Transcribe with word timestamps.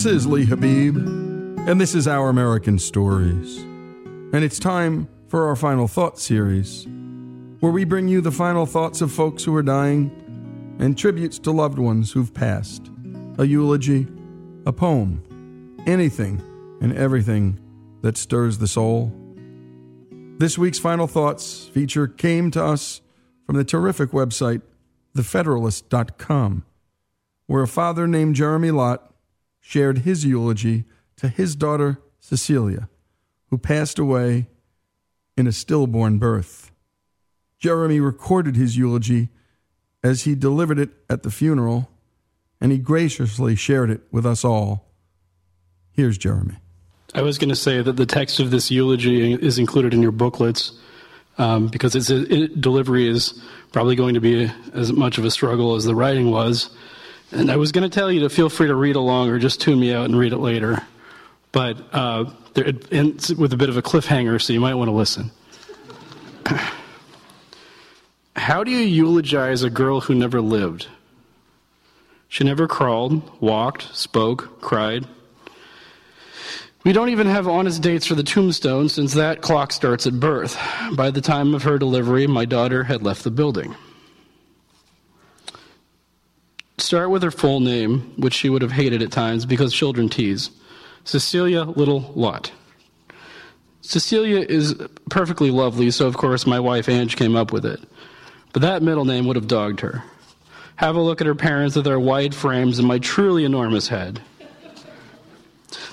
This 0.00 0.14
is 0.14 0.26
Lee 0.26 0.46
Habib, 0.46 0.96
and 0.96 1.78
this 1.78 1.94
is 1.94 2.08
Our 2.08 2.30
American 2.30 2.78
Stories. 2.78 3.58
And 3.58 4.36
it's 4.36 4.58
time 4.58 5.06
for 5.28 5.46
our 5.46 5.54
Final 5.54 5.86
Thoughts 5.86 6.22
series, 6.22 6.86
where 7.60 7.70
we 7.70 7.84
bring 7.84 8.08
you 8.08 8.22
the 8.22 8.32
final 8.32 8.64
thoughts 8.64 9.02
of 9.02 9.12
folks 9.12 9.44
who 9.44 9.54
are 9.54 9.62
dying 9.62 10.10
and 10.78 10.96
tributes 10.96 11.38
to 11.40 11.50
loved 11.50 11.78
ones 11.78 12.12
who've 12.12 12.32
passed, 12.32 12.90
a 13.36 13.44
eulogy, 13.44 14.06
a 14.64 14.72
poem, 14.72 15.22
anything 15.86 16.40
and 16.80 16.96
everything 16.96 17.60
that 18.00 18.16
stirs 18.16 18.56
the 18.56 18.68
soul. 18.68 19.12
This 20.38 20.56
week's 20.56 20.78
Final 20.78 21.08
Thoughts 21.08 21.66
feature 21.74 22.08
came 22.08 22.50
to 22.52 22.64
us 22.64 23.02
from 23.44 23.56
the 23.56 23.64
terrific 23.64 24.12
website, 24.12 24.62
thefederalist.com, 25.14 26.64
where 27.48 27.62
a 27.62 27.68
father 27.68 28.06
named 28.06 28.34
Jeremy 28.34 28.70
Lott 28.70 29.09
shared 29.60 29.98
his 29.98 30.24
eulogy 30.24 30.84
to 31.16 31.28
his 31.28 31.54
daughter, 31.54 32.00
Cecilia, 32.18 32.88
who 33.48 33.58
passed 33.58 33.98
away 33.98 34.48
in 35.36 35.46
a 35.46 35.52
stillborn 35.52 36.18
birth. 36.18 36.70
Jeremy 37.58 38.00
recorded 38.00 38.56
his 38.56 38.76
eulogy 38.76 39.28
as 40.02 40.22
he 40.22 40.34
delivered 40.34 40.78
it 40.78 40.90
at 41.08 41.22
the 41.22 41.30
funeral, 41.30 41.90
and 42.60 42.72
he 42.72 42.78
graciously 42.78 43.54
shared 43.54 43.90
it 43.90 44.00
with 44.10 44.24
us 44.24 44.44
all. 44.44 44.86
Here's 45.92 46.16
Jeremy. 46.16 46.56
I 47.14 47.22
was 47.22 47.38
going 47.38 47.50
to 47.50 47.56
say 47.56 47.82
that 47.82 47.96
the 47.96 48.06
text 48.06 48.40
of 48.40 48.50
this 48.50 48.70
eulogy 48.70 49.32
is 49.34 49.58
included 49.58 49.92
in 49.92 50.00
your 50.00 50.12
booklets 50.12 50.72
um, 51.38 51.68
because 51.68 51.94
its 51.94 52.10
it, 52.10 52.60
delivery 52.60 53.08
is 53.08 53.42
probably 53.72 53.96
going 53.96 54.14
to 54.14 54.20
be 54.20 54.50
as 54.72 54.92
much 54.92 55.18
of 55.18 55.24
a 55.24 55.30
struggle 55.30 55.74
as 55.74 55.84
the 55.84 55.94
writing 55.94 56.30
was. 56.30 56.70
And 57.32 57.50
I 57.50 57.56
was 57.56 57.72
going 57.72 57.88
to 57.88 57.94
tell 57.94 58.10
you 58.10 58.20
to 58.20 58.28
feel 58.28 58.48
free 58.48 58.66
to 58.66 58.74
read 58.74 58.96
along 58.96 59.28
or 59.28 59.38
just 59.38 59.60
tune 59.60 59.78
me 59.78 59.92
out 59.92 60.06
and 60.06 60.18
read 60.18 60.32
it 60.32 60.38
later. 60.38 60.82
But 61.52 61.78
uh, 61.92 62.30
there, 62.54 62.66
it 62.68 62.92
ends 62.92 63.34
with 63.34 63.52
a 63.52 63.56
bit 63.56 63.68
of 63.68 63.76
a 63.76 63.82
cliffhanger, 63.82 64.40
so 64.40 64.52
you 64.52 64.60
might 64.60 64.74
want 64.74 64.88
to 64.88 64.92
listen. 64.92 65.30
How 68.36 68.64
do 68.64 68.70
you 68.70 68.78
eulogize 68.78 69.62
a 69.62 69.70
girl 69.70 70.00
who 70.00 70.14
never 70.14 70.40
lived? 70.40 70.88
She 72.28 72.44
never 72.44 72.68
crawled, 72.68 73.40
walked, 73.40 73.94
spoke, 73.94 74.60
cried. 74.60 75.06
We 76.84 76.92
don't 76.92 77.10
even 77.10 77.26
have 77.26 77.46
honest 77.46 77.82
dates 77.82 78.06
for 78.06 78.14
the 78.14 78.22
tombstone 78.22 78.88
since 78.88 79.14
that 79.14 79.42
clock 79.42 79.72
starts 79.72 80.06
at 80.06 80.18
birth. 80.18 80.56
By 80.92 81.10
the 81.10 81.20
time 81.20 81.54
of 81.54 81.64
her 81.64 81.76
delivery, 81.76 82.26
my 82.26 82.44
daughter 82.44 82.84
had 82.84 83.02
left 83.02 83.24
the 83.24 83.30
building. 83.30 83.74
Start 86.80 87.10
with 87.10 87.22
her 87.22 87.30
full 87.30 87.60
name, 87.60 88.14
which 88.16 88.32
she 88.32 88.48
would 88.48 88.62
have 88.62 88.72
hated 88.72 89.02
at 89.02 89.12
times 89.12 89.44
because 89.44 89.72
children 89.72 90.08
tease 90.08 90.50
Cecilia 91.04 91.64
Little 91.64 92.10
Lott. 92.14 92.52
Cecilia 93.82 94.40
is 94.40 94.74
perfectly 95.10 95.50
lovely, 95.50 95.90
so 95.90 96.06
of 96.06 96.16
course 96.16 96.46
my 96.46 96.58
wife 96.58 96.88
Ange 96.88 97.16
came 97.16 97.36
up 97.36 97.52
with 97.52 97.66
it. 97.66 97.80
But 98.54 98.62
that 98.62 98.82
middle 98.82 99.04
name 99.04 99.26
would 99.26 99.36
have 99.36 99.46
dogged 99.46 99.80
her. 99.80 100.02
Have 100.76 100.96
a 100.96 101.02
look 101.02 101.20
at 101.20 101.26
her 101.26 101.34
parents 101.34 101.76
with 101.76 101.84
their 101.84 102.00
wide 102.00 102.34
frames 102.34 102.78
and 102.78 102.88
my 102.88 102.98
truly 102.98 103.44
enormous 103.44 103.88
head. 103.88 104.22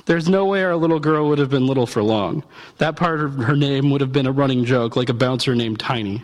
There's 0.06 0.30
no 0.30 0.46
way 0.46 0.64
our 0.64 0.78
little 0.78 1.02
girl 1.02 1.28
would 1.28 1.40
have 1.40 1.50
been 1.50 1.68
little 1.68 1.86
for 1.86 2.02
long. 2.02 2.44
That 2.78 2.96
part 2.96 3.20
of 3.20 3.34
her 3.34 3.58
name 3.58 3.90
would 3.90 4.00
have 4.00 4.14
been 4.14 4.26
a 4.26 4.32
running 4.32 4.64
joke, 4.64 4.96
like 4.96 5.10
a 5.10 5.14
bouncer 5.14 5.54
named 5.54 5.82
Tiny. 5.82 6.24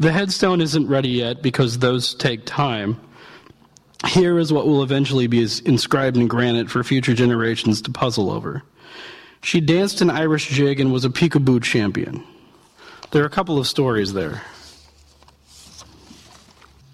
The 0.00 0.12
headstone 0.12 0.60
isn't 0.60 0.86
ready 0.86 1.08
yet 1.08 1.42
because 1.42 1.78
those 1.78 2.14
take 2.14 2.46
time. 2.46 3.00
Here 4.06 4.38
is 4.38 4.52
what 4.52 4.64
will 4.64 4.84
eventually 4.84 5.26
be 5.26 5.42
inscribed 5.64 6.16
in 6.16 6.28
granite 6.28 6.70
for 6.70 6.84
future 6.84 7.14
generations 7.14 7.82
to 7.82 7.90
puzzle 7.90 8.30
over. 8.30 8.62
She 9.42 9.60
danced 9.60 10.00
an 10.00 10.10
Irish 10.10 10.50
jig 10.50 10.78
and 10.78 10.92
was 10.92 11.04
a 11.04 11.10
peekaboo 11.10 11.64
champion. 11.64 12.22
There 13.10 13.24
are 13.24 13.26
a 13.26 13.30
couple 13.30 13.58
of 13.58 13.66
stories 13.66 14.12
there. 14.12 14.42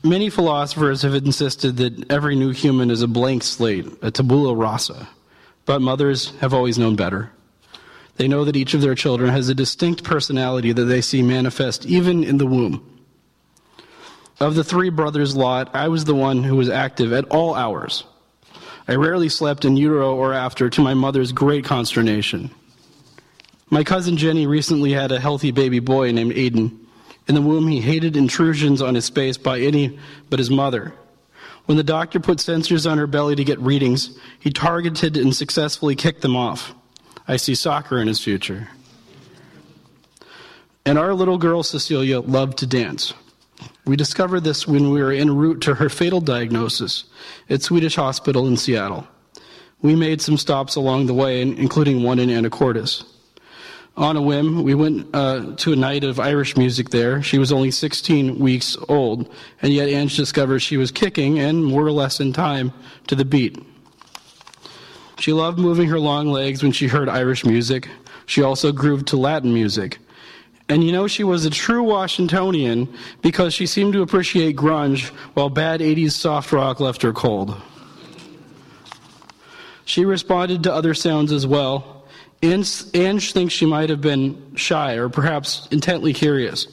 Many 0.02 0.30
philosophers 0.30 1.02
have 1.02 1.14
insisted 1.14 1.76
that 1.78 2.10
every 2.10 2.36
new 2.36 2.52
human 2.52 2.90
is 2.90 3.02
a 3.02 3.08
blank 3.08 3.42
slate, 3.42 3.86
a 4.00 4.10
tabula 4.10 4.54
rasa, 4.54 5.08
but 5.66 5.82
mothers 5.82 6.32
have 6.40 6.54
always 6.54 6.78
known 6.78 6.96
better. 6.96 7.30
They 8.16 8.28
know 8.28 8.44
that 8.44 8.56
each 8.56 8.72
of 8.72 8.80
their 8.80 8.94
children 8.94 9.30
has 9.30 9.48
a 9.50 9.54
distinct 9.54 10.04
personality 10.04 10.72
that 10.72 10.84
they 10.84 11.00
see 11.02 11.22
manifest 11.22 11.84
even 11.84 12.24
in 12.24 12.38
the 12.38 12.46
womb. 12.46 12.93
Of 14.40 14.54
the 14.54 14.64
three 14.64 14.90
brothers 14.90 15.36
Lott, 15.36 15.74
I 15.74 15.88
was 15.88 16.04
the 16.04 16.14
one 16.14 16.42
who 16.42 16.56
was 16.56 16.68
active 16.68 17.12
at 17.12 17.26
all 17.26 17.54
hours. 17.54 18.04
I 18.86 18.96
rarely 18.96 19.28
slept 19.28 19.64
in 19.64 19.76
utero 19.76 20.14
or 20.14 20.34
after, 20.34 20.68
to 20.68 20.80
my 20.82 20.94
mother's 20.94 21.32
great 21.32 21.64
consternation. 21.64 22.50
My 23.70 23.82
cousin 23.82 24.16
Jenny 24.16 24.46
recently 24.46 24.92
had 24.92 25.10
a 25.10 25.20
healthy 25.20 25.50
baby 25.50 25.78
boy 25.78 26.12
named 26.12 26.32
Aiden. 26.32 26.78
In 27.26 27.34
the 27.34 27.40
womb, 27.40 27.66
he 27.68 27.80
hated 27.80 28.16
intrusions 28.16 28.82
on 28.82 28.94
his 28.94 29.06
space 29.06 29.38
by 29.38 29.60
any 29.60 29.98
but 30.28 30.38
his 30.38 30.50
mother. 30.50 30.92
When 31.66 31.78
the 31.78 31.84
doctor 31.84 32.20
put 32.20 32.38
sensors 32.38 32.90
on 32.90 32.98
her 32.98 33.06
belly 33.06 33.36
to 33.36 33.44
get 33.44 33.58
readings, 33.60 34.18
he 34.38 34.50
targeted 34.50 35.16
and 35.16 35.34
successfully 35.34 35.96
kicked 35.96 36.20
them 36.20 36.36
off. 36.36 36.74
I 37.26 37.36
see 37.36 37.54
soccer 37.54 37.98
in 37.98 38.08
his 38.08 38.22
future. 38.22 38.68
And 40.84 40.98
our 40.98 41.14
little 41.14 41.38
girl, 41.38 41.62
Cecilia, 41.62 42.20
loved 42.20 42.58
to 42.58 42.66
dance. 42.66 43.14
We 43.84 43.96
discovered 43.96 44.40
this 44.40 44.66
when 44.66 44.90
we 44.90 45.02
were 45.02 45.12
en 45.12 45.36
route 45.36 45.60
to 45.62 45.74
her 45.74 45.88
fatal 45.88 46.20
diagnosis 46.20 47.04
at 47.50 47.62
Swedish 47.62 47.96
Hospital 47.96 48.46
in 48.46 48.56
Seattle. 48.56 49.06
We 49.82 49.94
made 49.94 50.22
some 50.22 50.38
stops 50.38 50.76
along 50.76 51.06
the 51.06 51.14
way, 51.14 51.42
including 51.42 52.02
one 52.02 52.18
in 52.18 52.30
Anacortes 52.30 53.04
on 53.96 54.16
a 54.16 54.22
whim, 54.22 54.64
we 54.64 54.74
went 54.74 55.08
uh, 55.14 55.54
to 55.56 55.72
a 55.72 55.76
night 55.76 56.02
of 56.02 56.18
Irish 56.18 56.56
music 56.56 56.90
there. 56.90 57.22
She 57.22 57.38
was 57.38 57.52
only 57.52 57.70
16 57.70 58.38
weeks 58.38 58.76
old, 58.88 59.32
and 59.62 59.72
yet 59.72 59.88
Ange 59.88 60.16
discovered 60.16 60.60
she 60.60 60.76
was 60.76 60.90
kicking, 60.90 61.38
and 61.38 61.64
more 61.64 61.86
or 61.86 61.92
less 61.92 62.18
in 62.18 62.32
time, 62.32 62.72
to 63.06 63.14
the 63.14 63.24
beat. 63.24 63.62
She 65.18 65.32
loved 65.32 65.58
moving 65.58 65.88
her 65.88 66.00
long 66.00 66.26
legs 66.26 66.62
when 66.62 66.72
she 66.72 66.88
heard 66.88 67.08
Irish 67.08 67.44
music. 67.44 67.88
She 68.26 68.42
also 68.42 68.72
grooved 68.72 69.06
to 69.08 69.16
Latin 69.16 69.54
music. 69.54 69.98
And 70.68 70.82
you 70.82 70.92
know, 70.92 71.06
she 71.06 71.24
was 71.24 71.44
a 71.44 71.50
true 71.50 71.82
Washingtonian 71.82 72.92
because 73.22 73.52
she 73.52 73.66
seemed 73.66 73.92
to 73.92 74.02
appreciate 74.02 74.56
grunge 74.56 75.08
while 75.34 75.50
bad 75.50 75.80
80s 75.80 76.12
soft 76.12 76.52
rock 76.52 76.80
left 76.80 77.02
her 77.02 77.12
cold. 77.12 77.60
She 79.84 80.04
responded 80.04 80.62
to 80.62 80.72
other 80.72 80.94
sounds 80.94 81.32
as 81.32 81.46
well, 81.46 81.94
Ange 82.44 83.32
thinks 83.32 83.54
she 83.54 83.66
might 83.66 83.90
have 83.90 84.00
been 84.00 84.54
shy 84.56 84.94
or 84.94 85.08
perhaps 85.08 85.66
intently 85.70 86.12
curious. 86.12 86.66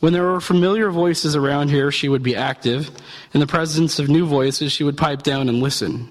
When 0.00 0.12
there 0.12 0.22
were 0.22 0.40
familiar 0.40 0.90
voices 0.90 1.34
around 1.34 1.70
here, 1.70 1.90
she 1.90 2.08
would 2.08 2.22
be 2.22 2.36
active. 2.36 2.90
In 3.34 3.40
the 3.40 3.46
presence 3.46 3.98
of 3.98 4.08
new 4.08 4.26
voices, 4.26 4.70
she 4.70 4.84
would 4.84 4.96
pipe 4.96 5.22
down 5.22 5.48
and 5.48 5.60
listen. 5.60 6.10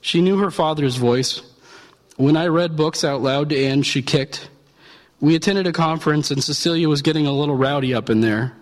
She 0.00 0.20
knew 0.20 0.38
her 0.38 0.50
father's 0.50 0.96
voice. 0.96 1.42
When 2.16 2.36
I 2.36 2.48
read 2.48 2.76
books 2.76 3.04
out 3.04 3.22
loud 3.22 3.50
to 3.50 3.56
Ange, 3.56 3.86
she 3.86 4.02
kicked. 4.02 4.48
We 5.22 5.36
attended 5.36 5.68
a 5.68 5.72
conference, 5.72 6.32
and 6.32 6.42
Cecilia 6.42 6.88
was 6.88 7.00
getting 7.00 7.28
a 7.28 7.32
little 7.32 7.54
rowdy 7.54 7.94
up 7.94 8.10
in 8.10 8.22
there. 8.22 8.52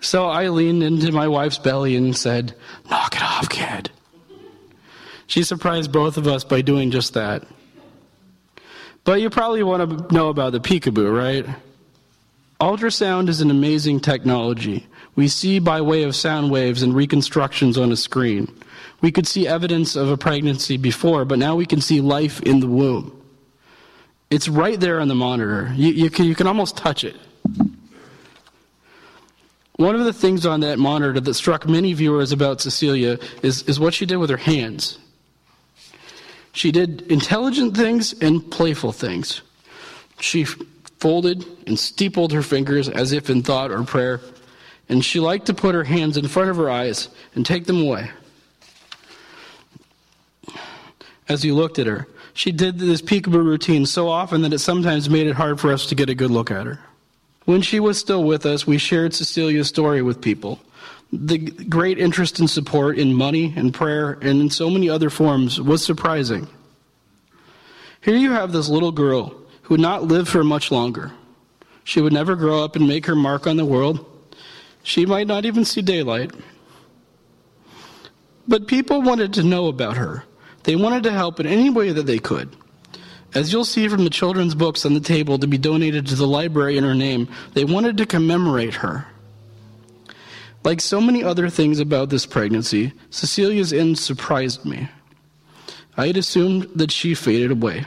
So 0.00 0.24
I 0.24 0.48
leaned 0.48 0.82
into 0.82 1.12
my 1.12 1.28
wife's 1.28 1.58
belly 1.58 1.94
and 1.94 2.16
said, 2.16 2.54
Knock 2.90 3.16
it 3.16 3.22
off, 3.22 3.50
kid. 3.50 3.90
She 5.26 5.42
surprised 5.42 5.92
both 5.92 6.16
of 6.16 6.26
us 6.26 6.42
by 6.42 6.62
doing 6.62 6.90
just 6.90 7.12
that. 7.12 7.46
But 9.04 9.20
you 9.20 9.28
probably 9.28 9.62
want 9.62 10.08
to 10.08 10.14
know 10.14 10.30
about 10.30 10.52
the 10.52 10.60
peekaboo, 10.60 11.14
right? 11.14 11.46
Ultrasound 12.62 13.28
is 13.28 13.42
an 13.42 13.50
amazing 13.50 14.00
technology. 14.00 14.86
We 15.16 15.28
see 15.28 15.58
by 15.58 15.82
way 15.82 16.02
of 16.04 16.16
sound 16.16 16.50
waves 16.50 16.82
and 16.82 16.94
reconstructions 16.94 17.76
on 17.76 17.92
a 17.92 17.96
screen. 17.96 18.50
We 19.02 19.12
could 19.12 19.26
see 19.26 19.46
evidence 19.46 19.96
of 19.96 20.08
a 20.08 20.16
pregnancy 20.16 20.78
before, 20.78 21.26
but 21.26 21.38
now 21.38 21.56
we 21.56 21.66
can 21.66 21.82
see 21.82 22.00
life 22.00 22.40
in 22.40 22.60
the 22.60 22.66
womb. 22.66 23.17
It's 24.30 24.48
right 24.48 24.78
there 24.78 25.00
on 25.00 25.08
the 25.08 25.14
monitor. 25.14 25.72
You, 25.74 25.88
you, 25.88 26.10
can, 26.10 26.26
you 26.26 26.34
can 26.34 26.46
almost 26.46 26.76
touch 26.76 27.02
it. 27.04 27.16
One 29.76 29.94
of 29.94 30.04
the 30.04 30.12
things 30.12 30.44
on 30.44 30.60
that 30.60 30.78
monitor 30.78 31.20
that 31.20 31.34
struck 31.34 31.68
many 31.68 31.92
viewers 31.92 32.32
about 32.32 32.60
Cecilia 32.60 33.18
is, 33.42 33.62
is 33.62 33.78
what 33.78 33.94
she 33.94 34.06
did 34.06 34.16
with 34.16 34.28
her 34.28 34.36
hands. 34.36 34.98
She 36.52 36.72
did 36.72 37.02
intelligent 37.02 37.76
things 37.76 38.12
and 38.20 38.50
playful 38.50 38.90
things. 38.92 39.40
She 40.18 40.44
folded 40.98 41.46
and 41.66 41.78
steepled 41.78 42.32
her 42.32 42.42
fingers 42.42 42.88
as 42.88 43.12
if 43.12 43.30
in 43.30 43.42
thought 43.42 43.70
or 43.70 43.84
prayer, 43.84 44.20
and 44.88 45.04
she 45.04 45.20
liked 45.20 45.46
to 45.46 45.54
put 45.54 45.76
her 45.76 45.84
hands 45.84 46.16
in 46.16 46.26
front 46.26 46.50
of 46.50 46.56
her 46.56 46.68
eyes 46.68 47.08
and 47.36 47.46
take 47.46 47.66
them 47.66 47.80
away. 47.80 48.10
As 51.28 51.44
you 51.44 51.54
looked 51.54 51.78
at 51.78 51.86
her, 51.86 52.08
she 52.38 52.52
did 52.52 52.78
this 52.78 53.02
peekaboo 53.02 53.44
routine 53.44 53.84
so 53.84 54.08
often 54.08 54.42
that 54.42 54.52
it 54.52 54.60
sometimes 54.60 55.10
made 55.10 55.26
it 55.26 55.34
hard 55.34 55.58
for 55.58 55.72
us 55.72 55.86
to 55.86 55.96
get 55.96 56.08
a 56.08 56.14
good 56.14 56.30
look 56.30 56.52
at 56.52 56.66
her. 56.66 56.78
When 57.46 57.62
she 57.62 57.80
was 57.80 57.98
still 57.98 58.22
with 58.22 58.46
us, 58.46 58.64
we 58.64 58.78
shared 58.78 59.12
Cecilia's 59.12 59.66
story 59.66 60.02
with 60.02 60.20
people. 60.20 60.60
The 61.12 61.38
great 61.38 61.98
interest 61.98 62.38
and 62.38 62.48
support 62.48 62.96
in 62.96 63.12
money 63.12 63.52
and 63.56 63.74
prayer 63.74 64.12
and 64.22 64.40
in 64.40 64.50
so 64.50 64.70
many 64.70 64.88
other 64.88 65.10
forms 65.10 65.60
was 65.60 65.84
surprising. 65.84 66.46
Here 68.02 68.14
you 68.14 68.30
have 68.30 68.52
this 68.52 68.68
little 68.68 68.92
girl 68.92 69.34
who 69.62 69.74
would 69.74 69.80
not 69.80 70.04
live 70.04 70.28
for 70.28 70.44
much 70.44 70.70
longer. 70.70 71.10
She 71.82 72.00
would 72.00 72.12
never 72.12 72.36
grow 72.36 72.62
up 72.62 72.76
and 72.76 72.86
make 72.86 73.06
her 73.06 73.16
mark 73.16 73.48
on 73.48 73.56
the 73.56 73.64
world. 73.64 74.06
She 74.84 75.06
might 75.06 75.26
not 75.26 75.44
even 75.44 75.64
see 75.64 75.82
daylight. 75.82 76.30
But 78.46 78.68
people 78.68 79.02
wanted 79.02 79.34
to 79.34 79.42
know 79.42 79.66
about 79.66 79.96
her. 79.96 80.22
They 80.68 80.76
wanted 80.76 81.04
to 81.04 81.12
help 81.12 81.40
in 81.40 81.46
any 81.46 81.70
way 81.70 81.92
that 81.92 82.02
they 82.02 82.18
could. 82.18 82.54
As 83.34 83.50
you'll 83.50 83.64
see 83.64 83.88
from 83.88 84.04
the 84.04 84.10
children's 84.10 84.54
books 84.54 84.84
on 84.84 84.92
the 84.92 85.00
table 85.00 85.38
to 85.38 85.46
be 85.46 85.56
donated 85.56 86.06
to 86.08 86.14
the 86.14 86.26
library 86.26 86.76
in 86.76 86.84
her 86.84 86.94
name, 86.94 87.26
they 87.54 87.64
wanted 87.64 87.96
to 87.96 88.04
commemorate 88.04 88.74
her. 88.74 89.06
Like 90.64 90.82
so 90.82 91.00
many 91.00 91.24
other 91.24 91.48
things 91.48 91.80
about 91.80 92.10
this 92.10 92.26
pregnancy, 92.26 92.92
Cecilia's 93.08 93.72
end 93.72 93.98
surprised 93.98 94.66
me. 94.66 94.90
I 95.96 96.08
had 96.08 96.18
assumed 96.18 96.68
that 96.74 96.92
she 96.92 97.14
faded 97.14 97.50
away. 97.50 97.86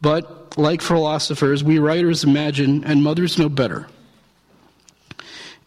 But, 0.00 0.56
like 0.56 0.82
philosophers, 0.82 1.64
we 1.64 1.80
writers 1.80 2.22
imagine, 2.22 2.84
and 2.84 3.02
mothers 3.02 3.40
know 3.40 3.48
better. 3.48 3.88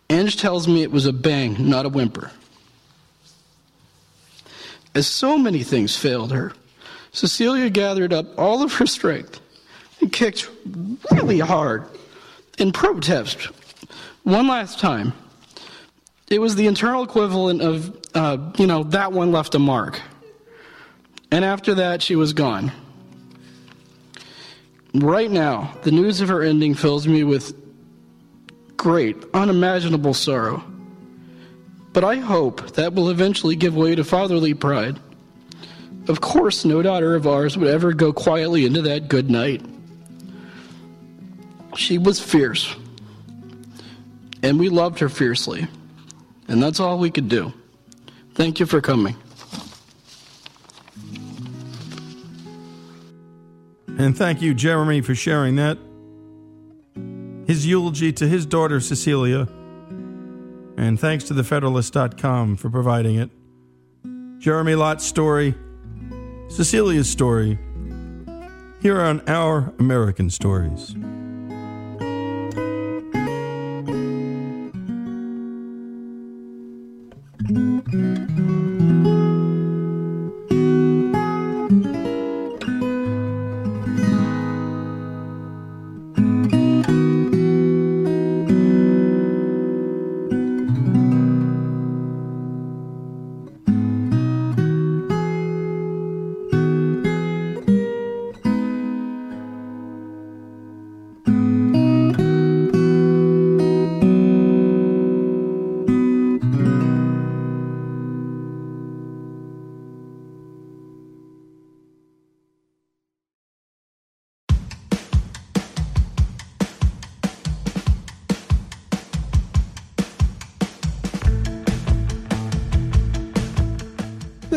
Ange 0.10 0.38
tells 0.38 0.66
me 0.66 0.82
it 0.82 0.94
was 0.94 1.08
a 1.08 1.12
bang, 1.12 1.70
not 1.70 1.86
a 1.86 1.90
whimper. 1.90 2.32
As 4.96 5.06
so 5.06 5.38
many 5.38 5.62
things 5.62 5.98
failed 5.98 6.32
her, 6.32 6.54
Cecilia 7.12 7.70
gathered 7.70 8.14
up 8.14 8.28
all 8.40 8.64
of 8.64 8.74
her 8.76 8.86
strength 8.86 9.42
and 10.00 10.12
kicked 10.12 10.50
really 11.12 11.40
hard 11.40 11.86
in 12.58 12.72
protest 12.72 13.50
one 14.24 14.48
last 14.48 14.80
time. 14.80 15.12
It 16.30 16.40
was 16.40 16.56
the 16.56 16.68
internal 16.68 17.04
equivalent 17.04 17.62
of, 17.62 18.02
uh, 18.16 18.38
you 18.58 18.66
know, 18.66 18.84
that 18.84 19.12
one 19.12 19.34
left 19.34 19.54
a 19.54 19.60
mark. 19.60 20.02
And 21.30 21.44
after 21.44 21.76
that, 21.76 22.02
she 22.02 22.16
was 22.16 22.32
gone. 22.32 22.72
Right 24.94 25.30
now, 25.30 25.78
the 25.84 25.92
news 25.92 26.22
of 26.22 26.30
her 26.30 26.42
ending 26.42 26.74
fills 26.74 27.06
me 27.06 27.26
with 27.26 27.54
great, 28.78 29.18
unimaginable 29.34 30.14
sorrow. 30.14 30.64
But 31.96 32.04
I 32.04 32.18
hope 32.18 32.74
that 32.74 32.94
will 32.94 33.10
eventually 33.10 33.56
give 33.56 33.74
way 33.74 33.96
to 33.96 34.04
fatherly 34.04 34.54
pride. 34.54 35.00
Of 36.10 36.20
course, 36.20 36.66
no 36.66 36.82
daughter 36.82 37.16
of 37.16 37.26
ours 37.26 37.58
would 37.58 37.70
ever 37.70 37.94
go 37.94 38.12
quietly 38.12 38.66
into 38.66 38.82
that 38.82 39.08
good 39.08 39.30
night. 39.30 39.62
She 41.78 41.98
was 41.98 42.20
fierce, 42.20 42.76
and 44.44 44.60
we 44.60 44.68
loved 44.68 45.00
her 45.00 45.08
fiercely, 45.08 45.68
and 46.50 46.62
that's 46.62 46.82
all 46.82 47.00
we 47.00 47.12
could 47.12 47.30
do. 47.30 47.54
Thank 48.34 48.60
you 48.60 48.66
for 48.66 48.82
coming. 48.82 49.16
And 53.98 54.18
thank 54.18 54.42
you, 54.42 54.54
Jeremy, 54.54 55.00
for 55.00 55.16
sharing 55.16 55.56
that. 55.56 55.78
His 57.48 57.66
eulogy 57.66 58.12
to 58.12 58.28
his 58.28 58.46
daughter, 58.46 58.82
Cecilia. 58.82 59.48
And 60.78 61.00
thanks 61.00 61.24
to 61.26 61.34
thefederalist.com 61.34 62.58
for 62.58 62.70
providing 62.70 63.16
it. 63.16 63.30
Jeremy 64.40 64.76
Lott's 64.76 65.06
story, 65.06 65.56
Cecilia's 66.50 67.10
story, 67.10 67.58
here 68.82 69.02
on 69.02 69.22
Our 69.28 69.74
American 69.80 70.30
Stories. 70.30 70.96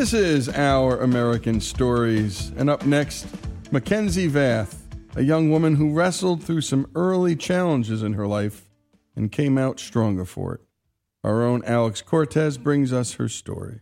This 0.08 0.48
is 0.48 0.48
Our 0.48 0.96
American 1.02 1.60
Stories. 1.60 2.50
And 2.56 2.70
up 2.70 2.86
next, 2.86 3.26
Mackenzie 3.70 4.26
Vath, 4.26 4.74
a 5.16 5.22
young 5.22 5.50
woman 5.50 5.76
who 5.76 5.92
wrestled 5.92 6.42
through 6.42 6.62
some 6.62 6.90
early 6.94 7.36
challenges 7.36 8.02
in 8.02 8.14
her 8.14 8.26
life 8.26 8.70
and 9.14 9.30
came 9.30 9.58
out 9.58 9.78
stronger 9.78 10.24
for 10.24 10.54
it. 10.54 10.62
Our 11.22 11.42
own 11.42 11.62
Alex 11.66 12.00
Cortez 12.00 12.56
brings 12.56 12.90
us 12.90 13.12
her 13.16 13.28
story. 13.28 13.80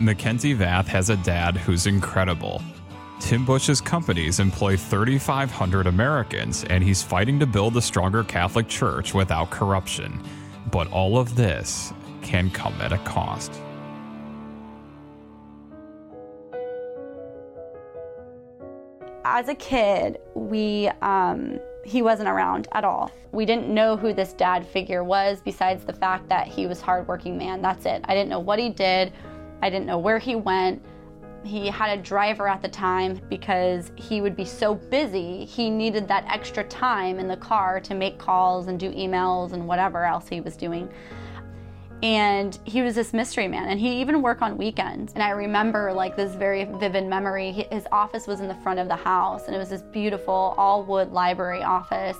Mackenzie 0.00 0.56
Vath 0.56 0.88
has 0.88 1.08
a 1.08 1.16
dad 1.18 1.56
who's 1.56 1.86
incredible. 1.86 2.60
Tim 3.20 3.46
Busch's 3.46 3.80
companies 3.80 4.40
employ 4.40 4.76
3,500 4.76 5.86
Americans, 5.86 6.64
and 6.64 6.82
he's 6.82 7.04
fighting 7.04 7.38
to 7.38 7.46
build 7.46 7.76
a 7.76 7.80
stronger 7.80 8.24
Catholic 8.24 8.66
Church 8.66 9.14
without 9.14 9.50
corruption. 9.50 10.20
But 10.72 10.90
all 10.90 11.16
of 11.16 11.36
this 11.36 11.92
can 12.24 12.50
come 12.50 12.74
at 12.80 12.92
a 12.92 12.98
cost. 12.98 13.52
As 19.24 19.48
a 19.48 19.54
kid, 19.54 20.18
we 20.34 20.88
um, 21.00 21.60
he 21.84 22.02
wasn't 22.02 22.28
around 22.28 22.66
at 22.72 22.84
all. 22.84 23.10
We 23.32 23.44
didn't 23.44 23.68
know 23.68 23.96
who 23.96 24.12
this 24.12 24.32
dad 24.32 24.66
figure 24.66 25.04
was, 25.04 25.40
besides 25.44 25.84
the 25.84 25.92
fact 25.92 26.28
that 26.28 26.46
he 26.48 26.66
was 26.66 26.80
hardworking 26.80 27.36
man. 27.36 27.60
That's 27.60 27.84
it. 27.84 28.04
I 28.04 28.14
didn't 28.14 28.30
know 28.30 28.40
what 28.40 28.58
he 28.58 28.70
did. 28.70 29.12
I 29.62 29.70
didn't 29.70 29.86
know 29.86 29.98
where 29.98 30.18
he 30.18 30.34
went. 30.34 30.82
He 31.44 31.66
had 31.66 31.98
a 31.98 32.00
driver 32.00 32.48
at 32.48 32.62
the 32.62 32.68
time 32.68 33.20
because 33.28 33.92
he 33.96 34.22
would 34.22 34.34
be 34.34 34.46
so 34.46 34.74
busy. 34.74 35.44
He 35.44 35.68
needed 35.68 36.08
that 36.08 36.24
extra 36.26 36.64
time 36.64 37.18
in 37.18 37.28
the 37.28 37.36
car 37.36 37.80
to 37.80 37.94
make 37.94 38.18
calls 38.18 38.68
and 38.68 38.80
do 38.80 38.90
emails 38.92 39.52
and 39.52 39.66
whatever 39.68 40.04
else 40.04 40.26
he 40.26 40.40
was 40.40 40.56
doing 40.56 40.88
and 42.04 42.58
he 42.66 42.82
was 42.82 42.94
this 42.94 43.14
mystery 43.14 43.48
man 43.48 43.70
and 43.70 43.80
he 43.80 43.98
even 44.02 44.20
worked 44.20 44.42
on 44.42 44.58
weekends. 44.58 45.14
And 45.14 45.22
i 45.22 45.30
remember 45.30 45.90
like 45.90 46.16
this 46.16 46.34
very 46.34 46.64
vivid 46.64 47.06
memory. 47.06 47.50
His 47.50 47.86
office 47.90 48.26
was 48.26 48.40
in 48.40 48.46
the 48.46 48.54
front 48.56 48.78
of 48.78 48.88
the 48.88 48.94
house 48.94 49.46
and 49.46 49.56
it 49.56 49.58
was 49.58 49.70
this 49.70 49.80
beautiful 49.80 50.54
all 50.58 50.84
wood 50.84 51.12
library 51.12 51.62
office. 51.62 52.18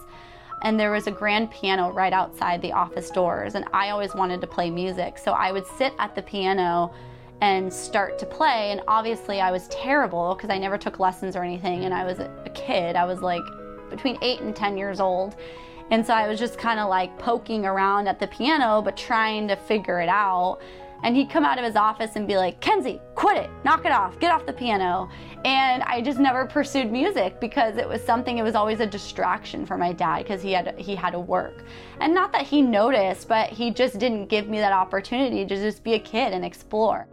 And 0.63 0.81
there 0.81 0.91
was 0.91 1.07
a 1.07 1.11
grand 1.11 1.51
piano 1.51 1.93
right 1.93 2.15
outside 2.15 2.63
the 2.63 2.73
office 2.73 3.11
doors 3.11 3.57
and 3.57 3.67
i 3.75 3.91
always 3.91 4.15
wanted 4.15 4.41
to 4.41 4.47
play 4.47 4.71
music. 4.71 5.19
So 5.19 5.33
i 5.33 5.53
would 5.53 5.67
sit 5.67 5.93
at 5.99 6.15
the 6.15 6.23
piano 6.23 6.91
and 7.43 7.71
start 7.71 8.19
to 8.21 8.25
play 8.25 8.71
and 8.71 8.81
obviously 8.89 9.43
i 9.43 9.51
was 9.51 9.69
terrible 9.69 10.35
because 10.35 10.49
i 10.49 10.57
never 10.57 10.79
took 10.79 10.99
lessons 10.99 11.37
or 11.37 11.45
anything. 11.45 11.85
And 11.85 11.93
i 11.93 12.05
was 12.07 12.21
a 12.21 12.51
kid. 12.55 12.97
I 12.97 13.05
was 13.05 13.21
like 13.21 13.45
between 13.91 14.17
8 14.23 14.41
and 14.41 14.57
10 14.57 14.79
years 14.79 14.99
old 14.99 15.37
and 15.91 16.05
so 16.05 16.15
I 16.15 16.27
was 16.29 16.39
just 16.39 16.59
kind 16.59 16.81
of 16.81 16.89
like 16.89 17.17
poking 17.19 17.67
around 17.67 18.09
at 18.09 18.19
the 18.19 18.27
piano, 18.27 18.81
but 18.83 18.97
trying 18.97 19.47
to 19.49 19.57
figure 19.57 20.01
it 20.01 20.09
out. 20.09 20.61
And 21.03 21.15
he'd 21.15 21.29
come 21.29 21.45
out 21.45 21.59
of 21.59 21.65
his 21.65 21.77
office 21.77 22.17
and 22.17 22.27
be 22.27 22.39
like, 22.39 22.61
Kenzie, 22.61 22.99
quit 23.15 23.37
it, 23.37 23.51
knock 23.63 23.85
it 23.85 23.93
off, 23.93 24.19
get 24.19 24.33
off 24.33 24.47
the 24.47 24.55
piano. 24.55 25.11
And 25.45 25.83
I 25.83 26.01
just 26.01 26.19
never 26.19 26.47
pursued 26.47 26.91
music 26.91 27.39
because 27.41 27.77
it 27.77 27.87
was 27.87 28.03
something, 28.03 28.39
it 28.39 28.43
was 28.43 28.55
always 28.55 28.81
a 28.81 28.87
distraction 28.87 29.67
for 29.67 29.77
my 29.77 29.93
dad 29.93 30.23
because 30.23 30.41
he 30.41 30.53
had, 30.53 30.79
he 30.79 30.97
had 30.97 31.11
to 31.11 31.19
work. 31.19 31.65
And 32.01 32.15
not 32.15 32.33
that 32.33 32.47
he 32.47 32.63
noticed, 32.63 33.29
but 33.29 33.51
he 33.51 33.71
just 33.71 33.99
didn't 33.99 34.29
give 34.29 34.49
me 34.49 34.59
that 34.61 34.73
opportunity 34.73 35.45
to 35.45 35.57
just 35.57 35.85
be 35.85 35.93
a 35.93 35.99
kid 35.99 36.33
and 36.33 36.43
explore. 36.43 37.07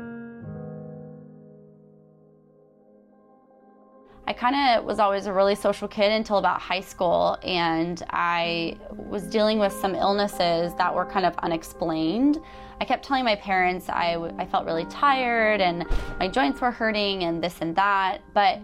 I 4.32 4.34
kind 4.34 4.56
of 4.56 4.86
was 4.86 4.98
always 4.98 5.26
a 5.26 5.34
really 5.34 5.56
social 5.56 5.90
kid 5.90 6.10
until 6.10 6.38
about 6.38 6.62
high 6.62 6.80
school, 6.80 7.38
and 7.44 8.02
I 8.12 8.78
was 8.96 9.24
dealing 9.24 9.60
with 9.60 9.74
some 9.74 9.94
illnesses 9.94 10.74
that 10.76 10.96
were 10.96 11.06
kind 11.06 11.26
of 11.26 11.36
unexplained. 11.40 12.40
I 12.80 12.86
kept 12.86 13.04
telling 13.04 13.26
my 13.26 13.36
parents 13.36 13.90
I, 13.90 14.16
I 14.38 14.46
felt 14.46 14.66
really 14.66 14.86
tired 14.86 15.60
and 15.60 15.86
my 16.18 16.30
joints 16.30 16.62
were 16.62 16.72
hurting 16.72 17.26
and 17.26 17.44
this 17.44 17.58
and 17.60 17.76
that, 17.76 18.20
but 18.34 18.62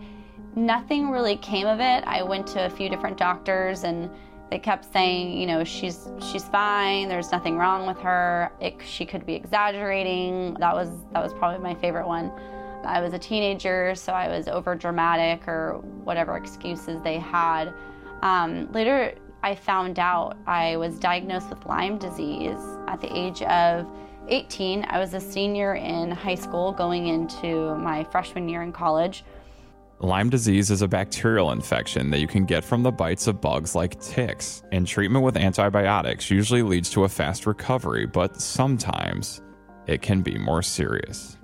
nothing 0.55 1.11
really 1.11 1.35
came 1.35 1.67
of 1.67 1.81
it. 1.81 2.01
I 2.05 2.23
went 2.23 2.47
to 2.47 2.65
a 2.65 2.69
few 2.69 2.87
different 2.87 3.17
doctors 3.17 3.83
and 3.83 4.09
They 4.49 4.59
kept 4.59 4.91
saying, 4.93 5.37
you 5.37 5.45
know, 5.45 5.63
she's 5.63 6.09
she's 6.31 6.45
fine. 6.45 7.09
There's 7.09 7.31
nothing 7.31 7.57
wrong 7.57 7.85
with 7.85 7.99
her. 7.99 8.51
It, 8.61 8.75
she 8.85 9.05
could 9.05 9.25
be 9.25 9.33
exaggerating. 9.33 10.55
That 10.59 10.73
was 10.73 10.89
that 11.13 11.21
was 11.21 11.33
probably 11.33 11.59
my 11.59 11.75
favorite 11.75 12.07
one. 12.07 12.31
I 12.83 13.01
was 13.01 13.13
a 13.13 13.19
teenager, 13.19 13.95
so 13.95 14.13
I 14.13 14.27
was 14.27 14.47
over 14.47 14.75
dramatic 14.75 15.47
or 15.47 15.81
whatever 16.03 16.37
excuses 16.37 17.01
they 17.01 17.19
had. 17.19 17.73
Um, 18.21 18.71
later, 18.71 19.13
I 19.43 19.55
found 19.55 19.99
out 19.99 20.37
I 20.45 20.77
was 20.77 20.99
diagnosed 20.99 21.49
with 21.49 21.65
Lyme 21.65 21.97
disease 21.97 22.59
at 22.87 23.01
the 23.01 23.15
age 23.15 23.41
of 23.43 23.87
18. 24.27 24.85
I 24.89 24.99
was 24.99 25.13
a 25.13 25.19
senior 25.19 25.75
in 25.75 26.11
high 26.11 26.35
school 26.35 26.71
going 26.71 27.07
into 27.07 27.75
my 27.75 28.03
freshman 28.05 28.49
year 28.49 28.61
in 28.61 28.71
college. 28.71 29.23
Lyme 29.99 30.29
disease 30.29 30.69
is 30.69 30.83
a 30.83 30.87
bacterial 30.87 31.51
infection 31.51 32.11
that 32.11 32.19
you 32.19 32.27
can 32.27 32.45
get 32.45 32.63
from 32.63 32.83
the 32.83 32.91
bites 32.91 33.25
of 33.25 33.41
bugs 33.41 33.73
like 33.73 33.99
ticks, 33.99 34.61
and 34.71 34.85
treatment 34.85 35.25
with 35.25 35.35
antibiotics 35.35 36.29
usually 36.29 36.61
leads 36.61 36.91
to 36.91 37.03
a 37.03 37.09
fast 37.09 37.47
recovery, 37.47 38.05
but 38.05 38.39
sometimes 38.39 39.41
it 39.87 40.03
can 40.03 40.21
be 40.21 40.37
more 40.37 40.61
serious. 40.61 41.36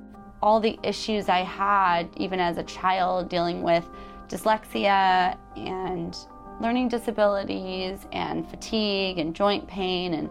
All 0.43 0.59
the 0.59 0.77
issues 0.83 1.29
I 1.29 1.39
had, 1.39 2.09
even 2.17 2.41
as 2.41 2.57
a 2.57 2.63
child, 2.63 3.29
dealing 3.29 3.63
with 3.63 3.87
dyslexia 4.27 5.37
and 5.55 6.17
learning 6.59 6.89
disabilities 6.89 8.05
and 8.11 8.45
fatigue 8.49 9.19
and 9.19 9.33
joint 9.33 9.65
pain 9.67 10.15
and 10.15 10.29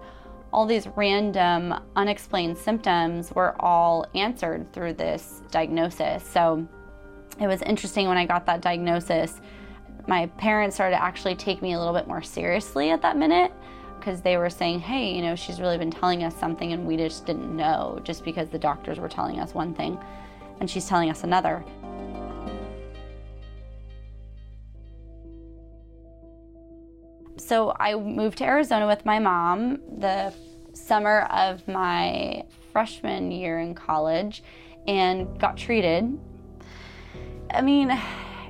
all 0.52 0.66
these 0.66 0.87
random 0.97 1.75
unexplained 1.97 2.59
symptoms 2.59 3.33
were 3.33 3.57
all 3.59 4.07
answered 4.14 4.71
through 4.75 4.92
this 4.92 5.40
diagnosis. 5.50 6.23
So 6.23 6.69
it 7.40 7.47
was 7.47 7.62
interesting 7.62 8.07
when 8.07 8.19
I 8.19 8.26
got 8.26 8.45
that 8.45 8.61
diagnosis. 8.61 9.40
My 10.07 10.26
parents 10.26 10.76
started 10.76 10.97
to 10.97 11.02
actually 11.02 11.37
take 11.37 11.62
me 11.62 11.73
a 11.73 11.78
little 11.78 11.95
bit 11.95 12.07
more 12.07 12.21
seriously 12.21 12.90
at 12.90 13.00
that 13.00 13.16
minute 13.16 13.50
because 14.02 14.21
they 14.21 14.37
were 14.37 14.50
saying, 14.50 14.80
hey, 14.80 15.14
you 15.14 15.23
know, 15.23 15.37
she's 15.37 15.61
really 15.61 15.78
been 15.78 15.90
telling 15.90 16.25
us 16.25 16.35
something 16.35 16.73
and 16.73 16.85
we 16.85 16.97
just 16.97 17.25
didn't 17.25 17.56
know 17.56 18.00
just 18.02 18.25
because 18.25 18.49
the 18.49 18.59
doctors 18.59 18.99
were 18.99 19.09
telling 19.09 19.38
us 19.38 19.54
one 19.54 19.73
thing 19.73 19.97
and 20.59 20.68
she's 20.68 20.88
telling 20.88 21.09
us 21.09 21.23
another. 21.23 21.64
So 27.37 27.76
I 27.78 27.94
moved 27.94 28.38
to 28.38 28.44
Arizona 28.44 28.88
with 28.88 29.06
my 29.06 29.21
mom 29.21 29.78
the 29.99 30.35
summer 30.73 31.23
of 31.30 31.66
my 31.68 32.44
freshman 32.73 33.30
year 33.30 33.61
in 33.61 33.75
college 33.75 34.42
and 34.88 35.38
got 35.38 35.56
treated 35.56 36.18
I 37.54 37.61
mean, 37.61 37.90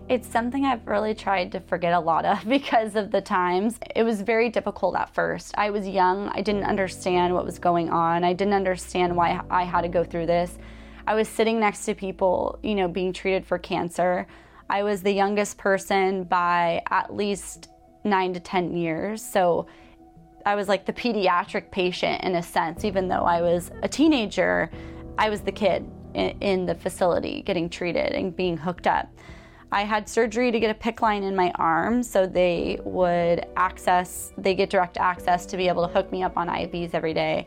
it's 0.09 0.29
something 0.29 0.65
I've 0.65 0.87
really 0.87 1.15
tried 1.15 1.53
to 1.53 1.61
forget 1.61 1.93
a 1.93 2.01
lot 2.01 2.25
of 2.25 2.45
because 2.49 2.97
of 2.97 3.11
the 3.11 3.21
times. 3.21 3.79
It 3.95 4.03
was 4.03 4.21
very 4.23 4.49
difficult 4.49 4.97
at 4.97 5.15
first. 5.15 5.55
I 5.57 5.71
was 5.71 5.87
young, 5.89 6.29
I 6.35 6.43
didn't 6.43 6.65
understand 6.65 7.35
what 7.35 7.45
was 7.45 7.59
going 7.59 7.91
on, 7.91 8.25
I 8.25 8.33
didn't 8.33 8.55
understand 8.55 9.17
why 9.17 9.41
I 9.51 9.65
had 9.65 9.83
to 9.83 9.89
go 9.89 10.05
through 10.05 10.27
this. 10.27 10.59
I 11.07 11.15
was 11.15 11.29
sitting 11.29 11.59
next 11.59 11.85
to 11.87 11.95
people, 11.95 12.59
you 12.63 12.75
know, 12.75 12.89
being 12.89 13.13
treated 13.13 13.45
for 13.45 13.59
cancer. 13.59 14.27
I 14.71 14.83
was 14.85 15.03
the 15.03 15.13
youngest 15.13 15.59
person 15.59 16.25
by 16.25 16.83
at 16.91 17.15
least 17.15 17.69
nine 18.05 18.33
to 18.35 18.41
10 18.41 18.77
years. 18.77 19.23
So 19.23 19.67
I 20.47 20.55
was 20.55 20.69
like 20.69 20.87
the 20.87 20.93
pediatric 20.93 21.71
patient 21.71 22.23
in 22.23 22.37
a 22.37 22.43
sense, 22.43 22.85
even 22.85 23.09
though 23.09 23.25
I 23.25 23.43
was 23.43 23.71
a 23.83 23.89
teenager, 23.89 24.71
I 25.19 25.29
was 25.29 25.41
the 25.41 25.53
kid 25.53 25.89
in 26.15 26.67
the 26.67 26.75
facility 26.75 27.43
getting 27.43 27.69
treated 27.69 28.13
and 28.13 28.35
being 28.35 28.57
hooked 28.57 28.87
up. 28.87 29.09
I 29.73 29.85
had 29.85 30.07
surgery 30.07 30.53
to 30.53 30.61
get 30.61 30.71
a 30.71 30.79
PICC 30.79 31.01
line 31.01 31.23
in 31.23 31.35
my 31.35 31.51
arm 31.55 32.03
so 32.03 32.27
they 32.27 32.79
would 32.85 33.47
access, 33.57 34.35
they 34.37 34.55
get 34.55 34.69
direct 34.69 34.99
access 34.99 35.47
to 35.47 35.57
be 35.57 35.67
able 35.67 35.89
to 35.89 35.93
hook 35.93 36.13
me 36.13 36.23
up 36.23 36.37
on 36.37 36.47
IVs 36.47 36.91
every 36.93 37.15
day. 37.15 37.47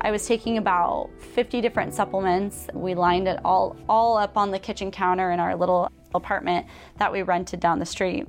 I 0.00 0.12
was 0.12 0.24
taking 0.24 0.58
about 0.58 1.10
50 1.18 1.60
different 1.60 1.92
supplements. 1.92 2.68
We 2.74 2.94
lined 2.94 3.26
it 3.26 3.40
all, 3.44 3.76
all 3.88 4.16
up 4.16 4.36
on 4.36 4.52
the 4.52 4.58
kitchen 4.58 4.92
counter 4.92 5.32
in 5.32 5.40
our 5.40 5.56
little 5.56 5.90
apartment 6.14 6.64
that 6.98 7.10
we 7.10 7.22
rented 7.22 7.58
down 7.58 7.80
the 7.80 7.86
street. 7.86 8.28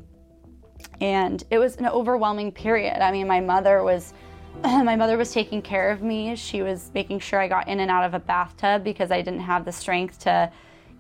And 1.00 1.44
it 1.52 1.60
was 1.60 1.76
an 1.76 1.86
overwhelming 1.86 2.52
period. 2.52 3.00
I 3.00 3.12
mean, 3.12 3.28
my 3.28 3.42
mother 3.42 3.84
was 3.84 4.16
my 4.64 4.96
mother 4.96 5.18
was 5.18 5.32
taking 5.32 5.62
care 5.62 5.92
of 5.92 6.02
me. 6.02 6.36
She 6.36 6.64
was 6.64 6.90
making 6.96 7.20
sure 7.20 7.40
I 7.40 7.48
got 7.48 7.68
in 7.68 7.80
and 7.80 7.92
out 7.92 8.06
of 8.06 8.16
a 8.16 8.20
bathtub 8.20 8.84
because 8.84 9.12
I 9.12 9.22
didn't 9.22 9.42
have 9.42 9.66
the 9.66 9.72
strength 9.72 10.18
to 10.20 10.52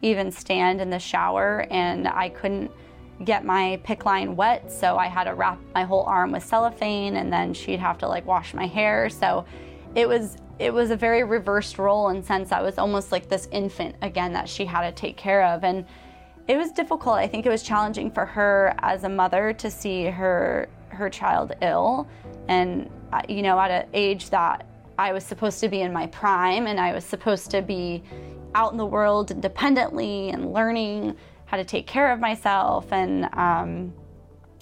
even 0.05 0.31
stand 0.31 0.81
in 0.81 0.89
the 0.89 0.99
shower 0.99 1.65
and 1.71 2.07
I 2.07 2.29
couldn't 2.29 2.71
get 3.23 3.43
my 3.45 3.79
PICC 3.83 4.05
line 4.05 4.35
wet, 4.35 4.71
so 4.71 4.97
I 4.97 5.07
had 5.07 5.23
to 5.23 5.33
wrap 5.33 5.59
my 5.73 5.83
whole 5.83 6.03
arm 6.03 6.31
with 6.31 6.43
cellophane 6.43 7.15
and 7.15 7.31
then 7.31 7.53
she'd 7.53 7.79
have 7.79 7.97
to 7.99 8.07
like 8.07 8.25
wash 8.25 8.53
my 8.53 8.67
hair. 8.67 9.09
So 9.09 9.45
it 9.95 10.07
was 10.07 10.37
it 10.57 10.73
was 10.73 10.91
a 10.91 10.95
very 10.95 11.23
reversed 11.23 11.77
role 11.77 12.09
in 12.09 12.23
sense 12.23 12.53
I 12.53 12.61
was 12.61 12.77
almost 12.77 13.11
like 13.11 13.27
this 13.27 13.49
infant 13.51 13.95
again 14.01 14.31
that 14.33 14.47
she 14.47 14.63
had 14.63 14.81
to 14.83 14.91
take 14.93 15.17
care 15.17 15.43
of 15.43 15.63
and 15.63 15.85
it 16.47 16.57
was 16.57 16.71
difficult. 16.71 17.15
I 17.15 17.27
think 17.27 17.45
it 17.45 17.49
was 17.49 17.63
challenging 17.63 18.11
for 18.11 18.25
her 18.25 18.75
as 18.79 19.03
a 19.03 19.09
mother 19.09 19.53
to 19.53 19.71
see 19.71 20.05
her 20.05 20.69
her 20.89 21.09
child 21.09 21.53
ill 21.61 22.07
and 22.47 22.89
uh, 23.11 23.21
you 23.27 23.41
know, 23.41 23.59
at 23.59 23.71
an 23.71 23.89
age 23.93 24.29
that 24.29 24.65
I 24.97 25.11
was 25.11 25.23
supposed 25.23 25.59
to 25.61 25.69
be 25.69 25.81
in 25.81 25.91
my 25.91 26.07
prime 26.07 26.67
and 26.67 26.79
I 26.79 26.93
was 26.93 27.03
supposed 27.03 27.49
to 27.51 27.61
be 27.61 28.03
out 28.55 28.71
in 28.71 28.77
the 28.77 28.85
world 28.85 29.29
independently 29.29 30.29
and 30.29 30.51
learning 30.51 31.15
how 31.45 31.57
to 31.57 31.65
take 31.65 31.85
care 31.85 32.11
of 32.11 32.19
myself 32.19 32.91
and 32.91 33.25
um, 33.33 33.93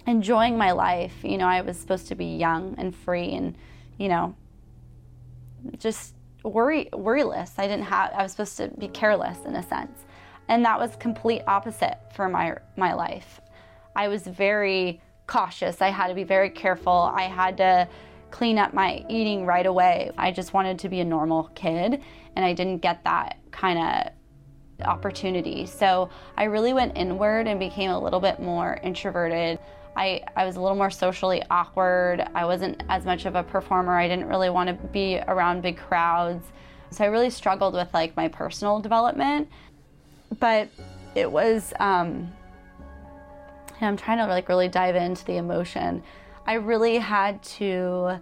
enjoying 0.07 0.57
my 0.57 0.71
life. 0.71 1.13
You 1.23 1.37
know, 1.37 1.47
I 1.47 1.61
was 1.61 1.79
supposed 1.79 2.07
to 2.07 2.15
be 2.15 2.25
young 2.25 2.75
and 2.77 2.93
free 2.93 3.31
and, 3.33 3.55
you 3.97 4.09
know, 4.09 4.35
just 5.77 6.15
worry 6.43 6.89
worryless. 6.91 7.51
I 7.57 7.67
didn't 7.67 7.85
have 7.85 8.11
I 8.13 8.23
was 8.23 8.31
supposed 8.31 8.57
to 8.57 8.67
be 8.67 8.89
careless 8.89 9.37
in 9.45 9.55
a 9.55 9.63
sense. 9.63 9.97
And 10.49 10.65
that 10.65 10.77
was 10.77 10.95
complete 10.97 11.43
opposite 11.47 11.97
for 12.13 12.27
my 12.27 12.57
my 12.75 12.93
life. 12.93 13.39
I 13.95 14.07
was 14.07 14.23
very 14.23 15.01
cautious. 15.27 15.81
I 15.81 15.89
had 15.89 16.07
to 16.07 16.15
be 16.15 16.23
very 16.23 16.49
careful. 16.49 17.13
I 17.15 17.23
had 17.23 17.57
to 17.57 17.87
clean 18.31 18.57
up 18.57 18.73
my 18.73 19.05
eating 19.07 19.45
right 19.45 19.65
away. 19.65 20.11
I 20.17 20.31
just 20.31 20.51
wanted 20.53 20.79
to 20.79 20.89
be 20.89 20.99
a 20.99 21.05
normal 21.05 21.51
kid, 21.55 22.01
and 22.35 22.43
I 22.43 22.53
didn't 22.53 22.79
get 22.79 23.03
that 23.03 23.37
kind 23.53 23.79
of 23.79 24.85
opportunity. 24.85 25.65
So 25.65 26.09
I 26.35 26.45
really 26.45 26.73
went 26.73 26.97
inward 26.97 27.47
and 27.47 27.59
became 27.59 27.91
a 27.91 27.99
little 27.99 28.19
bit 28.19 28.41
more 28.41 28.79
introverted. 28.83 29.59
I, 29.95 30.23
I 30.35 30.45
was 30.45 30.55
a 30.55 30.61
little 30.61 30.75
more 30.75 30.89
socially 30.89 31.41
awkward. 31.49 32.27
I 32.33 32.45
wasn't 32.45 32.83
as 32.89 33.05
much 33.05 33.25
of 33.25 33.35
a 33.35 33.43
performer. 33.43 33.97
I 33.97 34.07
didn't 34.07 34.27
really 34.27 34.49
want 34.49 34.67
to 34.67 34.87
be 34.87 35.19
around 35.27 35.61
big 35.61 35.77
crowds. 35.77 36.45
So 36.89 37.03
I 37.03 37.07
really 37.07 37.29
struggled 37.29 37.73
with 37.73 37.93
like 37.93 38.15
my 38.17 38.27
personal 38.27 38.79
development. 38.79 39.47
But 40.39 40.67
it 41.15 41.31
was, 41.31 41.73
um, 41.79 42.31
I'm 43.79 43.95
trying 43.95 44.17
to 44.17 44.25
like 44.25 44.49
really 44.49 44.67
dive 44.67 44.95
into 44.95 45.23
the 45.25 45.37
emotion. 45.37 46.03
I 46.47 46.55
really 46.55 46.97
had 46.97 47.41
to 47.43 48.19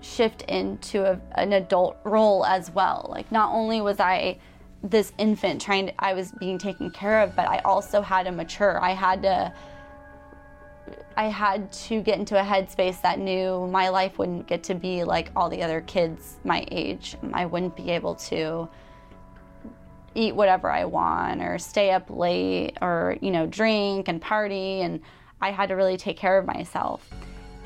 shift 0.00 0.42
into 0.42 1.04
a, 1.04 1.20
an 1.32 1.52
adult 1.52 1.96
role 2.04 2.44
as 2.44 2.70
well. 2.70 3.08
Like, 3.10 3.30
not 3.32 3.52
only 3.52 3.80
was 3.80 4.00
I 4.00 4.38
this 4.82 5.12
infant 5.18 5.60
trying 5.60 5.86
to, 5.86 5.94
I 5.98 6.14
was 6.14 6.32
being 6.32 6.58
taken 6.58 6.90
care 6.90 7.22
of, 7.22 7.34
but 7.34 7.48
I 7.48 7.58
also 7.58 8.02
had 8.02 8.24
to 8.24 8.32
mature. 8.32 8.80
I 8.80 8.90
had 8.90 9.22
to, 9.22 9.52
I 11.16 11.24
had 11.24 11.72
to 11.72 12.00
get 12.02 12.18
into 12.18 12.38
a 12.38 12.44
headspace 12.44 13.00
that 13.02 13.18
knew 13.18 13.66
my 13.68 13.88
life 13.88 14.18
wouldn't 14.18 14.46
get 14.46 14.62
to 14.64 14.74
be 14.74 15.04
like 15.04 15.30
all 15.34 15.48
the 15.48 15.62
other 15.62 15.80
kids 15.80 16.36
my 16.44 16.66
age. 16.70 17.16
I 17.32 17.46
wouldn't 17.46 17.76
be 17.76 17.90
able 17.90 18.14
to 18.16 18.68
eat 20.14 20.34
whatever 20.34 20.70
I 20.70 20.84
want 20.84 21.42
or 21.42 21.58
stay 21.58 21.90
up 21.90 22.08
late 22.10 22.76
or, 22.80 23.16
you 23.20 23.30
know, 23.30 23.46
drink 23.46 24.08
and 24.08 24.20
party 24.20 24.80
and 24.80 25.00
I 25.40 25.50
had 25.50 25.68
to 25.68 25.74
really 25.74 25.96
take 25.96 26.16
care 26.16 26.38
of 26.38 26.46
myself. 26.46 27.08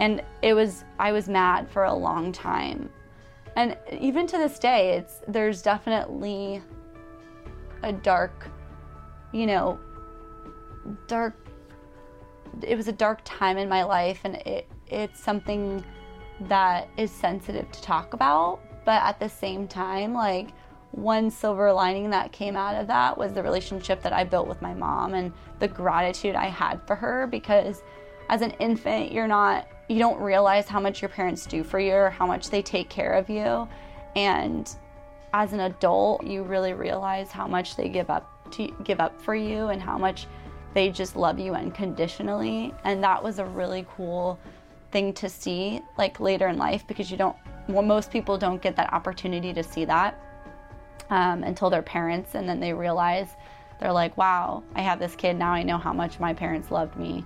And 0.01 0.23
it 0.43 0.55
was 0.55 0.85
I 0.99 1.13
was 1.13 1.29
mad 1.29 1.71
for 1.71 1.85
a 1.85 1.95
long 1.95 2.33
time. 2.33 2.91
And 3.57 3.77
even 3.93 4.27
to 4.27 4.39
this 4.39 4.59
day, 4.59 4.97
it's 4.97 5.21
there's 5.29 5.63
definitely 5.63 6.63
a 7.83 7.93
dark, 7.93 8.49
you 9.33 9.47
know, 9.47 9.79
dark 11.07 11.37
it 12.63 12.77
was 12.77 12.89
a 12.89 12.93
dark 12.93 13.21
time 13.25 13.59
in 13.59 13.69
my 13.69 13.85
life 13.85 14.23
and 14.25 14.37
it 14.37 14.67
it's 14.89 15.21
something 15.21 15.85
that 16.49 16.89
is 16.97 17.13
sensitive 17.13 17.71
to 17.71 17.83
talk 17.83 18.15
about, 18.15 18.61
but 18.85 19.03
at 19.03 19.21
the 19.21 19.29
same 19.29 19.69
time 19.69 20.15
like 20.15 20.49
one 20.93 21.31
silver 21.31 21.73
lining 21.73 22.11
that 22.11 22.33
came 22.33 22.57
out 22.57 22.75
of 22.75 22.87
that 22.89 23.17
was 23.17 23.33
the 23.33 23.43
relationship 23.43 24.03
that 24.03 24.13
I 24.13 24.25
built 24.25 24.49
with 24.49 24.61
my 24.61 24.75
mom 24.75 25.15
and 25.15 25.33
the 25.61 25.69
gratitude 25.69 26.35
I 26.35 26.47
had 26.47 26.85
for 26.87 26.97
her 26.97 27.27
because 27.27 27.83
as 28.29 28.43
an 28.43 28.53
infant, 28.53 29.13
you're 29.13 29.29
not, 29.29 29.67
you 29.91 29.99
don't 29.99 30.21
realize 30.21 30.69
how 30.69 30.79
much 30.79 31.03
your 31.03 31.09
parents 31.09 31.45
do 31.47 31.65
for 31.65 31.81
you 31.81 31.93
or 31.93 32.11
how 32.11 32.25
much 32.25 32.49
they 32.49 32.63
take 32.63 32.89
care 32.89 33.13
of 33.15 33.29
you. 33.29 33.69
And 34.15 34.73
as 35.33 35.53
an 35.53 35.61
adult, 35.61 36.25
you 36.25 36.45
really 36.45 36.75
realize 36.75 37.33
how 37.33 37.49
much 37.49 37.75
they 37.75 37.89
give 37.89 38.09
up 38.09 38.53
to 38.53 38.73
give 38.85 39.01
up 39.01 39.21
for 39.21 39.35
you 39.35 39.67
and 39.67 39.83
how 39.83 39.99
much 39.99 40.29
they 40.75 40.91
just 40.91 41.17
love 41.17 41.41
you 41.41 41.55
unconditionally. 41.55 42.73
And 42.85 43.03
that 43.03 43.21
was 43.21 43.41
a 43.41 43.45
really 43.45 43.85
cool 43.97 44.39
thing 44.93 45.13
to 45.15 45.29
see 45.29 45.83
like 45.99 46.21
later 46.21 46.47
in 46.47 46.57
life 46.57 46.87
because 46.87 47.11
you 47.11 47.17
don't 47.17 47.37
well, 47.69 47.83
most 47.83 48.13
people 48.13 48.39
don't 48.39 48.63
get 48.63 48.77
that 48.77 48.93
opportunity 48.93 49.53
to 49.53 49.63
see 49.63 49.85
that 49.85 50.21
um, 51.11 51.43
until 51.43 51.69
they're 51.69 51.83
parents 51.83 52.35
and 52.35 52.49
then 52.49 52.59
they 52.59 52.73
realize 52.73 53.29
they're 53.79 53.93
like 53.93 54.17
wow 54.17 54.65
i 54.75 54.81
have 54.81 54.99
this 54.99 55.15
kid 55.15 55.37
now 55.37 55.53
i 55.53 55.63
know 55.63 55.79
how 55.79 55.93
much 55.93 56.19
my 56.19 56.35
parents 56.35 56.73
loved 56.73 56.97
me 56.97 57.25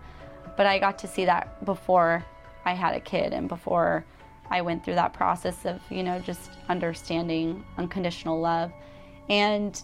but 0.59 0.66
i 0.66 0.78
got 0.78 0.99
to 0.99 1.09
see 1.09 1.25
that 1.25 1.64
before 1.64 2.23
i 2.64 2.73
had 2.73 2.94
a 2.94 3.00
kid 3.00 3.33
and 3.33 3.49
before 3.49 4.04
i 4.50 4.61
went 4.61 4.85
through 4.85 4.94
that 4.94 5.12
process 5.12 5.64
of 5.64 5.80
you 5.90 6.02
know 6.02 6.18
just 6.21 6.50
understanding 6.68 7.64
unconditional 7.78 8.40
love 8.40 8.73
and 9.28 9.83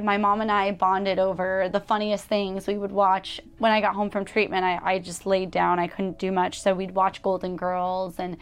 my 0.00 0.16
mom 0.16 0.40
and 0.40 0.50
I 0.50 0.72
bonded 0.72 1.18
over 1.18 1.68
the 1.70 1.80
funniest 1.80 2.24
things. 2.24 2.66
We 2.66 2.78
would 2.78 2.92
watch 2.92 3.40
when 3.58 3.72
I 3.72 3.80
got 3.80 3.94
home 3.94 4.08
from 4.08 4.24
treatment. 4.24 4.64
I, 4.64 4.80
I 4.82 4.98
just 4.98 5.26
laid 5.26 5.50
down. 5.50 5.78
I 5.78 5.86
couldn't 5.86 6.18
do 6.18 6.32
much, 6.32 6.62
so 6.62 6.74
we'd 6.74 6.92
watch 6.92 7.20
Golden 7.20 7.56
Girls 7.56 8.18
and 8.18 8.38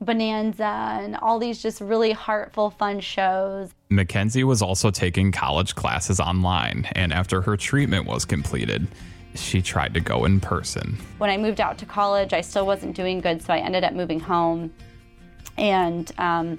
Bonanza 0.00 0.98
and 1.00 1.16
all 1.16 1.38
these 1.38 1.62
just 1.62 1.80
really 1.80 2.12
heartful, 2.12 2.70
fun 2.70 3.00
shows. 3.00 3.70
Mackenzie 3.88 4.44
was 4.44 4.60
also 4.60 4.90
taking 4.90 5.32
college 5.32 5.74
classes 5.74 6.20
online, 6.20 6.86
and 6.92 7.12
after 7.12 7.40
her 7.40 7.56
treatment 7.56 8.04
was 8.06 8.26
completed, 8.26 8.86
she 9.40 9.62
tried 9.62 9.94
to 9.94 10.00
go 10.00 10.24
in 10.24 10.40
person. 10.40 10.96
When 11.18 11.30
I 11.30 11.36
moved 11.36 11.60
out 11.60 11.78
to 11.78 11.86
college, 11.86 12.32
I 12.32 12.40
still 12.40 12.66
wasn't 12.66 12.96
doing 12.96 13.20
good, 13.20 13.42
so 13.42 13.52
I 13.52 13.58
ended 13.58 13.84
up 13.84 13.92
moving 13.92 14.20
home 14.20 14.72
and 15.58 16.10
um, 16.18 16.58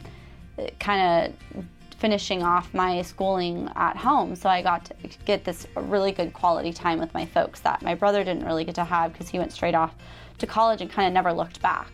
kind 0.80 1.34
of 1.34 1.66
finishing 1.98 2.44
off 2.44 2.74
my 2.74 3.02
schooling 3.02 3.70
at 3.76 3.98
home. 3.98 4.36
So 4.36 4.50
I 4.50 4.62
got 4.62 4.86
to 4.86 4.96
get 5.26 5.44
this 5.44 5.68
really 5.76 6.12
good 6.12 6.34
quality 6.34 6.72
time 6.72 7.00
with 7.00 7.14
my 7.14 7.26
folks 7.26 7.60
that 7.62 7.82
my 7.82 7.96
brother 7.96 8.24
didn't 8.24 8.46
really 8.46 8.64
get 8.64 8.76
to 8.76 8.84
have 8.84 9.14
because 9.14 9.30
he 9.30 9.40
went 9.40 9.52
straight 9.52 9.76
off 9.76 9.96
to 10.38 10.48
college 10.48 10.82
and 10.82 10.92
kind 10.92 11.08
of 11.08 11.14
never 11.14 11.34
looked 11.34 11.62
back. 11.62 11.88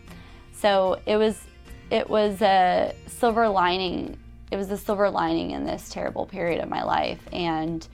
So 0.52 1.00
it 1.06 1.16
was 1.16 1.42
it 1.90 2.08
was 2.08 2.40
a 2.42 2.94
silver 3.06 3.48
lining. 3.48 4.18
It 4.50 4.56
was 4.56 4.70
a 4.70 4.76
silver 4.76 5.10
lining 5.10 5.52
in 5.52 5.64
this 5.64 5.88
terrible 5.88 6.26
period 6.26 6.62
of 6.62 6.68
my 6.68 6.82
life 6.82 7.20
and 7.32 7.86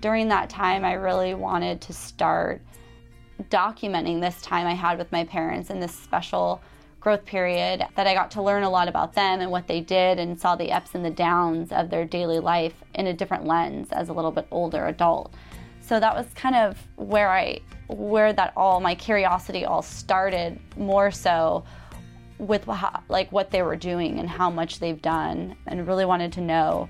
during 0.00 0.28
that 0.28 0.50
time 0.50 0.84
I 0.84 0.94
really 0.94 1.34
wanted 1.34 1.80
to 1.82 1.92
start 1.92 2.60
documenting 3.50 4.20
this 4.20 4.40
time 4.42 4.66
I 4.66 4.74
had 4.74 4.98
with 4.98 5.10
my 5.12 5.24
parents 5.24 5.70
and 5.70 5.82
this 5.82 5.94
special 5.94 6.60
growth 7.00 7.24
period 7.24 7.86
that 7.94 8.06
I 8.06 8.14
got 8.14 8.30
to 8.32 8.42
learn 8.42 8.64
a 8.64 8.70
lot 8.70 8.88
about 8.88 9.12
them 9.12 9.40
and 9.40 9.50
what 9.50 9.68
they 9.68 9.80
did 9.80 10.18
and 10.18 10.38
saw 10.38 10.56
the 10.56 10.72
ups 10.72 10.94
and 10.94 11.04
the 11.04 11.10
downs 11.10 11.70
of 11.70 11.90
their 11.90 12.04
daily 12.04 12.40
life 12.40 12.74
in 12.94 13.06
a 13.06 13.14
different 13.14 13.46
lens 13.46 13.88
as 13.92 14.08
a 14.08 14.12
little 14.12 14.32
bit 14.32 14.46
older 14.50 14.86
adult. 14.86 15.32
So 15.80 16.00
that 16.00 16.14
was 16.14 16.26
kind 16.34 16.56
of 16.56 16.76
where 16.96 17.30
I 17.30 17.60
where 17.86 18.34
that 18.34 18.52
all 18.54 18.80
my 18.80 18.94
curiosity 18.94 19.64
all 19.64 19.80
started 19.80 20.60
more 20.76 21.10
so 21.10 21.64
with 22.38 22.64
how, 22.64 23.02
like 23.08 23.32
what 23.32 23.50
they 23.50 23.62
were 23.62 23.76
doing 23.76 24.18
and 24.18 24.28
how 24.28 24.50
much 24.50 24.78
they've 24.78 25.00
done 25.00 25.56
and 25.66 25.86
really 25.86 26.04
wanted 26.04 26.32
to 26.34 26.40
know 26.40 26.88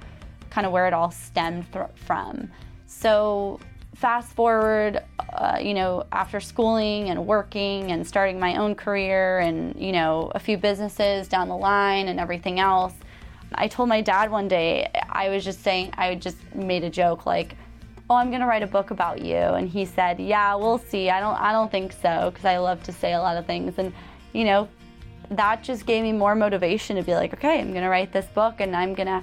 kind 0.50 0.66
of 0.66 0.72
where 0.72 0.86
it 0.86 0.92
all 0.92 1.10
stemmed 1.10 1.70
th- 1.72 1.86
from. 1.94 2.50
So 2.90 3.60
fast 3.94 4.32
forward, 4.32 5.04
uh, 5.34 5.58
you 5.60 5.74
know, 5.74 6.04
after 6.10 6.40
schooling 6.40 7.10
and 7.10 7.26
working 7.26 7.92
and 7.92 8.04
starting 8.06 8.40
my 8.40 8.56
own 8.56 8.74
career 8.74 9.40
and, 9.40 9.78
you 9.78 9.92
know, 9.92 10.32
a 10.34 10.38
few 10.38 10.56
businesses 10.56 11.28
down 11.28 11.48
the 11.48 11.56
line 11.56 12.08
and 12.08 12.18
everything 12.18 12.58
else, 12.58 12.94
I 13.54 13.68
told 13.68 13.90
my 13.90 14.00
dad 14.00 14.30
one 14.30 14.48
day, 14.48 14.90
I 15.10 15.28
was 15.28 15.44
just 15.44 15.62
saying, 15.62 15.92
I 15.98 16.14
just 16.14 16.38
made 16.54 16.82
a 16.82 16.90
joke 16.90 17.26
like, 17.26 17.56
oh, 18.08 18.14
I'm 18.14 18.30
going 18.30 18.40
to 18.40 18.46
write 18.46 18.62
a 18.62 18.66
book 18.66 18.90
about 18.90 19.20
you. 19.20 19.36
And 19.36 19.68
he 19.68 19.84
said, 19.84 20.18
yeah, 20.18 20.54
we'll 20.54 20.78
see. 20.78 21.10
I 21.10 21.20
don't, 21.20 21.38
I 21.38 21.52
don't 21.52 21.70
think 21.70 21.92
so 21.92 22.30
because 22.30 22.46
I 22.46 22.56
love 22.56 22.82
to 22.84 22.92
say 22.92 23.12
a 23.12 23.20
lot 23.20 23.36
of 23.36 23.46
things. 23.46 23.74
And, 23.76 23.92
you 24.32 24.44
know, 24.44 24.66
that 25.30 25.62
just 25.62 25.84
gave 25.84 26.02
me 26.02 26.12
more 26.12 26.34
motivation 26.34 26.96
to 26.96 27.02
be 27.02 27.14
like, 27.14 27.34
okay, 27.34 27.60
I'm 27.60 27.72
going 27.72 27.82
to 27.82 27.90
write 27.90 28.14
this 28.14 28.26
book 28.26 28.60
and 28.60 28.74
I'm 28.74 28.94
going 28.94 29.08
to 29.08 29.22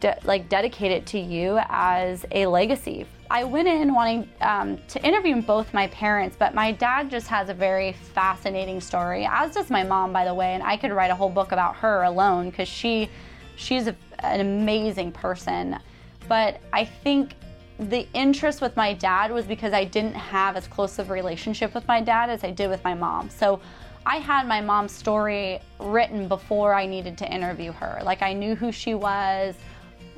de- 0.00 0.18
like 0.24 0.48
dedicate 0.48 0.92
it 0.92 1.06
to 1.06 1.18
you 1.18 1.58
as 1.68 2.24
a 2.32 2.46
legacy 2.46 3.06
I 3.30 3.44
went 3.44 3.68
in 3.68 3.92
wanting 3.92 4.28
um, 4.40 4.78
to 4.88 5.04
interview 5.04 5.42
both 5.42 5.74
my 5.74 5.86
parents, 5.88 6.34
but 6.38 6.54
my 6.54 6.72
dad 6.72 7.10
just 7.10 7.26
has 7.28 7.50
a 7.50 7.54
very 7.54 7.92
fascinating 7.92 8.80
story, 8.80 9.28
as 9.30 9.52
does 9.52 9.68
my 9.68 9.82
mom, 9.82 10.14
by 10.14 10.24
the 10.24 10.32
way. 10.32 10.54
And 10.54 10.62
I 10.62 10.78
could 10.78 10.92
write 10.92 11.10
a 11.10 11.14
whole 11.14 11.28
book 11.28 11.52
about 11.52 11.76
her 11.76 12.04
alone 12.04 12.48
because 12.48 12.68
she, 12.68 13.10
she's 13.56 13.86
a, 13.86 13.94
an 14.20 14.40
amazing 14.40 15.12
person. 15.12 15.78
But 16.26 16.60
I 16.72 16.86
think 16.86 17.34
the 17.78 18.08
interest 18.14 18.62
with 18.62 18.74
my 18.76 18.94
dad 18.94 19.30
was 19.30 19.44
because 19.44 19.74
I 19.74 19.84
didn't 19.84 20.14
have 20.14 20.56
as 20.56 20.66
close 20.66 20.98
of 20.98 21.10
a 21.10 21.12
relationship 21.12 21.74
with 21.74 21.86
my 21.86 22.00
dad 22.00 22.30
as 22.30 22.44
I 22.44 22.50
did 22.50 22.70
with 22.70 22.82
my 22.82 22.94
mom. 22.94 23.28
So 23.28 23.60
I 24.06 24.16
had 24.16 24.48
my 24.48 24.62
mom's 24.62 24.92
story 24.92 25.60
written 25.78 26.28
before 26.28 26.72
I 26.72 26.86
needed 26.86 27.18
to 27.18 27.30
interview 27.30 27.72
her. 27.72 28.00
Like 28.02 28.22
I 28.22 28.32
knew 28.32 28.54
who 28.54 28.72
she 28.72 28.94
was 28.94 29.54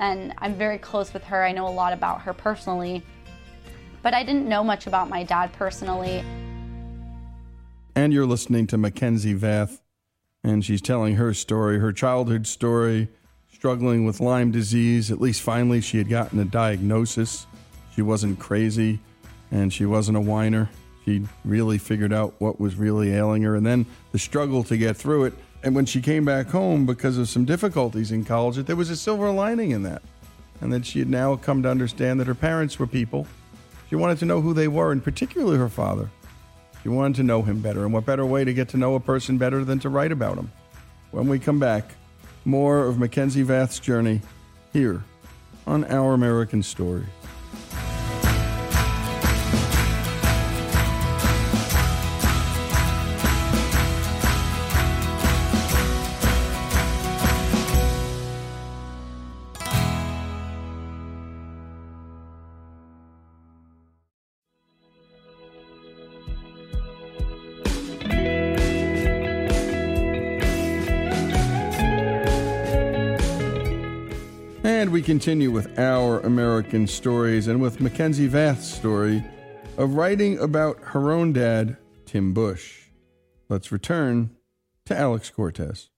and 0.01 0.33
I'm 0.39 0.55
very 0.55 0.79
close 0.79 1.13
with 1.13 1.23
her. 1.25 1.43
I 1.45 1.51
know 1.51 1.67
a 1.67 1.69
lot 1.69 1.93
about 1.93 2.23
her 2.23 2.33
personally, 2.33 3.03
but 4.01 4.13
I 4.15 4.23
didn't 4.23 4.49
know 4.49 4.63
much 4.63 4.87
about 4.87 5.09
my 5.09 5.23
dad 5.23 5.53
personally. 5.53 6.23
And 7.95 8.11
you're 8.11 8.25
listening 8.25 8.65
to 8.67 8.77
Mackenzie 8.77 9.35
Vath, 9.35 9.79
and 10.43 10.65
she's 10.65 10.81
telling 10.81 11.15
her 11.15 11.33
story, 11.35 11.79
her 11.79 11.93
childhood 11.93 12.47
story, 12.47 13.09
struggling 13.53 14.03
with 14.03 14.19
Lyme 14.19 14.49
disease. 14.49 15.11
At 15.11 15.21
least 15.21 15.43
finally, 15.43 15.81
she 15.81 15.99
had 15.99 16.09
gotten 16.09 16.39
a 16.39 16.45
diagnosis. 16.45 17.45
She 17.93 18.01
wasn't 18.01 18.39
crazy, 18.39 18.99
and 19.51 19.71
she 19.71 19.85
wasn't 19.85 20.17
a 20.17 20.21
whiner. 20.21 20.69
She 21.05 21.27
really 21.45 21.77
figured 21.77 22.13
out 22.13 22.33
what 22.39 22.59
was 22.59 22.75
really 22.75 23.13
ailing 23.13 23.43
her, 23.43 23.55
and 23.55 23.65
then 23.65 23.85
the 24.13 24.19
struggle 24.19 24.63
to 24.63 24.77
get 24.77 24.97
through 24.97 25.25
it 25.25 25.33
and 25.63 25.75
when 25.75 25.85
she 25.85 26.01
came 26.01 26.25
back 26.25 26.47
home 26.47 26.85
because 26.85 27.17
of 27.17 27.29
some 27.29 27.45
difficulties 27.45 28.11
in 28.11 28.25
college, 28.25 28.55
that 28.55 28.67
there 28.67 28.75
was 28.75 28.89
a 28.89 28.95
silver 28.95 29.29
lining 29.31 29.71
in 29.71 29.83
that. 29.83 30.01
And 30.59 30.71
that 30.73 30.85
she 30.85 30.99
had 30.99 31.09
now 31.09 31.35
come 31.35 31.63
to 31.63 31.69
understand 31.69 32.19
that 32.19 32.27
her 32.27 32.35
parents 32.35 32.77
were 32.77 32.87
people. 32.87 33.27
She 33.89 33.95
wanted 33.95 34.19
to 34.19 34.25
know 34.25 34.41
who 34.41 34.53
they 34.53 34.67
were, 34.67 34.91
and 34.91 35.03
particularly 35.03 35.57
her 35.57 35.69
father. 35.69 36.09
She 36.83 36.89
wanted 36.89 37.15
to 37.17 37.23
know 37.23 37.41
him 37.41 37.61
better. 37.61 37.83
And 37.83 37.93
what 37.93 38.05
better 38.05 38.25
way 38.25 38.43
to 38.43 38.53
get 38.53 38.69
to 38.69 38.77
know 38.77 38.95
a 38.95 38.99
person 38.99 39.37
better 39.37 39.63
than 39.63 39.79
to 39.79 39.89
write 39.89 40.11
about 40.11 40.37
him? 40.37 40.51
When 41.11 41.27
we 41.27 41.39
come 41.39 41.59
back, 41.59 41.95
more 42.45 42.85
of 42.85 42.97
Mackenzie 42.97 43.43
Vath's 43.43 43.79
journey 43.79 44.21
here 44.73 45.03
on 45.67 45.83
Our 45.85 46.13
American 46.13 46.63
Story. 46.63 47.05
Continue 75.21 75.51
with 75.51 75.77
our 75.77 76.19
American 76.21 76.87
stories 76.87 77.47
and 77.47 77.61
with 77.61 77.79
Mackenzie 77.79 78.25
Vath's 78.25 78.65
story 78.65 79.23
of 79.77 79.93
writing 79.93 80.39
about 80.39 80.79
her 80.81 81.11
own 81.11 81.31
dad, 81.31 81.77
Tim 82.07 82.33
Busch. 82.33 82.87
Let's 83.47 83.71
return 83.71 84.35
to 84.85 84.97
Alex 84.97 85.29
Cortez. 85.29 85.91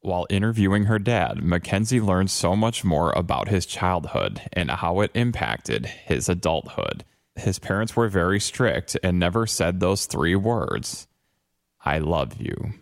While 0.00 0.26
interviewing 0.30 0.84
her 0.84 0.98
dad, 0.98 1.44
Mackenzie 1.44 2.00
learned 2.00 2.30
so 2.30 2.56
much 2.56 2.82
more 2.82 3.12
about 3.12 3.48
his 3.48 3.66
childhood 3.66 4.40
and 4.54 4.70
how 4.70 5.00
it 5.00 5.10
impacted 5.12 5.84
his 5.84 6.30
adulthood. 6.30 7.04
His 7.36 7.58
parents 7.58 7.94
were 7.94 8.08
very 8.08 8.40
strict 8.40 8.96
and 9.02 9.18
never 9.18 9.46
said 9.46 9.80
those 9.80 10.06
three 10.06 10.34
words 10.34 11.06
I 11.84 11.98
love 11.98 12.40
you. 12.40 12.72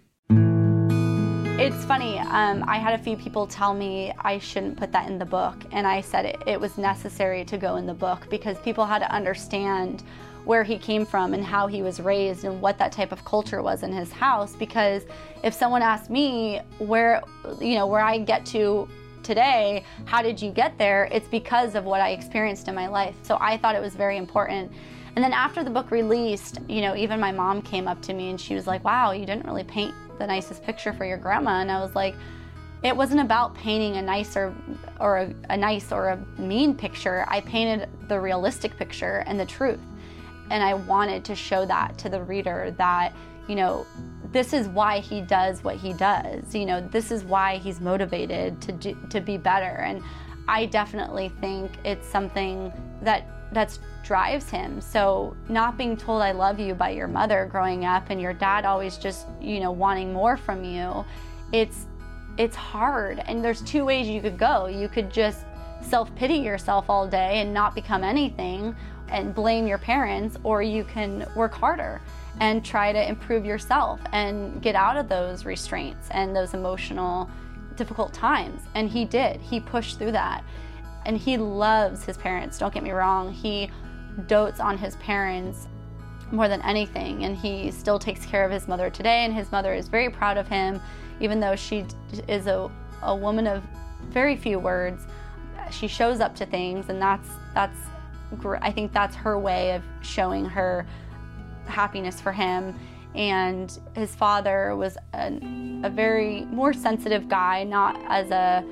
Um, 2.31 2.65
I 2.69 2.79
had 2.79 2.95
a 2.95 3.03
few 3.03 3.17
people 3.17 3.45
tell 3.45 3.75
me 3.75 4.13
I 4.21 4.39
shouldn't 4.39 4.77
put 4.77 4.93
that 4.93 5.09
in 5.11 5.19
the 5.19 5.25
book, 5.25 5.57
and 5.73 5.85
I 5.85 6.01
said 6.01 6.27
it, 6.27 6.37
it 6.47 6.61
was 6.61 6.79
necessary 6.79 7.45
to 7.47 7.59
go 7.59 7.75
in 7.75 7.87
the 7.87 7.95
book 7.95 8.29
because 8.31 8.57
people 8.59 8.87
had 8.87 9.01
to 9.01 9.13
understand 9.13 10.05
where 10.45 10.63
he 10.63 10.79
came 10.79 11.05
from 11.05 11.35
and 11.35 11.45
how 11.45 11.67
he 11.67 11.83
was 11.83 11.99
raised 11.99 12.45
and 12.45 12.63
what 12.63 12.79
that 12.79 12.93
type 12.93 13.11
of 13.11 13.25
culture 13.25 13.63
was 13.63 13.83
in 13.83 13.93
his 13.93 14.13
house. 14.13 14.55
Because 14.55 15.03
if 15.43 15.53
someone 15.53 15.83
asked 15.83 16.09
me 16.09 16.61
where, 16.79 17.21
you 17.61 17.75
know, 17.75 17.89
where 17.89 18.01
I 18.01 18.19
get 18.19 18.47
to 18.47 18.89
today, 19.25 19.85
how 20.05 20.23
did 20.23 20.41
you 20.41 20.53
get 20.53 20.79
there? 20.79 21.09
It's 21.11 21.29
because 21.29 21.75
of 21.75 21.85
what 21.85 22.01
I 22.01 22.11
experienced 22.11 22.69
in 22.69 22.77
my 22.77 22.87
life. 22.87 23.17
So 23.25 23.39
I 23.41 23.57
thought 23.57 23.75
it 23.75 23.83
was 23.83 23.97
very 23.97 24.17
important. 24.17 24.71
And 25.17 25.25
then 25.25 25.33
after 25.33 25.65
the 25.65 25.71
book 25.71 25.91
released, 25.91 26.61
you 26.69 26.81
know, 26.81 26.95
even 26.95 27.19
my 27.19 27.33
mom 27.33 27.61
came 27.61 27.89
up 27.89 28.01
to 28.03 28.15
me 28.15 28.31
and 28.31 28.41
she 28.41 28.55
was 28.55 28.69
like, 28.69 28.85
wow, 28.85 29.11
you 29.11 29.27
didn't 29.27 29.45
really 29.45 29.65
paint 29.65 29.95
the 30.21 30.27
nicest 30.27 30.63
picture 30.63 30.93
for 30.93 31.05
your 31.05 31.17
grandma. 31.17 31.61
And 31.61 31.73
I 31.73 31.81
was 31.81 31.97
like, 31.97 32.15
it 32.85 32.97
wasn't 32.97 33.21
about 33.21 33.55
painting 33.55 33.97
a 33.97 34.03
nice 34.03 34.37
or, 34.37 34.55
or 35.01 35.19
a, 35.19 35.35
a 35.51 35.57
nice 35.57 35.91
or 35.91 36.11
a 36.11 36.41
mean 36.41 36.75
picture. 36.75 37.25
I 37.29 37.41
painted 37.41 37.89
the 38.09 38.21
realistic 38.21 38.77
picture 38.77 39.25
and 39.27 39.41
the 39.41 39.47
truth. 39.47 39.81
And 40.51 40.63
I 40.63 40.75
wanted 40.75 41.25
to 41.25 41.35
show 41.35 41.67
that 41.67 41.99
to 41.99 42.09
the 42.09 42.23
reader 42.23 42.75
that, 42.79 43.15
you 43.49 43.57
know, 43.57 43.87
this 44.33 44.53
is 44.53 44.69
why 44.69 45.01
he 45.01 45.21
does 45.21 45.65
what 45.65 45.77
he 45.77 45.93
does. 45.93 46.55
You 46.55 46.67
know, 46.67 46.81
this 46.89 47.11
is 47.11 47.25
why 47.25 47.57
he's 47.57 47.81
motivated 47.81 48.61
to 48.63 48.73
do, 48.73 48.97
to 49.11 49.21
be 49.21 49.37
better. 49.37 49.83
And 49.83 50.03
I 50.49 50.67
definitely 50.67 51.31
think 51.41 51.73
it's 51.85 52.07
something 52.09 52.73
that 53.03 53.27
that 53.53 53.77
drives 54.05 54.49
him. 54.49 54.81
So 54.81 55.37
not 55.49 55.77
being 55.77 55.97
told 55.97 56.23
I 56.23 56.33
love 56.33 56.59
you 56.59 56.75
by 56.75 56.91
your 56.91 57.09
mother 57.09 57.49
growing 57.51 57.85
up 57.85 58.11
and 58.11 58.21
your 58.21 58.33
dad 58.33 58.65
always 58.65 58.97
just, 58.97 59.27
you 59.41 59.61
know, 59.61 59.71
wanting 59.71 60.13
more 60.13 60.37
from 60.37 60.65
you, 60.65 61.05
it's 61.53 61.87
it's 62.39 62.57
hard. 62.57 63.23
And 63.27 63.45
there's 63.45 63.61
two 63.63 63.85
ways 63.85 64.09
you 64.09 64.21
could 64.21 64.39
go. 64.39 64.67
You 64.67 64.89
could 64.89 65.11
just 65.11 65.45
self-pity 65.83 66.35
yourself 66.35 66.87
all 66.89 67.07
day 67.07 67.41
and 67.41 67.53
not 67.53 67.75
become 67.75 68.05
anything 68.05 68.75
and 69.09 69.35
blame 69.35 69.67
your 69.67 69.79
parents 69.79 70.37
or 70.45 70.63
you 70.63 70.85
can 70.85 71.27
work 71.35 71.53
harder 71.53 72.01
and 72.39 72.65
try 72.65 72.93
to 72.93 73.09
improve 73.09 73.45
yourself 73.45 74.01
and 74.13 74.63
get 74.63 74.75
out 74.75 74.97
of 74.97 75.09
those 75.09 75.45
restraints 75.45 76.09
and 76.13 76.35
those 76.35 76.55
emotional 76.55 77.29
difficult 77.77 78.13
times. 78.13 78.63
And 78.75 78.89
he 78.89 79.05
did. 79.05 79.41
He 79.41 79.61
pushed 79.61 79.99
through 79.99 80.13
that. 80.13 80.45
And 81.07 81.17
he 81.17 81.37
loves 81.37 82.05
his 82.05 82.17
parents, 82.17 82.59
don't 82.59 82.73
get 82.73 82.83
me 82.83 82.91
wrong. 82.91 83.33
He 83.33 83.71
dotes 84.27 84.61
on 84.61 84.77
his 84.77 84.97
parents 84.97 85.67
more 86.31 86.47
than 86.49 86.63
anything. 86.63 87.25
And 87.25 87.37
he 87.37 87.71
still 87.71 87.99
takes 87.99 88.27
care 88.27 88.45
of 88.45 88.53
his 88.53 88.69
mother 88.69 88.91
today. 88.91 89.25
And 89.25 89.35
his 89.35 89.51
mother 89.51 89.75
is 89.75 89.89
very 89.89 90.11
proud 90.11 90.37
of 90.37 90.47
him, 90.47 90.81
even 91.21 91.41
though 91.41 91.57
she 91.57 91.87
is 92.29 92.47
a, 92.47 92.71
a 93.03 93.15
woman 93.15 93.47
of 93.47 93.65
very 94.11 94.37
few 94.37 94.59
words. 94.59 95.07
She 95.71 95.89
shows 95.89 96.21
up 96.21 96.35
to 96.37 96.47
things, 96.47 96.89
and 96.89 97.01
that's, 97.01 97.29
that's, 97.55 97.79
I 98.61 98.71
think 98.71 98.93
that's 98.93 99.15
her 99.17 99.39
way 99.39 99.75
of 99.75 99.83
showing 100.03 100.45
her 100.45 100.87
happiness 101.67 102.21
for 102.21 102.33
him. 102.33 102.79
And 103.15 103.77
his 103.95 104.15
father 104.15 104.77
was 104.77 104.97
a, 105.15 105.33
a 105.85 105.91
very 105.91 106.45
more 106.47 106.73
sensitive 106.73 107.29
guy, 107.29 107.65
not 107.65 108.01
as 108.09 108.31
a 108.31 108.65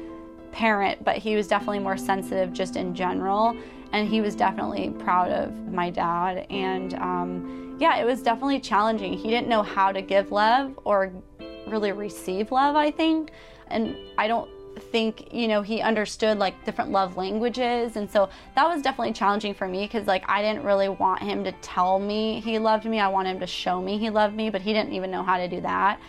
parent, 0.53 1.05
but 1.05 1.17
he 1.17 1.37
was 1.37 1.47
definitely 1.47 1.79
more 1.81 1.97
sensitive 1.97 2.53
just 2.53 2.77
in 2.77 2.95
general. 2.95 3.57
And 3.93 4.09
he 4.09 4.21
was 4.21 4.35
definitely 4.35 4.91
proud 4.99 5.31
of 5.31 5.73
my 5.73 5.91
dad. 5.91 6.47
And 6.51 6.95
um, 6.95 7.77
yeah, 7.79 7.97
it 7.99 8.05
was 8.05 8.23
definitely 8.23 8.61
challenging. 8.61 9.15
He 9.15 9.31
didn't 9.31 9.49
know 9.49 9.63
how 9.63 9.93
to 9.93 10.03
give 10.03 10.31
love 10.31 10.79
or 10.85 11.13
really 11.67 11.93
receive 11.93 12.53
love, 12.53 12.77
I 12.77 12.91
think. 12.91 13.31
And 13.69 13.97
I 14.17 14.29
don't 14.29 14.51
think 14.79 15.33
you 15.33 15.49
know 15.49 15.63
he 15.63 15.81
understood 15.81 16.39
like 16.39 16.65
different 16.65 16.91
love 16.91 17.17
languages 17.17 17.97
and 17.97 18.11
so 18.11 18.29
that 18.55 18.67
was 18.67 18.81
definitely 18.83 19.13
challenging 19.13 19.53
for 19.53 19.67
me 19.67 19.85
because 19.85 20.07
like 20.07 20.23
i 20.29 20.41
didn't 20.41 20.65
really 20.65 20.89
want 20.89 21.21
him 21.23 21.43
to 21.45 21.53
tell 21.63 21.99
me 21.99 22.41
he 22.41 22.59
loved 22.59 22.85
me 22.85 23.01
i 23.01 23.09
wanted 23.09 23.31
him 23.31 23.41
to 23.41 23.47
show 23.47 23.81
me 23.81 23.99
he 23.99 24.11
loved 24.11 24.35
me 24.35 24.51
but 24.51 24.61
he 24.61 24.73
didn't 24.73 24.93
even 24.93 25.11
know 25.11 25.23
how 25.23 25.37
to 25.37 25.49
do 25.49 25.61
that 25.61 26.01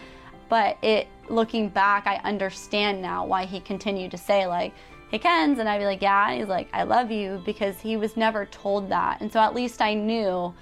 but 0.50 0.78
it 0.82 1.08
looking 1.30 1.70
back 1.70 2.08
i 2.08 2.16
understand 2.18 3.02
now 3.02 3.26
why 3.26 3.46
he 3.46 3.60
continued 3.60 4.12
to 4.12 4.18
say 4.18 4.48
like 4.48 4.74
hey 5.12 5.20
kens 5.20 5.60
and 5.60 5.70
i'd 5.70 5.80
be 5.80 5.86
like 5.86 6.02
yeah 6.02 6.30
and 6.30 6.40
he's 6.40 6.50
like 6.50 6.68
i 6.74 6.84
love 6.84 7.12
you 7.12 7.42
because 7.46 7.80
he 7.80 7.96
was 7.98 8.18
never 8.18 8.46
told 8.48 8.90
that. 8.90 9.22
And 9.22 9.32
so 9.32 9.40
at 9.40 9.54
least 9.56 9.82
i 9.82 9.94
knew 9.94 10.54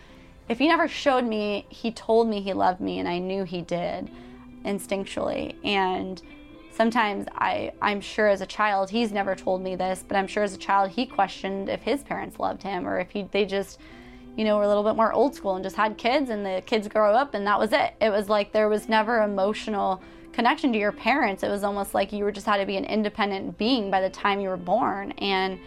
if 0.50 0.60
he 0.60 0.68
never 0.68 0.88
showed 0.88 1.26
me 1.26 1.66
he 1.70 1.92
told 1.92 2.28
me 2.28 2.42
he 2.42 2.54
loved 2.54 2.82
me 2.82 3.00
and 3.00 3.08
i 3.08 3.18
knew 3.18 3.44
he 3.44 3.62
did 3.62 4.10
instinctually. 4.68 5.56
And 5.64 6.22
sometimes 6.72 7.28
I, 7.34 7.72
I'm 7.82 8.02
sure 8.02 8.28
as 8.28 8.42
a 8.42 8.46
child, 8.46 8.90
he's 8.90 9.12
never 9.12 9.36
told 9.36 9.62
me 9.62 9.76
this, 9.76 10.04
but 10.08 10.18
I'm 10.18 10.28
sure 10.28 10.44
as 10.44 10.54
a 10.54 10.58
child 10.58 10.92
he 10.92 11.06
questioned 11.06 11.70
if 11.70 11.82
his 11.82 12.04
parents 12.04 12.40
loved 12.40 12.62
him 12.62 12.88
or 12.88 13.00
if 13.00 13.10
he, 13.10 13.24
they 13.32 13.46
just, 13.46 13.80
you 14.38 14.46
know, 14.46 14.56
were 14.58 14.64
a 14.64 14.68
little 14.68 14.84
bit 14.84 14.96
more 14.96 15.12
old 15.12 15.34
school 15.34 15.56
and 15.56 15.64
just 15.64 15.76
had 15.76 15.98
kids 15.98 16.30
and 16.30 16.46
the 16.46 16.62
kids 16.66 16.88
grow 16.88 17.14
up 17.14 17.34
and 17.34 17.46
that 17.48 17.60
was 17.60 17.74
it. 17.74 17.96
It 18.00 18.12
was 18.12 18.30
like 18.30 18.54
there 18.54 18.70
was 18.70 18.88
never 18.88 19.24
emotional 19.24 20.02
connection 20.32 20.72
to 20.72 20.78
your 20.78 20.92
parents. 20.92 21.42
It 21.42 21.50
was 21.50 21.64
almost 21.64 21.96
like 21.96 22.14
you 22.14 22.24
were 22.24 22.32
just 22.32 22.46
had 22.46 22.58
to 22.58 22.66
be 22.66 22.78
an 22.78 22.86
independent 22.86 23.58
being 23.58 23.90
by 23.90 24.00
the 24.00 24.12
time 24.12 24.40
you 24.40 24.50
were 24.50 24.56
born. 24.56 25.12
And 25.14 25.60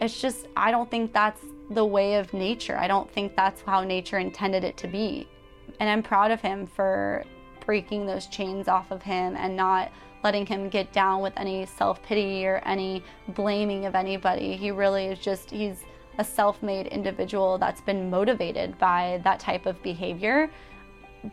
it's 0.00 0.20
just, 0.20 0.46
I 0.56 0.70
don't 0.70 0.88
think 0.88 1.12
that's 1.12 1.40
the 1.70 1.84
way 1.84 2.14
of 2.14 2.32
nature. 2.32 2.76
I 2.76 2.86
don't 2.86 3.10
think 3.10 3.34
that's 3.34 3.62
how 3.62 3.82
nature 3.82 4.18
intended 4.18 4.62
it 4.62 4.76
to 4.78 4.86
be. 4.86 5.28
And 5.80 5.90
I'm 5.90 6.02
proud 6.02 6.30
of 6.30 6.40
him 6.40 6.68
for 6.68 7.24
breaking 7.66 8.06
those 8.06 8.28
chains 8.28 8.68
off 8.68 8.92
of 8.92 9.02
him 9.02 9.34
and 9.36 9.56
not 9.56 9.90
letting 10.22 10.46
him 10.46 10.68
get 10.68 10.92
down 10.92 11.20
with 11.20 11.32
any 11.36 11.66
self 11.66 12.00
pity 12.04 12.46
or 12.46 12.62
any 12.64 13.02
blaming 13.30 13.86
of 13.86 13.96
anybody. 13.96 14.56
He 14.56 14.70
really 14.70 15.06
is 15.06 15.18
just, 15.18 15.50
he's 15.50 15.78
a 16.18 16.24
self 16.24 16.62
made 16.62 16.86
individual 16.86 17.58
that's 17.58 17.80
been 17.80 18.10
motivated 18.10 18.78
by 18.78 19.20
that 19.24 19.40
type 19.40 19.66
of 19.66 19.82
behavior. 19.82 20.50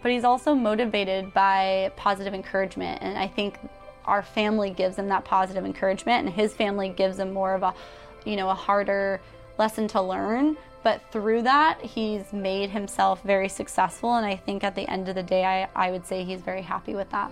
But 0.01 0.11
he's 0.11 0.23
also 0.23 0.55
motivated 0.55 1.33
by 1.33 1.91
positive 1.97 2.33
encouragement. 2.33 3.01
And 3.01 3.17
I 3.17 3.27
think 3.27 3.59
our 4.05 4.23
family 4.23 4.69
gives 4.69 4.95
him 4.97 5.09
that 5.09 5.25
positive 5.25 5.65
encouragement, 5.65 6.25
and 6.25 6.33
his 6.33 6.53
family 6.53 6.89
gives 6.89 7.19
him 7.19 7.33
more 7.33 7.53
of 7.53 7.63
a, 7.63 7.73
you 8.25 8.35
know, 8.35 8.49
a 8.49 8.55
harder 8.55 9.21
lesson 9.57 9.87
to 9.89 10.01
learn. 10.01 10.57
But 10.83 11.01
through 11.11 11.43
that, 11.43 11.79
he's 11.81 12.33
made 12.33 12.71
himself 12.71 13.21
very 13.23 13.49
successful. 13.49 14.15
And 14.15 14.25
I 14.25 14.35
think 14.35 14.63
at 14.63 14.75
the 14.75 14.89
end 14.89 15.09
of 15.09 15.15
the 15.15 15.23
day, 15.23 15.45
I, 15.45 15.67
I 15.75 15.91
would 15.91 16.05
say 16.05 16.23
he's 16.23 16.41
very 16.41 16.63
happy 16.63 16.95
with 16.95 17.09
that. 17.11 17.31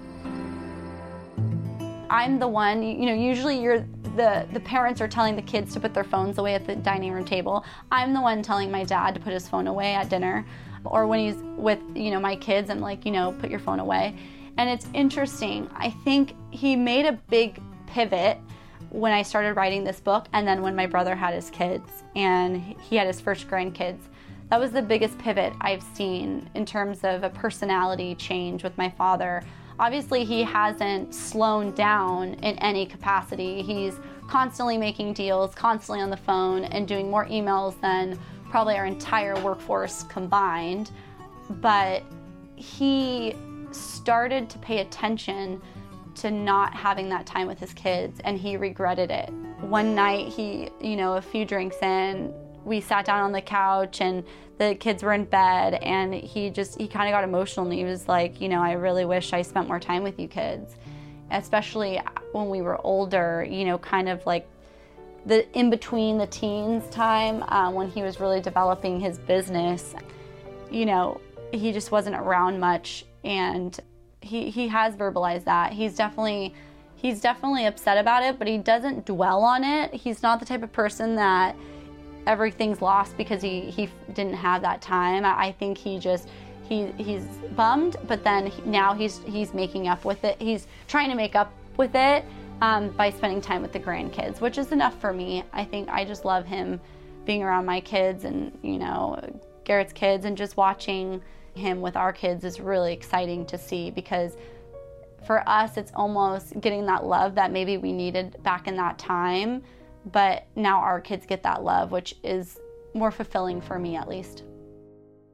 I'm 2.11 2.39
the 2.39 2.47
one, 2.47 2.83
you 2.83 3.05
know, 3.05 3.13
usually 3.13 3.59
you're 3.59 3.85
the 4.19 4.45
the 4.51 4.59
parents 4.59 4.99
are 5.01 5.07
telling 5.07 5.35
the 5.35 5.41
kids 5.41 5.73
to 5.73 5.79
put 5.79 5.93
their 5.93 6.03
phones 6.03 6.37
away 6.37 6.53
at 6.53 6.67
the 6.67 6.75
dining 6.75 7.13
room 7.13 7.25
table. 7.25 7.65
I'm 7.91 8.13
the 8.13 8.21
one 8.21 8.43
telling 8.43 8.69
my 8.69 8.83
dad 8.83 9.13
to 9.15 9.19
put 9.19 9.33
his 9.33 9.47
phone 9.47 9.67
away 9.67 9.95
at 9.95 10.09
dinner 10.09 10.45
or 10.83 11.07
when 11.07 11.19
he's 11.19 11.41
with, 11.57 11.79
you 11.95 12.11
know, 12.11 12.19
my 12.19 12.35
kids 12.35 12.69
I'm 12.69 12.79
like, 12.79 13.05
you 13.05 13.11
know, 13.11 13.31
put 13.39 13.49
your 13.49 13.59
phone 13.59 13.79
away. 13.79 14.15
And 14.57 14.69
it's 14.69 14.87
interesting. 14.93 15.69
I 15.73 15.89
think 16.03 16.35
he 16.51 16.75
made 16.75 17.05
a 17.05 17.13
big 17.29 17.61
pivot 17.87 18.37
when 18.89 19.13
I 19.13 19.21
started 19.21 19.55
writing 19.55 19.83
this 19.83 19.99
book 20.01 20.27
and 20.33 20.45
then 20.47 20.61
when 20.61 20.75
my 20.75 20.85
brother 20.85 21.15
had 21.15 21.33
his 21.33 21.49
kids 21.49 21.89
and 22.15 22.57
he 22.57 22.97
had 22.97 23.07
his 23.07 23.21
first 23.21 23.47
grandkids. 23.47 23.99
That 24.49 24.59
was 24.59 24.71
the 24.71 24.81
biggest 24.81 25.17
pivot 25.17 25.53
I've 25.61 25.83
seen 25.83 26.49
in 26.55 26.65
terms 26.65 27.01
of 27.03 27.23
a 27.23 27.29
personality 27.29 28.15
change 28.15 28.63
with 28.63 28.77
my 28.77 28.89
father 28.89 29.43
Obviously, 29.79 30.25
he 30.25 30.43
hasn't 30.43 31.15
slowed 31.15 31.73
down 31.73 32.33
in 32.35 32.57
any 32.59 32.85
capacity. 32.85 33.61
He's 33.61 33.97
constantly 34.27 34.77
making 34.77 35.13
deals, 35.13 35.55
constantly 35.55 36.01
on 36.01 36.09
the 36.09 36.17
phone, 36.17 36.65
and 36.65 36.87
doing 36.87 37.09
more 37.09 37.25
emails 37.27 37.79
than 37.79 38.19
probably 38.49 38.75
our 38.75 38.85
entire 38.85 39.39
workforce 39.41 40.03
combined. 40.03 40.91
But 41.61 42.03
he 42.55 43.35
started 43.71 44.49
to 44.49 44.57
pay 44.59 44.79
attention 44.79 45.61
to 46.15 46.29
not 46.29 46.73
having 46.73 47.07
that 47.09 47.25
time 47.25 47.47
with 47.47 47.59
his 47.59 47.73
kids 47.73 48.19
and 48.23 48.37
he 48.37 48.57
regretted 48.57 49.09
it. 49.09 49.29
One 49.61 49.95
night 49.95 50.27
he, 50.27 50.69
you 50.81 50.95
know, 50.97 51.15
a 51.15 51.21
few 51.21 51.45
drinks 51.45 51.77
in, 51.81 52.33
we 52.65 52.81
sat 52.81 53.05
down 53.05 53.21
on 53.21 53.31
the 53.31 53.41
couch 53.41 54.01
and 54.01 54.23
the 54.57 54.75
kids 54.75 55.03
were 55.03 55.13
in 55.13 55.23
bed 55.23 55.75
and 55.75 56.13
he 56.13 56.49
just 56.49 56.77
he 56.77 56.87
kind 56.87 57.07
of 57.07 57.13
got 57.13 57.23
emotional 57.23 57.65
and 57.65 57.73
he 57.73 57.85
was 57.85 58.07
like 58.07 58.41
you 58.41 58.49
know 58.49 58.61
i 58.61 58.73
really 58.73 59.05
wish 59.05 59.31
i 59.33 59.41
spent 59.41 59.67
more 59.67 59.79
time 59.79 60.03
with 60.03 60.19
you 60.19 60.27
kids. 60.27 60.75
Especially 61.31 62.01
when 62.31 62.49
we 62.49 62.61
were 62.61 62.79
older 62.83 63.45
you 63.47 63.63
know 63.65 63.77
kind 63.77 64.09
of 64.09 64.25
like 64.25 64.47
the 65.25 65.47
in 65.57 65.69
between 65.69 66.17
the 66.17 66.27
teens 66.27 66.87
time 66.89 67.43
um, 67.49 67.73
when 67.75 67.89
he 67.89 68.01
was 68.01 68.19
really 68.19 68.41
developing 68.41 68.99
his 68.99 69.19
business 69.19 69.93
you 70.71 70.85
know 70.85 71.21
he 71.51 71.71
just 71.71 71.91
wasn't 71.91 72.15
around 72.15 72.59
much 72.59 73.05
and 73.23 73.79
he 74.21 74.49
he 74.49 74.67
has 74.67 74.95
verbalized 74.95 75.45
that. 75.45 75.73
He's 75.73 75.95
definitely 75.95 76.53
he's 76.95 77.21
definitely 77.21 77.65
upset 77.65 77.97
about 77.97 78.23
it 78.23 78.37
but 78.37 78.47
he 78.47 78.57
doesn't 78.57 79.05
dwell 79.05 79.43
on 79.43 79.63
it. 79.63 79.93
He's 79.93 80.21
not 80.21 80.39
the 80.39 80.45
type 80.45 80.63
of 80.63 80.71
person 80.71 81.15
that 81.15 81.55
everything's 82.27 82.81
lost 82.81 83.17
because 83.17 83.41
he, 83.41 83.61
he 83.61 83.89
didn't 84.13 84.35
have 84.35 84.61
that 84.61 84.81
time. 84.81 85.25
I 85.25 85.51
think 85.57 85.77
he 85.77 85.99
just 85.99 86.29
he 86.67 86.87
he's 86.97 87.25
bummed, 87.55 87.97
but 88.07 88.23
then 88.23 88.47
he, 88.47 88.61
now 88.63 88.93
he's 88.93 89.19
he's 89.19 89.53
making 89.53 89.87
up 89.87 90.05
with 90.05 90.23
it. 90.23 90.39
He's 90.39 90.67
trying 90.87 91.09
to 91.09 91.15
make 91.15 91.35
up 91.35 91.51
with 91.77 91.95
it 91.95 92.25
um, 92.61 92.89
by 92.89 93.09
spending 93.09 93.41
time 93.41 93.61
with 93.61 93.73
the 93.73 93.79
grandkids, 93.79 94.41
which 94.41 94.57
is 94.57 94.71
enough 94.71 94.99
for 94.99 95.11
me. 95.11 95.43
I 95.53 95.65
think 95.65 95.89
I 95.89 96.05
just 96.05 96.25
love 96.25 96.45
him 96.45 96.79
being 97.25 97.43
around 97.43 97.65
my 97.65 97.79
kids 97.79 98.23
and 98.23 98.57
you 98.61 98.77
know 98.77 99.19
Garrett's 99.63 99.93
kids 99.93 100.25
and 100.25 100.37
just 100.37 100.57
watching 100.57 101.21
him 101.53 101.81
with 101.81 101.95
our 101.95 102.13
kids 102.13 102.43
is 102.43 102.59
really 102.59 102.93
exciting 102.93 103.45
to 103.47 103.57
see 103.57 103.91
because 103.91 104.37
for 105.25 105.47
us 105.47 105.77
it's 105.77 105.91
almost 105.95 106.59
getting 106.61 106.85
that 106.85 107.05
love 107.05 107.35
that 107.35 107.51
maybe 107.51 107.77
we 107.77 107.91
needed 107.91 108.41
back 108.43 108.67
in 108.67 108.75
that 108.77 108.97
time 108.97 109.61
but 110.11 110.47
now 110.55 110.79
our 110.79 111.01
kids 111.01 111.25
get 111.25 111.43
that 111.43 111.63
love, 111.63 111.91
which 111.91 112.15
is 112.23 112.59
more 112.93 113.11
fulfilling 113.11 113.61
for 113.61 113.77
me 113.79 113.95
at 113.95 114.07
least. 114.07 114.43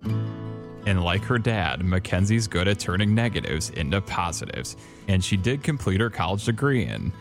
And 0.04 1.04
like 1.04 1.24
her 1.24 1.40
dad, 1.40 1.84
Mackenzie's 1.84 2.48
good 2.48 2.68
at 2.68 2.80
turning 2.80 3.16
negatives 3.16 3.72
into 3.72 4.02
positives, 4.02 4.78
and 5.08 5.24
she 5.24 5.36
did 5.36 5.64
complete 5.64 6.00
her 6.00 6.10
college 6.10 6.46
degree 6.46 6.86
in 6.86 7.12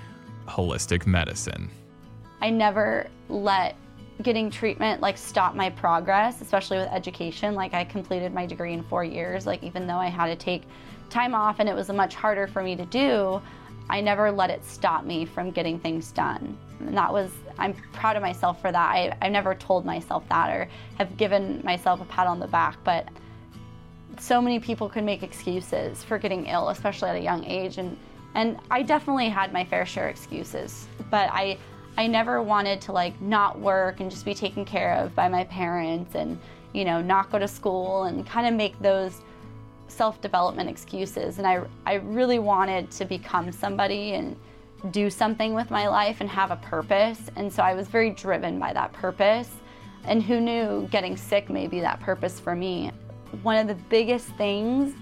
holistic 0.47 1.07
medicine. 1.07 1.71
I 2.43 2.51
never 2.51 3.09
let 3.31 3.77
getting 4.23 4.51
treatment 4.51 5.01
like 5.01 5.17
stop 5.19 5.55
my 5.55 5.71
progress, 5.71 6.41
especially 6.41 6.77
with 6.77 6.89
education. 6.89 7.55
Like 7.55 7.75
I 7.75 7.85
completed 7.85 8.33
my 8.33 8.47
degree 8.47 8.75
in 8.75 8.83
four 8.85 9.03
years, 9.03 9.47
like 9.47 9.63
even 9.63 9.87
though 9.87 9.97
I 9.97 10.09
had 10.09 10.27
to 10.27 10.37
take 10.37 10.65
time 11.11 11.35
off 11.35 11.59
and 11.59 11.69
it 11.69 11.75
was 11.75 11.89
much 11.89 12.15
harder 12.15 12.47
for 12.47 12.63
me 12.63 12.77
to 12.77 12.85
do, 12.87 13.41
I 13.91 14.01
never 14.01 14.31
let 14.31 14.51
it 14.51 14.65
stop 14.65 15.05
me 15.05 15.25
from 15.25 15.51
getting 15.51 15.79
things 15.79 16.11
done. 16.13 16.57
And 16.81 16.97
that 16.97 17.13
was, 17.13 17.31
I'm 17.59 17.75
proud 17.93 18.17
of 18.17 18.23
myself 18.23 18.61
for 18.61 18.73
that. 18.73 18.91
I, 18.91 19.17
I've 19.21 19.33
never 19.33 19.55
told 19.55 19.85
myself 19.85 20.29
that 20.29 20.51
or 20.51 20.69
have 20.97 21.17
given 21.17 21.61
myself 21.65 22.01
a 22.01 22.05
pat 22.07 22.27
on 22.27 22.41
the 22.41 22.47
back, 22.47 22.77
but 22.85 23.09
so 24.19 24.41
many 24.41 24.59
people 24.59 24.89
could 24.89 25.05
make 25.05 25.23
excuses 25.23 26.03
for 26.03 26.19
getting 26.19 26.47
ill, 26.47 26.69
especially 26.69 27.11
at 27.11 27.17
a 27.17 27.21
young 27.21 27.45
age. 27.45 27.79
And, 27.79 27.97
and 28.35 28.59
I 28.71 28.83
definitely 28.83 29.29
had 29.29 29.53
my 29.53 29.65
fair 29.65 29.85
share 29.87 30.09
of 30.09 30.15
excuses, 30.17 30.89
but 31.11 31.29
I, 31.33 31.59
I 31.97 32.07
never 32.07 32.43
wanted 32.43 32.81
to 32.83 32.93
like 32.93 33.21
not 33.21 33.59
work 33.59 34.01
and 34.01 34.11
just 34.11 34.25
be 34.25 34.35
taken 34.35 34.65
care 34.65 34.95
of 34.95 35.15
by 35.15 35.29
my 35.29 35.45
parents 35.45 36.15
and, 36.15 36.39
you 36.73 36.85
know, 36.85 37.01
not 37.01 37.31
go 37.31 37.39
to 37.39 37.49
school 37.49 38.05
and 38.05 38.27
kind 38.27 38.47
of 38.47 38.55
make 38.55 38.79
those 38.81 39.21
self 39.89 40.21
development 40.21 40.69
excuses. 40.69 41.39
And 41.39 41.47
I, 41.47 41.63
I 41.87 41.95
really 41.95 42.39
wanted 42.39 42.91
to 42.93 43.05
become 43.05 43.53
somebody 43.53 44.13
and 44.13 44.37
do 44.91 45.09
something 45.09 45.55
with 45.55 45.71
my 45.71 45.89
life 45.89 46.21
and 46.21 46.29
have 46.29 46.51
a 46.51 46.57
purpose. 46.57 47.31
And 47.37 47.53
so 47.53 47.63
I 47.63 47.75
was 47.75 47.89
very 47.89 48.11
driven 48.11 48.59
by 48.59 48.73
that 48.73 48.93
purpose. 48.93 49.51
And 50.05 50.23
who 50.23 50.41
knew 50.41 50.87
getting 50.91 51.17
sick 51.17 51.49
may 51.49 51.67
be 51.67 51.81
that 51.81 52.01
purpose 52.01 52.39
for 52.39 52.55
me. 52.55 52.91
One 53.43 53.57
of 53.57 53.67
the 53.67 53.83
biggest 53.89 54.27
things 54.37 54.95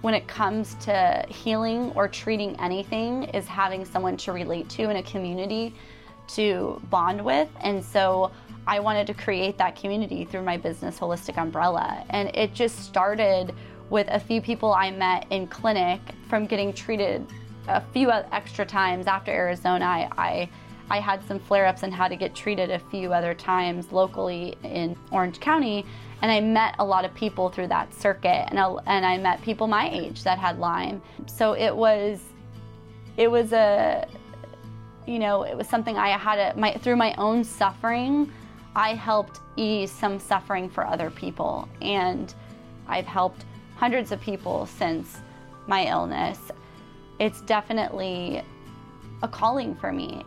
when 0.00 0.14
it 0.14 0.26
comes 0.26 0.74
to 0.76 1.24
healing 1.28 1.92
or 1.94 2.08
treating 2.08 2.58
anything 2.58 3.24
is 3.24 3.46
having 3.46 3.84
someone 3.84 4.16
to 4.16 4.32
relate 4.32 4.68
to 4.70 4.88
in 4.88 4.96
a 4.96 5.02
community 5.02 5.74
to 6.28 6.80
bond 6.88 7.22
with. 7.22 7.48
And 7.60 7.84
so 7.84 8.30
I 8.66 8.80
wanted 8.80 9.06
to 9.08 9.14
create 9.14 9.58
that 9.58 9.76
community 9.76 10.24
through 10.24 10.42
my 10.42 10.56
business, 10.56 10.98
Holistic 10.98 11.36
Umbrella. 11.36 12.04
And 12.10 12.34
it 12.34 12.54
just 12.54 12.78
started 12.78 13.54
with 13.90 14.06
a 14.08 14.20
few 14.20 14.40
people 14.40 14.72
I 14.72 14.90
met 14.90 15.26
in 15.30 15.46
clinic 15.48 16.00
from 16.28 16.46
getting 16.46 16.72
treated 16.72 17.26
a 17.68 17.82
few 17.92 18.10
extra 18.10 18.64
times 18.64 19.06
after 19.06 19.32
Arizona. 19.32 19.84
I, 19.84 20.08
I, 20.16 20.50
I 20.88 21.00
had 21.00 21.26
some 21.26 21.38
flare 21.38 21.66
ups 21.66 21.82
and 21.82 21.92
had 21.92 22.08
to 22.08 22.16
get 22.16 22.34
treated 22.34 22.70
a 22.70 22.78
few 22.78 23.12
other 23.12 23.34
times 23.34 23.92
locally 23.92 24.54
in 24.62 24.96
Orange 25.10 25.40
County. 25.40 25.84
And 26.22 26.30
I 26.30 26.40
met 26.40 26.74
a 26.78 26.84
lot 26.84 27.04
of 27.04 27.14
people 27.14 27.48
through 27.48 27.68
that 27.68 27.94
circuit, 27.94 28.46
and, 28.50 28.58
I, 28.58 28.74
and 28.86 29.06
I 29.06 29.16
met 29.16 29.40
people 29.42 29.66
my 29.66 29.90
age 29.90 30.22
that 30.24 30.38
had 30.38 30.58
Lyme. 30.58 31.00
So 31.26 31.54
it 31.54 31.74
was, 31.74 32.20
it 33.16 33.30
was 33.30 33.52
a, 33.52 34.06
you 35.06 35.18
know, 35.18 35.44
it 35.44 35.56
was 35.56 35.66
something 35.66 35.96
I 35.96 36.10
had 36.10 36.52
to, 36.52 36.58
my, 36.58 36.74
through 36.74 36.96
my 36.96 37.14
own 37.14 37.42
suffering, 37.42 38.30
I 38.76 38.94
helped 38.94 39.40
ease 39.56 39.90
some 39.90 40.18
suffering 40.18 40.68
for 40.68 40.86
other 40.86 41.10
people. 41.10 41.68
And 41.80 42.34
I've 42.86 43.06
helped 43.06 43.46
hundreds 43.80 44.12
of 44.12 44.20
people 44.20 44.66
since 44.66 45.20
my 45.66 45.86
illness. 45.86 46.38
It's 47.18 47.40
definitely 47.40 48.42
a 49.22 49.28
calling 49.28 49.74
for 49.74 49.90
me. 49.90 50.22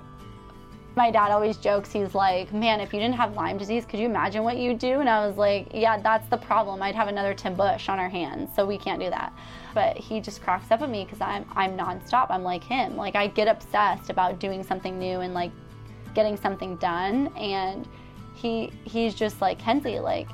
My 0.95 1.11
dad 1.11 1.29
always 1.29 1.57
jokes, 1.57 1.91
he's 1.91 2.15
like, 2.15 2.51
Man, 2.51 2.79
if 2.79 2.91
you 2.91 2.99
didn't 2.99 3.15
have 3.15 3.35
Lyme 3.35 3.59
disease, 3.59 3.85
could 3.85 3.99
you 3.99 4.07
imagine 4.07 4.43
what 4.43 4.57
you'd 4.57 4.79
do? 4.79 5.01
And 5.01 5.07
I 5.07 5.27
was 5.27 5.37
like, 5.37 5.67
Yeah, 5.71 5.97
that's 5.99 6.27
the 6.29 6.37
problem. 6.37 6.81
I'd 6.81 6.95
have 6.95 7.07
another 7.07 7.35
Tim 7.35 7.53
Busch 7.53 7.89
on 7.89 7.99
our 7.99 8.09
hands, 8.09 8.49
so 8.55 8.65
we 8.65 8.75
can't 8.75 8.99
do 8.99 9.11
that. 9.11 9.31
But 9.75 9.97
he 9.97 10.19
just 10.19 10.41
cracks 10.41 10.71
up 10.71 10.81
at 10.81 10.89
me 10.89 11.03
because 11.03 11.21
I'm, 11.21 11.45
I'm 11.55 11.77
nonstop. 11.77 12.31
I'm 12.31 12.43
like 12.43 12.63
him. 12.63 12.97
Like, 12.97 13.15
I 13.15 13.27
get 13.27 13.47
obsessed 13.47 14.09
about 14.09 14.39
doing 14.39 14.63
something 14.63 14.97
new 14.97 15.19
and 15.19 15.35
like 15.35 15.51
getting 16.15 16.37
something 16.37 16.75
done. 16.77 17.27
And 17.37 17.87
he 18.33 18.71
he's 18.83 19.13
just 19.13 19.41
like, 19.41 19.59
Kenzie, 19.59 19.99
like, 19.99 20.27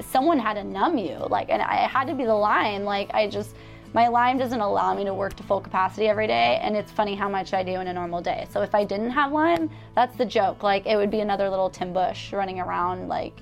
someone 0.00 0.38
had 0.38 0.54
to 0.54 0.64
numb 0.64 0.98
you. 0.98 1.26
Like, 1.28 1.50
and 1.50 1.62
I 1.62 1.86
had 1.86 2.06
to 2.08 2.14
be 2.14 2.24
the 2.24 2.34
Lyme. 2.34 2.84
Like, 2.84 3.10
I 3.14 3.28
just, 3.28 3.54
my 3.94 4.08
Lyme 4.08 4.38
doesn't 4.38 4.60
allow 4.60 4.94
me 4.94 5.04
to 5.04 5.14
work 5.14 5.34
to 5.34 5.42
full 5.42 5.60
capacity 5.60 6.08
every 6.08 6.26
day, 6.26 6.58
and 6.60 6.76
it's 6.76 6.90
funny 6.90 7.14
how 7.14 7.28
much 7.28 7.54
I 7.54 7.62
do 7.62 7.80
in 7.80 7.86
a 7.86 7.92
normal 7.92 8.20
day. 8.20 8.46
So 8.50 8.60
if 8.62 8.74
I 8.74 8.84
didn't 8.84 9.10
have 9.10 9.32
Lyme, 9.32 9.70
that's 9.94 10.16
the 10.16 10.26
joke. 10.26 10.62
Like 10.62 10.86
it 10.86 10.96
would 10.96 11.10
be 11.10 11.20
another 11.20 11.48
little 11.48 11.70
Tim 11.70 11.92
Busch 11.92 12.32
running 12.32 12.60
around, 12.60 13.08
like 13.08 13.38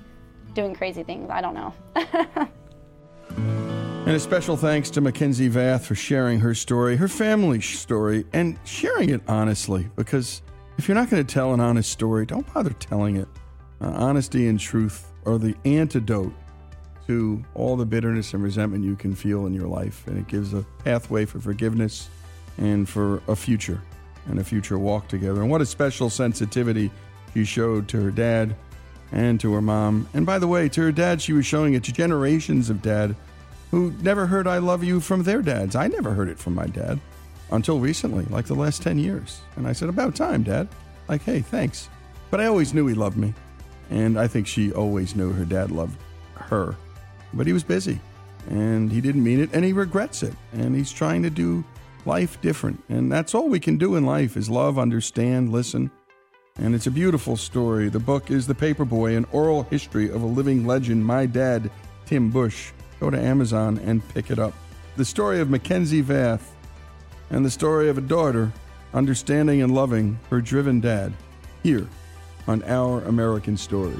doing 0.53 0.75
crazy 0.75 1.03
things. 1.03 1.29
I 1.31 1.41
don't 1.41 1.55
know. 1.55 1.73
and 3.35 4.09
a 4.09 4.19
special 4.19 4.55
thanks 4.55 4.91
to 4.91 5.01
Mackenzie 5.01 5.49
Vath 5.49 5.85
for 5.85 5.95
sharing 5.95 6.39
her 6.39 6.53
story, 6.53 6.97
her 6.97 7.07
family's 7.07 7.65
story, 7.65 8.25
and 8.33 8.59
sharing 8.63 9.09
it 9.09 9.21
honestly. 9.27 9.89
Because 9.95 10.43
if 10.77 10.87
you're 10.87 10.95
not 10.95 11.09
going 11.09 11.25
to 11.25 11.33
tell 11.33 11.53
an 11.53 11.59
honest 11.59 11.91
story, 11.91 12.25
don't 12.25 12.51
bother 12.53 12.73
telling 12.73 13.15
it. 13.15 13.27
Uh, 13.81 13.87
honesty 13.87 14.47
and 14.47 14.59
truth 14.59 15.12
are 15.25 15.37
the 15.37 15.55
antidote 15.65 16.33
to 17.07 17.43
all 17.53 17.75
the 17.75 17.85
bitterness 17.85 18.33
and 18.33 18.43
resentment 18.43 18.83
you 18.83 18.95
can 18.95 19.13
feel 19.13 19.45
in 19.45 19.53
your 19.53 19.67
life. 19.67 20.07
And 20.07 20.17
it 20.17 20.27
gives 20.27 20.53
a 20.53 20.65
pathway 20.83 21.25
for 21.25 21.39
forgiveness 21.39 22.09
and 22.57 22.87
for 22.87 23.21
a 23.27 23.35
future 23.35 23.81
and 24.27 24.39
a 24.39 24.43
future 24.43 24.79
walk 24.79 25.07
together. 25.07 25.41
And 25.41 25.49
what 25.49 25.61
a 25.61 25.65
special 25.65 26.09
sensitivity 26.09 26.91
she 27.33 27.43
showed 27.45 27.87
to 27.89 28.01
her 28.01 28.11
dad 28.11 28.55
and 29.11 29.39
to 29.41 29.53
her 29.53 29.61
mom. 29.61 30.07
And 30.13 30.25
by 30.25 30.39
the 30.39 30.47
way, 30.47 30.69
to 30.69 30.81
her 30.81 30.91
dad, 30.91 31.21
she 31.21 31.33
was 31.33 31.45
showing 31.45 31.73
it 31.73 31.83
to 31.85 31.91
generations 31.91 32.69
of 32.69 32.81
dad 32.81 33.15
who 33.71 33.91
never 34.01 34.25
heard 34.25 34.47
I 34.47 34.59
love 34.59 34.83
you 34.83 34.99
from 34.99 35.23
their 35.23 35.41
dads. 35.41 35.75
I 35.75 35.87
never 35.87 36.11
heard 36.11 36.29
it 36.29 36.39
from 36.39 36.55
my 36.55 36.67
dad 36.67 36.99
until 37.51 37.79
recently, 37.79 38.25
like 38.25 38.45
the 38.45 38.55
last 38.55 38.81
10 38.81 38.97
years. 38.99 39.41
And 39.55 39.67
I 39.67 39.73
said, 39.73 39.89
About 39.89 40.15
time, 40.15 40.43
dad. 40.43 40.67
Like, 41.07 41.23
hey, 41.23 41.41
thanks. 41.41 41.89
But 42.31 42.39
I 42.39 42.45
always 42.45 42.73
knew 42.73 42.87
he 42.87 42.93
loved 42.93 43.17
me. 43.17 43.33
And 43.89 44.19
I 44.19 44.27
think 44.27 44.47
she 44.47 44.71
always 44.71 45.15
knew 45.15 45.31
her 45.31 45.45
dad 45.45 45.71
loved 45.71 45.97
her. 46.35 46.75
But 47.33 47.47
he 47.47 47.53
was 47.53 47.63
busy 47.63 47.99
and 48.49 48.91
he 48.91 49.01
didn't 49.01 49.23
mean 49.23 49.39
it 49.39 49.49
and 49.53 49.63
he 49.63 49.73
regrets 49.73 50.23
it 50.23 50.33
and 50.51 50.75
he's 50.75 50.91
trying 50.91 51.23
to 51.23 51.29
do 51.29 51.63
life 52.05 52.39
different. 52.41 52.83
And 52.89 53.11
that's 53.11 53.33
all 53.33 53.49
we 53.49 53.59
can 53.59 53.77
do 53.77 53.95
in 53.95 54.05
life 54.05 54.35
is 54.37 54.49
love 54.49 54.77
understand 54.77 55.51
listen. 55.51 55.89
And 56.57 56.75
it's 56.75 56.87
a 56.87 56.91
beautiful 56.91 57.35
story. 57.35 57.89
The 57.89 57.99
book 57.99 58.29
is 58.29 58.45
the 58.45 58.53
paperboy 58.53 59.17
an 59.17 59.25
oral 59.31 59.63
history 59.63 60.09
of 60.09 60.21
a 60.21 60.27
living 60.27 60.67
legend. 60.67 61.05
My 61.05 61.25
dad 61.25 61.71
tim 62.05 62.29
busch. 62.29 62.71
Go 62.99 63.09
to 63.09 63.19
amazon 63.19 63.79
and 63.79 64.07
pick 64.09 64.29
it 64.29 64.39
up. 64.39 64.53
The 64.95 65.05
story 65.05 65.39
of 65.39 65.49
mackenzie 65.49 66.03
vath 66.03 66.51
and 67.31 67.45
the 67.45 67.51
story 67.51 67.89
of 67.89 67.97
a 67.97 68.01
daughter 68.01 68.51
understanding 68.93 69.61
and 69.61 69.73
loving 69.73 70.19
her 70.29 70.39
driven 70.39 70.79
dad 70.79 71.11
here 71.63 71.87
on 72.47 72.63
our 72.63 73.01
american 73.03 73.55
story 73.57 73.97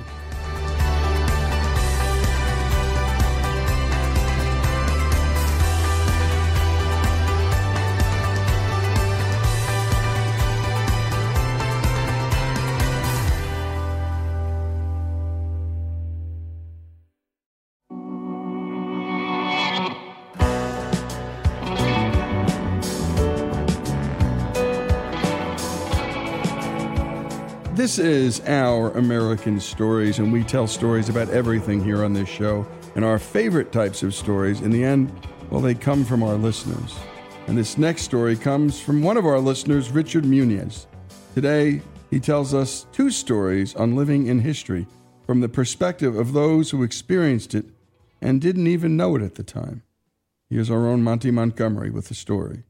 This 27.94 28.40
is 28.40 28.42
our 28.48 28.90
American 28.98 29.60
Stories, 29.60 30.18
and 30.18 30.34
we 30.34 30.44
tell 30.44 30.66
stories 30.66 31.10
about 31.10 31.30
everything 31.30 31.84
here 31.84 32.04
on 32.04 32.12
this 32.12 32.28
show. 32.28 32.66
And 32.96 33.06
our 33.06 33.20
favorite 33.20 33.72
types 33.72 34.02
of 34.02 34.16
stories, 34.16 34.62
in 34.62 34.72
the 34.72 34.84
end, 34.84 35.12
well, 35.52 35.62
they 35.62 35.76
come 35.76 36.04
from 36.04 36.24
our 36.24 36.34
listeners. 36.34 36.98
And 37.46 37.56
this 37.56 37.78
next 37.78 38.02
story 38.02 38.36
comes 38.36 38.82
from 38.82 39.04
one 39.04 39.16
of 39.16 39.28
our 39.28 39.38
listeners, 39.38 39.92
Richard 39.92 40.24
Muniz. 40.24 40.88
Today, 41.36 41.84
he 42.10 42.20
tells 42.20 42.52
us 42.56 42.88
two 42.92 43.12
stories 43.12 43.76
on 43.76 43.96
living 43.96 44.26
in 44.26 44.40
history 44.40 44.88
from 45.28 45.42
the 45.42 45.50
perspective 45.50 46.16
of 46.16 46.34
those 46.34 46.72
who 46.72 46.82
experienced 46.82 47.54
it 47.54 47.68
and 48.20 48.42
didn't 48.42 48.66
even 48.66 48.98
know 48.98 49.16
it 49.18 49.22
at 49.22 49.36
the 49.36 49.44
time. 49.44 49.84
Here's 50.50 50.72
our 50.72 50.88
own 50.88 51.04
Monty 51.04 51.30
Montgomery 51.30 51.92
with 51.92 52.08
the 52.08 52.16
story. 52.16 52.64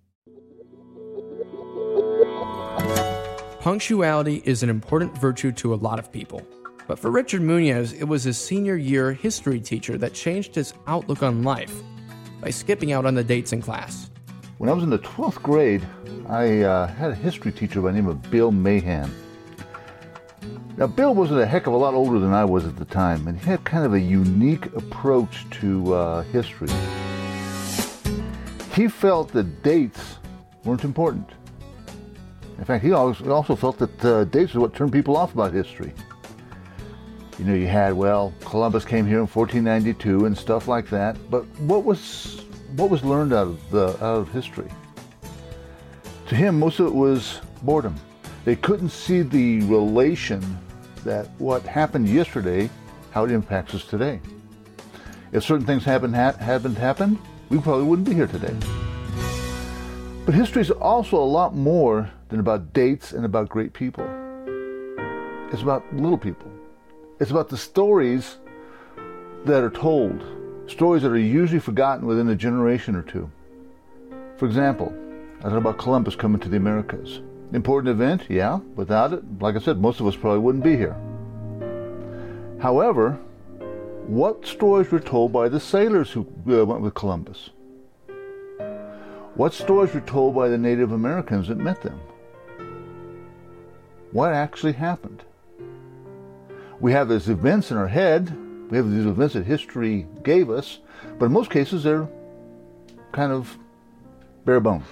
Punctuality 3.63 4.41
is 4.43 4.61
an 4.61 4.69
important 4.69 5.17
virtue 5.17 5.49
to 5.53 5.73
a 5.73 5.75
lot 5.75 5.97
of 5.97 6.11
people. 6.11 6.45
But 6.85 6.99
for 6.99 7.09
Richard 7.09 7.39
Muniz, 7.41 7.97
it 7.97 8.03
was 8.03 8.25
his 8.25 8.37
senior 8.37 8.75
year 8.75 9.13
history 9.13 9.61
teacher 9.61 9.97
that 9.99 10.13
changed 10.13 10.53
his 10.53 10.73
outlook 10.85 11.23
on 11.23 11.43
life 11.43 11.73
by 12.41 12.49
skipping 12.49 12.91
out 12.91 13.05
on 13.05 13.15
the 13.15 13.23
dates 13.23 13.53
in 13.53 13.61
class. 13.61 14.11
When 14.57 14.69
I 14.69 14.73
was 14.73 14.83
in 14.83 14.89
the 14.89 14.99
12th 14.99 15.41
grade, 15.41 15.81
I 16.27 16.63
uh, 16.63 16.87
had 16.87 17.11
a 17.11 17.15
history 17.15 17.53
teacher 17.53 17.79
by 17.79 17.91
the 17.91 17.95
name 17.95 18.09
of 18.09 18.21
Bill 18.29 18.51
Mahan. 18.51 19.09
Now, 20.75 20.87
Bill 20.87 21.15
wasn't 21.15 21.39
a 21.39 21.45
heck 21.45 21.65
of 21.65 21.71
a 21.71 21.77
lot 21.77 21.93
older 21.93 22.19
than 22.19 22.33
I 22.33 22.43
was 22.43 22.65
at 22.65 22.75
the 22.75 22.83
time, 22.83 23.29
and 23.29 23.39
he 23.39 23.45
had 23.45 23.63
kind 23.63 23.85
of 23.85 23.93
a 23.93 23.99
unique 24.01 24.65
approach 24.75 25.49
to 25.61 25.93
uh, 25.93 26.23
history. 26.23 26.67
He 28.73 28.89
felt 28.89 29.31
that 29.31 29.63
dates 29.63 30.17
weren't 30.65 30.83
important. 30.83 31.29
In 32.57 32.65
fact, 32.65 32.83
he 32.83 32.91
also 32.91 33.55
felt 33.55 33.77
that 33.79 34.05
uh, 34.05 34.23
dates 34.25 34.51
is 34.51 34.57
what 34.57 34.75
turned 34.75 34.91
people 34.91 35.17
off 35.17 35.33
about 35.33 35.53
history. 35.53 35.93
You 37.39 37.45
know, 37.45 37.55
you 37.55 37.67
had 37.67 37.93
well, 37.93 38.33
Columbus 38.41 38.85
came 38.85 39.05
here 39.05 39.19
in 39.19 39.27
1492 39.27 40.25
and 40.25 40.37
stuff 40.37 40.67
like 40.67 40.89
that. 40.89 41.17
But 41.31 41.45
what 41.61 41.83
was 41.83 42.41
what 42.75 42.89
was 42.89 43.03
learned 43.03 43.33
out 43.33 43.47
of 43.47 43.69
the 43.71 43.87
out 44.03 44.19
of 44.19 44.31
history? 44.31 44.69
To 46.27 46.35
him, 46.35 46.59
most 46.59 46.79
of 46.79 46.87
it 46.87 46.93
was 46.93 47.41
boredom. 47.63 47.95
They 48.45 48.55
couldn't 48.55 48.89
see 48.89 49.21
the 49.21 49.61
relation 49.61 50.59
that 51.03 51.29
what 51.39 51.63
happened 51.63 52.07
yesterday, 52.07 52.69
how 53.11 53.25
it 53.25 53.31
impacts 53.31 53.73
us 53.73 53.85
today. 53.85 54.21
If 55.31 55.43
certain 55.43 55.65
things 55.65 55.83
ha- 55.83 55.99
hadn't 55.99 56.75
happened, 56.75 57.17
we 57.49 57.59
probably 57.59 57.85
wouldn't 57.85 58.07
be 58.07 58.13
here 58.13 58.27
today. 58.27 58.55
But 60.25 60.35
history 60.35 60.61
is 60.61 60.71
also 60.71 61.17
a 61.17 61.25
lot 61.25 61.55
more 61.55 62.09
than 62.33 62.39
about 62.39 62.73
dates 62.73 63.11
and 63.11 63.25
about 63.25 63.47
great 63.47 63.73
people. 63.73 64.03
It's 65.51 65.61
about 65.61 65.85
little 65.93 66.17
people. 66.17 66.51
It's 67.19 67.29
about 67.29 67.47
the 67.47 67.57
stories 67.57 68.37
that 69.45 69.63
are 69.63 69.69
told, 69.69 70.23
stories 70.65 71.03
that 71.03 71.11
are 71.11 71.17
usually 71.19 71.59
forgotten 71.59 72.07
within 72.07 72.27
a 72.29 72.35
generation 72.35 72.95
or 72.95 73.03
two. 73.03 73.29
For 74.37 74.47
example, 74.47 74.91
I 75.41 75.43
thought 75.43 75.59
about 75.59 75.77
Columbus 75.77 76.15
coming 76.15 76.41
to 76.41 76.49
the 76.49 76.57
Americas. 76.57 77.21
Important 77.53 77.89
event, 77.89 78.23
yeah. 78.29 78.55
Without 78.75 79.13
it, 79.13 79.23
like 79.39 79.55
I 79.55 79.59
said, 79.59 79.79
most 79.79 79.99
of 79.99 80.07
us 80.07 80.15
probably 80.15 80.39
wouldn't 80.39 80.63
be 80.63 80.75
here. 80.75 80.95
However, 82.59 83.11
what 84.07 84.43
stories 84.47 84.89
were 84.89 84.99
told 84.99 85.31
by 85.31 85.49
the 85.49 85.59
sailors 85.59 86.09
who 86.09 86.21
uh, 86.47 86.65
went 86.65 86.81
with 86.81 86.95
Columbus? 86.95 87.51
What 89.35 89.53
stories 89.53 89.93
were 89.93 90.01
told 90.01 90.33
by 90.33 90.49
the 90.49 90.57
Native 90.57 90.93
Americans 90.93 91.47
that 91.49 91.59
met 91.59 91.83
them? 91.83 91.99
What 94.13 94.31
actually 94.31 94.73
happened? 94.73 95.23
We 96.79 96.91
have 96.91 97.09
these 97.09 97.29
events 97.29 97.71
in 97.71 97.77
our 97.77 97.87
head, 97.87 98.31
we 98.69 98.77
have 98.77 98.91
these 98.91 99.07
events 99.07 99.33
that 99.33 99.45
history 99.45 100.07
gave 100.21 100.51
us, 100.51 100.79
but 101.17 101.25
in 101.25 101.31
most 101.31 101.49
cases 101.49 101.83
they're 101.83 102.07
kind 103.11 103.31
of 103.31 103.57
bare 104.45 104.59
bones. 104.59 104.85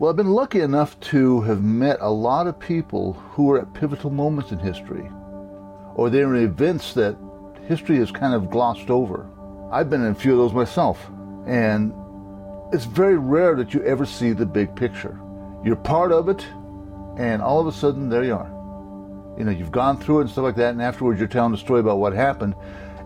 Well, 0.00 0.10
I've 0.10 0.16
been 0.16 0.32
lucky 0.32 0.60
enough 0.60 0.98
to 1.12 1.42
have 1.42 1.62
met 1.62 1.98
a 2.00 2.10
lot 2.10 2.48
of 2.48 2.58
people 2.58 3.12
who 3.12 3.44
were 3.44 3.60
at 3.60 3.72
pivotal 3.72 4.10
moments 4.10 4.50
in 4.50 4.58
history, 4.58 5.08
or 5.94 6.10
they're 6.10 6.34
in 6.34 6.42
events 6.42 6.92
that 6.94 7.16
history 7.68 7.98
has 7.98 8.10
kind 8.10 8.34
of 8.34 8.50
glossed 8.50 8.90
over. 8.90 9.26
I've 9.70 9.90
been 9.90 10.04
in 10.04 10.10
a 10.10 10.14
few 10.14 10.32
of 10.32 10.38
those 10.38 10.52
myself, 10.52 11.08
and 11.46 11.94
it's 12.72 12.84
very 12.84 13.16
rare 13.16 13.54
that 13.54 13.72
you 13.74 13.84
ever 13.84 14.04
see 14.04 14.32
the 14.32 14.44
big 14.44 14.74
picture. 14.74 15.20
You're 15.64 15.76
part 15.76 16.10
of 16.10 16.28
it, 16.28 16.44
and 17.16 17.40
all 17.42 17.60
of 17.60 17.66
a 17.66 17.72
sudden, 17.72 18.08
there 18.08 18.24
you 18.24 18.34
are. 18.34 18.52
You 19.38 19.44
know, 19.44 19.50
you've 19.50 19.70
gone 19.70 19.98
through 19.98 20.18
it 20.18 20.20
and 20.22 20.30
stuff 20.30 20.44
like 20.44 20.56
that, 20.56 20.70
and 20.70 20.82
afterwards, 20.82 21.18
you're 21.18 21.28
telling 21.28 21.52
the 21.52 21.58
story 21.58 21.80
about 21.80 21.98
what 21.98 22.12
happened. 22.12 22.54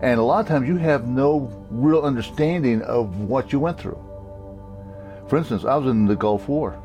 And 0.01 0.19
a 0.19 0.23
lot 0.23 0.39
of 0.39 0.47
times, 0.47 0.67
you 0.67 0.77
have 0.77 1.07
no 1.07 1.51
real 1.69 2.01
understanding 2.01 2.81
of 2.81 3.19
what 3.19 3.51
you 3.51 3.59
went 3.59 3.79
through. 3.79 3.99
For 5.27 5.37
instance, 5.37 5.63
I 5.63 5.75
was 5.75 5.89
in 5.89 6.05
the 6.05 6.15
Gulf 6.15 6.47
War. 6.47 6.81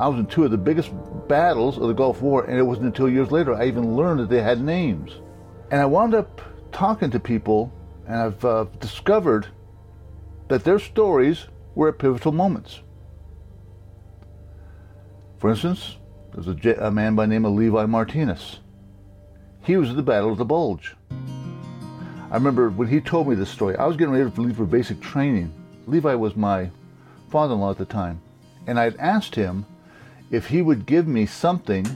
I 0.00 0.08
was 0.08 0.18
in 0.18 0.26
two 0.26 0.44
of 0.44 0.50
the 0.50 0.58
biggest 0.58 0.90
battles 1.28 1.76
of 1.76 1.88
the 1.88 1.94
Gulf 1.94 2.22
War, 2.22 2.44
and 2.44 2.58
it 2.58 2.62
wasn't 2.62 2.86
until 2.86 3.08
years 3.08 3.30
later 3.30 3.54
I 3.54 3.66
even 3.66 3.96
learned 3.96 4.20
that 4.20 4.28
they 4.28 4.42
had 4.42 4.60
names. 4.60 5.20
And 5.70 5.80
I 5.80 5.86
wound 5.86 6.14
up 6.14 6.40
talking 6.72 7.10
to 7.10 7.20
people, 7.20 7.72
and 8.06 8.16
I've 8.16 8.44
uh, 8.44 8.64
discovered 8.80 9.48
that 10.48 10.64
their 10.64 10.78
stories 10.78 11.46
were 11.74 11.88
at 11.88 11.98
pivotal 11.98 12.32
moments. 12.32 12.80
For 15.38 15.50
instance, 15.50 15.98
there's 16.34 16.48
a, 16.48 16.86
a 16.86 16.90
man 16.90 17.14
by 17.14 17.26
the 17.26 17.32
name 17.32 17.44
of 17.44 17.54
Levi 17.54 17.86
Martinez. 17.86 18.60
He 19.62 19.76
was 19.76 19.90
at 19.90 19.96
the 19.96 20.02
Battle 20.02 20.32
of 20.32 20.38
the 20.38 20.44
Bulge. 20.44 20.94
I 22.30 22.34
remember 22.34 22.70
when 22.70 22.88
he 22.88 23.00
told 23.00 23.28
me 23.28 23.34
this 23.34 23.50
story, 23.50 23.76
I 23.76 23.86
was 23.86 23.96
getting 23.96 24.12
ready 24.12 24.30
to 24.30 24.40
leave 24.40 24.56
for 24.56 24.66
basic 24.66 25.00
training. 25.00 25.52
Levi 25.86 26.14
was 26.14 26.36
my 26.36 26.70
father 27.30 27.54
in 27.54 27.60
law 27.60 27.70
at 27.70 27.78
the 27.78 27.84
time. 27.84 28.20
And 28.66 28.78
I'd 28.78 28.96
asked 28.96 29.34
him 29.34 29.64
if 30.30 30.46
he 30.46 30.60
would 30.60 30.84
give 30.84 31.06
me 31.06 31.24
something 31.26 31.86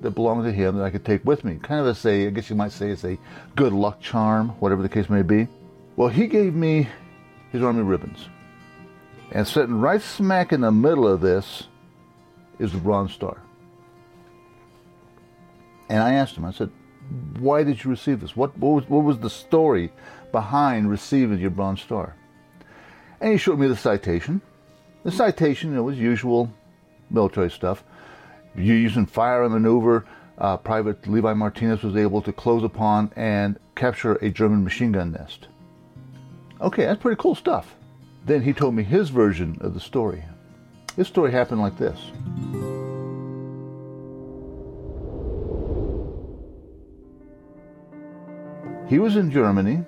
that 0.00 0.12
belonged 0.12 0.44
to 0.44 0.52
him 0.52 0.76
that 0.76 0.84
I 0.84 0.90
could 0.90 1.04
take 1.04 1.24
with 1.24 1.44
me. 1.44 1.58
Kind 1.62 1.80
of 1.80 1.86
a 1.86 1.94
say, 1.94 2.26
I 2.26 2.30
guess 2.30 2.48
you 2.48 2.56
might 2.56 2.72
say 2.72 2.90
it's 2.90 3.04
a 3.04 3.18
good 3.56 3.72
luck 3.72 4.00
charm, 4.00 4.50
whatever 4.60 4.82
the 4.82 4.88
case 4.88 5.10
may 5.10 5.22
be. 5.22 5.48
Well, 5.96 6.08
he 6.08 6.26
gave 6.26 6.54
me 6.54 6.88
his 7.52 7.62
army 7.62 7.82
ribbons. 7.82 8.28
And 9.32 9.46
sitting 9.46 9.80
right 9.80 10.00
smack 10.00 10.52
in 10.52 10.62
the 10.62 10.72
middle 10.72 11.06
of 11.06 11.20
this 11.20 11.64
is 12.58 12.72
the 12.72 12.78
Bronze 12.78 13.12
Star. 13.12 13.40
And 15.88 16.02
I 16.02 16.14
asked 16.14 16.36
him, 16.36 16.44
I 16.44 16.52
said, 16.52 16.70
why 17.38 17.64
did 17.64 17.82
you 17.82 17.90
receive 17.90 18.20
this? 18.20 18.36
What, 18.36 18.56
what, 18.58 18.70
was, 18.70 18.88
what 18.88 19.04
was 19.04 19.18
the 19.18 19.30
story 19.30 19.92
behind 20.32 20.90
receiving 20.90 21.38
your 21.38 21.50
Bronze 21.50 21.80
Star? 21.80 22.14
And 23.20 23.32
he 23.32 23.38
showed 23.38 23.58
me 23.58 23.68
the 23.68 23.76
citation. 23.76 24.40
The 25.04 25.10
citation, 25.10 25.74
know, 25.74 25.84
was 25.84 25.98
usual 25.98 26.52
military 27.10 27.50
stuff. 27.50 27.82
You're 28.54 28.76
using 28.76 29.06
fire 29.06 29.44
and 29.44 29.52
maneuver. 29.52 30.06
Uh, 30.36 30.56
Private 30.56 31.06
Levi 31.08 31.32
Martinez 31.32 31.82
was 31.82 31.96
able 31.96 32.22
to 32.22 32.32
close 32.32 32.62
upon 32.62 33.10
and 33.16 33.58
capture 33.74 34.14
a 34.16 34.30
German 34.30 34.62
machine 34.62 34.92
gun 34.92 35.12
nest. 35.12 35.48
Okay, 36.60 36.84
that's 36.84 37.00
pretty 37.00 37.20
cool 37.20 37.34
stuff. 37.34 37.74
Then 38.24 38.42
he 38.42 38.52
told 38.52 38.74
me 38.74 38.82
his 38.82 39.10
version 39.10 39.56
of 39.60 39.74
the 39.74 39.80
story. 39.80 40.24
His 40.98 41.06
story 41.06 41.30
happened 41.30 41.60
like 41.60 41.78
this. 41.78 41.96
He 48.88 48.98
was 48.98 49.14
in 49.14 49.30
Germany 49.30 49.84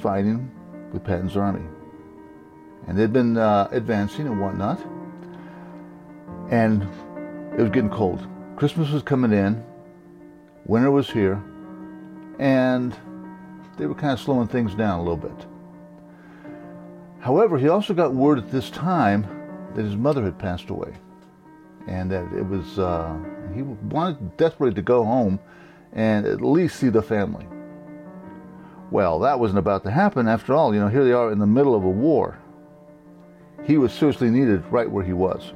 fighting 0.00 0.50
with 0.92 1.04
Patton's 1.04 1.36
army. 1.36 1.64
And 2.88 2.98
they'd 2.98 3.12
been 3.12 3.36
uh, 3.36 3.68
advancing 3.70 4.26
and 4.26 4.40
whatnot. 4.40 4.80
And 6.50 6.82
it 7.56 7.62
was 7.62 7.70
getting 7.70 7.90
cold. 7.90 8.26
Christmas 8.56 8.90
was 8.90 9.04
coming 9.04 9.32
in, 9.32 9.64
winter 10.66 10.90
was 10.90 11.08
here, 11.08 11.40
and 12.40 12.96
they 13.76 13.86
were 13.86 13.94
kind 13.94 14.12
of 14.12 14.18
slowing 14.18 14.48
things 14.48 14.74
down 14.74 14.98
a 14.98 15.02
little 15.04 15.16
bit. 15.16 15.46
However, 17.20 17.58
he 17.58 17.68
also 17.68 17.94
got 17.94 18.12
word 18.12 18.38
at 18.38 18.50
this 18.50 18.70
time 18.70 19.37
that 19.74 19.84
his 19.84 19.96
mother 19.96 20.22
had 20.22 20.38
passed 20.38 20.70
away, 20.70 20.92
and 21.86 22.10
that 22.10 22.32
it 22.32 22.46
was 22.46 22.78
uh, 22.78 23.16
he 23.54 23.62
wanted 23.62 24.36
desperately 24.36 24.74
to 24.74 24.82
go 24.82 25.04
home 25.04 25.38
and 25.92 26.26
at 26.26 26.40
least 26.40 26.76
see 26.76 26.88
the 26.88 27.02
family. 27.02 27.46
Well, 28.90 29.18
that 29.20 29.38
wasn't 29.38 29.58
about 29.58 29.84
to 29.84 29.90
happen 29.90 30.28
after 30.28 30.54
all. 30.54 30.74
You 30.74 30.80
know, 30.80 30.88
here 30.88 31.04
they 31.04 31.12
are 31.12 31.30
in 31.30 31.38
the 31.38 31.46
middle 31.46 31.74
of 31.74 31.84
a 31.84 31.90
war. 31.90 32.38
He 33.64 33.76
was 33.76 33.92
seriously 33.92 34.30
needed 34.30 34.64
right 34.70 34.90
where 34.90 35.04
he 35.04 35.12
was. 35.12 35.52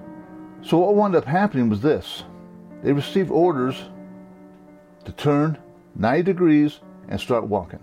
So 0.62 0.78
what 0.78 0.94
wound 0.94 1.16
up 1.16 1.24
happening 1.24 1.68
was 1.68 1.80
this: 1.80 2.24
they 2.82 2.92
received 2.92 3.30
orders 3.30 3.76
to 5.04 5.12
turn 5.12 5.58
90 5.96 6.22
degrees 6.22 6.80
and 7.08 7.20
start 7.20 7.44
walking. 7.44 7.80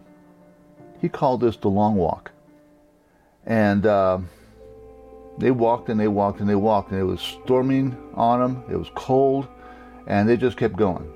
He 1.01 1.09
called 1.09 1.41
this 1.41 1.57
the 1.57 1.69
long 1.69 1.95
walk. 1.95 2.31
And 3.45 3.85
uh, 3.85 4.19
they 5.39 5.51
walked 5.51 5.89
and 5.89 5.99
they 5.99 6.07
walked 6.07 6.41
and 6.41 6.49
they 6.49 6.55
walked, 6.55 6.91
and 6.91 6.99
it 6.99 7.05
was 7.05 7.21
storming 7.21 7.97
on 8.13 8.39
them. 8.39 8.63
It 8.69 8.75
was 8.75 8.89
cold, 8.93 9.47
and 10.05 10.27
they 10.27 10.37
just 10.37 10.57
kept 10.57 10.75
going. 10.75 11.09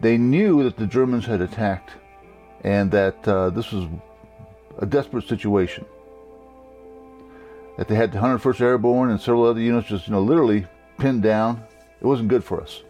They 0.00 0.16
knew 0.16 0.62
that 0.64 0.76
the 0.76 0.86
Germans 0.86 1.26
had 1.26 1.40
attacked, 1.40 1.90
and 2.62 2.90
that 2.90 3.28
uh, 3.28 3.50
this 3.50 3.72
was 3.72 3.88
a 4.78 4.86
desperate 4.86 5.28
situation. 5.28 5.84
That 7.76 7.88
they 7.88 7.94
had 7.94 8.12
the 8.12 8.18
101st 8.18 8.60
Airborne 8.62 9.10
and 9.10 9.20
several 9.20 9.44
other 9.44 9.60
units 9.60 9.88
just, 9.88 10.06
you 10.06 10.12
know, 10.12 10.22
literally 10.22 10.66
pinned 10.98 11.22
down. 11.22 11.62
It 12.00 12.06
wasn't 12.06 12.28
good 12.28 12.42
for 12.42 12.62
us. 12.62 12.82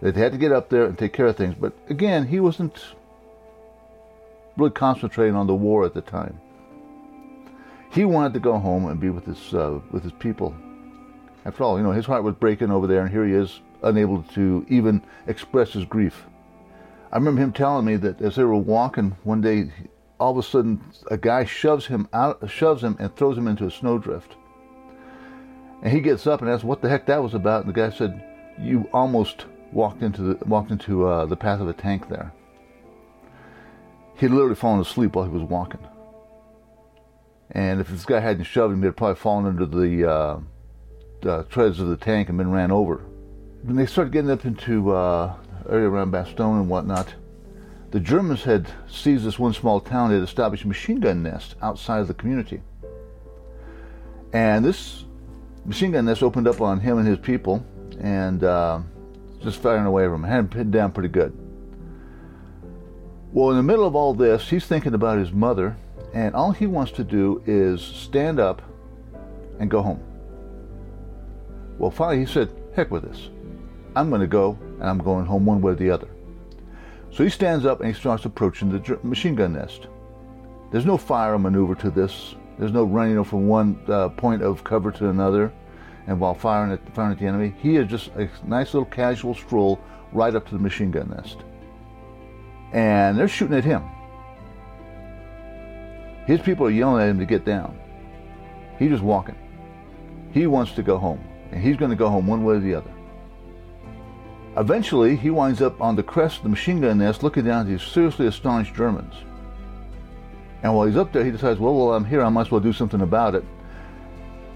That 0.00 0.14
they 0.14 0.20
had 0.20 0.32
to 0.32 0.38
get 0.38 0.52
up 0.52 0.68
there 0.68 0.84
and 0.84 0.96
take 0.96 1.12
care 1.12 1.26
of 1.26 1.36
things. 1.36 1.56
But 1.58 1.72
again, 1.88 2.26
he 2.28 2.38
wasn't 2.38 2.80
really 4.56 4.70
concentrating 4.70 5.34
on 5.34 5.48
the 5.48 5.54
war 5.54 5.84
at 5.84 5.94
the 5.94 6.00
time. 6.00 6.40
He 7.92 8.06
wanted 8.06 8.32
to 8.32 8.40
go 8.40 8.58
home 8.58 8.86
and 8.86 8.98
be 8.98 9.10
with 9.10 9.26
his 9.26 9.52
uh, 9.52 9.78
with 9.90 10.02
his 10.02 10.12
people. 10.12 10.54
After 11.44 11.62
all, 11.62 11.76
you 11.76 11.84
know, 11.84 11.92
his 11.92 12.06
heart 12.06 12.24
was 12.24 12.34
breaking 12.34 12.70
over 12.70 12.86
there, 12.86 13.02
and 13.02 13.10
here 13.10 13.26
he 13.26 13.34
is, 13.34 13.60
unable 13.82 14.22
to 14.34 14.64
even 14.68 15.02
express 15.26 15.72
his 15.72 15.84
grief. 15.84 16.24
I 17.12 17.16
remember 17.16 17.42
him 17.42 17.52
telling 17.52 17.84
me 17.84 17.96
that 17.96 18.22
as 18.22 18.36
they 18.36 18.44
were 18.44 18.56
walking 18.56 19.16
one 19.24 19.42
day, 19.42 19.70
all 20.18 20.30
of 20.30 20.38
a 20.38 20.42
sudden 20.42 20.80
a 21.10 21.18
guy 21.18 21.44
shoves 21.44 21.86
him 21.86 22.08
out, 22.14 22.48
shoves 22.48 22.82
him, 22.82 22.96
and 22.98 23.14
throws 23.14 23.36
him 23.36 23.46
into 23.46 23.66
a 23.66 23.70
snowdrift. 23.70 24.36
And 25.82 25.92
he 25.92 26.00
gets 26.00 26.26
up 26.26 26.40
and 26.40 26.50
asks 26.50 26.64
what 26.64 26.80
the 26.80 26.88
heck 26.88 27.06
that 27.06 27.22
was 27.22 27.34
about. 27.34 27.66
And 27.66 27.74
the 27.74 27.78
guy 27.78 27.90
said, 27.90 28.24
"You 28.58 28.88
almost 28.94 29.44
walked 29.70 30.02
into 30.02 30.22
the 30.22 30.44
walked 30.46 30.70
into 30.70 31.06
uh, 31.06 31.26
the 31.26 31.36
path 31.36 31.60
of 31.60 31.68
a 31.68 31.74
tank 31.74 32.08
there." 32.08 32.32
He'd 34.16 34.28
literally 34.28 34.54
fallen 34.54 34.80
asleep 34.80 35.14
while 35.14 35.26
he 35.26 35.30
was 35.30 35.42
walking. 35.42 35.80
And 37.52 37.80
if 37.80 37.88
this 37.88 38.04
guy 38.04 38.20
hadn't 38.20 38.44
shoved 38.44 38.72
him, 38.72 38.82
he'd 38.82 38.96
probably 38.96 39.16
fallen 39.16 39.46
under 39.46 39.66
the, 39.66 40.10
uh, 40.10 40.40
the 41.20 41.44
treads 41.44 41.80
of 41.80 41.88
the 41.88 41.96
tank 41.96 42.28
and 42.28 42.38
been 42.38 42.50
ran 42.50 42.70
over. 42.70 43.04
When 43.62 43.76
they 43.76 43.86
started 43.86 44.12
getting 44.12 44.30
up 44.30 44.44
into 44.44 44.90
uh, 44.90 45.34
area 45.68 45.88
around 45.88 46.12
Bastogne 46.12 46.60
and 46.60 46.68
whatnot, 46.68 47.14
the 47.90 48.00
Germans 48.00 48.42
had 48.42 48.66
seized 48.88 49.24
this 49.24 49.38
one 49.38 49.52
small 49.52 49.78
town. 49.80 50.08
They 50.08 50.16
had 50.16 50.24
established 50.24 50.64
a 50.64 50.68
machine 50.68 50.98
gun 50.98 51.22
nest 51.22 51.56
outside 51.60 52.00
of 52.00 52.08
the 52.08 52.14
community. 52.14 52.62
And 54.32 54.64
this 54.64 55.04
machine 55.66 55.92
gun 55.92 56.06
nest 56.06 56.22
opened 56.22 56.48
up 56.48 56.62
on 56.62 56.80
him 56.80 56.96
and 56.96 57.06
his 57.06 57.18
people 57.18 57.64
and 58.00 58.42
uh, 58.42 58.80
just 59.42 59.60
firing 59.60 59.84
away 59.84 60.06
from 60.06 60.24
him. 60.24 60.30
Had 60.30 60.38
him 60.38 60.48
pinned 60.48 60.72
down 60.72 60.92
pretty 60.92 61.10
good. 61.10 61.36
Well, 63.32 63.50
in 63.50 63.56
the 63.56 63.62
middle 63.62 63.86
of 63.86 63.94
all 63.94 64.14
this, 64.14 64.48
he's 64.48 64.66
thinking 64.66 64.94
about 64.94 65.18
his 65.18 65.32
mother, 65.32 65.76
and 66.14 66.34
all 66.34 66.52
he 66.52 66.66
wants 66.66 66.92
to 66.92 67.04
do 67.04 67.42
is 67.46 67.80
stand 67.80 68.38
up 68.38 68.62
and 69.58 69.70
go 69.70 69.82
home. 69.82 70.02
Well, 71.78 71.90
finally, 71.90 72.20
he 72.20 72.26
said, 72.26 72.50
heck 72.74 72.90
with 72.90 73.02
this. 73.02 73.30
I'm 73.96 74.08
going 74.08 74.20
to 74.20 74.26
go, 74.26 74.58
and 74.80 74.84
I'm 74.84 74.98
going 74.98 75.26
home 75.26 75.44
one 75.46 75.60
way 75.60 75.72
or 75.72 75.76
the 75.76 75.90
other. 75.90 76.08
So 77.10 77.24
he 77.24 77.30
stands 77.30 77.66
up 77.66 77.80
and 77.80 77.88
he 77.88 77.98
starts 77.98 78.24
approaching 78.24 78.70
the 78.70 78.98
machine 79.02 79.34
gun 79.34 79.52
nest. 79.52 79.86
There's 80.70 80.86
no 80.86 80.96
fire 80.96 81.38
maneuver 81.38 81.74
to 81.76 81.90
this. 81.90 82.34
There's 82.58 82.72
no 82.72 82.84
running 82.84 83.22
from 83.24 83.48
one 83.48 83.82
uh, 83.88 84.08
point 84.10 84.42
of 84.42 84.64
cover 84.64 84.90
to 84.92 85.08
another 85.08 85.52
and 86.06 86.18
while 86.18 86.34
firing 86.34 86.72
at, 86.72 86.94
firing 86.94 87.12
at 87.12 87.18
the 87.18 87.26
enemy. 87.26 87.54
He 87.60 87.76
is 87.76 87.88
just 87.88 88.08
a 88.16 88.28
nice 88.44 88.74
little 88.74 88.86
casual 88.86 89.34
stroll 89.34 89.78
right 90.12 90.34
up 90.34 90.46
to 90.46 90.54
the 90.54 90.58
machine 90.60 90.90
gun 90.90 91.10
nest. 91.10 91.38
And 92.72 93.18
they're 93.18 93.28
shooting 93.28 93.56
at 93.56 93.64
him. 93.64 93.84
His 96.26 96.40
people 96.40 96.66
are 96.66 96.70
yelling 96.70 97.02
at 97.02 97.08
him 97.08 97.18
to 97.18 97.26
get 97.26 97.44
down. 97.44 97.78
He's 98.78 98.90
just 98.90 99.02
walking. 99.02 99.36
He 100.32 100.46
wants 100.46 100.72
to 100.72 100.82
go 100.82 100.98
home, 100.98 101.22
and 101.50 101.62
he's 101.62 101.76
going 101.76 101.90
to 101.90 101.96
go 101.96 102.08
home 102.08 102.26
one 102.26 102.44
way 102.44 102.54
or 102.54 102.60
the 102.60 102.74
other. 102.74 102.90
Eventually, 104.56 105.16
he 105.16 105.30
winds 105.30 105.62
up 105.62 105.80
on 105.80 105.96
the 105.96 106.02
crest 106.02 106.38
of 106.38 106.42
the 106.44 106.48
machine 106.48 106.80
gun 106.80 106.98
nest 106.98 107.22
looking 107.22 107.44
down 107.44 107.60
at 107.62 107.66
these 107.66 107.82
seriously 107.82 108.26
astonished 108.26 108.74
Germans. 108.74 109.14
And 110.62 110.74
while 110.74 110.86
he's 110.86 110.96
up 110.96 111.12
there, 111.12 111.24
he 111.24 111.30
decides, 111.30 111.58
well, 111.58 111.74
while 111.74 111.94
I'm 111.94 112.04
here, 112.04 112.22
I 112.22 112.28
might 112.28 112.42
as 112.42 112.50
well 112.50 112.60
do 112.60 112.72
something 112.72 113.00
about 113.00 113.34
it. 113.34 113.44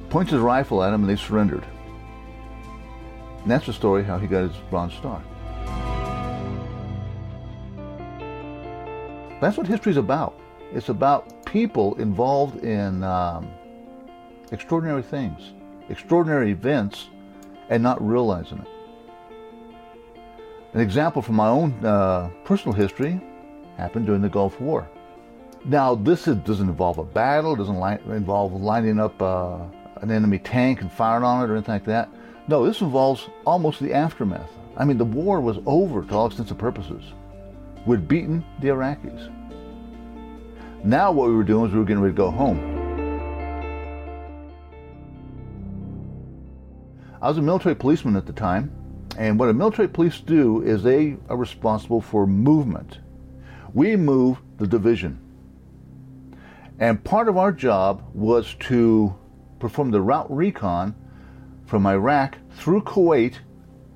Points 0.08 0.30
his 0.30 0.40
rifle 0.40 0.82
at 0.82 0.90
them, 0.90 1.02
and 1.02 1.10
they 1.10 1.16
surrendered. 1.16 1.64
And 3.42 3.50
that's 3.50 3.66
the 3.66 3.72
story 3.72 4.04
how 4.04 4.18
he 4.18 4.26
got 4.26 4.48
his 4.48 4.56
Bronze 4.70 4.94
Star. 4.94 5.22
That's 9.40 9.56
what 9.56 9.66
history's 9.66 9.96
about. 9.96 10.38
It's 10.72 10.88
about 10.88 11.46
people 11.46 11.94
involved 11.96 12.64
in 12.64 13.02
um, 13.04 13.48
extraordinary 14.52 15.02
things, 15.02 15.52
extraordinary 15.88 16.50
events, 16.50 17.08
and 17.68 17.82
not 17.82 18.04
realizing 18.06 18.58
it. 18.58 18.68
An 20.74 20.80
example 20.80 21.22
from 21.22 21.36
my 21.36 21.48
own 21.48 21.72
uh, 21.84 22.28
personal 22.44 22.74
history 22.76 23.20
happened 23.76 24.06
during 24.06 24.22
the 24.22 24.28
Gulf 24.28 24.60
War. 24.60 24.88
Now, 25.64 25.94
this 25.94 26.28
is, 26.28 26.36
doesn't 26.36 26.68
involve 26.68 26.98
a 26.98 27.04
battle, 27.04 27.56
doesn't 27.56 27.82
involve 28.10 28.52
lining 28.52 29.00
up 29.00 29.20
uh, 29.20 29.58
an 30.02 30.10
enemy 30.10 30.38
tank 30.38 30.80
and 30.82 30.92
firing 30.92 31.24
on 31.24 31.42
it 31.42 31.50
or 31.50 31.54
anything 31.54 31.74
like 31.74 31.84
that. 31.84 32.08
No, 32.46 32.64
this 32.64 32.80
involves 32.82 33.28
almost 33.44 33.80
the 33.80 33.92
aftermath. 33.92 34.50
I 34.76 34.84
mean, 34.84 34.98
the 34.98 35.04
war 35.04 35.40
was 35.40 35.58
over 35.66 36.02
to 36.02 36.14
all 36.14 36.26
extents 36.26 36.50
and 36.50 36.60
purposes. 36.60 37.02
We'd 37.86 38.06
beaten 38.06 38.44
the 38.60 38.68
Iraqis. 38.68 39.32
Now, 40.86 41.10
what 41.10 41.28
we 41.28 41.34
were 41.34 41.42
doing 41.42 41.62
was 41.62 41.72
we 41.72 41.80
were 41.80 41.84
getting 41.84 42.00
ready 42.00 42.14
to 42.14 42.16
go 42.16 42.30
home. 42.30 42.60
I 47.20 47.28
was 47.28 47.38
a 47.38 47.42
military 47.42 47.74
policeman 47.74 48.14
at 48.14 48.24
the 48.24 48.32
time, 48.32 48.70
and 49.18 49.36
what 49.36 49.48
a 49.48 49.52
military 49.52 49.88
police 49.88 50.20
do 50.20 50.62
is 50.62 50.84
they 50.84 51.16
are 51.28 51.36
responsible 51.36 52.00
for 52.00 52.24
movement. 52.24 53.00
We 53.74 53.96
move 53.96 54.38
the 54.58 54.68
division. 54.68 55.18
And 56.78 57.02
part 57.02 57.26
of 57.26 57.36
our 57.36 57.50
job 57.50 58.04
was 58.14 58.54
to 58.60 59.12
perform 59.58 59.90
the 59.90 60.00
route 60.00 60.30
recon 60.30 60.94
from 61.64 61.84
Iraq 61.84 62.38
through 62.52 62.82
Kuwait 62.82 63.40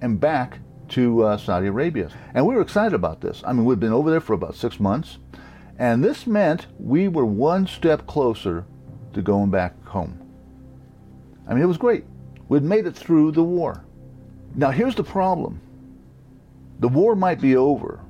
and 0.00 0.18
back 0.18 0.58
to 0.88 1.22
uh, 1.22 1.36
Saudi 1.36 1.68
Arabia. 1.68 2.10
And 2.34 2.44
we 2.48 2.56
were 2.56 2.62
excited 2.62 2.94
about 2.94 3.20
this. 3.20 3.44
I 3.46 3.52
mean, 3.52 3.64
we'd 3.64 3.78
been 3.78 3.92
over 3.92 4.10
there 4.10 4.20
for 4.20 4.32
about 4.32 4.56
six 4.56 4.80
months, 4.80 5.18
and 5.80 6.04
this 6.04 6.26
meant 6.26 6.66
we 6.78 7.08
were 7.08 7.24
one 7.24 7.66
step 7.66 8.06
closer 8.06 8.66
to 9.14 9.22
going 9.22 9.50
back 9.50 9.82
home. 9.86 10.20
I 11.48 11.54
mean, 11.54 11.62
it 11.62 11.66
was 11.66 11.78
great. 11.78 12.04
We'd 12.48 12.62
made 12.62 12.86
it 12.86 12.94
through 12.94 13.32
the 13.32 13.42
war. 13.42 13.82
Now, 14.54 14.70
here's 14.70 14.94
the 14.94 15.02
problem 15.02 15.60
the 16.80 16.88
war 16.88 17.16
might 17.16 17.40
be 17.40 17.56
over, 17.56 18.00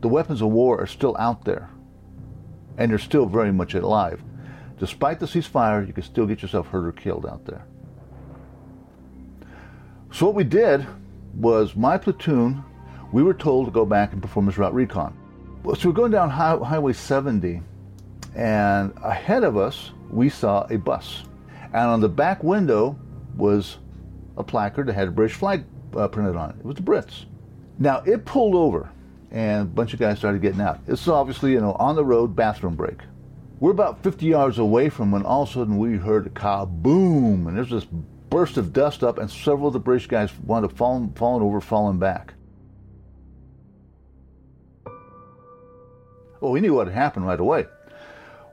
the 0.00 0.08
weapons 0.08 0.42
of 0.42 0.48
war 0.48 0.80
are 0.80 0.86
still 0.88 1.16
out 1.18 1.44
there, 1.44 1.70
and 2.78 2.90
they're 2.90 2.98
still 2.98 3.26
very 3.26 3.52
much 3.52 3.74
alive. 3.74 4.20
Despite 4.80 5.20
the 5.20 5.26
ceasefire, 5.26 5.86
you 5.86 5.92
can 5.92 6.02
still 6.02 6.26
get 6.26 6.42
yourself 6.42 6.66
hurt 6.66 6.86
or 6.86 6.92
killed 6.92 7.26
out 7.26 7.44
there. 7.44 7.64
So, 10.10 10.26
what 10.26 10.34
we 10.34 10.44
did 10.44 10.86
was 11.34 11.76
my 11.76 11.96
platoon, 11.96 12.64
we 13.12 13.22
were 13.22 13.34
told 13.34 13.66
to 13.66 13.72
go 13.72 13.84
back 13.84 14.12
and 14.12 14.20
perform 14.20 14.46
this 14.46 14.58
route 14.58 14.74
recon. 14.74 15.17
So, 15.76 15.90
we're 15.90 15.94
going 15.94 16.10
down 16.10 16.30
high, 16.30 16.56
Highway 16.56 16.94
70, 16.94 17.60
and 18.34 18.92
ahead 19.04 19.44
of 19.44 19.58
us, 19.58 19.92
we 20.10 20.30
saw 20.30 20.66
a 20.70 20.78
bus. 20.78 21.24
And 21.66 21.76
on 21.88 22.00
the 22.00 22.08
back 22.08 22.42
window 22.42 22.98
was 23.36 23.78
a 24.38 24.42
placard 24.42 24.86
that 24.86 24.94
had 24.94 25.08
a 25.08 25.10
British 25.10 25.36
flag 25.36 25.64
uh, 25.94 26.08
printed 26.08 26.36
on 26.36 26.50
it. 26.50 26.56
It 26.60 26.64
was 26.64 26.76
the 26.76 26.82
Brits. 26.82 27.26
Now 27.78 28.02
it 28.06 28.24
pulled 28.24 28.54
over, 28.54 28.90
and 29.30 29.62
a 29.62 29.64
bunch 29.66 29.92
of 29.92 30.00
guys 30.00 30.18
started 30.18 30.40
getting 30.40 30.60
out. 30.60 30.80
It's 30.88 31.06
obviously 31.06 31.52
you 31.52 31.60
know 31.60 31.74
on 31.74 31.96
the 31.96 32.04
road 32.04 32.34
bathroom 32.34 32.74
break. 32.74 33.00
We're 33.60 33.72
about 33.72 34.02
50 34.02 34.24
yards 34.24 34.58
away 34.58 34.88
from 34.88 35.12
when 35.12 35.24
all 35.24 35.42
of 35.42 35.50
a 35.50 35.52
sudden 35.52 35.76
we 35.76 35.96
heard 35.96 36.26
a 36.26 36.30
kaboom, 36.30 37.46
and 37.46 37.56
there's 37.56 37.70
this 37.70 37.84
burst 38.30 38.56
of 38.56 38.72
dust 38.72 39.04
up, 39.04 39.18
and 39.18 39.30
several 39.30 39.68
of 39.68 39.74
the 39.74 39.80
British 39.80 40.06
guys 40.06 40.30
wound 40.44 40.64
up 40.64 40.72
falling, 40.72 41.12
falling 41.12 41.42
over, 41.42 41.60
falling 41.60 41.98
back. 41.98 42.34
Well, 46.40 46.52
we 46.52 46.60
knew 46.60 46.74
what 46.74 46.86
had 46.86 46.96
happened 46.96 47.26
right 47.26 47.40
away. 47.40 47.66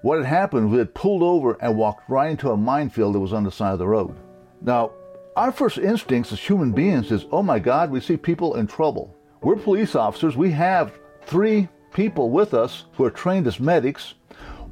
What 0.02 0.18
had 0.18 0.28
happened, 0.28 0.72
we 0.72 0.78
had 0.78 0.94
pulled 0.94 1.24
over 1.24 1.58
and 1.62 1.78
walked 1.78 2.10
right 2.10 2.30
into 2.30 2.52
a 2.52 2.58
minefield 2.58 3.16
that 3.16 3.20
was 3.20 3.34
on 3.34 3.44
the 3.44 3.52
side 3.52 3.74
of 3.74 3.80
the 3.80 3.88
road. 3.88 4.16
Now, 4.62 4.92
our 5.36 5.52
first 5.52 5.78
instincts 5.78 6.32
as 6.32 6.40
human 6.40 6.72
beings 6.72 7.12
is, 7.12 7.26
oh 7.32 7.44
my 7.44 7.60
God, 7.60 7.92
we 7.92 8.00
see 8.00 8.18
people 8.18 8.56
in 8.56 8.68
trouble. 8.68 9.16
We're 9.42 9.56
police 9.56 9.96
officers. 9.96 10.38
We 10.38 10.52
have 10.52 10.98
three 11.26 11.68
people 11.94 12.30
with 12.30 12.54
us 12.54 12.86
who 12.94 13.04
are 13.04 13.12
trained 13.12 13.48
as 13.48 13.60
medics. 13.60 14.14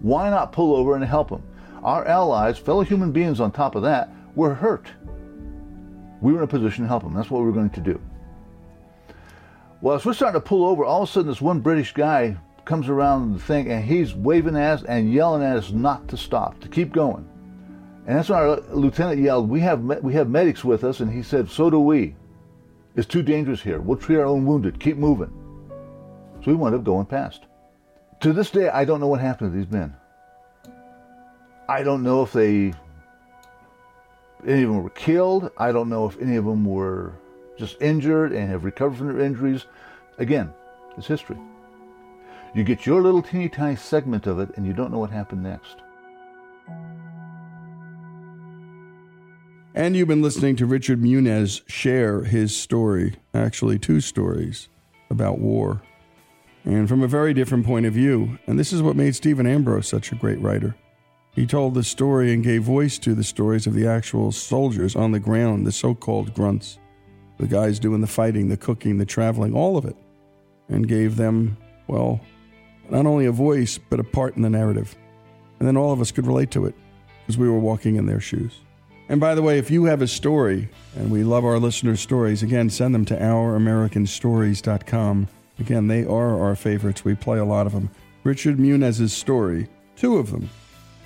Why 0.02 0.30
not 0.30 0.52
pull 0.52 0.76
over 0.76 0.96
and 0.96 1.04
help 1.04 1.30
them? 1.30 1.44
Our 1.84 2.06
allies, 2.08 2.58
fellow 2.58 2.82
human 2.82 3.12
beings 3.12 3.40
on 3.40 3.52
top 3.52 3.76
of 3.76 3.84
that, 3.84 4.10
were 4.36 4.54
hurt. 4.54 4.88
We 6.22 6.32
were 6.32 6.40
in 6.40 6.44
a 6.46 6.48
position 6.48 6.84
to 6.84 6.88
help 6.88 7.04
them. 7.04 7.14
That's 7.14 7.30
what 7.30 7.40
we 7.40 7.46
were 7.46 7.52
going 7.52 7.70
to 7.72 7.82
do. 7.82 8.00
Well, 9.82 9.96
as 9.96 10.06
we're 10.06 10.14
starting 10.14 10.40
to 10.40 10.48
pull 10.48 10.66
over, 10.66 10.86
all 10.86 11.04
of 11.04 11.10
a 11.10 11.12
sudden 11.12 11.28
this 11.28 11.42
one 11.42 11.60
British 11.60 11.94
guy 11.94 12.38
comes 12.66 12.90
around 12.90 13.34
the 13.34 13.40
thing 13.40 13.70
and 13.70 13.84
he's 13.84 14.14
waving 14.14 14.56
at 14.56 14.80
us 14.80 14.84
and 14.84 15.12
yelling 15.12 15.44
at 15.44 15.58
us 15.58 15.72
not 15.72 16.08
to 16.10 16.18
stop, 16.18 16.60
to 16.62 16.70
keep 16.70 16.94
going. 16.94 17.28
And 18.06 18.18
that's 18.18 18.30
when 18.30 18.40
our 18.40 18.60
lieutenant 18.72 19.22
yelled, 19.22 19.50
"We 19.50 19.62
have 19.62 19.82
we 19.82 20.14
have 20.14 20.30
medics 20.30 20.64
with 20.64 20.84
us," 20.84 21.00
and 21.00 21.12
he 21.12 21.24
said, 21.24 21.50
"So 21.50 21.70
do 21.70 21.80
we. 21.80 22.16
It's 22.96 23.08
too 23.08 23.24
dangerous 23.24 23.62
here. 23.62 23.80
We'll 23.80 23.98
treat 23.98 24.18
our 24.18 24.26
own 24.26 24.46
wounded. 24.46 24.80
Keep 24.80 24.98
moving." 24.98 25.32
So 26.42 26.52
we 26.52 26.56
wound 26.56 26.76
up 26.76 26.84
going 26.84 27.06
past. 27.06 27.46
To 28.20 28.34
this 28.34 28.52
day, 28.52 28.70
I 28.70 28.86
don't 28.86 29.00
know 29.00 29.08
what 29.08 29.22
happened 29.22 29.52
to 29.52 29.58
these 29.58 29.72
men. 29.72 29.94
I 31.70 31.84
don't 31.84 32.04
know 32.04 32.24
if 32.24 32.34
they 32.34 32.74
any 34.46 34.64
of 34.64 34.70
them 34.70 34.84
were 34.84 34.90
killed. 34.90 35.52
I 35.58 35.72
don't 35.72 35.90
know 35.90 36.06
if 36.06 36.22
any 36.22 36.36
of 36.36 36.46
them 36.46 36.66
were 36.66 37.14
just 37.58 37.82
injured 37.82 38.34
and 38.34 38.50
have 38.50 38.66
recovered 38.66 38.98
from 38.98 39.08
their 39.08 39.26
injuries. 39.26 39.66
Again, 40.18 40.52
it's 40.98 41.08
history. 41.08 41.38
You 42.56 42.64
get 42.64 42.86
your 42.86 43.02
little 43.02 43.24
teeny 43.24 43.50
tiny 43.50 43.76
segment 43.76 44.28
of 44.28 44.40
it, 44.40 44.50
and 44.56 44.66
you 44.66 44.74
don't 44.74 44.92
know 44.92 45.00
what 45.00 45.10
happened 45.10 45.42
next. 45.42 45.78
And 49.74 49.96
you've 49.96 50.08
been 50.08 50.22
listening 50.22 50.56
to 50.58 50.68
Richard 50.68 51.02
Munez 51.02 51.68
share 51.68 52.24
his 52.24 52.56
story, 52.56 53.16
actually, 53.34 53.80
two 53.80 54.02
stories 54.02 54.70
about 55.10 55.40
war, 55.40 55.82
and 56.64 56.88
from 56.88 57.02
a 57.02 57.08
very 57.08 57.34
different 57.34 57.66
point 57.66 57.88
of 57.88 57.94
view. 57.94 58.38
And 58.46 58.60
this 58.60 58.72
is 58.72 58.84
what 58.84 58.96
made 58.96 59.16
Stephen 59.16 59.48
Ambrose 59.48 59.88
such 59.88 60.12
a 60.12 60.16
great 60.16 60.40
writer. 60.40 60.76
He 61.32 61.48
told 61.48 61.74
the 61.74 61.84
story 61.84 62.32
and 62.32 62.44
gave 62.44 62.62
voice 62.62 63.00
to 63.00 63.16
the 63.16 63.24
stories 63.24 63.66
of 63.66 63.74
the 63.74 63.88
actual 63.88 64.32
soldiers 64.32 64.96
on 64.96 65.12
the 65.12 65.20
ground, 65.20 65.66
the 65.66 65.72
so 65.72 65.96
called 65.96 66.36
grunts, 66.36 66.78
the 67.40 67.48
guys 67.48 67.80
doing 67.80 68.02
the 68.02 68.08
fighting, 68.08 68.50
the 68.50 68.58
cooking, 68.58 69.00
the 69.00 69.08
traveling, 69.08 69.56
all 69.56 69.76
of 69.76 69.86
it, 69.86 69.96
and 70.70 70.88
gave 70.88 71.16
them, 71.16 71.58
well, 71.88 72.22
not 72.90 73.06
only 73.06 73.26
a 73.26 73.32
voice, 73.32 73.78
but 73.78 74.00
a 74.00 74.04
part 74.04 74.36
in 74.36 74.42
the 74.42 74.50
narrative. 74.50 74.96
And 75.60 75.68
then 75.68 75.78
all 75.78 75.92
of 75.92 76.02
us 76.02 76.12
could 76.12 76.28
relate 76.28 76.52
to 76.52 76.66
it 76.66 76.76
because 77.22 77.38
we 77.38 77.50
were 77.50 77.60
walking 77.60 77.96
in 77.96 78.06
their 78.06 78.20
shoes. 78.20 78.60
And 79.10 79.20
by 79.20 79.36
the 79.36 79.42
way, 79.42 79.58
if 79.58 79.70
you 79.70 79.86
have 79.86 80.02
a 80.02 80.08
story, 80.08 80.70
and 80.96 81.12
we 81.12 81.24
love 81.24 81.46
our 81.46 81.60
listeners' 81.60 82.00
stories, 82.00 82.44
again, 82.44 82.70
send 82.70 82.96
them 82.96 83.06
to 83.06 83.16
ouramericanstories.com. 83.16 85.28
Again, 85.60 85.88
they 85.88 86.06
are 86.06 86.42
our 86.42 86.56
favorites. 86.56 87.06
We 87.06 87.16
play 87.16 87.38
a 87.38 87.46
lot 87.46 87.68
of 87.68 87.74
them. 87.74 87.90
Richard 88.24 88.58
Munez's 88.58 89.14
story, 89.14 89.68
two 89.96 90.18
of 90.18 90.32
them, 90.32 90.50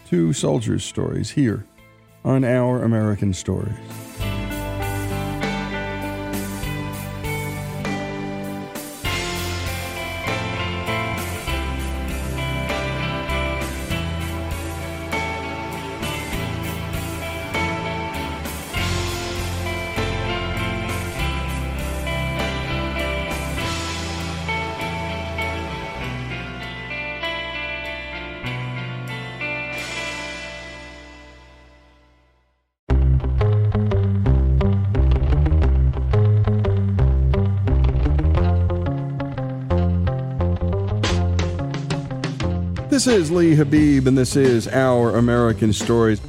two 0.08 0.34
soldiers' 0.34 0.86
stories 0.86 1.32
here 1.32 1.66
on 2.24 2.44
Our 2.44 2.84
American 2.84 3.34
Stories. 3.34 4.07
This 42.98 43.06
is 43.06 43.30
Lee 43.30 43.54
Habib, 43.54 44.08
and 44.08 44.18
this 44.18 44.36
is 44.36 44.68
Our 44.68 45.18
American 45.18 45.72
Stories. 45.72 46.20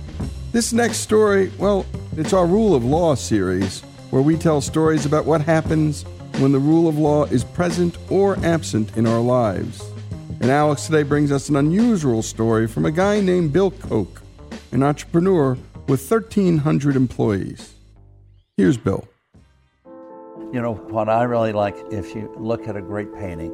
This 0.53 0.75
next 0.75 0.99
story, 0.99 1.51
well, 1.57 1.87
it's 2.15 2.35
our 2.35 2.45
Rule 2.45 2.75
of 2.75 2.85
Law 2.85 3.15
series, 3.15 3.81
where 4.11 4.21
we 4.21 4.37
tell 4.37 4.61
stories 4.61 5.07
about 5.07 5.25
what 5.25 5.41
happens 5.41 6.03
when 6.41 6.53
the 6.53 6.59
rule 6.59 6.87
of 6.87 6.99
law 6.99 7.25
is 7.25 7.43
present 7.43 7.97
or 8.11 8.37
absent 8.45 8.95
in 8.99 9.07
our 9.07 9.19
lives. 9.19 9.83
And 10.43 10.51
Alex 10.51 10.85
today 10.85 11.05
brings 11.05 11.33
us 11.33 11.49
an 11.49 11.57
unusual 11.57 12.21
story 12.21 12.69
from 12.69 12.85
a 12.85 12.91
guy 12.91 13.23
named 13.23 13.51
Bill 13.51 13.71
Koch, 13.71 14.21
an 14.71 14.83
entrepreneur 14.83 15.57
with 15.87 16.11
1,300 16.11 16.97
employees. 16.97 17.73
Here's 18.59 18.77
Bill. 18.77 19.09
You 20.53 20.61
know, 20.61 20.75
what 20.75 21.09
I 21.09 21.23
really 21.23 21.55
like, 21.55 21.77
if 21.91 22.15
you 22.15 22.31
look 22.37 22.69
at 22.69 22.77
a 22.77 22.83
great 22.83 23.15
painting, 23.15 23.53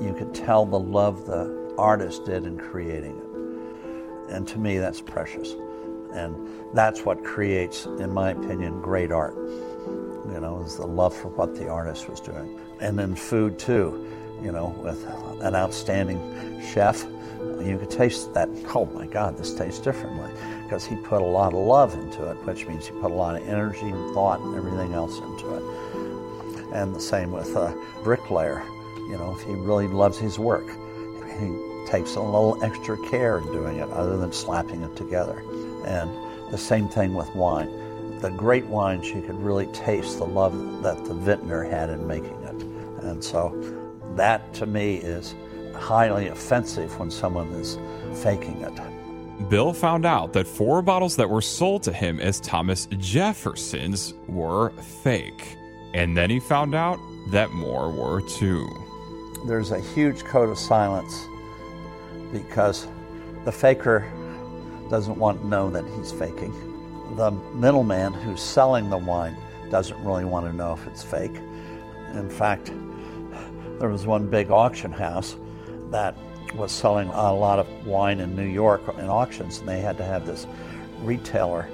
you 0.00 0.14
could 0.16 0.32
tell 0.32 0.64
the 0.64 0.78
love 0.78 1.26
the 1.26 1.61
artist 1.78 2.24
did 2.24 2.44
in 2.44 2.58
creating 2.58 3.16
it. 3.16 4.34
And 4.34 4.46
to 4.48 4.58
me, 4.58 4.78
that's 4.78 5.00
precious. 5.00 5.54
And 6.12 6.48
that's 6.74 7.04
what 7.04 7.24
creates, 7.24 7.86
in 7.86 8.12
my 8.12 8.30
opinion, 8.30 8.80
great 8.80 9.10
art. 9.10 9.34
You 9.34 10.38
know, 10.40 10.62
is 10.64 10.76
the 10.76 10.86
love 10.86 11.14
for 11.14 11.28
what 11.28 11.54
the 11.54 11.68
artist 11.68 12.08
was 12.08 12.20
doing. 12.20 12.58
And 12.80 12.98
then 12.98 13.14
food, 13.14 13.58
too. 13.58 14.08
You 14.42 14.52
know, 14.52 14.74
with 14.82 15.04
an 15.40 15.54
outstanding 15.54 16.62
chef, 16.72 17.04
you 17.60 17.78
could 17.78 17.90
taste 17.90 18.34
that, 18.34 18.48
oh 18.74 18.86
my 18.86 19.06
God, 19.06 19.36
this 19.36 19.54
tastes 19.54 19.80
differently. 19.80 20.30
Because 20.64 20.84
he 20.84 20.96
put 20.96 21.22
a 21.22 21.26
lot 21.26 21.52
of 21.52 21.60
love 21.60 21.94
into 21.94 22.28
it, 22.30 22.34
which 22.44 22.66
means 22.66 22.86
he 22.86 22.92
put 23.00 23.10
a 23.10 23.14
lot 23.14 23.36
of 23.36 23.46
energy 23.46 23.88
and 23.88 24.14
thought 24.14 24.40
and 24.40 24.56
everything 24.56 24.94
else 24.94 25.18
into 25.18 25.54
it. 25.56 26.72
And 26.72 26.94
the 26.94 27.00
same 27.00 27.32
with 27.32 27.54
a 27.54 27.74
bricklayer. 28.02 28.64
You 28.96 29.18
know, 29.18 29.36
if 29.38 29.42
he 29.46 29.52
really 29.52 29.88
loves 29.88 30.18
his 30.18 30.38
work, 30.38 30.66
he 31.40 31.90
takes 31.90 32.14
a 32.14 32.20
little 32.20 32.62
extra 32.62 32.96
care 33.08 33.38
in 33.38 33.44
doing 33.46 33.78
it 33.78 33.88
other 33.90 34.16
than 34.16 34.32
slapping 34.32 34.82
it 34.82 34.96
together. 34.96 35.42
And 35.86 36.10
the 36.52 36.58
same 36.58 36.88
thing 36.88 37.14
with 37.14 37.34
wine. 37.34 37.70
The 38.20 38.30
great 38.30 38.66
wines, 38.66 39.08
you 39.08 39.22
could 39.22 39.40
really 39.40 39.66
taste 39.68 40.18
the 40.18 40.26
love 40.26 40.82
that 40.82 41.04
the 41.04 41.14
vintner 41.14 41.64
had 41.64 41.90
in 41.90 42.06
making 42.06 42.42
it. 42.44 42.62
And 43.04 43.22
so 43.22 43.50
that 44.16 44.54
to 44.54 44.66
me 44.66 44.96
is 44.96 45.34
highly 45.74 46.28
offensive 46.28 46.98
when 46.98 47.10
someone 47.10 47.48
is 47.54 47.78
faking 48.22 48.60
it. 48.62 49.48
Bill 49.48 49.72
found 49.72 50.06
out 50.06 50.32
that 50.34 50.46
four 50.46 50.82
bottles 50.82 51.16
that 51.16 51.28
were 51.28 51.42
sold 51.42 51.82
to 51.84 51.92
him 51.92 52.20
as 52.20 52.38
Thomas 52.40 52.86
Jefferson's 52.98 54.14
were 54.28 54.70
fake. 55.02 55.56
And 55.94 56.16
then 56.16 56.30
he 56.30 56.38
found 56.38 56.74
out 56.74 56.98
that 57.30 57.50
more 57.50 57.90
were 57.90 58.20
too. 58.28 58.68
There's 59.44 59.72
a 59.72 59.80
huge 59.80 60.24
code 60.24 60.48
of 60.48 60.58
silence 60.58 61.26
because 62.32 62.86
the 63.44 63.52
faker 63.52 64.10
doesn't 64.88 65.16
want 65.16 65.40
to 65.40 65.46
know 65.46 65.68
that 65.70 65.84
he's 65.96 66.12
faking. 66.12 66.54
The 67.16 67.32
middleman 67.54 68.12
who's 68.12 68.40
selling 68.40 68.88
the 68.88 68.98
wine 68.98 69.36
doesn't 69.68 70.02
really 70.04 70.24
want 70.24 70.46
to 70.46 70.52
know 70.52 70.74
if 70.74 70.86
it's 70.86 71.02
fake. 71.02 71.34
In 72.14 72.30
fact, 72.30 72.72
there 73.80 73.88
was 73.88 74.06
one 74.06 74.28
big 74.28 74.50
auction 74.50 74.92
house 74.92 75.36
that 75.90 76.14
was 76.54 76.70
selling 76.70 77.08
a 77.08 77.32
lot 77.32 77.58
of 77.58 77.86
wine 77.86 78.20
in 78.20 78.36
New 78.36 78.46
York 78.46 78.82
in 78.96 79.06
auctions, 79.06 79.58
and 79.58 79.68
they 79.68 79.80
had 79.80 79.96
to 79.96 80.04
have 80.04 80.24
this 80.24 80.46
retailer 81.00 81.68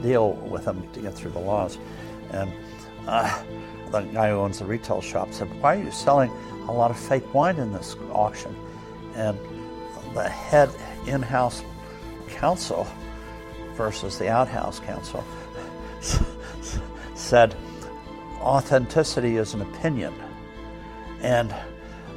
deal 0.00 0.32
with 0.32 0.64
them 0.64 0.88
to 0.94 1.00
get 1.00 1.14
through 1.14 1.32
the 1.32 1.40
laws. 1.40 1.78
And 2.30 2.50
uh, 3.06 3.42
the 3.90 4.02
guy 4.02 4.30
who 4.30 4.36
owns 4.36 4.58
the 4.58 4.64
retail 4.64 5.00
shop 5.00 5.32
said, 5.32 5.48
Why 5.60 5.76
are 5.76 5.82
you 5.82 5.90
selling 5.90 6.30
a 6.68 6.72
lot 6.72 6.90
of 6.90 6.98
fake 6.98 7.34
wine 7.34 7.56
in 7.56 7.72
this 7.72 7.96
auction? 8.12 8.54
And 9.14 9.38
the 10.14 10.28
head 10.28 10.70
in 11.06 11.22
house 11.22 11.62
counsel 12.28 12.86
versus 13.74 14.18
the 14.18 14.28
outhouse 14.28 14.80
counsel 14.80 15.24
said, 17.14 17.54
Authenticity 18.40 19.36
is 19.36 19.54
an 19.54 19.62
opinion. 19.62 20.14
And 21.20 21.54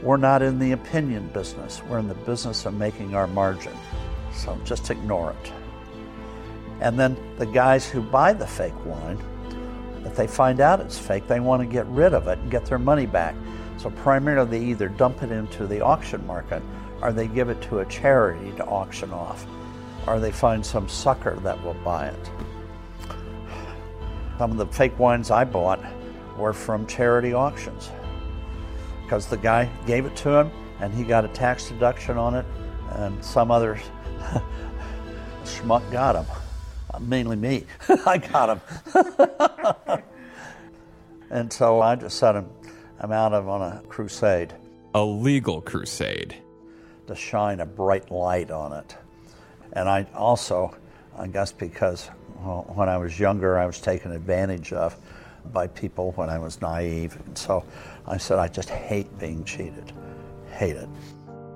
we're 0.01 0.17
not 0.17 0.41
in 0.41 0.59
the 0.59 0.71
opinion 0.71 1.27
business. 1.29 1.81
We're 1.83 1.99
in 1.99 2.07
the 2.07 2.13
business 2.13 2.65
of 2.65 2.73
making 2.73 3.15
our 3.15 3.27
margin. 3.27 3.75
So 4.33 4.57
just 4.65 4.89
ignore 4.89 5.31
it. 5.31 5.51
And 6.81 6.99
then 6.99 7.17
the 7.37 7.45
guys 7.45 7.89
who 7.89 8.01
buy 8.01 8.33
the 8.33 8.47
fake 8.47 8.85
wine, 8.85 9.17
if 10.05 10.15
they 10.15 10.27
find 10.27 10.59
out 10.59 10.79
it's 10.79 10.97
fake, 10.97 11.27
they 11.27 11.39
want 11.39 11.61
to 11.61 11.67
get 11.67 11.85
rid 11.87 12.13
of 12.13 12.27
it 12.27 12.39
and 12.39 12.51
get 12.51 12.65
their 12.65 12.79
money 12.79 13.05
back. 13.05 13.35
So 13.77 13.89
primarily 13.89 14.59
they 14.59 14.65
either 14.65 14.89
dump 14.89 15.23
it 15.23 15.31
into 15.31 15.67
the 15.67 15.81
auction 15.81 16.25
market 16.27 16.61
or 17.01 17.11
they 17.11 17.27
give 17.27 17.49
it 17.49 17.61
to 17.63 17.79
a 17.79 17.85
charity 17.85 18.51
to 18.53 18.65
auction 18.65 19.11
off, 19.11 19.45
or 20.07 20.19
they 20.19 20.31
find 20.31 20.65
some 20.65 20.87
sucker 20.87 21.35
that 21.41 21.61
will 21.63 21.73
buy 21.75 22.07
it. 22.07 22.31
Some 24.37 24.51
of 24.51 24.57
the 24.57 24.67
fake 24.67 24.97
wines 24.97 25.29
I 25.29 25.43
bought 25.43 25.79
were 26.37 26.53
from 26.53 26.87
charity 26.87 27.33
auctions 27.33 27.91
because 29.03 29.27
the 29.27 29.37
guy 29.37 29.69
gave 29.85 30.05
it 30.05 30.15
to 30.17 30.29
him 30.29 30.51
and 30.79 30.93
he 30.93 31.03
got 31.03 31.23
a 31.25 31.27
tax 31.29 31.69
deduction 31.69 32.17
on 32.17 32.35
it, 32.35 32.45
and 32.91 33.23
some 33.23 33.51
other 33.51 33.79
schmuck 35.43 35.89
got 35.91 36.15
him. 36.15 36.25
Mainly 36.99 37.35
me. 37.35 37.65
I 38.05 38.17
got 38.17 38.57
him. 38.57 40.03
and 41.29 41.51
so 41.51 41.81
I 41.81 41.95
just 41.95 42.17
him, 42.35 42.49
I'm 42.99 43.11
out 43.11 43.33
of 43.33 43.47
on 43.47 43.61
a 43.61 43.81
crusade. 43.87 44.53
A 44.93 45.03
legal 45.03 45.61
crusade. 45.61 46.35
To 47.07 47.15
shine 47.15 47.59
a 47.59 47.65
bright 47.65 48.11
light 48.11 48.51
on 48.51 48.73
it. 48.73 48.95
And 49.73 49.89
I 49.89 50.07
also, 50.13 50.75
I 51.17 51.27
guess 51.27 51.51
because 51.51 52.09
well, 52.43 52.65
when 52.75 52.89
I 52.89 52.97
was 52.97 53.19
younger, 53.19 53.57
I 53.57 53.65
was 53.65 53.79
taken 53.79 54.11
advantage 54.11 54.73
of 54.73 54.95
by 55.51 55.67
people 55.67 56.11
when 56.13 56.29
I 56.29 56.39
was 56.39 56.61
naive. 56.61 57.17
And 57.25 57.37
so 57.37 57.65
I 58.07 58.17
said, 58.17 58.39
I 58.39 58.47
just 58.47 58.69
hate 58.69 59.17
being 59.19 59.43
cheated. 59.43 59.91
Hate 60.51 60.75
it. 60.75 60.89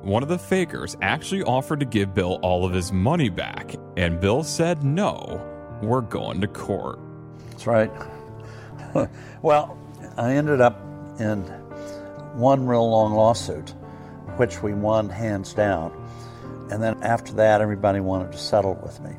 One 0.07 0.23
of 0.23 0.29
the 0.29 0.39
fakers 0.39 0.95
actually 1.01 1.43
offered 1.43 1.81
to 1.81 1.85
give 1.85 2.13
Bill 2.13 2.39
all 2.41 2.63
of 2.63 2.71
his 2.71 2.93
money 2.93 3.27
back, 3.27 3.75
and 3.97 4.21
Bill 4.21 4.41
said, 4.41 4.81
No, 4.81 5.45
we're 5.81 5.99
going 5.99 6.39
to 6.39 6.47
court. 6.47 6.97
That's 7.49 7.67
right. 7.67 7.91
well, 9.41 9.77
I 10.15 10.35
ended 10.35 10.61
up 10.61 10.79
in 11.19 11.41
one 12.39 12.65
real 12.65 12.89
long 12.89 13.15
lawsuit, 13.15 13.71
which 14.37 14.63
we 14.63 14.73
won 14.73 15.09
hands 15.09 15.53
down. 15.53 15.91
And 16.71 16.81
then 16.81 17.03
after 17.03 17.33
that, 17.33 17.59
everybody 17.59 17.99
wanted 17.99 18.31
to 18.31 18.37
settle 18.37 18.75
with 18.75 19.01
me. 19.01 19.11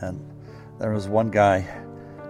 And 0.00 0.20
there 0.80 0.90
was 0.90 1.06
one 1.06 1.30
guy 1.30 1.60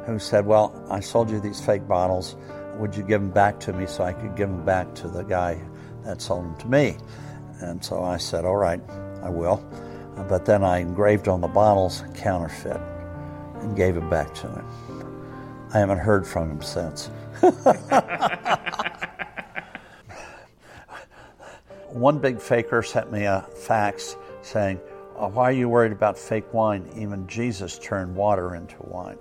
who 0.05 0.19
said, 0.19 0.45
Well, 0.45 0.87
I 0.91 1.01
sold 1.01 1.31
you 1.31 1.41
these 1.41 1.65
fake 1.65 1.89
bottles. 1.89 2.37
Would 2.75 2.95
you 2.95 3.05
give 3.05 3.23
them 3.23 3.31
back 3.31 3.59
to 3.61 3.73
me 3.73 3.87
so 3.87 4.05
I 4.05 4.13
could 4.13 4.37
give 4.37 4.51
them 4.51 4.67
back 4.67 4.95
to 4.97 5.09
the 5.09 5.23
guy 5.23 5.63
that 6.05 6.21
sold 6.21 6.45
them 6.45 6.57
to 6.59 6.67
me? 6.69 6.99
And 7.61 7.85
so 7.85 8.03
I 8.03 8.17
said, 8.17 8.45
All 8.45 8.57
right, 8.57 8.81
I 9.23 9.31
will. 9.31 9.65
But 10.29 10.45
then 10.47 10.65
I 10.65 10.79
engraved 10.79 11.29
on 11.29 11.41
the 11.41 11.49
bottles 11.49 12.03
counterfeit 12.15 12.81
and 13.61 13.77
gave 13.77 13.97
it 13.97 14.09
back 14.11 14.35
to 14.35 14.49
him. 14.49 14.65
I 15.75 15.79
haven't 15.79 15.99
heard 15.99 16.27
from 16.27 16.51
him 16.53 16.63
since. 16.63 17.11
One 21.91 22.19
big 22.19 22.41
faker 22.41 22.83
sent 22.83 23.13
me 23.13 23.25
a 23.25 23.47
fax 23.55 24.17
saying, 24.43 24.81
uh, 25.19 25.29
Why 25.29 25.45
are 25.45 25.53
you 25.53 25.69
worried 25.69 25.93
about 25.93 26.19
fake 26.19 26.53
wine? 26.53 26.89
Even 26.97 27.27
Jesus 27.27 27.79
turned 27.79 28.15
water 28.15 28.55
into 28.55 28.77
wine. 28.81 29.19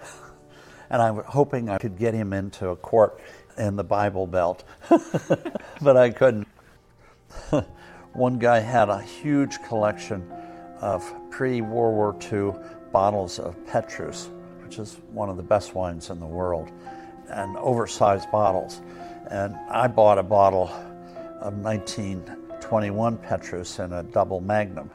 and 0.90 1.02
I 1.02 1.10
was 1.10 1.24
hoping 1.26 1.68
I 1.68 1.78
could 1.78 1.98
get 1.98 2.14
him 2.14 2.32
into 2.32 2.68
a 2.68 2.76
court 2.76 3.20
in 3.58 3.76
the 3.76 3.84
Bible 3.84 4.26
Belt, 4.26 4.64
but 5.82 5.96
I 5.96 6.10
couldn't. 6.10 6.48
One 8.12 8.38
guy 8.38 8.60
had 8.60 8.88
a 8.88 9.00
huge 9.00 9.62
collection 9.62 10.30
of 10.80 11.02
pre 11.30 11.60
World 11.60 11.94
War 11.94 12.16
II 12.32 12.52
bottles 12.92 13.38
of 13.38 13.56
Petrus, 13.66 14.28
which 14.62 14.78
is 14.78 14.98
one 15.12 15.28
of 15.28 15.36
the 15.36 15.42
best 15.42 15.74
wines 15.74 16.10
in 16.10 16.20
the 16.20 16.26
world, 16.26 16.70
and 17.28 17.56
oversized 17.56 18.30
bottles. 18.30 18.82
And 19.30 19.56
I 19.70 19.86
bought 19.86 20.18
a 20.18 20.22
bottle 20.22 20.68
of 21.40 21.54
1921 21.54 23.16
Petrus 23.18 23.78
in 23.78 23.92
a 23.92 24.02
double 24.02 24.40
magnum. 24.40 24.90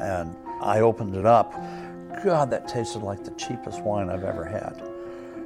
And 0.00 0.36
I 0.60 0.80
opened 0.80 1.16
it 1.16 1.26
up. 1.26 1.52
God, 2.24 2.50
that 2.50 2.68
tasted 2.68 3.02
like 3.02 3.24
the 3.24 3.32
cheapest 3.32 3.82
wine 3.82 4.08
I've 4.08 4.24
ever 4.24 4.44
had. 4.44 4.82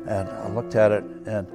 And 0.06 0.28
I 0.28 0.48
looked 0.50 0.74
at 0.74 0.92
it, 0.92 1.04
and 1.26 1.46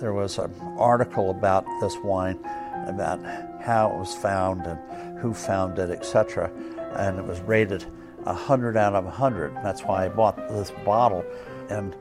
there 0.00 0.12
was 0.12 0.38
an 0.38 0.52
article 0.78 1.30
about 1.30 1.66
this 1.80 1.96
wine, 2.02 2.38
about 2.86 3.20
how 3.64 3.90
it 3.90 3.98
was 3.98 4.14
found 4.14 4.66
and 4.66 5.18
who 5.18 5.32
found 5.32 5.78
it, 5.78 5.90
etc. 5.90 6.50
And 6.96 7.18
it 7.18 7.24
was 7.24 7.40
rated 7.40 7.84
100 8.24 8.76
out 8.76 8.94
of 8.94 9.04
100. 9.04 9.54
That's 9.56 9.82
why 9.82 10.04
I 10.04 10.08
bought 10.08 10.36
this 10.48 10.70
bottle. 10.84 11.24
And 11.70 11.94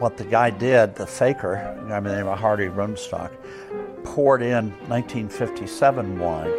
what 0.00 0.16
the 0.16 0.24
guy 0.24 0.50
did, 0.50 0.94
the 0.96 1.06
faker, 1.06 1.56
I 1.90 2.00
mean, 2.00 2.14
they 2.14 2.22
were 2.22 2.34
Hardy 2.34 2.66
Rodenstock, 2.66 3.32
poured 4.04 4.42
in 4.42 4.70
1957 4.88 6.18
wine 6.18 6.50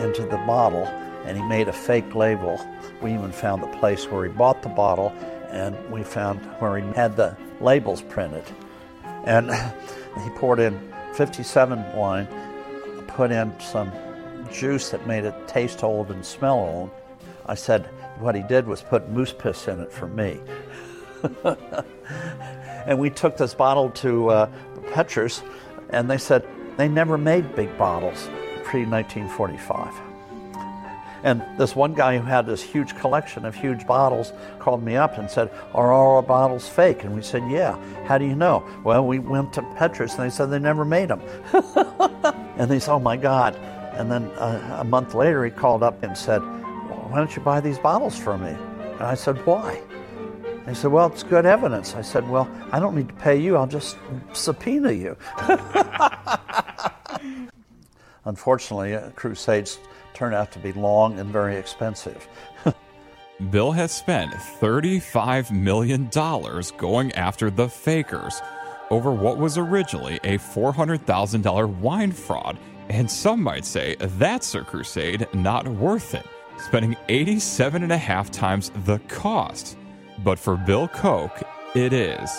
into 0.00 0.22
the 0.22 0.42
bottle 0.46 0.86
and 1.24 1.36
he 1.38 1.42
made 1.44 1.68
a 1.68 1.72
fake 1.72 2.14
label. 2.14 2.60
We 3.00 3.14
even 3.14 3.32
found 3.32 3.62
the 3.62 3.78
place 3.78 4.10
where 4.10 4.26
he 4.26 4.32
bought 4.32 4.62
the 4.62 4.68
bottle 4.68 5.10
and 5.50 5.76
we 5.90 6.02
found 6.02 6.40
where 6.60 6.78
he 6.78 6.86
had 6.92 7.16
the 7.16 7.36
labels 7.60 8.02
printed. 8.02 8.44
And 9.24 9.50
he 10.22 10.30
poured 10.30 10.58
in 10.58 10.92
57 11.14 11.96
wine, 11.96 12.26
put 13.14 13.30
in 13.30 13.58
some 13.60 13.90
juice 14.52 14.90
that 14.90 15.06
made 15.06 15.24
it 15.24 15.48
taste 15.48 15.82
old 15.82 16.10
and 16.10 16.24
smell 16.24 16.58
old. 16.58 16.90
I 17.46 17.54
said 17.54 17.86
what 18.18 18.34
he 18.34 18.42
did 18.42 18.66
was 18.66 18.82
put 18.82 19.08
moose 19.08 19.32
piss 19.32 19.68
in 19.68 19.80
it 19.80 19.92
for 19.92 20.08
me. 20.08 20.40
and 22.86 22.98
we 22.98 23.10
took 23.10 23.36
this 23.36 23.54
bottle 23.54 23.90
to 23.90 24.28
uh, 24.30 24.50
Petrus, 24.92 25.42
and 25.90 26.10
they 26.10 26.18
said 26.18 26.46
they 26.76 26.88
never 26.88 27.16
made 27.16 27.54
big 27.54 27.76
bottles 27.78 28.28
pre 28.64 28.84
1945. 28.84 30.03
And 31.24 31.42
this 31.56 31.74
one 31.74 31.94
guy 31.94 32.18
who 32.18 32.24
had 32.24 32.44
this 32.44 32.62
huge 32.62 32.94
collection 32.96 33.46
of 33.46 33.54
huge 33.54 33.86
bottles 33.86 34.34
called 34.58 34.82
me 34.82 34.96
up 34.96 35.16
and 35.16 35.30
said, 35.30 35.50
Are 35.72 35.90
all 35.90 36.16
our 36.16 36.22
bottles 36.22 36.68
fake? 36.68 37.02
And 37.02 37.14
we 37.14 37.22
said, 37.22 37.50
Yeah. 37.50 37.78
How 38.04 38.18
do 38.18 38.26
you 38.26 38.36
know? 38.36 38.62
Well, 38.84 39.06
we 39.06 39.18
went 39.18 39.54
to 39.54 39.62
Petrus 39.78 40.16
and 40.16 40.24
they 40.24 40.30
said 40.30 40.50
they 40.50 40.58
never 40.58 40.84
made 40.84 41.08
them. 41.08 41.22
and 42.58 42.70
they 42.70 42.78
said, 42.78 42.92
Oh 42.92 42.98
my 42.98 43.16
God. 43.16 43.56
And 43.94 44.12
then 44.12 44.24
uh, 44.32 44.80
a 44.80 44.84
month 44.84 45.14
later, 45.14 45.42
he 45.46 45.50
called 45.50 45.82
up 45.82 46.02
and 46.02 46.16
said, 46.16 46.40
Why 46.40 47.16
don't 47.16 47.34
you 47.34 47.40
buy 47.40 47.58
these 47.58 47.78
bottles 47.78 48.18
for 48.18 48.36
me? 48.36 48.50
And 48.50 49.02
I 49.02 49.14
said, 49.14 49.38
Why? 49.46 49.80
He 50.68 50.74
said, 50.74 50.92
Well, 50.92 51.06
it's 51.06 51.22
good 51.22 51.46
evidence. 51.46 51.94
I 51.94 52.02
said, 52.02 52.28
Well, 52.28 52.50
I 52.70 52.78
don't 52.78 52.94
need 52.94 53.08
to 53.08 53.14
pay 53.14 53.40
you, 53.40 53.56
I'll 53.56 53.66
just 53.66 53.96
subpoena 54.34 54.92
you. 54.92 55.16
Unfortunately, 58.26 58.94
uh, 58.94 59.10
crusades 59.10 59.78
turned 60.14 60.34
out 60.34 60.52
to 60.52 60.58
be 60.58 60.72
long 60.72 61.18
and 61.18 61.30
very 61.30 61.56
expensive. 61.56 62.28
Bill 63.50 63.72
has 63.72 63.92
spent 63.92 64.32
$35 64.32 65.50
million 65.50 66.08
going 66.76 67.12
after 67.12 67.50
the 67.50 67.68
fakers 67.68 68.40
over 68.90 69.10
what 69.10 69.38
was 69.38 69.58
originally 69.58 70.16
a 70.24 70.38
$400,000 70.38 71.68
wine 71.78 72.12
fraud. 72.12 72.58
And 72.88 73.10
some 73.10 73.42
might 73.42 73.64
say 73.64 73.96
that's 73.98 74.54
a 74.54 74.62
crusade 74.62 75.26
not 75.32 75.66
worth 75.66 76.14
it, 76.14 76.26
spending 76.58 76.96
87 77.08 77.82
and 77.82 77.92
a 77.92 77.98
half 77.98 78.30
times 78.30 78.70
the 78.84 78.98
cost. 79.08 79.76
But 80.22 80.38
for 80.38 80.56
Bill 80.56 80.88
Koch, 80.88 81.42
it 81.74 81.92
is. 81.92 82.30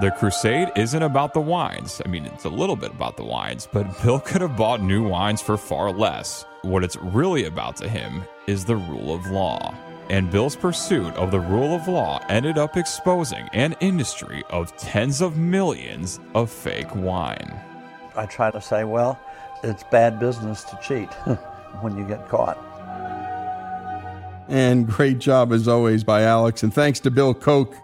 The 0.00 0.10
crusade 0.10 0.68
isn't 0.76 1.02
about 1.02 1.32
the 1.32 1.40
wines. 1.40 2.02
I 2.04 2.08
mean, 2.08 2.26
it's 2.26 2.44
a 2.44 2.50
little 2.50 2.76
bit 2.76 2.90
about 2.90 3.16
the 3.16 3.24
wines, 3.24 3.66
but 3.72 4.02
Bill 4.02 4.20
could 4.20 4.42
have 4.42 4.56
bought 4.56 4.82
new 4.82 5.02
wines 5.08 5.40
for 5.40 5.56
far 5.56 5.90
less. 5.90 6.44
What 6.66 6.82
it's 6.82 6.96
really 6.96 7.44
about 7.44 7.76
to 7.76 7.88
him 7.88 8.24
is 8.48 8.64
the 8.64 8.74
rule 8.74 9.14
of 9.14 9.24
law. 9.30 9.72
And 10.10 10.32
Bill's 10.32 10.56
pursuit 10.56 11.14
of 11.14 11.30
the 11.30 11.38
rule 11.38 11.76
of 11.76 11.86
law 11.86 12.20
ended 12.28 12.58
up 12.58 12.76
exposing 12.76 13.48
an 13.52 13.76
industry 13.78 14.42
of 14.50 14.76
tens 14.76 15.20
of 15.20 15.36
millions 15.36 16.18
of 16.34 16.50
fake 16.50 16.92
wine. 16.92 17.56
I 18.16 18.26
try 18.26 18.50
to 18.50 18.60
say, 18.60 18.82
well, 18.82 19.16
it's 19.62 19.84
bad 19.84 20.18
business 20.18 20.64
to 20.64 20.78
cheat 20.82 21.12
when 21.82 21.96
you 21.96 22.04
get 22.04 22.28
caught. 22.28 22.58
And 24.48 24.88
great 24.88 25.20
job 25.20 25.52
as 25.52 25.68
always 25.68 26.02
by 26.02 26.22
Alex. 26.22 26.64
And 26.64 26.74
thanks 26.74 26.98
to 27.00 27.12
Bill 27.12 27.32
Koch. 27.32 27.76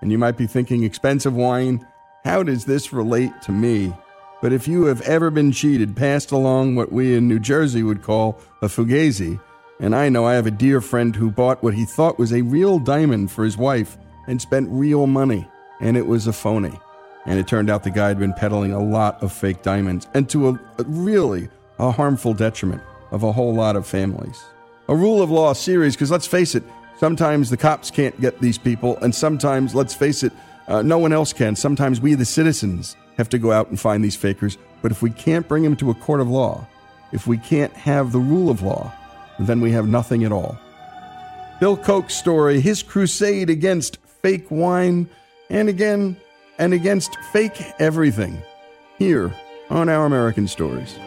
And 0.00 0.10
you 0.10 0.16
might 0.16 0.38
be 0.38 0.46
thinking, 0.46 0.82
expensive 0.82 1.34
wine? 1.34 1.86
How 2.24 2.42
does 2.42 2.64
this 2.64 2.90
relate 2.90 3.32
to 3.42 3.52
me? 3.52 3.92
But 4.40 4.52
if 4.52 4.66
you 4.66 4.84
have 4.84 5.02
ever 5.02 5.30
been 5.30 5.52
cheated, 5.52 5.96
passed 5.96 6.32
along 6.32 6.74
what 6.74 6.92
we 6.92 7.14
in 7.14 7.28
New 7.28 7.38
Jersey 7.38 7.82
would 7.82 8.02
call 8.02 8.40
a 8.62 8.66
fugazi, 8.66 9.38
and 9.78 9.94
I 9.94 10.08
know 10.08 10.26
I 10.26 10.34
have 10.34 10.46
a 10.46 10.50
dear 10.50 10.80
friend 10.80 11.14
who 11.14 11.30
bought 11.30 11.62
what 11.62 11.74
he 11.74 11.84
thought 11.84 12.18
was 12.18 12.32
a 12.32 12.42
real 12.42 12.78
diamond 12.78 13.30
for 13.30 13.44
his 13.44 13.56
wife 13.56 13.98
and 14.26 14.40
spent 14.40 14.68
real 14.70 15.06
money, 15.06 15.46
and 15.80 15.96
it 15.96 16.06
was 16.06 16.26
a 16.26 16.32
phony. 16.32 16.78
And 17.26 17.38
it 17.38 17.46
turned 17.46 17.68
out 17.68 17.84
the 17.84 17.90
guy 17.90 18.08
had 18.08 18.18
been 18.18 18.32
peddling 18.32 18.72
a 18.72 18.82
lot 18.82 19.22
of 19.22 19.32
fake 19.32 19.62
diamonds, 19.62 20.08
and 20.14 20.28
to 20.30 20.48
a, 20.48 20.52
a 20.78 20.84
really 20.84 21.48
a 21.78 21.90
harmful 21.90 22.34
detriment 22.34 22.82
of 23.10 23.22
a 23.22 23.32
whole 23.32 23.54
lot 23.54 23.76
of 23.76 23.86
families. 23.86 24.42
A 24.88 24.94
rule 24.94 25.22
of 25.22 25.30
law 25.30 25.52
series, 25.52 25.94
because 25.94 26.10
let's 26.10 26.26
face 26.26 26.54
it, 26.54 26.62
sometimes 26.98 27.50
the 27.50 27.56
cops 27.56 27.90
can't 27.90 28.18
get 28.20 28.40
these 28.40 28.58
people, 28.58 28.96
and 28.98 29.14
sometimes, 29.14 29.74
let's 29.74 29.94
face 29.94 30.22
it, 30.22 30.32
uh, 30.68 30.82
no 30.82 30.98
one 30.98 31.12
else 31.12 31.32
can. 31.32 31.56
Sometimes 31.56 32.00
we, 32.00 32.14
the 32.14 32.24
citizens, 32.24 32.96
have 33.16 33.28
to 33.30 33.38
go 33.38 33.52
out 33.52 33.68
and 33.68 33.78
find 33.78 34.04
these 34.04 34.16
fakers. 34.16 34.56
But 34.82 34.92
if 34.92 35.02
we 35.02 35.10
can't 35.10 35.48
bring 35.48 35.62
them 35.62 35.76
to 35.76 35.90
a 35.90 35.94
court 35.94 36.20
of 36.20 36.28
law, 36.28 36.66
if 37.12 37.26
we 37.26 37.38
can't 37.38 37.72
have 37.74 38.12
the 38.12 38.18
rule 38.18 38.50
of 38.50 38.62
law, 38.62 38.92
then 39.38 39.60
we 39.60 39.72
have 39.72 39.88
nothing 39.88 40.24
at 40.24 40.32
all. 40.32 40.58
Bill 41.60 41.76
Koch's 41.76 42.14
story, 42.14 42.60
his 42.60 42.82
crusade 42.82 43.50
against 43.50 43.98
fake 44.22 44.50
wine, 44.50 45.08
and 45.50 45.68
again, 45.68 46.16
and 46.58 46.72
against 46.72 47.16
fake 47.32 47.62
everything, 47.78 48.40
here 48.98 49.34
on 49.68 49.88
Our 49.88 50.06
American 50.06 50.48
Stories. 50.48 50.98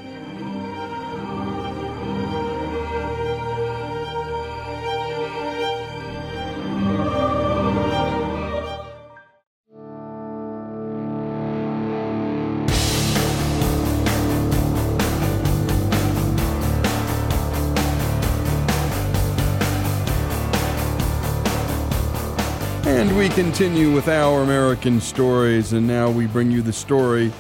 Continue 23.36 23.92
with 23.94 24.08
our 24.08 24.44
American 24.44 25.02
stories, 25.02 25.74
and 25.74 25.88
now 25.88 26.10
we 26.10 26.28
bring 26.28 26.52
you 26.52 26.62
the 26.62 26.72
story 26.72 27.32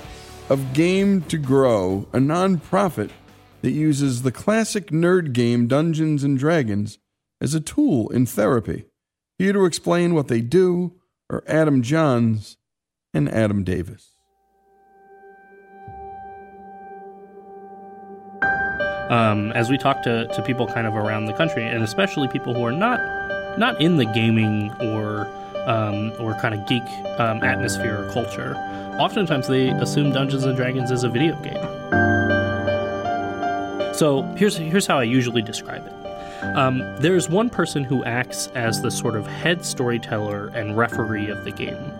of 0.49 0.73
Game 0.73 1.21
to 1.23 1.37
Grow, 1.37 2.07
a 2.11 2.17
nonprofit 2.17 3.11
that 3.61 3.71
uses 3.71 4.23
the 4.23 4.31
classic 4.31 4.87
nerd 4.87 5.33
game 5.33 5.67
Dungeons 5.67 6.23
and 6.23 6.37
Dragons 6.37 6.97
as 7.39 7.53
a 7.53 7.59
tool 7.59 8.09
in 8.09 8.25
therapy. 8.25 8.85
Here 9.37 9.53
to 9.53 9.65
explain 9.65 10.15
what 10.15 10.29
they 10.29 10.41
do 10.41 10.99
are 11.29 11.43
Adam 11.47 11.83
Johns 11.83 12.57
and 13.13 13.29
Adam 13.29 13.63
Davis. 13.63 14.13
um, 19.13 19.51
as 19.51 19.69
we 19.69 19.77
talk 19.77 20.01
to, 20.03 20.27
to 20.27 20.41
people 20.41 20.65
kind 20.65 20.87
of 20.87 20.95
around 20.95 21.25
the 21.25 21.33
country, 21.33 21.63
and 21.63 21.83
especially 21.83 22.27
people 22.27 22.53
who 22.53 22.63
are 22.63 22.71
not 22.71 22.99
not 23.59 23.79
in 23.79 23.97
the 23.97 24.05
gaming 24.05 24.71
or 24.81 25.27
um, 25.67 26.11
or 26.19 26.33
kind 26.35 26.53
of 26.53 26.65
geek 26.67 26.83
um, 27.19 27.43
atmosphere 27.43 28.03
or 28.05 28.11
culture, 28.13 28.55
oftentimes 28.99 29.47
they 29.47 29.69
assume 29.69 30.11
Dungeons 30.11 30.43
and 30.45 30.55
Dragons 30.55 30.91
is 30.91 31.03
a 31.03 31.09
video 31.09 31.35
game. 31.41 31.63
So 33.93 34.23
here's 34.37 34.57
here's 34.57 34.87
how 34.87 34.99
I 34.99 35.03
usually 35.03 35.41
describe 35.41 35.85
it. 35.85 35.93
Um, 36.57 36.79
there's 36.99 37.29
one 37.29 37.49
person 37.49 37.83
who 37.85 38.03
acts 38.03 38.47
as 38.55 38.81
the 38.81 38.91
sort 38.91 39.15
of 39.15 39.25
head 39.27 39.63
storyteller 39.65 40.47
and 40.47 40.75
referee 40.77 41.29
of 41.29 41.43
the 41.45 41.51
game. 41.51 41.93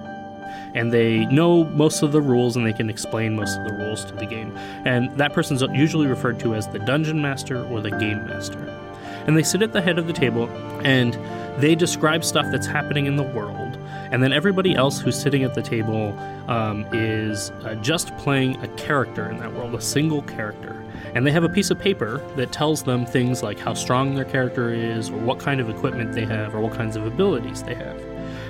and 0.76 0.92
they 0.92 1.26
know 1.28 1.66
most 1.66 2.02
of 2.02 2.12
the 2.12 2.22
rules 2.22 2.56
and 2.56 2.66
they 2.66 2.74
can 2.74 2.90
explain 2.90 3.36
most 3.36 3.58
of 3.60 3.66
the 3.68 3.74
rules 3.74 4.06
to 4.06 4.14
the 4.16 4.26
game. 4.26 4.56
And 4.86 5.16
that 5.18 5.34
person's 5.34 5.62
usually 5.74 6.08
referred 6.08 6.40
to 6.42 6.56
as 6.56 6.68
the 6.68 6.80
dungeon 6.80 7.22
master 7.22 7.64
or 7.66 7.82
the 7.82 7.92
game 7.92 8.26
master. 8.26 8.83
And 9.26 9.38
they 9.38 9.44
sit 9.44 9.62
at 9.62 9.74
the 9.74 9.82
head 9.82 9.98
of 9.98 10.08
the 10.08 10.14
table 10.14 10.50
and 10.84 11.14
they 11.62 11.76
describe 11.76 12.24
stuff 12.24 12.46
that's 12.52 12.68
happening 12.68 13.06
in 13.06 13.16
the 13.16 13.24
world. 13.24 13.78
And 14.12 14.22
then 14.22 14.32
everybody 14.32 14.76
else 14.76 15.00
who's 15.00 15.20
sitting 15.20 15.44
at 15.44 15.54
the 15.54 15.62
table 15.62 16.18
um, 16.48 16.86
is 16.92 17.50
uh, 17.64 17.76
just 17.76 18.16
playing 18.18 18.62
a 18.64 18.68
character 18.70 19.30
in 19.30 19.38
that 19.38 19.54
world, 19.54 19.74
a 19.74 19.82
single 19.82 20.22
character. 20.24 20.80
And 21.16 21.26
they 21.26 21.32
have 21.32 21.44
a 21.44 21.50
piece 21.50 21.70
of 21.72 21.80
paper 21.80 22.18
that 22.36 22.52
tells 22.52 22.84
them 22.84 23.06
things 23.06 23.44
like 23.44 23.60
how 23.60 23.74
strong 23.74 24.16
their 24.16 24.26
character 24.26 24.74
is, 24.74 25.10
or 25.10 25.18
what 25.18 25.40
kind 25.40 25.60
of 25.60 25.70
equipment 25.70 26.14
they 26.14 26.26
have, 26.26 26.56
or 26.56 26.60
what 26.60 26.74
kinds 26.74 26.96
of 26.96 27.06
abilities 27.06 27.64
they 27.64 27.76
have. 27.76 28.00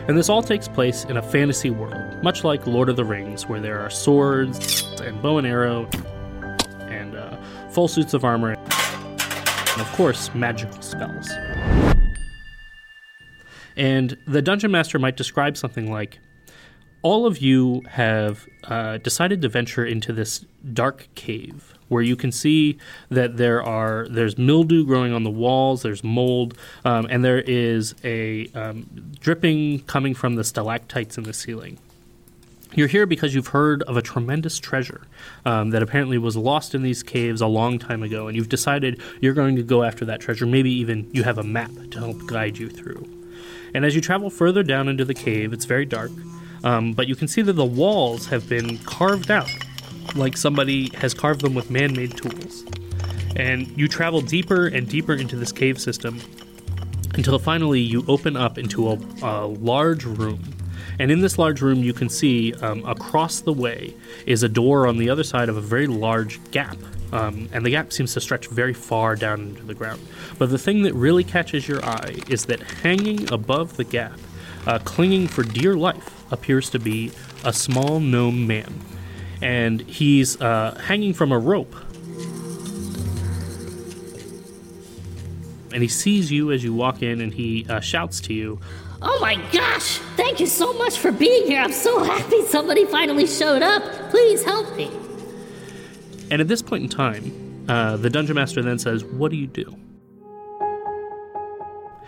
And 0.07 0.17
this 0.17 0.29
all 0.29 0.43
takes 0.43 0.67
place 0.67 1.05
in 1.05 1.17
a 1.17 1.21
fantasy 1.21 1.69
world, 1.69 2.23
much 2.23 2.43
like 2.43 2.67
Lord 2.67 2.89
of 2.89 2.95
the 2.95 3.05
Rings, 3.05 3.47
where 3.47 3.59
there 3.59 3.79
are 3.79 3.89
swords 3.89 4.83
and 5.01 5.21
bow 5.21 5.37
and 5.37 5.47
arrow 5.47 5.89
and 6.81 7.15
uh, 7.15 7.37
full 7.69 7.87
suits 7.87 8.13
of 8.13 8.25
armor, 8.25 8.57
and 9.73 9.81
of 9.81 9.91
course, 9.93 10.33
magical 10.33 10.81
spells. 10.81 11.29
And 13.75 14.17
the 14.27 14.41
dungeon 14.41 14.71
master 14.71 14.99
might 14.99 15.17
describe 15.17 15.57
something 15.57 15.91
like 15.91 16.19
all 17.01 17.25
of 17.25 17.39
you 17.39 17.81
have 17.89 18.47
uh, 18.63 18.97
decided 18.97 19.41
to 19.41 19.49
venture 19.49 19.85
into 19.85 20.13
this 20.13 20.45
dark 20.73 21.07
cave 21.15 21.73
where 21.89 22.01
you 22.01 22.15
can 22.15 22.31
see 22.31 22.77
that 23.09 23.37
there 23.37 23.61
are 23.61 24.07
there's 24.09 24.37
mildew 24.37 24.85
growing 24.85 25.13
on 25.13 25.23
the 25.23 25.29
walls, 25.29 25.83
there's 25.83 26.03
mold, 26.03 26.57
um, 26.85 27.05
and 27.09 27.23
there 27.23 27.41
is 27.41 27.93
a 28.03 28.47
um, 28.55 28.85
dripping 29.19 29.79
coming 29.81 30.13
from 30.13 30.35
the 30.35 30.43
stalactites 30.43 31.17
in 31.17 31.23
the 31.23 31.33
ceiling. 31.33 31.77
You're 32.75 32.87
here 32.87 33.05
because 33.05 33.35
you've 33.35 33.47
heard 33.47 33.83
of 33.83 33.97
a 33.97 34.01
tremendous 34.01 34.57
treasure 34.57 35.01
um, 35.45 35.69
that 35.71 35.83
apparently 35.83 36.17
was 36.17 36.35
lost 36.35 36.73
in 36.73 36.81
these 36.81 37.03
caves 37.03 37.39
a 37.41 37.47
long 37.47 37.77
time 37.77 38.01
ago, 38.01 38.27
and 38.27 38.35
you've 38.35 38.49
decided 38.49 39.01
you're 39.21 39.33
going 39.33 39.55
to 39.57 39.63
go 39.63 39.83
after 39.83 40.05
that 40.05 40.19
treasure. 40.21 40.45
Maybe 40.45 40.71
even 40.71 41.09
you 41.13 41.23
have 41.23 41.37
a 41.37 41.43
map 41.43 41.71
to 41.91 41.99
help 41.99 42.25
guide 42.25 42.57
you 42.57 42.69
through. 42.69 43.07
And 43.75 43.85
as 43.85 43.95
you 43.95 44.01
travel 44.01 44.29
further 44.29 44.63
down 44.63 44.87
into 44.87 45.05
the 45.05 45.13
cave, 45.13 45.53
it's 45.53 45.65
very 45.65 45.85
dark, 45.85 46.11
um, 46.63 46.93
but 46.93 47.07
you 47.07 47.15
can 47.15 47.27
see 47.27 47.41
that 47.43 47.53
the 47.53 47.65
walls 47.65 48.27
have 48.27 48.49
been 48.49 48.77
carved 48.79 49.29
out 49.29 49.51
like 50.15 50.37
somebody 50.37 50.89
has 50.95 51.13
carved 51.13 51.41
them 51.41 51.53
with 51.53 51.69
man 51.69 51.93
made 51.93 52.15
tools. 52.17 52.63
And 53.35 53.67
you 53.77 53.87
travel 53.87 54.21
deeper 54.21 54.67
and 54.67 54.87
deeper 54.87 55.13
into 55.13 55.35
this 55.35 55.51
cave 55.51 55.79
system 55.79 56.19
until 57.15 57.37
finally 57.39 57.79
you 57.79 58.03
open 58.07 58.35
up 58.35 58.57
into 58.57 58.91
a, 58.91 58.99
a 59.21 59.47
large 59.47 60.05
room. 60.05 60.43
And 60.99 61.11
in 61.11 61.21
this 61.21 61.37
large 61.37 61.61
room, 61.61 61.83
you 61.83 61.93
can 61.93 62.09
see 62.09 62.53
um, 62.55 62.85
across 62.85 63.41
the 63.41 63.53
way 63.53 63.95
is 64.25 64.43
a 64.43 64.49
door 64.49 64.87
on 64.87 64.97
the 64.97 65.09
other 65.09 65.23
side 65.23 65.49
of 65.49 65.57
a 65.57 65.61
very 65.61 65.87
large 65.87 66.39
gap. 66.51 66.77
Um, 67.11 67.49
and 67.51 67.65
the 67.65 67.69
gap 67.69 67.93
seems 67.93 68.13
to 68.13 68.21
stretch 68.21 68.47
very 68.47 68.73
far 68.73 69.15
down 69.15 69.41
into 69.41 69.63
the 69.63 69.73
ground. 69.73 70.01
But 70.39 70.49
the 70.49 70.57
thing 70.57 70.83
that 70.83 70.93
really 70.93 71.23
catches 71.23 71.67
your 71.67 71.83
eye 71.85 72.15
is 72.27 72.45
that 72.45 72.61
hanging 72.61 73.31
above 73.31 73.77
the 73.77 73.83
gap, 73.83 74.19
uh, 74.65 74.79
clinging 74.79 75.27
for 75.27 75.43
dear 75.43 75.75
life, 75.75 76.31
appears 76.31 76.69
to 76.71 76.79
be 76.79 77.11
a 77.43 77.53
small 77.53 77.99
gnome 77.99 78.47
man 78.47 78.73
and 79.43 79.81
he's 79.81 80.39
uh, 80.41 80.79
hanging 80.85 81.13
from 81.13 81.33
a 81.33 81.37
rope. 81.37 81.75
And 85.73 85.81
he 85.81 85.89
sees 85.89 86.31
you 86.31 86.51
as 86.53 86.63
you 86.63 86.73
walk 86.73 87.01
in 87.01 87.19
and 87.19 87.33
he 87.33 87.65
uh, 87.67 87.81
shouts 87.81 88.21
to 88.21 88.33
you, 88.33 88.61
Oh 89.05 89.19
my 89.19 89.35
gosh! 89.51 89.99
Thank 90.15 90.39
you 90.39 90.47
so 90.47 90.73
much 90.73 90.97
for 90.97 91.11
being 91.11 91.45
here. 91.45 91.61
I'm 91.61 91.73
so 91.73 92.03
happy 92.03 92.45
somebody 92.45 92.85
finally 92.85 93.27
showed 93.27 93.61
up. 93.61 93.83
Please 94.09 94.43
help 94.43 94.75
me. 94.77 94.89
And 96.31 96.41
at 96.41 96.47
this 96.47 96.61
point 96.61 96.83
in 96.83 96.89
time, 96.89 97.65
uh, 97.67 97.97
the 97.97 98.09
dungeon 98.09 98.35
master 98.35 98.61
then 98.61 98.79
says, 98.79 99.03
What 99.03 99.29
do 99.29 99.37
you 99.37 99.47
do? 99.47 99.75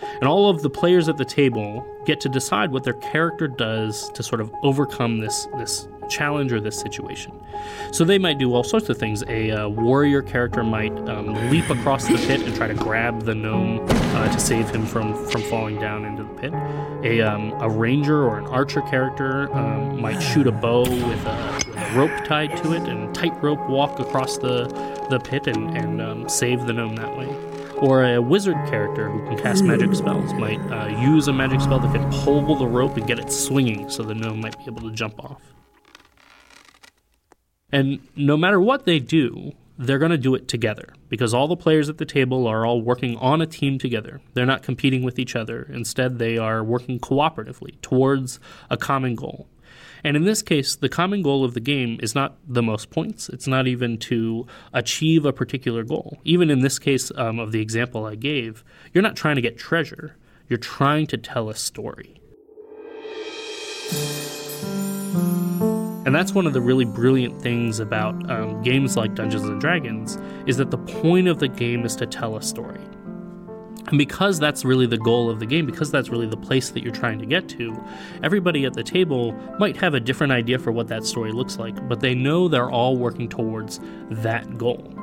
And 0.02 0.24
all 0.24 0.50
of 0.50 0.62
the 0.62 0.70
players 0.70 1.10
at 1.10 1.18
the 1.18 1.26
table 1.26 1.86
get 2.06 2.22
to 2.22 2.30
decide 2.30 2.72
what 2.72 2.84
their 2.84 2.94
character 2.94 3.48
does 3.48 4.10
to 4.12 4.24
sort 4.24 4.40
of 4.40 4.52
overcome 4.64 5.20
this, 5.20 5.48
this 5.58 5.88
challenge 6.10 6.52
or 6.54 6.60
this 6.60 6.80
situation. 6.80 7.32
So 7.92 8.04
they 8.04 8.18
might 8.18 8.38
do 8.38 8.54
all 8.54 8.64
sorts 8.64 8.90
of 8.90 8.98
things. 8.98 9.24
A 9.28 9.52
uh, 9.52 9.70
warrior 9.70 10.22
character 10.22 10.64
might 10.64 10.98
um, 11.10 11.34
leap 11.50 11.70
across 11.70 12.08
the 12.08 12.18
pit 12.18 12.42
and 12.42 12.56
try 12.56 12.68
to 12.68 12.74
grab 12.74 13.24
the 13.24 13.36
gnome 13.36 13.86
uh, 13.90 14.32
to 14.32 14.40
save 14.40 14.70
him 14.70 14.86
from, 14.86 15.14
from 15.30 15.42
falling 15.44 15.80
down 15.80 16.06
into 16.06 16.24
the 16.24 16.34
pit. 16.36 16.54
A, 17.04 17.22
um, 17.22 17.54
a 17.62 17.70
ranger 17.70 18.24
or 18.24 18.38
an 18.38 18.48
archer 18.48 18.82
character 18.82 19.54
um, 19.56 20.00
might 20.00 20.20
shoot 20.20 20.48
a 20.48 20.52
bow 20.52 20.82
with 20.82 21.26
a, 21.26 21.64
with 21.68 21.78
a, 21.78 21.92
rope 21.96 22.26
tied 22.26 22.56
to 22.58 22.74
it 22.74 22.82
and 22.90 23.14
tightrope 23.16 23.70
walk 23.70 24.00
across 24.00 24.38
the, 24.38 24.66
the 25.10 25.20
pit 25.20 25.48
and, 25.48 25.78
and 25.78 26.02
um, 26.02 26.28
save 26.28 26.66
the 26.66 26.74
gnome 26.74 26.96
that 26.96 27.16
way 27.18 27.28
or 27.78 28.06
a 28.06 28.22
wizard 28.22 28.56
character 28.68 29.10
who 29.10 29.26
can 29.28 29.38
cast 29.38 29.64
magic 29.64 29.94
spells 29.94 30.34
might 30.34 30.60
uh, 30.72 30.88
use 30.88 31.28
a 31.28 31.34
magic 31.34 31.60
spell 31.60 31.80
that 31.80 31.94
can 31.94 32.10
pull 32.24 32.56
the 32.56 32.66
rope 32.66 32.96
and 32.98 33.06
get 33.08 33.20
it 33.20 33.32
swinging 33.32 33.90
so 33.90 34.04
the 34.04 34.16
gnome 34.16 34.40
might 34.42 34.58
be 34.58 34.66
able 34.66 34.82
to 34.82 34.92
jump 34.92 35.22
off. 35.24 35.42
And 37.76 38.00
no 38.16 38.38
matter 38.38 38.62
what 38.62 38.86
they 38.86 39.00
do, 39.00 39.52
they're 39.78 40.00
going 40.00 40.12
to 40.12 40.18
do 40.18 40.34
it 40.34 40.48
together 40.48 40.94
because 41.10 41.34
all 41.34 41.50
the 41.50 41.58
players 41.58 41.90
at 41.90 41.98
the 41.98 42.06
table 42.06 42.48
are 42.48 42.66
all 42.66 42.82
working 42.82 43.18
on 43.18 43.42
a 43.42 43.46
team 43.46 43.78
together. 43.78 44.22
They're 44.34 44.46
not 44.46 44.64
competing 44.64 45.04
with 45.04 45.20
each 45.20 45.36
other. 45.36 45.64
Instead, 45.64 46.18
they 46.18 46.38
are 46.38 46.64
working 46.64 47.02
cooperatively 47.02 47.82
towards 47.82 48.40
a 48.70 48.78
common 48.78 49.16
goal. 49.16 49.50
And 50.06 50.16
in 50.16 50.24
this 50.24 50.42
case, 50.42 50.78
the 50.78 50.88
common 50.88 51.22
goal 51.22 51.44
of 51.44 51.54
the 51.54 51.60
game 51.60 52.00
is 52.02 52.16
not 52.16 52.38
the 52.48 52.64
most 52.64 52.92
points. 52.92 53.28
It's 53.28 53.46
not 53.46 53.68
even 53.68 53.98
to 53.98 54.48
achieve 54.72 55.26
a 55.26 55.34
particular 55.34 55.84
goal. 55.84 56.18
Even 56.24 56.50
in 56.50 56.62
this 56.62 56.80
case 56.80 57.12
um, 57.18 57.40
of 57.40 57.52
the 57.52 57.60
example 57.60 58.06
I 58.06 58.16
gave, 58.16 58.64
you're 58.94 59.02
not 59.02 59.18
trying 59.18 59.36
to 59.36 59.42
get 59.42 59.58
treasure, 59.58 60.16
you're 60.48 60.58
trying 60.58 61.08
to 61.08 61.18
tell 61.18 61.50
a 61.50 61.56
story. 61.56 62.22
And 66.06 66.14
that's 66.14 66.34
one 66.34 66.46
of 66.46 66.54
the 66.54 66.62
really 66.62 66.86
brilliant 66.86 67.42
things 67.42 67.80
about 67.80 68.30
um, 68.30 68.62
games 68.62 68.96
like 68.96 69.16
Dungeons 69.16 69.44
and 69.44 69.60
Dragons 69.60 70.20
is 70.46 70.58
that 70.58 70.70
the 70.70 70.78
point 70.78 71.28
of 71.28 71.40
the 71.40 71.48
game 71.48 71.84
is 71.84 71.96
to 71.96 72.06
tell 72.06 72.38
a 72.38 72.42
story. 72.44 72.82
And 73.88 73.98
because 73.98 74.40
that's 74.40 74.66
really 74.66 74.88
the 74.88 74.98
goal 74.98 75.30
of 75.30 75.40
the 75.40 75.46
game, 75.46 75.66
because 75.66 75.92
that's 75.92 76.10
really 76.10 76.28
the 76.28 76.38
place 76.38 76.70
that 76.72 76.82
you're 76.82 76.94
trying 76.94 77.20
to 77.20 77.26
get 77.26 77.48
to, 77.50 77.76
everybody 78.24 78.66
at 78.66 78.74
the 78.74 78.84
table 78.84 79.32
might 79.60 79.78
have 79.78 79.94
a 79.94 80.00
different 80.00 80.34
idea 80.34 80.58
for 80.58 80.72
what 80.72 80.88
that 80.88 81.06
story 81.06 81.32
looks 81.32 81.58
like, 81.58 81.88
but 81.88 82.00
they 82.00 82.16
know 82.16 82.48
they're 82.48 82.72
all 82.72 82.98
working 82.98 83.30
towards 83.30 83.80
that 84.10 84.58
goal. 84.58 84.95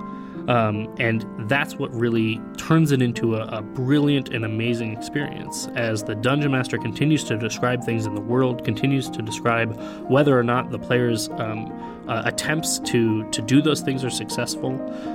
Um, 0.49 0.93
and 0.99 1.25
that's 1.49 1.77
what 1.77 1.95
really 1.95 2.41
turns 2.57 2.91
it 2.91 3.01
into 3.01 3.37
a, 3.37 3.47
a, 3.47 3.63
brilliant 3.63 4.31
and 4.31 4.45
amazing 4.45 4.93
experience 4.93 5.69
as 5.77 6.03
the 6.03 6.15
dungeon 6.15 6.51
master 6.51 6.79
continues 6.79 7.23
to 7.25 7.39
describe 7.39 7.85
things 7.85 8.07
in 8.07 8.15
the 8.15 8.21
world, 8.21 8.65
continues 8.65 9.09
to 9.11 9.23
describe 9.23 9.79
whether 10.11 10.37
or 10.39 10.43
not 10.43 10.71
the 10.71 10.79
players 10.79 11.29
um, 11.39 11.71
uh, 12.09 12.23
attempts 12.25 12.79
to 12.81 13.29
to 13.31 13.41
do 13.43 13.63
those 13.63 13.81
things 13.81 14.05
are 14.05 14.11
successful, 14.11 14.73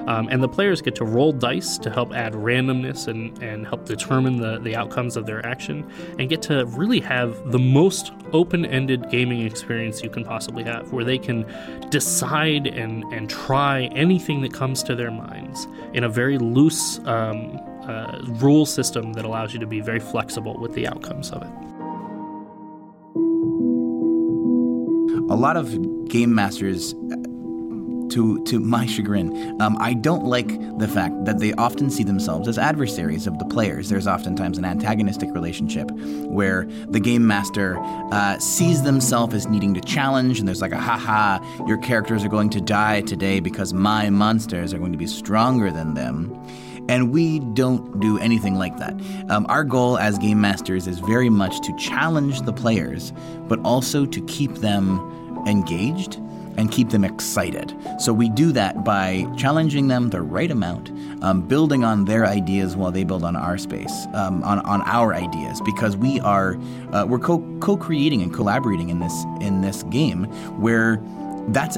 um, 0.08 0.28
and 0.30 0.42
the 0.42 0.48
players 0.48 0.82
get 0.82 0.96
to 0.96 1.06
roll 1.06 1.32
dice 1.34 1.78
to 1.78 1.90
help 1.90 2.14
add 2.14 2.34
randomness 2.34 3.08
and 3.08 3.38
and 3.44 3.68
help 3.68 3.86
determine 3.86 4.38
the 4.38 4.60
the 4.60 4.76
outcomes 4.76 5.18
of 5.18 5.26
their 5.26 5.46
action, 5.46 5.86
and 6.18 6.30
get 6.30 6.42
to 6.42 6.66
really 6.68 7.00
have 7.00 7.52
the 7.52 7.60
most 7.60 8.14
open-ended 8.34 9.10
gaming 9.10 9.42
experience 9.42 10.02
you 10.02 10.10
can 10.10 10.24
possibly 10.24 10.64
have, 10.64 10.92
where 10.94 11.04
they 11.04 11.18
can 11.18 11.46
decide 11.90 12.68
and 12.68 13.04
and 13.14 13.30
try 13.30 13.84
anything 13.88 14.42
that 14.42 14.54
comes 14.54 14.82
to 14.82 14.96
their 14.96 15.12
minds 15.18 15.68
in 15.94 16.04
a 16.04 16.10
very 16.10 16.38
loose. 16.38 17.00
Um, 17.06 17.60
uh, 17.88 18.20
rule 18.42 18.66
system 18.66 19.14
that 19.14 19.24
allows 19.24 19.54
you 19.54 19.60
to 19.62 19.66
be 19.66 19.80
very 19.80 20.02
flexible 20.02 20.60
with 20.60 20.74
the 20.74 20.86
outcomes 20.86 21.32
of 21.32 21.42
it. 21.42 21.68
a 25.30 25.36
lot 25.36 25.58
of 25.58 26.08
game 26.08 26.34
masters 26.34 26.94
to 28.18 28.44
to 28.46 28.60
my 28.60 28.88
chagrin, 28.88 29.62
um, 29.62 29.78
I 29.80 29.94
don't 29.94 30.26
like 30.26 30.48
the 30.80 30.88
fact 30.88 31.26
that 31.26 31.38
they 31.38 31.54
often 31.54 31.92
see 31.92 32.04
themselves 32.04 32.48
as 32.48 32.58
adversaries 32.58 33.28
of 33.28 33.38
the 33.38 33.46
players. 33.46 33.90
There's 33.90 34.08
oftentimes 34.08 34.58
an 34.58 34.66
antagonistic 34.66 35.32
relationship 35.34 35.92
where 36.26 36.66
the 36.90 37.00
game 37.00 37.28
master 37.28 37.78
uh, 38.12 38.40
sees 38.40 38.82
themselves 38.82 39.36
as 39.36 39.48
needing 39.48 39.76
to 39.76 39.82
challenge, 39.82 40.40
and 40.40 40.48
there's 40.48 40.62
like 40.62 40.72
a 40.72 40.82
haha, 40.82 41.38
your 41.68 41.78
characters 41.78 42.26
are 42.26 42.30
going 42.30 42.50
to 42.50 42.62
die 42.62 43.02
today 43.02 43.40
because 43.40 43.72
my 43.72 44.10
monsters 44.10 44.74
are 44.74 44.80
going 44.80 44.94
to 44.94 44.98
be 44.98 45.08
stronger 45.08 45.70
than 45.72 45.94
them. 45.94 46.34
And 46.90 47.12
we 47.12 47.40
don't 47.54 48.00
do 48.00 48.18
anything 48.18 48.56
like 48.56 48.78
that. 48.78 48.94
Um, 49.30 49.46
our 49.50 49.64
goal 49.64 49.98
as 49.98 50.18
game 50.18 50.42
masters 50.42 50.88
is 50.88 51.00
very 51.00 51.30
much 51.30 51.60
to 51.68 51.76
challenge 51.78 52.42
the 52.42 52.54
players, 52.54 53.14
but 53.48 53.60
also 53.64 54.06
to 54.06 54.26
keep 54.26 54.56
them 54.56 54.88
engaged 55.46 56.20
and 56.58 56.72
keep 56.72 56.90
them 56.90 57.04
excited. 57.04 57.76
So 58.00 58.12
we 58.12 58.30
do 58.30 58.52
that 58.52 58.84
by 58.84 59.26
challenging 59.38 59.88
them 59.88 60.10
the 60.10 60.22
right 60.22 60.50
amount, 60.50 60.92
um, 61.24 61.42
building 61.42 61.84
on 61.84 62.06
their 62.06 62.26
ideas 62.26 62.76
while 62.76 62.92
they 62.92 63.04
build 63.04 63.24
on 63.24 63.36
our 63.36 63.58
space, 63.58 64.08
um, 64.14 64.44
on, 64.44 64.60
on 64.62 64.82
our 64.82 65.14
ideas, 65.14 65.62
because 65.64 65.96
we 65.96 66.20
are 66.22 66.58
uh, 66.92 67.06
we're 67.08 67.20
co 67.20 67.40
co 67.60 67.78
creating 67.78 68.22
and 68.22 68.34
collaborating 68.34 68.90
in 68.90 69.00
this 69.00 69.26
in 69.40 69.62
this 69.62 69.84
game 69.84 70.26
where 70.60 71.02
that's 71.50 71.78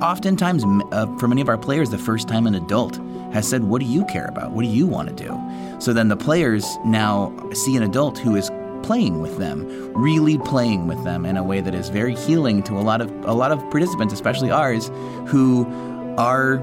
oftentimes 0.00 0.64
uh, 0.92 1.06
for 1.18 1.26
many 1.26 1.40
of 1.40 1.48
our 1.48 1.58
players 1.58 1.90
the 1.90 1.98
first 1.98 2.28
time 2.28 2.46
an 2.46 2.54
adult 2.54 2.96
has 3.32 3.48
said, 3.48 3.64
"What 3.64 3.80
do 3.80 3.86
you 3.86 4.04
care 4.04 4.26
about? 4.26 4.52
What 4.52 4.62
do 4.62 4.68
you 4.68 4.86
want 4.86 5.08
to 5.08 5.14
do?" 5.14 5.80
So 5.80 5.92
then 5.92 6.08
the 6.08 6.16
players 6.16 6.66
now 6.84 7.32
see 7.52 7.76
an 7.76 7.82
adult 7.82 8.18
who 8.18 8.36
is 8.36 8.50
playing 8.88 9.20
with 9.20 9.36
them, 9.36 9.66
really 9.92 10.38
playing 10.38 10.86
with 10.86 11.04
them 11.04 11.26
in 11.26 11.36
a 11.36 11.44
way 11.44 11.60
that 11.60 11.74
is 11.74 11.90
very 11.90 12.16
healing 12.16 12.62
to 12.62 12.72
a 12.72 12.80
lot 12.80 13.02
of 13.02 13.10
a 13.26 13.34
lot 13.34 13.52
of 13.52 13.58
participants, 13.70 14.14
especially 14.14 14.50
ours, 14.50 14.90
who 15.26 15.66
are 16.16 16.58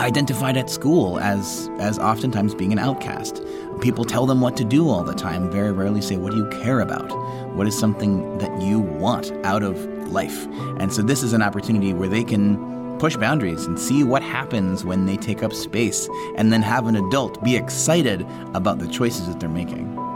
identified 0.00 0.56
at 0.56 0.70
school 0.70 1.20
as 1.20 1.68
as 1.80 1.98
oftentimes 1.98 2.54
being 2.54 2.72
an 2.72 2.78
outcast. 2.78 3.42
People 3.82 4.06
tell 4.06 4.24
them 4.24 4.40
what 4.40 4.56
to 4.56 4.64
do 4.64 4.88
all 4.88 5.04
the 5.04 5.12
time, 5.12 5.50
very 5.50 5.70
rarely 5.70 6.00
say 6.00 6.16
what 6.16 6.30
do 6.32 6.38
you 6.38 6.48
care 6.62 6.80
about? 6.80 7.10
What 7.54 7.66
is 7.66 7.78
something 7.78 8.38
that 8.38 8.62
you 8.62 8.80
want 8.80 9.30
out 9.44 9.62
of 9.62 9.76
life? 10.10 10.46
And 10.80 10.94
so 10.94 11.02
this 11.02 11.22
is 11.22 11.34
an 11.34 11.42
opportunity 11.42 11.92
where 11.92 12.08
they 12.08 12.24
can 12.24 12.98
push 12.98 13.18
boundaries 13.18 13.66
and 13.66 13.78
see 13.78 14.02
what 14.02 14.22
happens 14.22 14.82
when 14.82 15.04
they 15.04 15.18
take 15.18 15.42
up 15.42 15.52
space 15.52 16.08
and 16.36 16.50
then 16.50 16.62
have 16.62 16.86
an 16.86 16.96
adult 16.96 17.44
be 17.44 17.54
excited 17.54 18.26
about 18.54 18.78
the 18.78 18.88
choices 18.88 19.26
that 19.26 19.40
they're 19.40 19.50
making. 19.50 20.13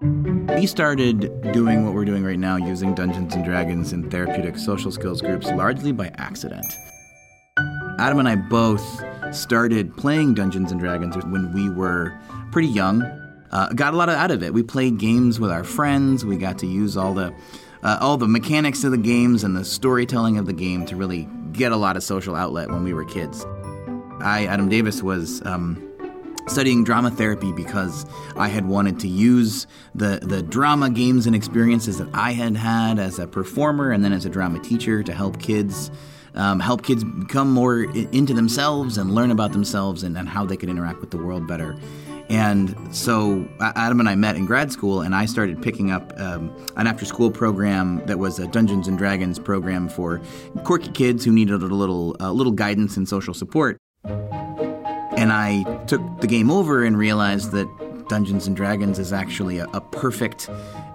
We 0.00 0.66
started 0.66 1.52
doing 1.52 1.84
what 1.84 1.94
we're 1.94 2.04
doing 2.04 2.24
right 2.24 2.38
now 2.38 2.56
using 2.56 2.94
Dungeons 2.94 3.34
and 3.34 3.44
Dragons 3.44 3.92
in 3.92 4.08
therapeutic 4.08 4.56
social 4.56 4.92
skills 4.92 5.20
groups 5.20 5.46
largely 5.46 5.90
by 5.90 6.12
accident. 6.18 6.66
Adam 7.98 8.20
and 8.20 8.28
I 8.28 8.36
both 8.36 9.04
started 9.34 9.96
playing 9.96 10.34
Dungeons 10.34 10.70
and 10.70 10.80
Dragons 10.80 11.16
when 11.26 11.52
we 11.52 11.68
were 11.68 12.16
pretty 12.52 12.68
young. 12.68 13.02
Uh, 13.50 13.72
got 13.74 13.92
a 13.92 13.96
lot 13.96 14.08
out 14.08 14.30
of 14.30 14.42
it. 14.42 14.54
We 14.54 14.62
played 14.62 14.98
games 14.98 15.40
with 15.40 15.50
our 15.50 15.64
friends. 15.64 16.24
We 16.24 16.36
got 16.36 16.58
to 16.58 16.66
use 16.66 16.96
all 16.96 17.14
the 17.14 17.34
uh, 17.82 17.98
all 18.00 18.16
the 18.16 18.28
mechanics 18.28 18.84
of 18.84 18.90
the 18.90 18.98
games 18.98 19.44
and 19.44 19.56
the 19.56 19.64
storytelling 19.64 20.38
of 20.38 20.46
the 20.46 20.52
game 20.52 20.84
to 20.86 20.96
really 20.96 21.28
get 21.52 21.72
a 21.72 21.76
lot 21.76 21.96
of 21.96 22.02
social 22.02 22.34
outlet 22.34 22.68
when 22.68 22.84
we 22.84 22.92
were 22.92 23.04
kids. 23.04 23.44
I, 24.20 24.46
Adam 24.46 24.68
Davis, 24.68 25.02
was 25.02 25.44
um, 25.46 25.87
studying 26.48 26.84
drama 26.84 27.10
therapy 27.10 27.52
because 27.52 28.06
I 28.36 28.48
had 28.48 28.66
wanted 28.66 28.98
to 29.00 29.08
use 29.08 29.66
the 29.94 30.20
the 30.22 30.42
drama 30.42 30.90
games 30.90 31.26
and 31.26 31.36
experiences 31.36 31.98
that 31.98 32.08
I 32.14 32.32
had 32.32 32.56
had 32.56 32.98
as 32.98 33.18
a 33.18 33.26
performer 33.26 33.90
and 33.90 34.04
then 34.04 34.12
as 34.12 34.24
a 34.24 34.30
drama 34.30 34.60
teacher 34.60 35.02
to 35.02 35.12
help 35.12 35.40
kids. 35.40 35.90
Um, 36.34 36.60
help 36.60 36.84
kids 36.84 37.02
become 37.02 37.50
more 37.50 37.82
into 37.82 38.32
themselves 38.32 38.96
and 38.96 39.12
learn 39.12 39.32
about 39.32 39.52
themselves 39.52 40.04
and, 40.04 40.16
and 40.16 40.28
how 40.28 40.44
they 40.44 40.56
could 40.56 40.68
interact 40.68 41.00
with 41.00 41.10
the 41.10 41.16
world 41.16 41.48
better. 41.48 41.74
And 42.28 42.76
so 42.94 43.48
Adam 43.60 44.00
and 44.00 44.08
I 44.08 44.14
met 44.14 44.36
in 44.36 44.44
grad 44.44 44.70
school, 44.70 45.00
and 45.00 45.14
I 45.14 45.24
started 45.24 45.62
picking 45.62 45.90
up 45.90 46.12
um, 46.18 46.54
an 46.76 46.86
after 46.86 47.06
school 47.06 47.30
program 47.30 48.04
that 48.06 48.18
was 48.18 48.38
a 48.38 48.46
Dungeons 48.46 48.86
and 48.86 48.98
Dragons 48.98 49.38
program 49.38 49.88
for 49.88 50.20
quirky 50.64 50.90
kids 50.90 51.24
who 51.24 51.32
needed 51.32 51.62
a 51.62 51.66
little, 51.66 52.14
a 52.20 52.30
little 52.30 52.52
guidance 52.52 52.96
and 52.98 53.08
social 53.08 53.32
support. 53.32 53.78
And 55.18 55.32
I 55.32 55.64
took 55.86 56.20
the 56.20 56.28
game 56.28 56.48
over 56.48 56.84
and 56.84 56.96
realized 56.96 57.50
that 57.50 57.68
Dungeons 58.08 58.46
and 58.46 58.54
Dragons 58.54 59.00
is 59.00 59.12
actually 59.12 59.58
a, 59.58 59.66
a 59.74 59.80
perfect 59.80 60.48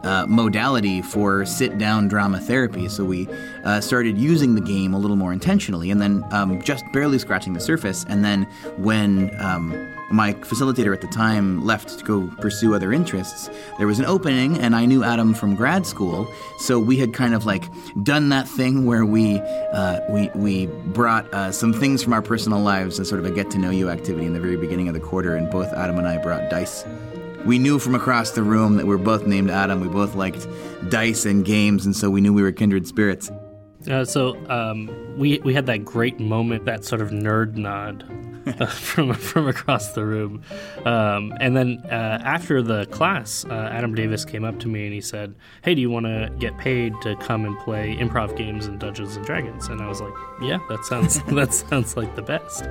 uh, 0.04 0.26
modality 0.30 1.02
for 1.02 1.46
sit 1.46 1.78
down 1.78 2.08
drama 2.08 2.40
therapy. 2.40 2.88
So 2.88 3.04
we 3.04 3.28
uh, 3.66 3.82
started 3.82 4.18
using 4.18 4.56
the 4.56 4.62
game 4.62 4.94
a 4.94 4.98
little 4.98 5.18
more 5.18 5.34
intentionally 5.34 5.92
and 5.92 6.02
then 6.02 6.24
um, 6.32 6.62
just 6.62 6.86
barely 6.94 7.20
scratching 7.20 7.52
the 7.52 7.60
surface. 7.60 8.06
And 8.08 8.24
then 8.24 8.44
when 8.78 9.30
um, 9.42 9.72
my 10.14 10.34
facilitator 10.34 10.94
at 10.94 11.02
the 11.02 11.08
time 11.08 11.66
left 11.66 11.98
to 11.98 12.06
go 12.06 12.28
pursue 12.40 12.76
other 12.76 12.94
interests, 12.94 13.50
there 13.80 13.88
was 13.88 13.98
an 13.98 14.06
opening, 14.06 14.60
and 14.60 14.76
I 14.76 14.86
knew 14.86 15.04
Adam 15.04 15.34
from 15.34 15.56
grad 15.56 15.88
school, 15.88 16.32
so 16.60 16.80
we 16.80 16.98
had 16.98 17.14
kind 17.14 17.34
of 17.34 17.46
like 17.46 17.64
done 18.04 18.30
that 18.30 18.48
thing 18.48 18.86
where 18.86 19.06
we 19.06 19.40
uh, 19.40 20.02
we 20.10 20.30
we 20.36 20.68
brought 20.68 21.32
uh, 21.34 21.52
some 21.52 21.74
things 21.74 22.04
from 22.04 22.14
our 22.14 22.22
personal 22.22 22.60
lives 22.60 23.00
as 23.00 23.10
sort 23.10 23.20
of 23.20 23.26
a 23.26 23.32
get 23.32 23.50
to 23.52 23.58
know 23.58 23.72
you 23.72 23.90
activity 23.90 24.28
in 24.28 24.34
the 24.34 24.40
very 24.40 24.56
beginning 24.56 24.88
of 24.88 24.94
the 24.94 25.00
quarter, 25.00 25.36
and 25.36 25.50
both 25.50 25.74
Adam 25.74 25.98
and 25.98 26.08
I 26.08 26.20
brought 26.20 26.50
dice. 26.52 26.86
We 27.44 27.58
knew 27.58 27.80
from 27.80 27.96
across 27.96 28.32
the 28.32 28.44
room 28.44 28.78
that 28.78 28.86
we 28.86 28.96
were 28.96 29.04
both 29.04 29.26
named 29.26 29.50
Adam. 29.50 29.82
We 29.82 29.90
both 29.90 30.16
liked 30.16 30.48
dice 30.90 31.26
and 31.26 31.44
games, 31.44 31.88
and 31.88 31.96
so 31.96 32.12
we 32.12 32.22
knew 32.22 32.34
we 32.34 32.44
were 32.44 32.52
kindred 32.52 32.88
spirits. 32.88 33.32
Uh, 33.90 34.06
so 34.06 34.38
um, 34.50 34.90
we 35.18 35.40
we 35.40 35.56
had 35.56 35.66
that 35.66 35.84
great 35.84 36.20
moment, 36.20 36.66
that 36.66 36.86
sort 36.86 37.02
of 37.02 37.10
nerd 37.10 37.56
nod 37.56 38.06
from 38.68 39.14
from 39.14 39.48
across 39.48 39.94
the 39.94 40.06
room, 40.06 40.42
um, 40.86 41.34
and 41.40 41.56
then 41.56 41.82
uh, 41.86 42.22
after 42.24 42.62
the 42.62 42.86
class, 42.88 43.46
uh, 43.46 43.70
Adam 43.72 43.96
Davis 43.96 44.26
came 44.26 44.44
up 44.44 44.60
to 44.60 44.68
me 44.68 44.84
and 44.84 44.94
he 44.94 45.00
said, 45.00 45.34
"Hey, 45.62 45.76
do 45.76 45.82
you 45.82 45.90
want 45.90 46.06
to 46.08 46.30
get 46.40 46.58
paid 46.58 46.94
to 47.04 47.16
come 47.18 47.46
and 47.46 47.58
play 47.60 47.96
improv 47.96 48.36
games 48.36 48.66
in 48.68 48.78
Dungeons 48.78 49.16
and 49.16 49.26
Dragons?" 49.26 49.68
And 49.68 49.82
I 49.82 49.88
was 49.88 50.02
like, 50.02 50.14
"Yeah, 50.42 50.60
that 50.68 50.84
sounds 50.84 51.24
that 51.28 51.54
sounds 51.54 51.96
like 51.96 52.16
the 52.16 52.22
best." 52.22 52.66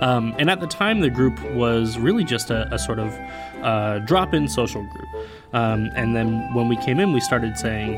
Um, 0.00 0.34
and 0.38 0.50
at 0.50 0.60
the 0.60 0.66
time, 0.66 1.00
the 1.00 1.10
group 1.10 1.40
was 1.52 1.96
really 1.96 2.24
just 2.24 2.50
a, 2.50 2.72
a 2.74 2.78
sort 2.78 2.98
of 2.98 3.16
uh, 3.62 4.00
drop-in 4.00 4.48
social 4.48 4.82
group, 4.82 5.28
um, 5.52 5.90
and 5.94 6.16
then 6.16 6.52
when 6.54 6.68
we 6.68 6.76
came 6.78 6.98
in, 6.98 7.12
we 7.12 7.20
started 7.20 7.56
saying, 7.56 7.92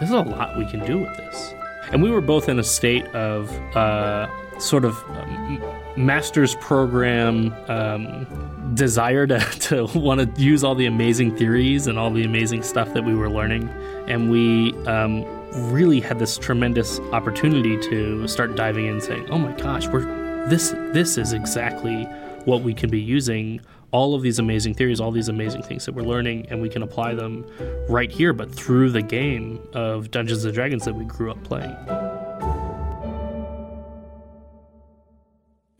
"There's 0.00 0.10
a 0.10 0.20
lot 0.20 0.58
we 0.58 0.66
can 0.66 0.84
do 0.84 0.98
with 0.98 1.16
this." 1.16 1.54
And 1.92 2.02
we 2.02 2.10
were 2.10 2.20
both 2.20 2.48
in 2.48 2.58
a 2.58 2.64
state 2.64 3.06
of 3.08 3.50
uh, 3.76 4.28
sort 4.60 4.84
of 4.84 4.96
um, 5.10 5.60
master's 5.96 6.54
program 6.56 7.54
um, 7.68 8.26
desire 8.74 9.26
to, 9.26 9.38
to 9.60 9.86
want 9.98 10.20
to 10.36 10.42
use 10.42 10.64
all 10.64 10.74
the 10.74 10.86
amazing 10.86 11.36
theories 11.36 11.86
and 11.86 11.98
all 11.98 12.10
the 12.10 12.24
amazing 12.24 12.62
stuff 12.62 12.92
that 12.94 13.04
we 13.04 13.14
were 13.14 13.30
learning. 13.30 13.68
And 14.08 14.30
we 14.30 14.72
um, 14.86 15.24
really 15.70 16.00
had 16.00 16.18
this 16.18 16.38
tremendous 16.38 17.00
opportunity 17.12 17.76
to 17.88 18.26
start 18.28 18.56
diving 18.56 18.86
in 18.86 19.00
saying, 19.00 19.28
oh 19.30 19.38
my 19.38 19.52
gosh, 19.52 19.86
we're, 19.88 20.04
this, 20.48 20.70
this 20.92 21.18
is 21.18 21.32
exactly 21.32 22.04
what 22.44 22.62
we 22.62 22.72
can 22.74 22.90
be 22.90 23.00
using 23.00 23.60
all 23.92 24.14
of 24.14 24.22
these 24.22 24.38
amazing 24.38 24.74
theories, 24.74 25.00
all 25.00 25.10
these 25.10 25.28
amazing 25.28 25.62
things 25.62 25.84
that 25.84 25.94
we're 25.94 26.02
learning, 26.02 26.46
and 26.48 26.62
we 26.62 26.68
can 26.68 26.82
apply 26.82 27.14
them 27.14 27.44
right 27.88 28.10
here, 28.10 28.32
but 28.32 28.54
through 28.54 28.90
the 28.90 29.02
game 29.02 29.60
of 29.72 30.10
Dungeons 30.10 30.44
and 30.44 30.54
Dragons 30.54 30.84
that 30.84 30.94
we 30.94 31.04
grew 31.04 31.30
up 31.30 31.42
playing. 31.42 31.74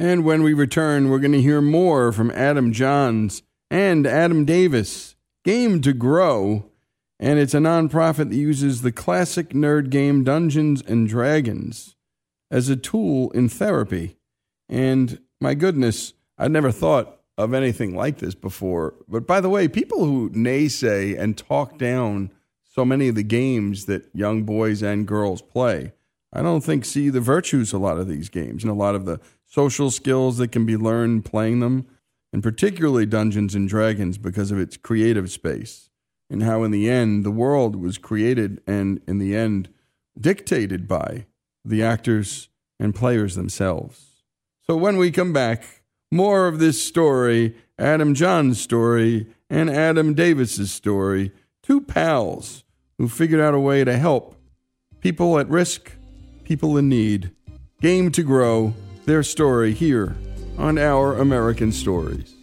And 0.01 0.24
when 0.24 0.42
we 0.42 0.55
return, 0.55 1.11
we're 1.11 1.18
going 1.18 1.32
to 1.32 1.42
hear 1.42 1.61
more 1.61 2.11
from 2.11 2.30
Adam 2.30 2.72
Johns 2.72 3.42
and 3.70 4.07
Adam 4.07 4.46
Davis. 4.46 5.14
Game 5.44 5.82
to 5.82 5.92
Grow, 5.92 6.70
and 7.18 7.38
it's 7.38 7.53
a 7.53 7.59
nonprofit 7.59 8.30
that 8.30 8.34
uses 8.34 8.80
the 8.80 8.92
classic 8.92 9.51
nerd 9.51 9.90
game 9.90 10.24
Dungeons 10.24 10.80
and 10.80 11.07
Dragons 11.07 11.96
as 12.51 12.70
a 12.70 12.76
tool 12.76 13.30
in 13.32 13.51
therapy. 13.51 14.16
And 14.70 15.20
my 15.38 15.53
goodness, 15.53 16.14
I'd 16.38 16.51
never 16.51 16.72
thought 16.72 17.20
of 17.36 17.53
anything 17.53 17.94
like 17.94 18.20
this 18.20 18.34
before. 18.34 18.94
But 19.07 19.26
by 19.26 19.42
the 19.42 19.51
way, 19.51 19.68
people 19.68 20.07
who 20.07 20.30
naysay 20.30 21.18
and 21.18 21.36
talk 21.36 21.76
down 21.76 22.32
so 22.62 22.86
many 22.86 23.09
of 23.09 23.16
the 23.16 23.22
games 23.22 23.84
that 23.84 24.09
young 24.14 24.44
boys 24.44 24.82
and 24.82 25.07
girls 25.07 25.42
play, 25.42 25.92
I 26.32 26.40
don't 26.40 26.64
think 26.64 26.86
see 26.86 27.11
the 27.11 27.20
virtues 27.20 27.74
a 27.74 27.78
lot 27.78 27.98
of 27.98 28.09
these 28.09 28.30
games 28.30 28.64
and 28.64 28.70
a 28.70 28.74
lot 28.74 28.94
of 28.94 29.05
the 29.05 29.20
social 29.51 29.90
skills 29.90 30.38
that 30.38 30.53
can 30.53 30.64
be 30.64 30.76
learned 30.76 31.24
playing 31.24 31.59
them, 31.59 31.86
and 32.32 32.42
particularly 32.42 33.05
Dungeons 33.05 33.57
and 33.57 33.68
Dragons 33.68 34.16
because 34.16 34.53
of 34.53 34.59
its 34.59 34.76
creative 34.76 35.30
space 35.30 35.90
and 36.30 36.44
how 36.44 36.62
in 36.62 36.70
the 36.70 36.88
end 36.88 37.24
the 37.24 37.32
world 37.32 37.74
was 37.74 37.98
created 37.98 38.62
and 38.64 39.01
in 39.09 39.18
the 39.18 39.34
end 39.36 39.68
dictated 40.18 40.86
by 40.86 41.26
the 41.64 41.82
actors 41.82 42.48
and 42.78 42.94
players 42.94 43.34
themselves. 43.34 44.22
So 44.64 44.76
when 44.76 44.96
we 44.96 45.11
come 45.11 45.32
back, 45.32 45.82
more 46.12 46.46
of 46.46 46.61
this 46.61 46.80
story, 46.80 47.57
Adam 47.76 48.14
John's 48.14 48.61
story, 48.61 49.26
and 49.51 49.68
Adam 49.68 50.14
Davis's 50.14 50.72
story, 50.72 51.32
two 51.61 51.80
pals 51.80 52.62
who 52.98 53.09
figured 53.09 53.40
out 53.40 53.55
a 53.55 53.59
way 53.59 53.82
to 53.82 53.98
help 53.98 54.36
people 55.01 55.40
at 55.40 55.48
risk, 55.48 55.92
people 56.44 56.76
in 56.76 56.88
need. 56.88 57.32
Game 57.80 58.12
to 58.12 58.22
grow, 58.22 58.74
their 59.05 59.22
story 59.22 59.72
here 59.72 60.16
on 60.59 60.78
Our 60.78 61.18
American 61.18 61.72
Stories. 61.72 62.39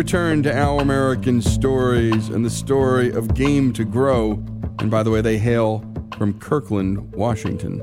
Return 0.00 0.42
to 0.42 0.56
Our 0.56 0.80
American 0.80 1.42
Stories 1.42 2.30
and 2.30 2.42
the 2.42 2.48
story 2.48 3.12
of 3.12 3.34
Game 3.34 3.70
to 3.74 3.84
Grow. 3.84 4.42
And 4.78 4.90
by 4.90 5.02
the 5.02 5.10
way, 5.10 5.20
they 5.20 5.36
hail 5.36 5.84
from 6.16 6.38
Kirkland, 6.40 7.12
Washington. 7.12 7.82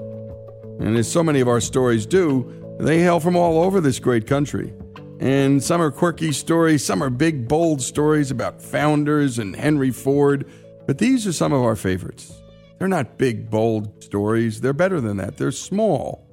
And 0.79 0.97
as 0.97 1.07
so 1.07 1.21
many 1.21 1.41
of 1.41 1.47
our 1.47 1.61
stories 1.61 2.07
do, 2.07 2.75
they 2.79 3.01
hail 3.01 3.19
from 3.19 3.35
all 3.35 3.61
over 3.61 3.79
this 3.79 3.99
great 3.99 4.25
country. 4.25 4.73
And 5.19 5.63
some 5.63 5.79
are 5.79 5.91
quirky 5.91 6.31
stories, 6.31 6.83
some 6.83 7.03
are 7.03 7.11
big, 7.11 7.47
bold 7.47 7.83
stories 7.83 8.31
about 8.31 8.63
founders 8.63 9.37
and 9.37 9.55
Henry 9.55 9.91
Ford. 9.91 10.49
But 10.87 10.97
these 10.97 11.27
are 11.27 11.33
some 11.33 11.53
of 11.53 11.61
our 11.61 11.75
favorites. 11.75 12.33
They're 12.79 12.87
not 12.87 13.19
big, 13.19 13.51
bold 13.51 14.03
stories, 14.03 14.61
they're 14.61 14.73
better 14.73 14.99
than 14.99 15.17
that. 15.17 15.37
They're 15.37 15.51
small, 15.51 16.27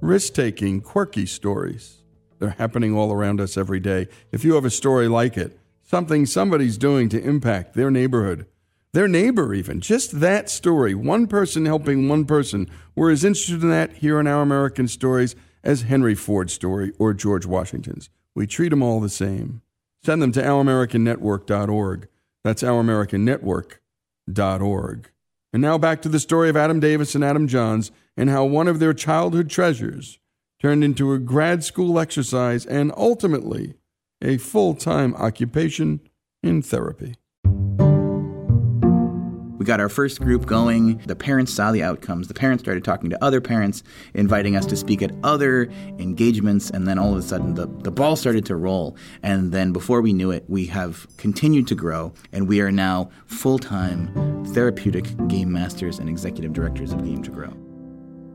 risk 0.00 0.34
taking, 0.34 0.80
quirky 0.80 1.26
stories. 1.26 2.03
They're 2.44 2.56
happening 2.58 2.94
all 2.94 3.10
around 3.10 3.40
us 3.40 3.56
every 3.56 3.80
day. 3.80 4.06
If 4.30 4.44
you 4.44 4.56
have 4.56 4.66
a 4.66 4.70
story 4.70 5.08
like 5.08 5.38
it, 5.38 5.58
something 5.82 6.26
somebody's 6.26 6.76
doing 6.76 7.08
to 7.08 7.18
impact 7.18 7.72
their 7.72 7.90
neighborhood, 7.90 8.44
their 8.92 9.08
neighbor, 9.08 9.54
even, 9.54 9.80
just 9.80 10.20
that 10.20 10.50
story, 10.50 10.94
one 10.94 11.26
person 11.26 11.64
helping 11.64 12.06
one 12.06 12.26
person, 12.26 12.68
we're 12.94 13.10
as 13.10 13.24
interested 13.24 13.62
in 13.62 13.70
that 13.70 13.94
here 13.94 14.20
in 14.20 14.26
Our 14.26 14.42
American 14.42 14.88
Stories 14.88 15.34
as 15.62 15.80
Henry 15.82 16.14
Ford's 16.14 16.52
story 16.52 16.92
or 16.98 17.14
George 17.14 17.46
Washington's. 17.46 18.10
We 18.34 18.46
treat 18.46 18.68
them 18.68 18.82
all 18.82 19.00
the 19.00 19.08
same. 19.08 19.62
Send 20.04 20.20
them 20.20 20.32
to 20.32 20.42
ouramericannetwork.org. 20.42 22.08
That's 22.44 22.62
ouramericannetwork.org. 22.62 25.10
And 25.54 25.62
now 25.62 25.78
back 25.78 26.02
to 26.02 26.10
the 26.10 26.20
story 26.20 26.50
of 26.50 26.58
Adam 26.58 26.78
Davis 26.78 27.14
and 27.14 27.24
Adam 27.24 27.48
Johns 27.48 27.90
and 28.18 28.28
how 28.28 28.44
one 28.44 28.68
of 28.68 28.80
their 28.80 28.92
childhood 28.92 29.48
treasures 29.48 30.18
turned 30.64 30.82
into 30.82 31.12
a 31.12 31.18
grad 31.18 31.62
school 31.62 31.98
exercise 31.98 32.64
and 32.64 32.90
ultimately 32.96 33.74
a 34.22 34.38
full 34.38 34.74
time 34.74 35.14
occupation 35.16 36.00
in 36.42 36.62
therapy. 36.62 37.16
We 39.58 39.66
got 39.66 39.78
our 39.78 39.90
first 39.90 40.22
group 40.22 40.46
going. 40.46 41.02
The 41.04 41.16
parents 41.16 41.52
saw 41.52 41.70
the 41.70 41.82
outcomes. 41.82 42.28
The 42.28 42.34
parents 42.34 42.62
started 42.62 42.82
talking 42.82 43.10
to 43.10 43.22
other 43.22 43.42
parents, 43.42 43.82
inviting 44.14 44.56
us 44.56 44.64
to 44.64 44.76
speak 44.76 45.02
at 45.02 45.12
other 45.22 45.64
engagements, 45.98 46.70
and 46.70 46.88
then 46.88 46.98
all 46.98 47.12
of 47.12 47.18
a 47.18 47.22
sudden 47.22 47.52
the, 47.52 47.66
the 47.66 47.90
ball 47.90 48.16
started 48.16 48.46
to 48.46 48.56
roll. 48.56 48.96
And 49.22 49.52
then 49.52 49.70
before 49.70 50.00
we 50.00 50.14
knew 50.14 50.30
it, 50.30 50.46
we 50.48 50.64
have 50.68 51.06
continued 51.18 51.68
to 51.68 51.74
grow, 51.74 52.14
and 52.32 52.48
we 52.48 52.62
are 52.62 52.72
now 52.72 53.10
full 53.26 53.58
time 53.58 54.46
therapeutic 54.54 55.14
game 55.28 55.52
masters 55.52 55.98
and 55.98 56.08
executive 56.08 56.54
directors 56.54 56.94
of 56.94 57.04
Game 57.04 57.22
to 57.22 57.30
Grow. 57.30 57.63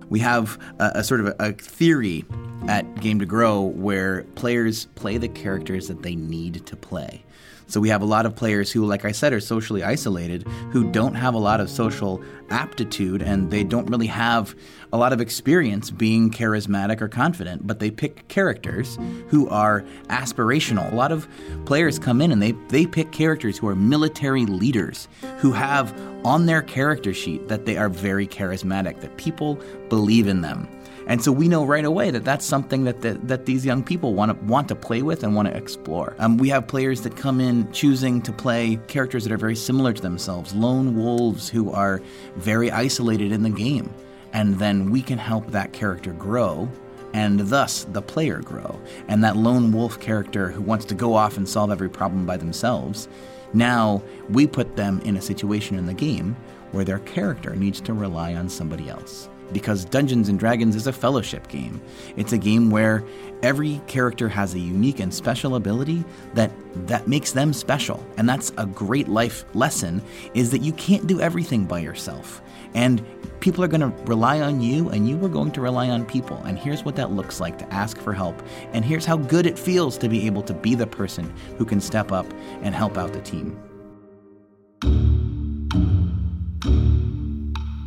We 0.09 0.19
have 0.19 0.57
a, 0.79 0.91
a 0.95 1.03
sort 1.03 1.21
of 1.21 1.27
a, 1.27 1.35
a 1.39 1.51
theory 1.53 2.25
at 2.67 2.99
Game 3.01 3.19
to 3.19 3.25
Grow 3.25 3.61
where 3.61 4.23
players 4.35 4.85
play 4.95 5.17
the 5.17 5.29
characters 5.29 5.87
that 5.87 6.01
they 6.03 6.15
need 6.15 6.65
to 6.65 6.75
play. 6.75 7.23
So 7.69 7.79
we 7.79 7.89
have 7.89 8.01
a 8.01 8.05
lot 8.05 8.25
of 8.25 8.35
players 8.35 8.71
who, 8.71 8.83
like 8.85 9.05
I 9.05 9.11
said, 9.11 9.31
are 9.31 9.39
socially 9.39 9.83
isolated, 9.83 10.47
who 10.71 10.91
don't 10.91 11.13
have 11.13 11.35
a 11.35 11.37
lot 11.37 11.61
of 11.61 11.69
social 11.69 12.21
aptitude, 12.49 13.21
and 13.21 13.51
they 13.51 13.63
don't 13.63 13.87
really 13.91 14.07
have 14.07 14.55
a 14.91 14.97
lot 14.97 15.13
of 15.13 15.21
experience 15.21 15.91
being 15.91 16.31
charismatic 16.31 16.99
or 16.99 17.07
confident, 17.07 17.67
but 17.67 17.79
they 17.79 17.91
pick 17.91 18.27
characters 18.27 18.97
who 19.27 19.47
are 19.49 19.83
aspirational. 20.07 20.91
A 20.91 20.95
lot 20.95 21.11
of 21.11 21.27
players 21.65 21.99
come 21.99 22.21
in 22.21 22.31
and 22.31 22.41
they, 22.41 22.53
they 22.69 22.87
pick 22.87 23.11
characters 23.11 23.55
who 23.59 23.67
are 23.67 23.75
military 23.75 24.47
leaders, 24.47 25.07
who 25.37 25.51
have 25.51 25.95
on 26.25 26.47
their 26.47 26.63
character 26.63 27.13
sheet 27.13 27.49
that 27.49 27.67
they 27.67 27.77
are 27.77 27.87
very 27.87 28.25
charismatic, 28.25 28.99
that 29.01 29.15
people 29.17 29.59
believe 29.89 30.27
in 30.27 30.41
them. 30.41 30.67
And 31.09 31.23
so 31.23 31.31
we 31.31 31.47
know 31.47 31.65
right 31.65 31.83
away 31.83 32.11
that 32.11 32.23
that's 32.23 32.45
something 32.45 32.83
that 32.83 33.01
the, 33.01 33.15
that 33.23 33.47
these 33.47 33.65
young 33.65 33.83
people 33.83 34.13
want 34.13 34.29
to 34.31 34.45
want 34.45 34.67
to 34.67 34.75
play 34.75 35.01
with 35.01 35.23
and 35.23 35.35
want 35.35 35.47
to 35.47 35.57
explore. 35.57 36.15
Um, 36.19 36.37
we 36.37 36.49
have 36.49 36.67
players 36.67 37.01
that 37.01 37.17
come 37.17 37.41
in 37.41 37.69
choosing 37.71 38.21
to 38.21 38.31
play 38.31 38.79
characters 38.87 39.23
that 39.23 39.33
are 39.33 39.37
very 39.37 39.55
similar 39.55 39.91
to 39.91 40.01
themselves, 40.01 40.53
lone 40.53 40.95
wolves 40.95 41.49
who 41.49 41.71
are 41.71 42.03
very 42.35 42.69
isolated 42.69 43.31
in 43.31 43.41
the 43.41 43.49
game, 43.49 43.91
and 44.33 44.59
then 44.59 44.91
we 44.91 45.01
can 45.01 45.17
help 45.17 45.47
that 45.47 45.73
character 45.73 46.13
grow. 46.13 46.69
And 47.11 47.39
thus 47.39 47.85
the 47.85 48.03
player 48.03 48.37
grow. 48.37 48.79
And 49.07 49.23
that 49.23 49.35
lone 49.35 49.71
wolf 49.71 49.99
character 49.99 50.51
who 50.51 50.61
wants 50.61 50.85
to 50.85 50.93
go 50.93 51.15
off 51.15 51.37
and 51.37 51.49
solve 51.49 51.71
every 51.71 51.89
problem 51.89 52.27
by 52.27 52.37
themselves, 52.37 53.09
now 53.51 54.03
we 54.29 54.45
put 54.45 54.75
them 54.75 55.01
in 55.03 55.17
a 55.17 55.21
situation 55.21 55.79
in 55.79 55.87
the 55.87 55.93
game 55.95 56.35
where 56.71 56.85
their 56.85 56.99
character 56.99 57.55
needs 57.55 57.81
to 57.81 57.93
rely 57.93 58.35
on 58.35 58.47
somebody 58.47 58.89
else 58.89 59.28
because 59.51 59.85
Dungeons 59.85 60.29
and 60.29 60.39
Dragons 60.39 60.75
is 60.75 60.87
a 60.87 60.93
fellowship 60.93 61.47
game. 61.47 61.81
It's 62.15 62.33
a 62.33 62.37
game 62.37 62.69
where 62.69 63.03
every 63.41 63.81
character 63.87 64.27
has 64.29 64.53
a 64.53 64.59
unique 64.59 64.99
and 64.99 65.13
special 65.13 65.55
ability 65.55 66.03
that 66.33 66.51
that 66.87 67.07
makes 67.07 67.31
them 67.31 67.53
special. 67.53 68.05
And 68.17 68.27
that's 68.27 68.51
a 68.57 68.65
great 68.65 69.07
life 69.07 69.45
lesson 69.53 70.01
is 70.33 70.51
that 70.51 70.61
you 70.61 70.73
can't 70.73 71.07
do 71.07 71.19
everything 71.21 71.65
by 71.65 71.79
yourself. 71.79 72.41
And 72.73 73.03
people 73.39 73.63
are 73.63 73.67
going 73.67 73.81
to 73.81 74.03
rely 74.03 74.41
on 74.41 74.61
you 74.61 74.89
and 74.89 75.07
you 75.07 75.23
are 75.25 75.29
going 75.29 75.51
to 75.53 75.61
rely 75.61 75.89
on 75.89 76.05
people. 76.05 76.37
And 76.45 76.57
here's 76.57 76.83
what 76.83 76.95
that 76.97 77.11
looks 77.11 77.39
like 77.39 77.57
to 77.59 77.73
ask 77.73 77.97
for 77.97 78.13
help. 78.13 78.41
And 78.73 78.85
here's 78.85 79.05
how 79.05 79.17
good 79.17 79.45
it 79.45 79.57
feels 79.57 79.97
to 79.99 80.09
be 80.09 80.25
able 80.25 80.43
to 80.43 80.53
be 80.53 80.75
the 80.75 80.87
person 80.87 81.33
who 81.57 81.65
can 81.65 81.81
step 81.81 82.11
up 82.11 82.27
and 82.61 82.75
help 82.75 82.97
out 82.97 83.13
the 83.13 83.21
team. 83.21 83.57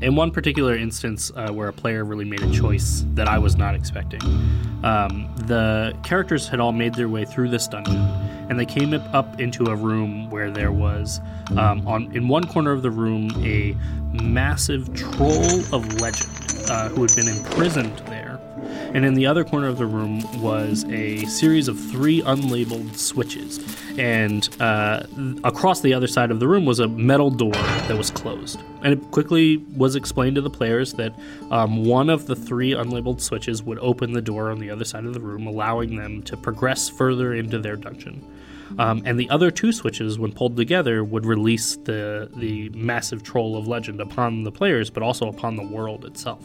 In 0.02 0.16
one 0.16 0.30
particular 0.30 0.76
instance 0.76 1.30
uh, 1.36 1.50
where 1.50 1.68
a 1.68 1.72
player 1.72 2.04
really 2.04 2.24
made 2.24 2.42
a 2.42 2.50
choice 2.50 3.04
that 3.14 3.28
I 3.28 3.38
was 3.38 3.56
not 3.56 3.74
expecting, 3.74 4.20
um, 4.82 5.32
the 5.46 5.96
characters 6.02 6.48
had 6.48 6.58
all 6.60 6.72
made 6.72 6.94
their 6.94 7.08
way 7.08 7.24
through 7.24 7.48
this 7.50 7.68
dungeon, 7.68 7.96
and 8.50 8.58
they 8.58 8.66
came 8.66 8.92
up 8.94 9.40
into 9.40 9.64
a 9.66 9.76
room 9.76 10.28
where 10.28 10.50
there 10.50 10.72
was, 10.72 11.20
um, 11.56 11.86
on 11.86 12.14
in 12.14 12.26
one 12.28 12.44
corner 12.44 12.72
of 12.72 12.82
the 12.82 12.90
room, 12.90 13.30
a 13.44 13.76
massive 14.12 14.92
troll 14.94 15.60
of 15.72 16.00
legend 16.00 16.30
uh, 16.68 16.88
who 16.88 17.02
had 17.02 17.14
been 17.14 17.28
imprisoned 17.28 17.96
there 18.06 18.21
and 18.94 19.04
in 19.04 19.14
the 19.14 19.26
other 19.26 19.42
corner 19.42 19.68
of 19.68 19.78
the 19.78 19.86
room 19.86 20.22
was 20.40 20.84
a 20.90 21.24
series 21.26 21.68
of 21.68 21.78
three 21.90 22.20
unlabeled 22.22 22.96
switches. 22.96 23.58
And 23.98 24.48
uh, 24.60 25.04
across 25.44 25.80
the 25.80 25.94
other 25.94 26.06
side 26.06 26.30
of 26.30 26.40
the 26.40 26.48
room 26.48 26.66
was 26.66 26.78
a 26.78 26.88
metal 26.88 27.30
door 27.30 27.52
that 27.52 27.96
was 27.96 28.10
closed. 28.10 28.60
And 28.82 28.92
it 28.92 29.10
quickly 29.10 29.58
was 29.76 29.96
explained 29.96 30.36
to 30.36 30.42
the 30.42 30.50
players 30.50 30.92
that 30.94 31.18
um, 31.50 31.84
one 31.84 32.10
of 32.10 32.26
the 32.26 32.36
three 32.36 32.72
unlabeled 32.72 33.20
switches 33.20 33.62
would 33.62 33.78
open 33.78 34.12
the 34.12 34.22
door 34.22 34.50
on 34.50 34.58
the 34.58 34.70
other 34.70 34.84
side 34.84 35.04
of 35.04 35.14
the 35.14 35.20
room, 35.20 35.46
allowing 35.46 35.96
them 35.96 36.22
to 36.24 36.36
progress 36.36 36.88
further 36.88 37.34
into 37.34 37.58
their 37.58 37.76
dungeon. 37.76 38.26
Um, 38.78 39.02
and 39.04 39.18
the 39.18 39.28
other 39.30 39.50
two 39.50 39.72
switches, 39.72 40.18
when 40.18 40.32
pulled 40.32 40.56
together, 40.56 41.04
would 41.04 41.26
release 41.26 41.76
the 41.76 42.30
the 42.36 42.70
massive 42.70 43.22
troll 43.22 43.56
of 43.56 43.68
legend 43.68 44.00
upon 44.00 44.44
the 44.44 44.52
players, 44.52 44.88
but 44.88 45.02
also 45.02 45.28
upon 45.28 45.56
the 45.56 45.66
world 45.66 46.04
itself. 46.04 46.42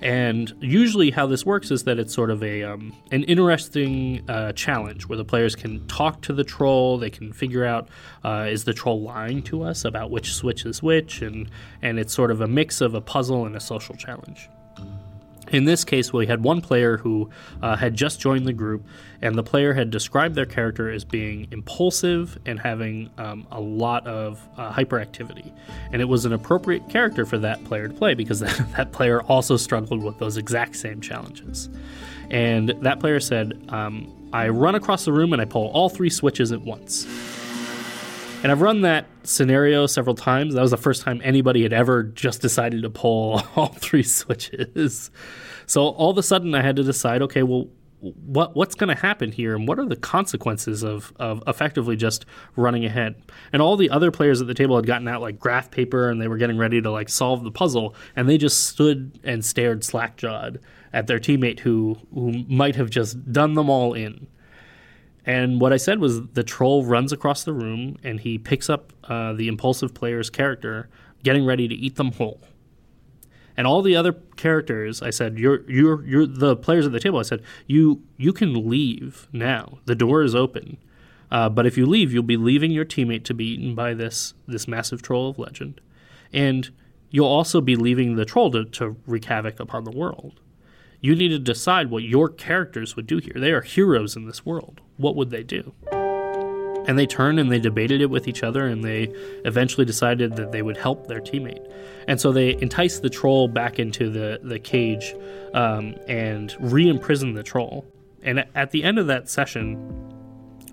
And 0.00 0.52
usually, 0.60 1.10
how 1.10 1.26
this 1.26 1.46
works 1.46 1.70
is 1.70 1.84
that 1.84 1.98
it's 1.98 2.14
sort 2.14 2.30
of 2.30 2.42
a 2.42 2.62
um, 2.62 2.94
an 3.10 3.24
interesting 3.24 4.22
uh, 4.28 4.52
challenge 4.52 5.06
where 5.06 5.16
the 5.16 5.24
players 5.24 5.56
can 5.56 5.86
talk 5.86 6.22
to 6.22 6.32
the 6.32 6.44
troll. 6.44 6.98
They 6.98 7.10
can 7.10 7.32
figure 7.32 7.64
out 7.64 7.88
uh, 8.24 8.46
is 8.48 8.64
the 8.64 8.74
troll 8.74 9.02
lying 9.02 9.42
to 9.44 9.62
us 9.62 9.84
about 9.84 10.10
which 10.10 10.34
switch 10.34 10.66
is 10.66 10.82
which, 10.82 11.22
and 11.22 11.50
and 11.82 11.98
it's 11.98 12.14
sort 12.14 12.30
of 12.30 12.40
a 12.40 12.48
mix 12.48 12.80
of 12.80 12.94
a 12.94 13.00
puzzle 13.00 13.46
and 13.46 13.56
a 13.56 13.60
social 13.60 13.94
challenge. 13.94 14.48
In 15.52 15.64
this 15.64 15.84
case, 15.84 16.12
we 16.12 16.26
had 16.26 16.42
one 16.42 16.60
player 16.60 16.96
who 16.96 17.30
uh, 17.62 17.76
had 17.76 17.94
just 17.94 18.20
joined 18.20 18.46
the 18.46 18.52
group, 18.52 18.84
and 19.22 19.36
the 19.36 19.42
player 19.42 19.72
had 19.74 19.90
described 19.90 20.34
their 20.34 20.46
character 20.46 20.90
as 20.90 21.04
being 21.04 21.46
impulsive 21.52 22.38
and 22.46 22.58
having 22.58 23.10
um, 23.18 23.46
a 23.52 23.60
lot 23.60 24.06
of 24.06 24.46
uh, 24.56 24.72
hyperactivity. 24.72 25.52
And 25.92 26.02
it 26.02 26.06
was 26.06 26.24
an 26.24 26.32
appropriate 26.32 26.88
character 26.88 27.24
for 27.24 27.38
that 27.38 27.62
player 27.64 27.88
to 27.88 27.94
play 27.94 28.14
because 28.14 28.40
that, 28.40 28.72
that 28.76 28.92
player 28.92 29.22
also 29.22 29.56
struggled 29.56 30.02
with 30.02 30.18
those 30.18 30.36
exact 30.36 30.76
same 30.76 31.00
challenges. 31.00 31.68
And 32.30 32.70
that 32.80 32.98
player 32.98 33.20
said, 33.20 33.66
um, 33.68 34.12
I 34.32 34.48
run 34.48 34.74
across 34.74 35.04
the 35.04 35.12
room 35.12 35.32
and 35.32 35.40
I 35.40 35.44
pull 35.44 35.68
all 35.68 35.88
three 35.88 36.10
switches 36.10 36.50
at 36.50 36.60
once. 36.60 37.06
And 38.46 38.52
I've 38.52 38.60
run 38.60 38.82
that 38.82 39.06
scenario 39.24 39.88
several 39.88 40.14
times. 40.14 40.54
That 40.54 40.62
was 40.62 40.70
the 40.70 40.76
first 40.76 41.02
time 41.02 41.20
anybody 41.24 41.64
had 41.64 41.72
ever 41.72 42.04
just 42.04 42.40
decided 42.40 42.82
to 42.82 42.90
pull 42.90 43.42
all 43.56 43.74
three 43.74 44.04
switches. 44.04 45.10
So 45.66 45.88
all 45.88 46.10
of 46.10 46.18
a 46.18 46.22
sudden, 46.22 46.54
I 46.54 46.62
had 46.62 46.76
to 46.76 46.84
decide 46.84 47.22
okay, 47.22 47.42
well, 47.42 47.66
what 47.98 48.54
what's 48.54 48.76
going 48.76 48.94
to 48.94 49.02
happen 49.02 49.32
here 49.32 49.56
and 49.56 49.66
what 49.66 49.80
are 49.80 49.84
the 49.84 49.96
consequences 49.96 50.84
of, 50.84 51.12
of 51.16 51.42
effectively 51.48 51.96
just 51.96 52.24
running 52.54 52.84
ahead 52.84 53.20
and 53.52 53.60
all 53.60 53.76
the 53.76 53.90
other 53.90 54.12
players 54.12 54.40
at 54.40 54.46
the 54.46 54.54
table 54.54 54.76
had 54.76 54.86
gotten 54.86 55.08
out 55.08 55.20
like 55.20 55.40
graph 55.40 55.72
paper 55.72 56.08
and 56.08 56.20
they 56.20 56.28
were 56.28 56.36
getting 56.36 56.56
ready 56.56 56.80
to 56.80 56.88
like 56.88 57.08
solve 57.08 57.42
the 57.42 57.50
puzzle 57.50 57.96
and 58.14 58.28
they 58.28 58.38
just 58.38 58.68
stood 58.68 59.18
and 59.24 59.44
stared 59.44 59.82
slack-jawed 59.82 60.60
at 60.92 61.08
their 61.08 61.18
teammate 61.18 61.58
who 61.58 61.96
who 62.14 62.44
might 62.48 62.76
have 62.76 62.90
just 62.90 63.32
done 63.32 63.54
them 63.54 63.68
all 63.68 63.92
in 63.92 64.28
and 65.26 65.60
what 65.60 65.72
I 65.72 65.76
said 65.76 65.98
was 65.98 66.28
the 66.28 66.44
troll 66.44 66.84
runs 66.84 67.12
across 67.12 67.42
the 67.42 67.52
room 67.52 67.96
and 68.04 68.20
he 68.20 68.38
picks 68.38 68.70
up 68.70 68.92
uh, 69.04 69.32
the 69.32 69.48
impulsive 69.48 69.92
player's 69.92 70.30
character, 70.30 70.88
getting 71.24 71.44
ready 71.44 71.66
to 71.66 71.74
eat 71.74 71.96
them 71.96 72.12
whole. 72.12 72.40
And 73.56 73.66
all 73.66 73.82
the 73.82 73.96
other 73.96 74.12
characters, 74.36 75.02
I 75.02 75.10
said, 75.10 75.38
you're 75.38 75.68
you're 75.68 76.04
you're 76.06 76.26
the 76.26 76.56
players 76.56 76.86
at 76.86 76.92
the 76.92 77.00
table. 77.00 77.18
I 77.18 77.22
said, 77.22 77.42
you 77.66 78.02
you 78.16 78.32
can 78.32 78.68
leave 78.68 79.28
now. 79.32 79.78
The 79.86 79.94
door 79.94 80.22
is 80.22 80.34
open. 80.34 80.78
Uh, 81.30 81.48
but 81.48 81.66
if 81.66 81.76
you 81.76 81.86
leave, 81.86 82.12
you'll 82.12 82.22
be 82.22 82.36
leaving 82.36 82.70
your 82.70 82.84
teammate 82.84 83.24
to 83.24 83.34
be 83.34 83.46
eaten 83.46 83.74
by 83.74 83.94
this 83.94 84.34
this 84.46 84.68
massive 84.68 85.02
troll 85.02 85.30
of 85.30 85.38
legend, 85.38 85.80
and 86.32 86.70
you'll 87.10 87.26
also 87.26 87.60
be 87.60 87.74
leaving 87.74 88.14
the 88.14 88.24
troll 88.24 88.50
to, 88.52 88.64
to 88.64 88.96
wreak 89.06 89.24
havoc 89.24 89.58
upon 89.58 89.84
the 89.84 89.90
world. 89.90 90.40
You 91.00 91.14
need 91.14 91.28
to 91.28 91.38
decide 91.38 91.90
what 91.90 92.02
your 92.02 92.28
characters 92.28 92.96
would 92.96 93.06
do 93.06 93.18
here. 93.18 93.34
They 93.36 93.52
are 93.52 93.60
heroes 93.60 94.16
in 94.16 94.26
this 94.26 94.44
world. 94.44 94.80
What 94.96 95.16
would 95.16 95.30
they 95.30 95.42
do? 95.42 95.72
And 96.88 96.98
they 96.98 97.06
turned 97.06 97.40
and 97.40 97.50
they 97.50 97.58
debated 97.58 98.00
it 98.00 98.10
with 98.10 98.28
each 98.28 98.42
other, 98.42 98.66
and 98.66 98.84
they 98.84 99.12
eventually 99.44 99.84
decided 99.84 100.36
that 100.36 100.52
they 100.52 100.62
would 100.62 100.76
help 100.76 101.08
their 101.08 101.20
teammate. 101.20 101.70
And 102.06 102.20
so 102.20 102.32
they 102.32 102.56
enticed 102.60 103.02
the 103.02 103.10
troll 103.10 103.48
back 103.48 103.78
into 103.78 104.08
the, 104.08 104.38
the 104.42 104.58
cage 104.58 105.14
um, 105.52 105.96
and 106.06 106.54
re 106.60 106.88
imprisoned 106.88 107.36
the 107.36 107.42
troll. 107.42 107.84
And 108.22 108.44
at 108.54 108.70
the 108.70 108.84
end 108.84 108.98
of 108.98 109.08
that 109.08 109.28
session, 109.28 109.76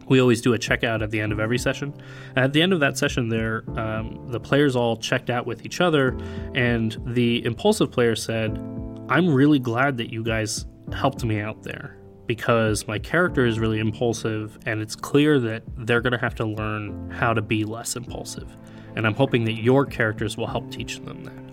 we 0.08 0.20
always 0.20 0.42
do 0.42 0.54
a 0.54 0.60
checkout 0.60 1.02
at 1.02 1.12
the 1.12 1.20
end 1.20 1.32
of 1.32 1.40
every 1.40 1.58
session. 1.58 1.94
At 2.36 2.54
the 2.54 2.62
end 2.62 2.74
of 2.74 2.80
that 2.82 2.98
session, 2.98 3.30
there 3.30 3.64
um, 3.78 4.28
the 4.28 4.40
players 4.40 4.76
all 4.76 4.98
checked 4.98 5.30
out 5.30 5.46
with 5.48 5.66
each 5.66 5.82
other, 5.82 6.18
and 6.54 6.98
the 7.06 7.44
impulsive 7.46 7.92
player 7.92 8.16
said, 8.16 8.60
"I'm 9.10 9.34
really 9.34 9.60
glad 9.60 9.98
that 9.98 10.12
you 10.12 10.24
guys 10.24 10.66
helped 10.92 11.24
me 11.24 11.40
out 11.40 11.64
there 11.64 11.98
because 12.28 12.88
my 12.88 13.00
character 13.00 13.46
is 13.46 13.60
really 13.60 13.80
impulsive, 13.80 14.58
and 14.66 14.82
it's 14.82 14.96
clear 14.96 15.40
that 15.40 15.64
they're 15.78 16.02
going 16.02 16.14
to 16.14 16.20
have 16.20 16.36
to 16.36 16.46
learn 16.46 17.12
how 17.12 17.34
to 17.34 17.42
be 17.42 17.64
less 17.64 17.96
impulsive. 17.96 18.56
And 18.96 19.06
I'm 19.06 19.16
hoping 19.16 19.44
that 19.46 19.62
your 19.62 19.86
characters 19.86 20.38
will 20.38 20.48
help 20.48 20.72
teach 20.72 21.00
them 21.00 21.24
that." 21.24 21.44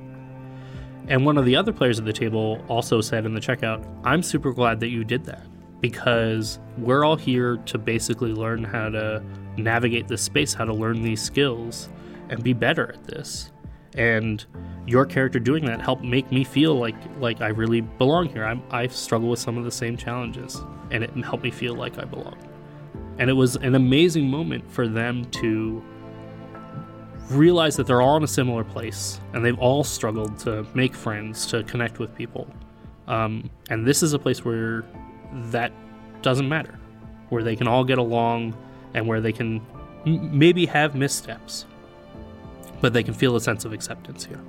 And 1.09 1.25
one 1.25 1.39
of 1.39 1.45
the 1.45 1.57
other 1.57 1.73
players 1.73 1.99
at 1.99 2.05
the 2.05 2.13
table 2.13 2.65
also 2.69 3.01
said 3.01 3.27
in 3.27 3.35
the 3.35 3.41
checkout, 3.41 3.85
"I'm 4.05 4.23
super 4.23 4.53
glad 4.53 4.81
that 4.81 4.89
you 4.89 5.05
did 5.05 5.25
that." 5.25 5.47
because 5.81 6.59
we're 6.79 7.05
all 7.05 7.17
here 7.17 7.57
to 7.59 7.79
basically 7.79 8.33
learn 8.33 8.63
how 8.65 8.89
to 8.91 9.23
navigate 9.57 10.09
this 10.09 10.23
space, 10.23 10.55
how 10.55 10.65
to 10.65 10.75
learn 10.75 11.03
these 11.03 11.23
skills, 11.23 11.89
and 12.29 12.43
be 12.43 12.53
better 12.53 12.93
at 12.93 13.05
this. 13.05 13.51
And 13.97 14.45
your 14.87 15.05
character 15.05 15.39
doing 15.39 15.65
that 15.67 15.81
helped 15.81 16.03
make 16.03 16.31
me 16.31 16.45
feel 16.45 16.75
like 16.75 16.97
like 17.19 17.41
I 17.41 17.49
really 17.49 17.81
belong 17.81 18.29
here. 18.29 18.45
I'm, 18.45 18.63
I 18.71 18.87
struggle 18.87 19.29
with 19.29 19.41
some 19.41 19.59
of 19.59 19.65
the 19.65 19.71
same 19.71 19.97
challenges, 19.97 20.63
and 20.91 21.03
it 21.05 21.11
helped 21.25 21.43
me 21.43 21.51
feel 21.51 21.75
like 21.75 21.99
I 21.99 22.05
belong. 22.05 22.39
And 23.19 23.29
it 23.29 23.35
was 23.35 23.57
an 23.57 23.75
amazing 23.75 24.29
moment 24.29 24.71
for 24.71 24.89
them 24.89 25.25
to 25.33 25.83
realize 27.31 27.77
that 27.77 27.87
they're 27.87 28.03
all 28.03 28.17
in 28.17 28.25
a 28.25 28.29
similar 28.29 28.65
place, 28.65 29.21
and 29.33 29.45
they've 29.45 29.59
all 29.59 29.85
struggled 29.85 30.39
to 30.41 30.67
make 30.75 30.95
friends, 30.95 31.47
to 31.47 31.63
connect 31.65 31.99
with 31.99 32.15
people. 32.15 32.49
Um, 33.07 33.51
and 33.69 33.87
this 33.87 34.03
is 34.03 34.13
a 34.13 34.19
place 34.19 34.45
where 34.45 34.85
that 35.51 35.73
doesn't 36.23 36.49
matter, 36.49 36.79
where 37.29 37.43
they 37.43 37.57
can 37.57 37.69
all 37.69 37.85
get 37.85 37.99
along 37.99 38.57
and 38.95 39.07
where 39.07 39.21
they 39.21 39.33
can 39.33 39.61
m- 40.07 40.37
maybe 40.37 40.67
have 40.67 40.95
missteps, 40.95 41.67
but 42.81 42.93
they 42.93 43.03
can 43.03 43.15
feel 43.15 43.37
a 43.37 43.41
sense 43.41 43.65
of 43.65 43.73
acceptance 43.73 44.25
here. 44.25 44.41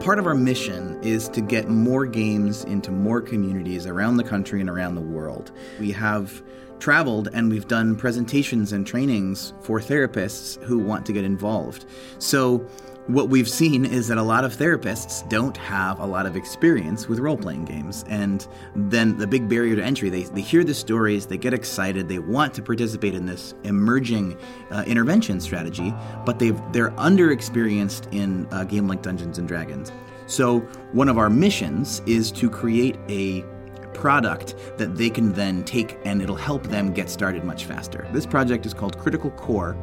Part 0.00 0.18
of 0.18 0.26
our 0.26 0.34
mission 0.34 0.98
is 1.02 1.28
to 1.28 1.40
get 1.40 1.68
more 1.68 2.06
games 2.06 2.64
into 2.64 2.90
more 2.90 3.20
communities 3.20 3.86
around 3.86 4.16
the 4.16 4.24
country 4.24 4.60
and 4.60 4.68
around 4.68 4.96
the 4.96 5.00
world. 5.00 5.52
We 5.78 5.92
have 5.92 6.42
traveled 6.80 7.28
and 7.32 7.48
we've 7.48 7.68
done 7.68 7.94
presentations 7.94 8.72
and 8.72 8.84
trainings 8.84 9.52
for 9.60 9.78
therapists 9.78 10.60
who 10.64 10.78
want 10.78 11.06
to 11.06 11.12
get 11.12 11.24
involved. 11.24 11.84
So 12.18 12.66
what 13.08 13.28
we've 13.28 13.48
seen 13.48 13.84
is 13.84 14.06
that 14.08 14.18
a 14.18 14.22
lot 14.22 14.44
of 14.44 14.56
therapists 14.56 15.28
don't 15.28 15.56
have 15.56 15.98
a 15.98 16.06
lot 16.06 16.24
of 16.24 16.36
experience 16.36 17.08
with 17.08 17.18
role 17.18 17.36
playing 17.36 17.64
games. 17.64 18.04
And 18.08 18.46
then 18.76 19.18
the 19.18 19.26
big 19.26 19.48
barrier 19.48 19.74
to 19.74 19.82
entry, 19.82 20.08
they, 20.08 20.22
they 20.22 20.40
hear 20.40 20.62
the 20.62 20.74
stories, 20.74 21.26
they 21.26 21.36
get 21.36 21.52
excited, 21.52 22.08
they 22.08 22.20
want 22.20 22.54
to 22.54 22.62
participate 22.62 23.14
in 23.14 23.26
this 23.26 23.54
emerging 23.64 24.38
uh, 24.70 24.84
intervention 24.86 25.40
strategy, 25.40 25.92
but 26.24 26.38
they've, 26.38 26.60
they're 26.72 26.92
underexperienced 26.92 28.12
in 28.12 28.46
a 28.52 28.64
game 28.64 28.86
like 28.86 29.02
Dungeons 29.02 29.38
and 29.38 29.48
Dragons. 29.48 29.90
So, 30.26 30.60
one 30.92 31.08
of 31.08 31.18
our 31.18 31.28
missions 31.28 32.00
is 32.06 32.30
to 32.32 32.48
create 32.48 32.96
a 33.08 33.44
product 33.92 34.54
that 34.78 34.96
they 34.96 35.10
can 35.10 35.32
then 35.32 35.64
take 35.64 35.98
and 36.04 36.22
it'll 36.22 36.36
help 36.36 36.62
them 36.68 36.92
get 36.92 37.10
started 37.10 37.44
much 37.44 37.64
faster. 37.64 38.08
This 38.12 38.26
project 38.26 38.64
is 38.64 38.72
called 38.72 38.96
Critical 38.98 39.30
Core 39.32 39.76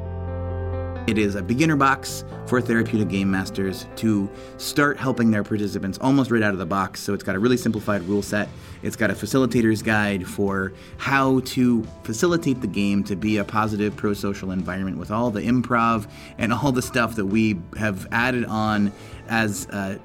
it 1.10 1.18
is 1.18 1.34
a 1.34 1.42
beginner 1.42 1.76
box 1.76 2.24
for 2.46 2.62
therapeutic 2.62 3.08
game 3.10 3.32
masters 3.32 3.88
to 3.96 4.30
start 4.58 4.96
helping 4.96 5.32
their 5.32 5.44
participants 5.44 5.98
almost 6.00 6.30
right 6.30 6.44
out 6.44 6.54
of 6.54 6.60
the 6.60 6.68
box. 6.68 7.00
So 7.00 7.16
it's 7.16 7.24
got 7.24 7.36
a 7.36 7.40
really 7.40 7.58
simplified 7.58 8.04
rule 8.04 8.22
set. 8.22 8.48
It's 8.84 8.96
got 8.96 9.10
a 9.10 9.16
facilitator's 9.16 9.82
guide 9.82 10.28
for 10.28 10.72
how 10.98 11.40
to 11.40 11.84
facilitate 12.04 12.62
the 12.62 12.68
game 12.68 13.04
to 13.06 13.16
be 13.16 13.38
a 13.38 13.44
positive 13.44 13.96
pro 13.96 14.14
social 14.14 14.52
environment 14.52 14.98
with 14.98 15.10
all 15.10 15.32
the 15.32 15.42
improv 15.42 16.08
and 16.38 16.54
all 16.54 16.72
the 16.72 16.84
stuff 16.84 17.16
that 17.16 17.26
we 17.26 17.60
have 17.76 18.08
added 18.12 18.46
on 18.46 18.92
as 19.30 19.68
uh, 19.72 19.98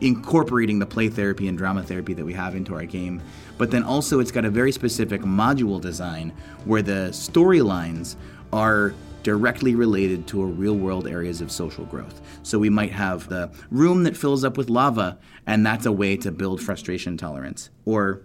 incorporating 0.00 0.78
the 0.78 0.86
play 0.86 1.10
therapy 1.10 1.46
and 1.46 1.58
drama 1.58 1.82
therapy 1.82 2.14
that 2.14 2.24
we 2.24 2.32
have 2.32 2.54
into 2.54 2.74
our 2.74 2.86
game. 2.86 3.20
But 3.58 3.70
then 3.70 3.82
also, 3.82 4.20
it's 4.20 4.32
got 4.32 4.46
a 4.46 4.50
very 4.50 4.72
specific 4.72 5.20
module 5.20 5.78
design 5.78 6.32
where 6.64 6.80
the 6.80 7.10
storylines 7.10 8.16
are 8.50 8.94
directly 9.26 9.74
related 9.74 10.24
to 10.28 10.40
real 10.44 10.76
world 10.76 11.08
areas 11.08 11.40
of 11.40 11.50
social 11.50 11.84
growth. 11.86 12.20
So 12.44 12.60
we 12.60 12.70
might 12.70 12.92
have 12.92 13.28
the 13.28 13.50
room 13.72 14.04
that 14.04 14.16
fills 14.16 14.44
up 14.44 14.56
with 14.56 14.70
lava, 14.70 15.18
and 15.48 15.66
that's 15.66 15.84
a 15.84 15.90
way 15.90 16.16
to 16.18 16.30
build 16.30 16.62
frustration 16.62 17.16
tolerance. 17.16 17.68
Or 17.84 18.20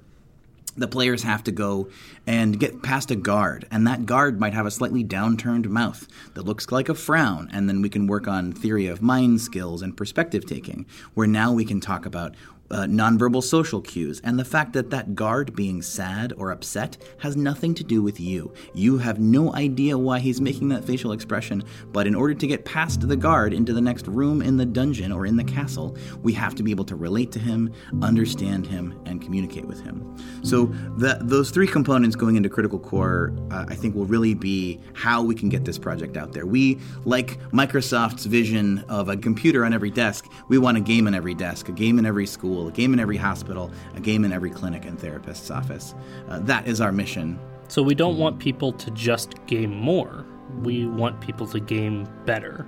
the 0.77 0.87
players 0.87 1.23
have 1.23 1.43
to 1.45 1.51
go 1.51 1.89
and 2.27 2.59
get 2.59 2.83
past 2.83 3.09
a 3.09 3.15
guard, 3.15 3.67
and 3.71 3.87
that 3.87 4.05
guard 4.05 4.39
might 4.39 4.53
have 4.53 4.67
a 4.67 4.71
slightly 4.71 5.03
downturned 5.03 5.65
mouth 5.65 6.07
that 6.35 6.45
looks 6.45 6.71
like 6.71 6.87
a 6.87 6.93
frown. 6.93 7.49
And 7.51 7.67
then 7.67 7.81
we 7.81 7.89
can 7.89 8.05
work 8.05 8.27
on 8.27 8.53
theory 8.53 8.85
of 8.85 9.01
mind 9.01 9.41
skills 9.41 9.81
and 9.81 9.97
perspective 9.97 10.45
taking, 10.45 10.85
where 11.15 11.25
now 11.25 11.51
we 11.51 11.65
can 11.65 11.79
talk 11.79 12.05
about 12.05 12.35
uh, 12.71 12.85
nonverbal 12.85 13.43
social 13.43 13.81
cues, 13.81 14.21
and 14.23 14.39
the 14.39 14.45
fact 14.45 14.73
that 14.73 14.89
that 14.89 15.15
guard 15.15 15.55
being 15.55 15.81
sad 15.81 16.33
or 16.37 16.51
upset 16.51 16.97
has 17.19 17.35
nothing 17.35 17.73
to 17.75 17.83
do 17.83 18.01
with 18.01 18.19
you. 18.19 18.51
You 18.73 18.97
have 18.97 19.19
no 19.19 19.53
idea 19.55 19.97
why 19.97 20.19
he's 20.19 20.41
making 20.41 20.69
that 20.69 20.85
facial 20.85 21.11
expression, 21.11 21.63
but 21.91 22.07
in 22.07 22.15
order 22.15 22.33
to 22.33 22.47
get 22.47 22.65
past 22.65 23.07
the 23.07 23.15
guard 23.15 23.53
into 23.53 23.73
the 23.73 23.81
next 23.81 24.07
room 24.07 24.41
in 24.41 24.57
the 24.57 24.65
dungeon 24.65 25.11
or 25.11 25.25
in 25.25 25.35
the 25.35 25.43
castle, 25.43 25.97
we 26.23 26.33
have 26.33 26.55
to 26.55 26.63
be 26.63 26.71
able 26.71 26.85
to 26.85 26.95
relate 26.95 27.31
to 27.33 27.39
him, 27.39 27.73
understand 28.01 28.65
him, 28.65 28.99
and 29.05 29.21
communicate 29.21 29.65
with 29.65 29.81
him. 29.81 30.15
So, 30.43 30.65
the, 30.97 31.19
those 31.21 31.51
three 31.51 31.67
components 31.67 32.15
going 32.15 32.35
into 32.35 32.49
Critical 32.49 32.79
Core, 32.79 33.33
uh, 33.51 33.65
I 33.67 33.75
think, 33.75 33.95
will 33.95 34.05
really 34.05 34.33
be 34.33 34.79
how 34.93 35.21
we 35.21 35.35
can 35.35 35.49
get 35.49 35.65
this 35.65 35.77
project 35.77 36.17
out 36.17 36.33
there. 36.33 36.45
We, 36.45 36.79
like 37.05 37.39
Microsoft's 37.51 38.25
vision 38.25 38.83
of 38.89 39.09
a 39.09 39.17
computer 39.17 39.65
on 39.65 39.73
every 39.73 39.91
desk, 39.91 40.25
we 40.47 40.57
want 40.57 40.77
a 40.77 40.81
game 40.81 41.07
in 41.07 41.13
every 41.13 41.33
desk, 41.33 41.69
a 41.69 41.71
game 41.71 41.99
in 41.99 42.05
every 42.05 42.25
school 42.25 42.60
school, 42.61 42.67
a 42.67 42.71
game 42.71 42.93
in 42.93 42.99
every 42.99 43.17
hospital, 43.17 43.71
a 43.95 43.99
game 43.99 44.25
in 44.25 44.31
every 44.31 44.49
clinic 44.49 44.85
and 44.85 44.99
therapist's 44.99 45.51
office. 45.51 45.95
Uh, 46.27 46.39
that 46.39 46.67
is 46.67 46.81
our 46.81 46.91
mission. 46.91 47.39
So 47.67 47.81
we 47.81 47.95
don't 47.95 48.17
want 48.17 48.39
people 48.39 48.71
to 48.73 48.91
just 48.91 49.35
game 49.47 49.73
more. 49.73 50.25
We 50.61 50.85
want 50.85 51.21
people 51.21 51.47
to 51.47 51.59
game 51.59 52.07
better. 52.25 52.65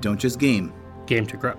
Don't 0.00 0.20
just 0.20 0.38
game. 0.38 0.72
Game 1.06 1.26
to 1.26 1.36
grow. 1.36 1.54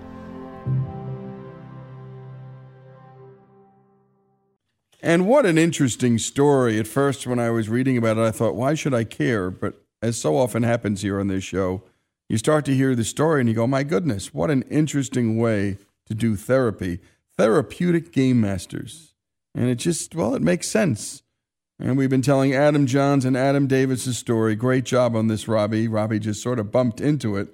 And 5.02 5.26
what 5.26 5.46
an 5.46 5.56
interesting 5.56 6.18
story. 6.18 6.78
At 6.78 6.86
first, 6.86 7.26
when 7.26 7.38
I 7.38 7.50
was 7.50 7.68
reading 7.68 7.96
about 7.96 8.18
it, 8.18 8.22
I 8.22 8.30
thought, 8.32 8.56
why 8.56 8.74
should 8.74 8.92
I 8.92 9.04
care? 9.04 9.50
But 9.50 9.82
as 10.02 10.18
so 10.18 10.36
often 10.36 10.62
happens 10.62 11.02
here 11.02 11.20
on 11.20 11.28
this 11.28 11.44
show, 11.44 11.82
you 12.28 12.38
start 12.38 12.64
to 12.64 12.74
hear 12.74 12.94
the 12.94 13.04
story 13.04 13.40
and 13.40 13.48
you 13.48 13.54
go, 13.54 13.66
my 13.66 13.84
goodness, 13.84 14.34
what 14.34 14.50
an 14.50 14.62
interesting 14.62 15.38
way 15.38 15.78
to 16.06 16.14
do 16.14 16.34
therapy 16.36 17.00
therapeutic 17.38 18.12
game 18.12 18.40
masters. 18.40 19.14
And 19.54 19.68
it 19.68 19.76
just, 19.76 20.14
well, 20.14 20.34
it 20.34 20.42
makes 20.42 20.68
sense. 20.68 21.22
And 21.78 21.98
we've 21.98 22.10
been 22.10 22.22
telling 22.22 22.54
Adam 22.54 22.86
Johns 22.86 23.24
and 23.24 23.36
Adam 23.36 23.66
Davis's 23.66 24.16
story. 24.16 24.54
Great 24.54 24.84
job 24.84 25.14
on 25.14 25.28
this, 25.28 25.46
Robbie. 25.46 25.88
Robbie 25.88 26.18
just 26.18 26.42
sort 26.42 26.58
of 26.58 26.72
bumped 26.72 27.00
into 27.00 27.36
it. 27.36 27.48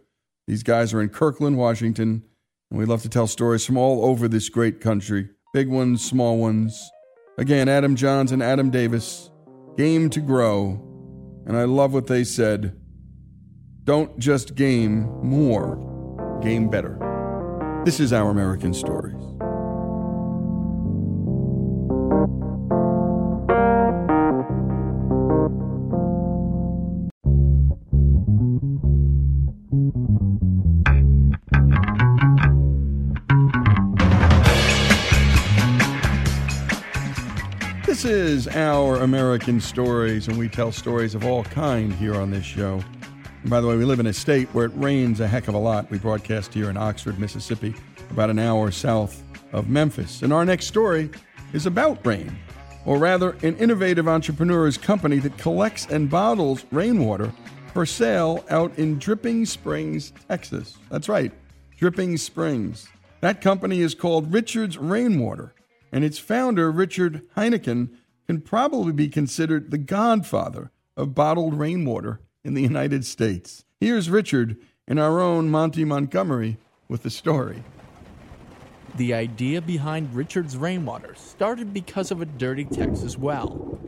These 0.46 0.62
guys 0.62 0.92
are 0.92 1.00
in 1.00 1.08
Kirkland, 1.08 1.56
Washington, 1.56 2.24
and 2.70 2.78
we 2.78 2.84
love 2.84 3.02
to 3.02 3.08
tell 3.08 3.26
stories 3.26 3.64
from 3.66 3.76
all 3.76 4.04
over 4.04 4.28
this 4.28 4.48
great 4.48 4.80
country 4.80 5.28
big 5.52 5.68
ones, 5.68 6.02
small 6.02 6.38
ones. 6.38 6.90
Again, 7.38 7.68
Adam 7.68 7.94
Johns 7.94 8.32
and 8.32 8.42
Adam 8.42 8.70
Davis, 8.70 9.30
game 9.76 10.08
to 10.10 10.20
grow. 10.20 10.80
And 11.46 11.56
I 11.56 11.64
love 11.64 11.92
what 11.92 12.06
they 12.06 12.24
said. 12.24 12.78
Don't 13.84 14.18
just 14.18 14.54
game 14.54 15.02
more, 15.22 16.38
game 16.42 16.70
better. 16.70 16.98
This 17.84 18.00
is 18.00 18.12
Our 18.12 18.30
American 18.30 18.72
Stories. 18.72 19.31
Our 38.54 38.96
American 38.96 39.62
Stories, 39.62 40.28
and 40.28 40.36
we 40.36 40.46
tell 40.46 40.72
stories 40.72 41.14
of 41.14 41.24
all 41.24 41.42
kind 41.44 41.90
here 41.94 42.14
on 42.14 42.30
this 42.30 42.44
show. 42.44 42.84
And 43.40 43.48
by 43.48 43.62
the 43.62 43.66
way, 43.66 43.76
we 43.78 43.86
live 43.86 43.98
in 43.98 44.06
a 44.06 44.12
state 44.12 44.46
where 44.48 44.66
it 44.66 44.72
rains 44.74 45.20
a 45.20 45.26
heck 45.26 45.48
of 45.48 45.54
a 45.54 45.58
lot. 45.58 45.90
We 45.90 45.98
broadcast 45.98 46.52
here 46.52 46.68
in 46.68 46.76
Oxford, 46.76 47.18
Mississippi, 47.18 47.74
about 48.10 48.28
an 48.28 48.38
hour 48.38 48.70
south 48.70 49.22
of 49.52 49.70
Memphis. 49.70 50.20
And 50.20 50.34
our 50.34 50.44
next 50.44 50.66
story 50.66 51.08
is 51.54 51.64
about 51.64 52.04
rain, 52.04 52.36
or 52.84 52.98
rather, 52.98 53.30
an 53.42 53.56
innovative 53.56 54.06
entrepreneur's 54.06 54.76
company 54.76 55.18
that 55.20 55.38
collects 55.38 55.86
and 55.86 56.10
bottles 56.10 56.66
rainwater 56.70 57.32
for 57.72 57.86
sale 57.86 58.44
out 58.50 58.78
in 58.78 58.98
Dripping 58.98 59.46
Springs, 59.46 60.12
Texas. 60.28 60.76
That's 60.90 61.08
right, 61.08 61.32
Dripping 61.78 62.18
Springs. 62.18 62.86
That 63.22 63.40
company 63.40 63.80
is 63.80 63.94
called 63.94 64.30
Richard's 64.30 64.76
Rainwater, 64.76 65.54
and 65.90 66.04
its 66.04 66.18
founder, 66.18 66.70
Richard 66.70 67.22
Heinichen, 67.34 67.88
can 68.32 68.40
probably 68.40 68.94
be 68.94 69.10
considered 69.10 69.70
the 69.70 69.76
godfather 69.76 70.70
of 70.96 71.14
bottled 71.14 71.52
rainwater 71.52 72.18
in 72.42 72.54
the 72.54 72.62
United 72.62 73.04
States. 73.04 73.66
Here's 73.78 74.08
Richard 74.08 74.56
and 74.88 74.98
our 74.98 75.20
own 75.20 75.50
Monty 75.50 75.84
Montgomery 75.84 76.56
with 76.88 77.02
the 77.02 77.10
story. 77.10 77.62
The 78.94 79.12
idea 79.12 79.60
behind 79.60 80.14
Richard's 80.14 80.56
rainwater 80.56 81.14
started 81.14 81.74
because 81.74 82.10
of 82.10 82.22
a 82.22 82.24
dirty 82.24 82.64
Texas 82.64 83.18
well. 83.18 83.78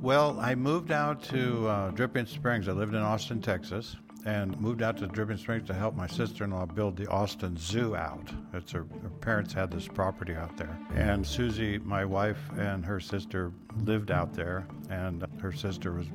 Well, 0.00 0.38
I 0.38 0.54
moved 0.54 0.92
out 0.92 1.20
to 1.24 1.66
uh, 1.66 1.90
Dripping 1.90 2.26
Springs. 2.26 2.68
I 2.68 2.72
lived 2.72 2.94
in 2.94 3.02
Austin, 3.02 3.40
Texas, 3.40 3.96
and 4.24 4.58
moved 4.60 4.82
out 4.82 4.96
to 4.98 5.06
Dripping 5.06 5.36
Springs 5.36 5.66
to 5.66 5.74
help 5.74 5.96
my 5.96 6.06
sister-in-law 6.06 6.66
build 6.66 6.96
the 6.96 7.08
Austin 7.08 7.56
Zoo 7.56 7.96
out. 7.96 8.30
It's 8.52 8.72
her, 8.72 8.86
her 9.02 9.08
parents 9.20 9.52
had 9.52 9.70
this 9.70 9.88
property 9.88 10.34
out 10.34 10.56
there, 10.56 10.78
and 10.94 11.26
Susie, 11.26 11.78
my 11.78 12.04
wife, 12.04 12.38
and 12.56 12.84
her 12.84 13.00
sister 13.00 13.52
lived 13.84 14.10
out 14.10 14.32
there, 14.34 14.66
and 14.90 15.26
her 15.40 15.52
sister 15.52 15.92
was 15.92 16.06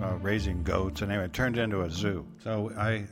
uh, 0.00 0.14
raising 0.22 0.62
goats, 0.62 1.02
and 1.02 1.10
anyway, 1.10 1.26
it 1.26 1.32
turned 1.32 1.58
into 1.58 1.82
a 1.82 1.90
zoo. 1.90 2.26
So 2.42 2.72
I 2.76 3.06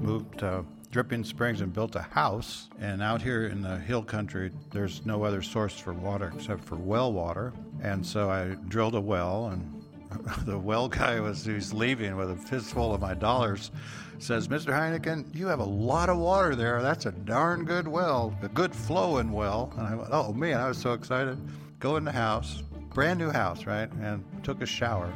moved 0.00 0.38
to 0.38 0.64
Dripping 0.90 1.22
Springs 1.22 1.60
and 1.60 1.72
built 1.72 1.94
a 1.94 2.02
house. 2.02 2.68
And 2.80 3.02
out 3.02 3.22
here 3.22 3.46
in 3.46 3.62
the 3.62 3.78
hill 3.78 4.02
country, 4.02 4.50
there's 4.72 5.06
no 5.06 5.22
other 5.22 5.40
source 5.40 5.78
for 5.78 5.92
water 5.92 6.32
except 6.34 6.64
for 6.64 6.76
well 6.76 7.12
water. 7.12 7.52
And 7.82 8.04
so 8.04 8.28
I 8.28 8.56
drilled 8.68 8.96
a 8.96 9.00
well, 9.00 9.48
and 9.48 9.79
the 10.44 10.58
well 10.58 10.88
guy 10.88 11.20
was 11.20 11.44
who's 11.44 11.72
leaving 11.72 12.16
with 12.16 12.30
a 12.30 12.36
fistful 12.36 12.94
of 12.94 13.00
my 13.00 13.14
dollars. 13.14 13.70
Says, 14.18 14.48
Mr. 14.48 14.66
Heinichen, 14.66 15.34
you 15.34 15.46
have 15.46 15.60
a 15.60 15.64
lot 15.64 16.10
of 16.10 16.18
water 16.18 16.54
there. 16.54 16.82
That's 16.82 17.06
a 17.06 17.12
darn 17.12 17.64
good 17.64 17.88
well, 17.88 18.36
a 18.42 18.48
good 18.48 18.74
flowing 18.74 19.32
well. 19.32 19.72
And 19.78 19.86
I 19.86 19.94
went, 19.94 20.10
oh 20.12 20.32
man, 20.32 20.60
I 20.60 20.68
was 20.68 20.78
so 20.78 20.92
excited. 20.92 21.38
Go 21.78 21.96
in 21.96 22.04
the 22.04 22.12
house, 22.12 22.62
brand 22.92 23.18
new 23.18 23.30
house, 23.30 23.64
right? 23.64 23.90
And 24.02 24.22
took 24.42 24.60
a 24.60 24.66
shower. 24.66 25.10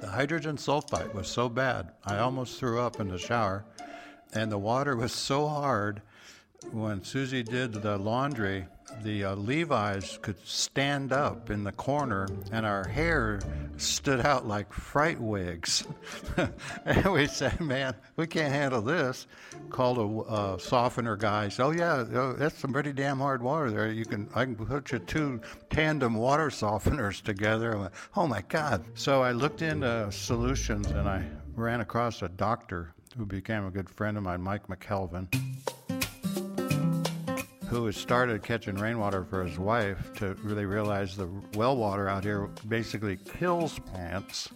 The 0.00 0.06
hydrogen 0.06 0.56
sulfide 0.56 1.12
was 1.12 1.26
so 1.26 1.48
bad, 1.48 1.90
I 2.04 2.18
almost 2.18 2.58
threw 2.58 2.80
up 2.80 3.00
in 3.00 3.08
the 3.08 3.18
shower. 3.18 3.64
And 4.32 4.52
the 4.52 4.58
water 4.58 4.94
was 4.94 5.12
so 5.12 5.48
hard, 5.48 6.02
when 6.72 7.02
Susie 7.02 7.42
did 7.42 7.72
the 7.72 7.98
laundry, 7.98 8.66
the 9.02 9.24
uh, 9.24 9.34
Levi's 9.34 10.18
could 10.22 10.36
stand 10.46 11.12
up 11.12 11.50
in 11.50 11.64
the 11.64 11.72
corner 11.72 12.28
and 12.52 12.66
our 12.66 12.86
hair 12.86 13.40
stood 13.76 14.20
out 14.20 14.46
like 14.46 14.72
fright 14.72 15.20
wigs. 15.20 15.86
and 16.84 17.12
we 17.12 17.26
said, 17.26 17.60
man, 17.60 17.94
we 18.16 18.26
can't 18.26 18.52
handle 18.52 18.82
this. 18.82 19.26
Called 19.70 19.98
a 19.98 20.30
uh, 20.30 20.58
softener 20.58 21.16
guy. 21.16 21.48
Said, 21.48 21.64
oh 21.64 21.70
yeah, 21.70 22.04
oh, 22.14 22.32
that's 22.34 22.58
some 22.58 22.72
pretty 22.72 22.92
damn 22.92 23.18
hard 23.18 23.42
water 23.42 23.70
there. 23.70 23.90
You 23.90 24.04
can, 24.04 24.28
I 24.34 24.44
can 24.44 24.54
put 24.54 24.92
you 24.92 24.98
two 24.98 25.40
tandem 25.70 26.14
water 26.14 26.48
softeners 26.48 27.22
together. 27.22 27.76
I 27.76 27.80
went, 27.80 27.92
oh 28.16 28.26
my 28.26 28.42
God. 28.48 28.84
So 28.94 29.22
I 29.22 29.32
looked 29.32 29.62
into 29.62 30.10
solutions 30.12 30.88
and 30.88 31.08
I 31.08 31.24
ran 31.54 31.80
across 31.80 32.22
a 32.22 32.28
doctor 32.28 32.94
who 33.16 33.26
became 33.26 33.66
a 33.66 33.70
good 33.70 33.88
friend 33.90 34.16
of 34.16 34.22
mine, 34.22 34.40
Mike 34.40 34.68
McKelvin 34.68 35.28
who 37.70 37.92
started 37.92 38.42
catching 38.42 38.74
rainwater 38.74 39.22
for 39.22 39.44
his 39.44 39.56
wife 39.56 40.12
to 40.12 40.34
really 40.42 40.64
realize 40.64 41.16
the 41.16 41.28
well 41.54 41.76
water 41.76 42.08
out 42.08 42.24
here 42.24 42.48
basically 42.66 43.16
kills 43.16 43.78
plants. 43.78 44.48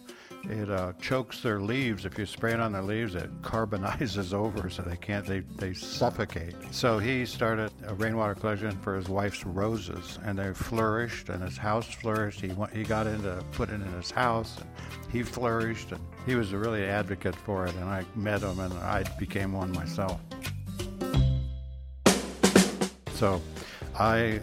It 0.43 0.69
uh, 0.69 0.91
chokes 1.01 1.41
their 1.41 1.61
leaves. 1.61 2.05
If 2.05 2.19
you 2.19 2.25
spray 2.25 2.51
it 2.51 2.59
on 2.59 2.73
their 2.73 2.81
leaves, 2.81 3.15
it 3.15 3.29
carbonizes 3.41 4.33
over 4.33 4.69
so 4.69 4.81
they 4.81 4.97
can't, 4.97 5.25
they, 5.25 5.39
they 5.39 5.73
suffocate. 5.73 6.55
So 6.71 6.99
he 6.99 7.25
started 7.25 7.71
a 7.87 7.93
rainwater 7.93 8.35
collection 8.35 8.71
for 8.81 8.97
his 8.97 9.07
wife's 9.07 9.45
roses, 9.45 10.19
and 10.25 10.37
they 10.37 10.53
flourished, 10.53 11.29
and 11.29 11.41
his 11.41 11.57
house 11.57 11.87
flourished. 11.87 12.41
He, 12.41 12.49
went, 12.49 12.73
he 12.73 12.83
got 12.83 13.07
into 13.07 13.41
putting 13.53 13.81
it 13.81 13.87
in 13.87 13.93
his 13.93 14.11
house, 14.11 14.57
and 14.57 14.69
he 15.09 15.23
flourished, 15.23 15.93
and 15.93 16.01
he 16.25 16.35
was 16.35 16.51
a 16.51 16.57
really 16.57 16.83
advocate 16.83 17.35
for 17.35 17.65
it, 17.65 17.73
and 17.75 17.85
I 17.85 18.03
met 18.13 18.41
him, 18.41 18.59
and 18.59 18.73
I 18.73 19.03
became 19.17 19.53
one 19.53 19.71
myself. 19.71 20.19
So 23.15 23.41
I 23.97 24.41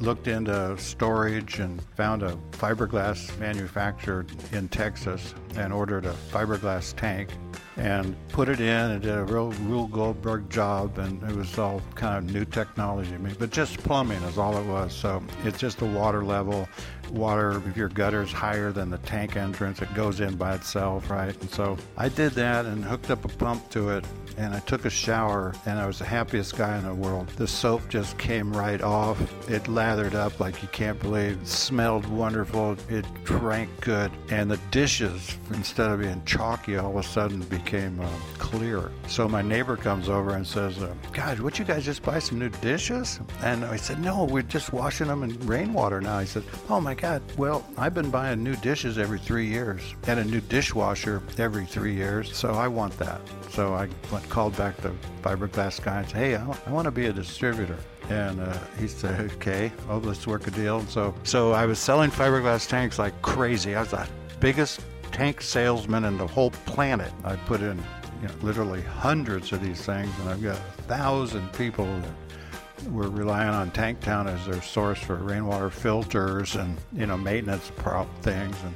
looked 0.00 0.26
into 0.28 0.76
storage 0.78 1.60
and 1.60 1.80
found 1.96 2.22
a 2.22 2.36
fiberglass 2.52 3.36
manufacturer 3.38 4.26
in 4.52 4.68
Texas 4.68 5.34
and 5.54 5.72
ordered 5.72 6.04
a 6.04 6.12
fiberglass 6.30 6.94
tank 6.94 7.30
and 7.76 8.14
put 8.28 8.48
it 8.48 8.60
in. 8.60 8.90
And 8.90 9.00
did 9.02 9.16
a 9.16 9.24
real 9.24 9.52
Rube 9.62 9.92
Goldberg 9.92 10.50
job 10.50 10.98
and 10.98 11.22
it 11.22 11.34
was 11.34 11.58
all 11.58 11.80
kind 11.94 12.18
of 12.18 12.34
new 12.34 12.44
technology 12.44 13.10
to 13.12 13.18
me 13.18 13.32
but 13.38 13.50
just 13.50 13.78
plumbing 13.78 14.22
is 14.24 14.36
all 14.36 14.56
it 14.58 14.66
was. 14.66 14.94
So 14.94 15.22
it's 15.44 15.58
just 15.58 15.78
the 15.78 15.86
water 15.86 16.24
level. 16.24 16.68
Water 17.10 17.62
if 17.66 17.76
your 17.76 17.88
gutter's 17.88 18.32
higher 18.32 18.72
than 18.72 18.90
the 18.90 18.98
tank 18.98 19.36
entrance 19.36 19.80
it 19.80 19.92
goes 19.94 20.20
in 20.20 20.36
by 20.36 20.54
itself 20.54 21.10
right? 21.10 21.38
And 21.40 21.50
so 21.50 21.78
I 21.96 22.08
did 22.08 22.32
that 22.32 22.66
and 22.66 22.84
hooked 22.84 23.10
up 23.10 23.24
a 23.24 23.28
pump 23.28 23.70
to 23.70 23.90
it 23.90 24.04
and 24.36 24.54
I 24.54 24.60
took 24.60 24.84
a 24.84 24.90
shower 24.90 25.54
and 25.66 25.78
I 25.78 25.86
was 25.86 25.98
the 25.98 26.04
happiest 26.04 26.56
guy 26.56 26.76
in 26.78 26.84
the 26.84 26.94
world. 26.94 27.28
The 27.36 27.46
soap 27.46 27.88
just 27.88 28.18
came 28.18 28.52
right 28.52 28.80
off. 28.80 29.18
It 29.50 29.68
lathered 29.68 30.14
up 30.14 30.40
like 30.40 30.62
you 30.62 30.68
can't 30.68 30.98
believe. 31.00 31.40
It 31.40 31.46
smelled 31.46 32.06
wonderful. 32.06 32.76
It 32.88 33.06
drank 33.24 33.68
good. 33.80 34.10
And 34.30 34.50
the 34.50 34.58
dishes, 34.70 35.36
instead 35.50 35.90
of 35.90 36.00
being 36.00 36.22
chalky, 36.24 36.76
all 36.76 36.90
of 36.90 37.04
a 37.04 37.08
sudden 37.08 37.40
became 37.42 38.00
uh, 38.00 38.08
clear. 38.38 38.90
So 39.08 39.28
my 39.28 39.42
neighbor 39.42 39.76
comes 39.76 40.08
over 40.08 40.34
and 40.34 40.46
says, 40.46 40.82
uh, 40.82 40.94
God, 41.12 41.38
would 41.40 41.58
you 41.58 41.64
guys 41.64 41.84
just 41.84 42.02
buy 42.02 42.18
some 42.18 42.38
new 42.38 42.48
dishes? 42.48 43.20
And 43.42 43.64
I 43.64 43.76
said, 43.76 44.00
No, 44.00 44.24
we're 44.24 44.42
just 44.42 44.72
washing 44.72 45.08
them 45.08 45.22
in 45.22 45.38
rainwater 45.46 46.00
now. 46.00 46.20
He 46.20 46.26
said, 46.26 46.44
Oh 46.68 46.80
my 46.80 46.94
God, 46.94 47.22
well, 47.36 47.66
I've 47.76 47.94
been 47.94 48.10
buying 48.10 48.42
new 48.42 48.56
dishes 48.56 48.98
every 48.98 49.18
three 49.18 49.46
years 49.46 49.82
and 50.06 50.18
a 50.18 50.24
new 50.24 50.40
dishwasher 50.40 51.22
every 51.38 51.66
three 51.66 51.94
years. 51.94 52.34
So 52.36 52.50
I 52.52 52.68
want 52.68 52.96
that. 52.98 53.20
So 53.50 53.74
I 53.74 53.88
went, 54.10 54.21
called 54.28 54.56
back 54.56 54.76
the 54.78 54.92
fiberglass 55.22 55.82
guy 55.82 56.00
and 56.00 56.08
said, 56.08 56.16
"Hey, 56.16 56.36
I, 56.36 56.56
I 56.66 56.70
want 56.70 56.86
to 56.86 56.90
be 56.90 57.06
a 57.06 57.12
distributor." 57.12 57.78
And 58.08 58.40
uh, 58.40 58.58
he 58.78 58.88
said, 58.88 59.32
"Okay, 59.32 59.72
oh, 59.88 59.98
let's 59.98 60.26
work 60.26 60.46
a 60.46 60.50
deal." 60.50 60.78
And 60.78 60.88
so, 60.88 61.14
so 61.24 61.52
I 61.52 61.66
was 61.66 61.78
selling 61.78 62.10
fiberglass 62.10 62.68
tanks 62.68 62.98
like 62.98 63.20
crazy. 63.22 63.74
I 63.74 63.80
was 63.80 63.90
the 63.90 64.08
biggest 64.40 64.80
tank 65.12 65.40
salesman 65.40 66.04
in 66.04 66.18
the 66.18 66.26
whole 66.26 66.50
planet. 66.66 67.12
I 67.24 67.36
put 67.36 67.60
in, 67.60 67.78
you 68.20 68.28
know, 68.28 68.34
literally 68.42 68.82
hundreds 68.82 69.52
of 69.52 69.62
these 69.62 69.84
things, 69.84 70.10
and 70.20 70.28
I've 70.28 70.42
got 70.42 70.56
a 70.56 70.82
thousand 70.82 71.52
people 71.52 71.86
that 71.86 72.90
were 72.90 73.08
relying 73.08 73.50
on 73.50 73.70
Tanktown 73.70 74.26
as 74.26 74.44
their 74.46 74.62
source 74.62 74.98
for 74.98 75.16
rainwater 75.16 75.70
filters 75.70 76.56
and 76.56 76.76
you 76.92 77.06
know 77.06 77.16
maintenance 77.16 77.70
prop 77.76 78.08
things, 78.22 78.56
and 78.64 78.74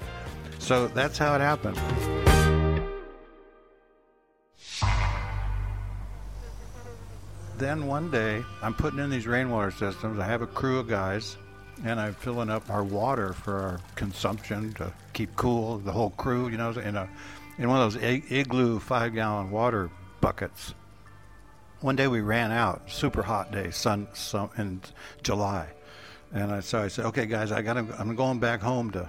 so 0.59 0.87
that's 0.89 1.19
how 1.19 1.35
it 1.35 1.41
happened. 1.41 1.77
Then 7.59 7.87
one 7.87 8.11
day 8.11 8.45
I'm 8.63 8.75
putting 8.75 8.99
in 8.99 9.11
these 9.11 9.27
rainwater 9.27 9.71
systems. 9.71 10.19
I 10.19 10.27
have 10.27 10.43
a 10.43 10.47
crew 10.47 10.79
of 10.79 10.89
guys, 10.89 11.37
and 11.85 12.01
I'm 12.01 12.15
filling 12.15 12.51
up 12.51 12.69
our 12.71 12.85
water 12.85 13.33
for 13.33 13.57
our 13.57 13.81
consumption 13.95 14.73
to 14.75 14.93
keep 15.13 15.35
cool. 15.37 15.79
The 15.79 15.93
whole 15.93 16.11
crew, 16.11 16.49
you 16.49 16.57
know, 16.57 16.71
in 16.71 16.97
a 16.97 17.09
in 17.59 17.69
one 17.69 17.81
of 17.81 17.93
those 17.93 18.03
igloo 18.03 18.79
five 18.79 19.15
gallon 19.15 19.51
water 19.51 19.91
buckets. 20.21 20.75
One 21.81 21.97
day 21.97 22.09
we 22.09 22.21
ran 22.21 22.53
out, 22.53 22.91
super 22.91 23.23
hot 23.23 23.53
day, 23.53 23.71
sun, 23.71 24.09
sun 24.13 24.51
in 24.59 24.81
July, 25.23 25.69
and 26.33 26.53
I 26.53 26.61
so 26.61 26.83
I 26.83 26.89
said, 26.89 27.07
okay 27.07 27.27
guys, 27.27 27.53
I 27.53 27.63
got 27.63 27.77
I'm 27.77 28.17
going 28.17 28.39
back 28.39 28.61
home 28.61 28.91
to 28.93 29.09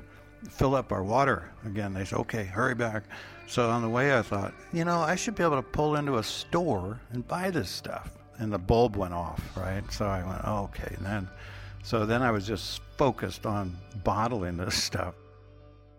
fill 0.49 0.75
up 0.75 0.91
our 0.91 1.03
water 1.03 1.49
again. 1.65 1.93
They 1.93 2.05
said, 2.05 2.19
okay, 2.19 2.43
hurry 2.43 2.75
back. 2.75 3.03
So 3.47 3.69
on 3.69 3.81
the 3.81 3.89
way, 3.89 4.17
I 4.17 4.21
thought, 4.21 4.53
you 4.73 4.83
know, 4.83 4.99
I 4.99 5.15
should 5.15 5.35
be 5.35 5.43
able 5.43 5.55
to 5.55 5.61
pull 5.61 5.95
into 5.95 6.17
a 6.17 6.23
store 6.23 6.99
and 7.13 7.25
buy 7.25 7.49
this 7.49 7.69
stuff 7.69 8.16
and 8.39 8.51
the 8.51 8.57
bulb 8.57 8.95
went 8.95 9.13
off, 9.13 9.41
right? 9.57 9.83
So 9.91 10.05
I 10.05 10.23
went, 10.27 10.41
oh, 10.43 10.63
okay. 10.65 10.93
And 10.95 11.05
then, 11.05 11.27
so 11.83 12.05
then 12.05 12.21
I 12.21 12.31
was 12.31 12.45
just 12.45 12.81
focused 12.97 13.45
on 13.45 13.75
bottling 14.03 14.57
this 14.57 14.75
stuff. 14.83 15.15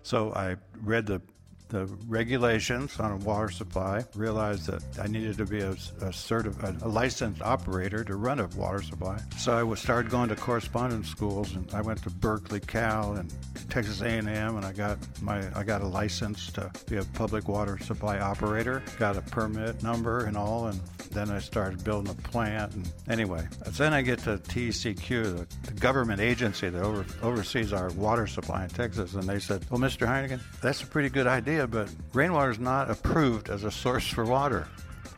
So 0.02 0.32
I 0.34 0.56
read 0.82 1.06
the 1.06 1.20
the 1.68 1.86
regulations 2.06 2.98
on 2.98 3.12
a 3.12 3.16
water 3.16 3.50
supply, 3.50 4.04
realized 4.14 4.66
that 4.66 4.82
I 4.98 5.06
needed 5.06 5.36
to 5.38 5.44
be 5.44 5.60
a, 5.60 5.70
a, 5.70 6.10
certif- 6.10 6.82
a 6.82 6.88
licensed 6.88 7.42
operator 7.42 8.04
to 8.04 8.16
run 8.16 8.40
a 8.40 8.46
water 8.48 8.82
supply. 8.82 9.20
So 9.38 9.52
I 9.52 9.62
was 9.62 9.80
started 9.80 10.10
going 10.10 10.28
to 10.30 10.36
correspondence 10.36 11.08
schools, 11.08 11.54
and 11.54 11.68
I 11.74 11.80
went 11.82 12.02
to 12.04 12.10
Berkeley, 12.10 12.60
Cal, 12.60 13.14
and 13.14 13.32
Texas 13.68 14.00
A&M, 14.00 14.28
and 14.28 14.64
I 14.64 14.72
got 14.72 14.98
my 15.20 15.42
I 15.54 15.62
got 15.62 15.82
a 15.82 15.86
license 15.86 16.50
to 16.52 16.70
be 16.88 16.96
a 16.96 17.04
public 17.04 17.48
water 17.48 17.78
supply 17.78 18.18
operator. 18.18 18.82
Got 18.98 19.16
a 19.16 19.22
permit 19.22 19.82
number 19.82 20.24
and 20.24 20.36
all, 20.36 20.68
and 20.68 20.80
then 21.10 21.30
I 21.30 21.38
started 21.38 21.84
building 21.84 22.10
a 22.10 22.28
plant. 22.28 22.74
And 22.74 22.90
anyway, 23.08 23.46
then 23.66 23.92
I 23.92 24.02
get 24.02 24.20
to 24.20 24.38
TCQ, 24.38 25.06
the, 25.08 25.46
the 25.66 25.80
government 25.80 26.20
agency 26.20 26.68
that 26.68 26.82
over, 26.82 27.04
oversees 27.22 27.72
our 27.72 27.90
water 27.90 28.26
supply 28.26 28.64
in 28.64 28.70
Texas, 28.70 29.14
and 29.14 29.24
they 29.24 29.38
said, 29.38 29.64
"Well, 29.70 29.80
Mr. 29.80 30.06
Heinichen, 30.06 30.40
that's 30.60 30.82
a 30.82 30.86
pretty 30.86 31.08
good 31.08 31.26
idea, 31.26 31.57
but 31.66 31.90
rainwater 32.12 32.50
is 32.50 32.58
not 32.58 32.90
approved 32.90 33.48
as 33.48 33.64
a 33.64 33.70
source 33.70 34.06
for 34.06 34.24
water." 34.24 34.68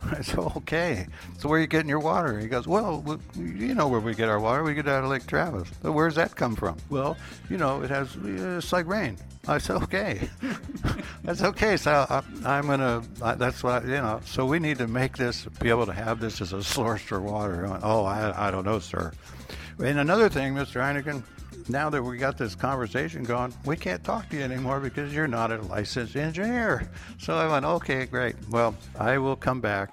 I 0.11 0.21
said, 0.21 0.39
okay. 0.39 1.07
So 1.37 1.49
where 1.49 1.59
are 1.59 1.61
you 1.61 1.67
getting 1.67 1.89
your 1.89 1.99
water? 1.99 2.39
He 2.39 2.47
goes, 2.47 2.67
well, 2.67 3.19
you 3.35 3.75
know 3.75 3.87
where 3.87 3.99
we 3.99 4.15
get 4.15 4.29
our 4.29 4.39
water. 4.39 4.63
We 4.63 4.73
get 4.73 4.87
out 4.87 5.03
of 5.03 5.09
Lake 5.09 5.27
Travis. 5.27 5.69
But 5.81 5.93
does 5.93 6.15
that 6.15 6.35
come 6.35 6.55
from? 6.55 6.77
Well, 6.89 7.17
you 7.49 7.57
know, 7.57 7.83
it 7.83 7.89
has, 7.89 8.15
uh, 8.15 8.57
it's 8.57 8.73
like 8.73 8.87
rain. 8.87 9.17
I 9.47 9.57
said, 9.57 9.77
okay. 9.83 10.29
that's 11.23 11.41
okay. 11.41 11.77
So 11.77 12.05
I, 12.45 12.57
am 12.57 12.67
going 12.67 12.79
to, 12.79 13.03
that's 13.37 13.63
what, 13.63 13.83
I, 13.83 13.85
you 13.85 13.93
know, 13.93 14.21
so 14.25 14.45
we 14.45 14.59
need 14.59 14.77
to 14.79 14.87
make 14.87 15.17
this, 15.17 15.45
be 15.59 15.69
able 15.69 15.85
to 15.85 15.93
have 15.93 16.19
this 16.19 16.41
as 16.41 16.53
a 16.53 16.63
source 16.63 17.01
for 17.01 17.19
water. 17.19 17.67
Went, 17.67 17.81
oh, 17.83 18.03
I, 18.03 18.47
I 18.47 18.51
don't 18.51 18.65
know, 18.65 18.79
sir. 18.79 19.11
And 19.79 19.99
another 19.99 20.29
thing, 20.29 20.53
Mr. 20.53 20.81
Heinichen, 20.81 21.23
now 21.71 21.89
that 21.89 22.03
we 22.03 22.17
got 22.17 22.37
this 22.37 22.53
conversation 22.53 23.23
going, 23.23 23.53
we 23.65 23.77
can't 23.77 24.03
talk 24.03 24.29
to 24.29 24.37
you 24.37 24.43
anymore 24.43 24.79
because 24.79 25.13
you're 25.13 25.27
not 25.27 25.51
a 25.51 25.61
licensed 25.61 26.15
engineer. 26.15 26.89
So 27.17 27.35
I 27.35 27.47
went, 27.49 27.65
okay, 27.65 28.05
great. 28.05 28.35
Well, 28.49 28.75
I 28.99 29.17
will 29.17 29.35
come 29.35 29.61
back. 29.61 29.91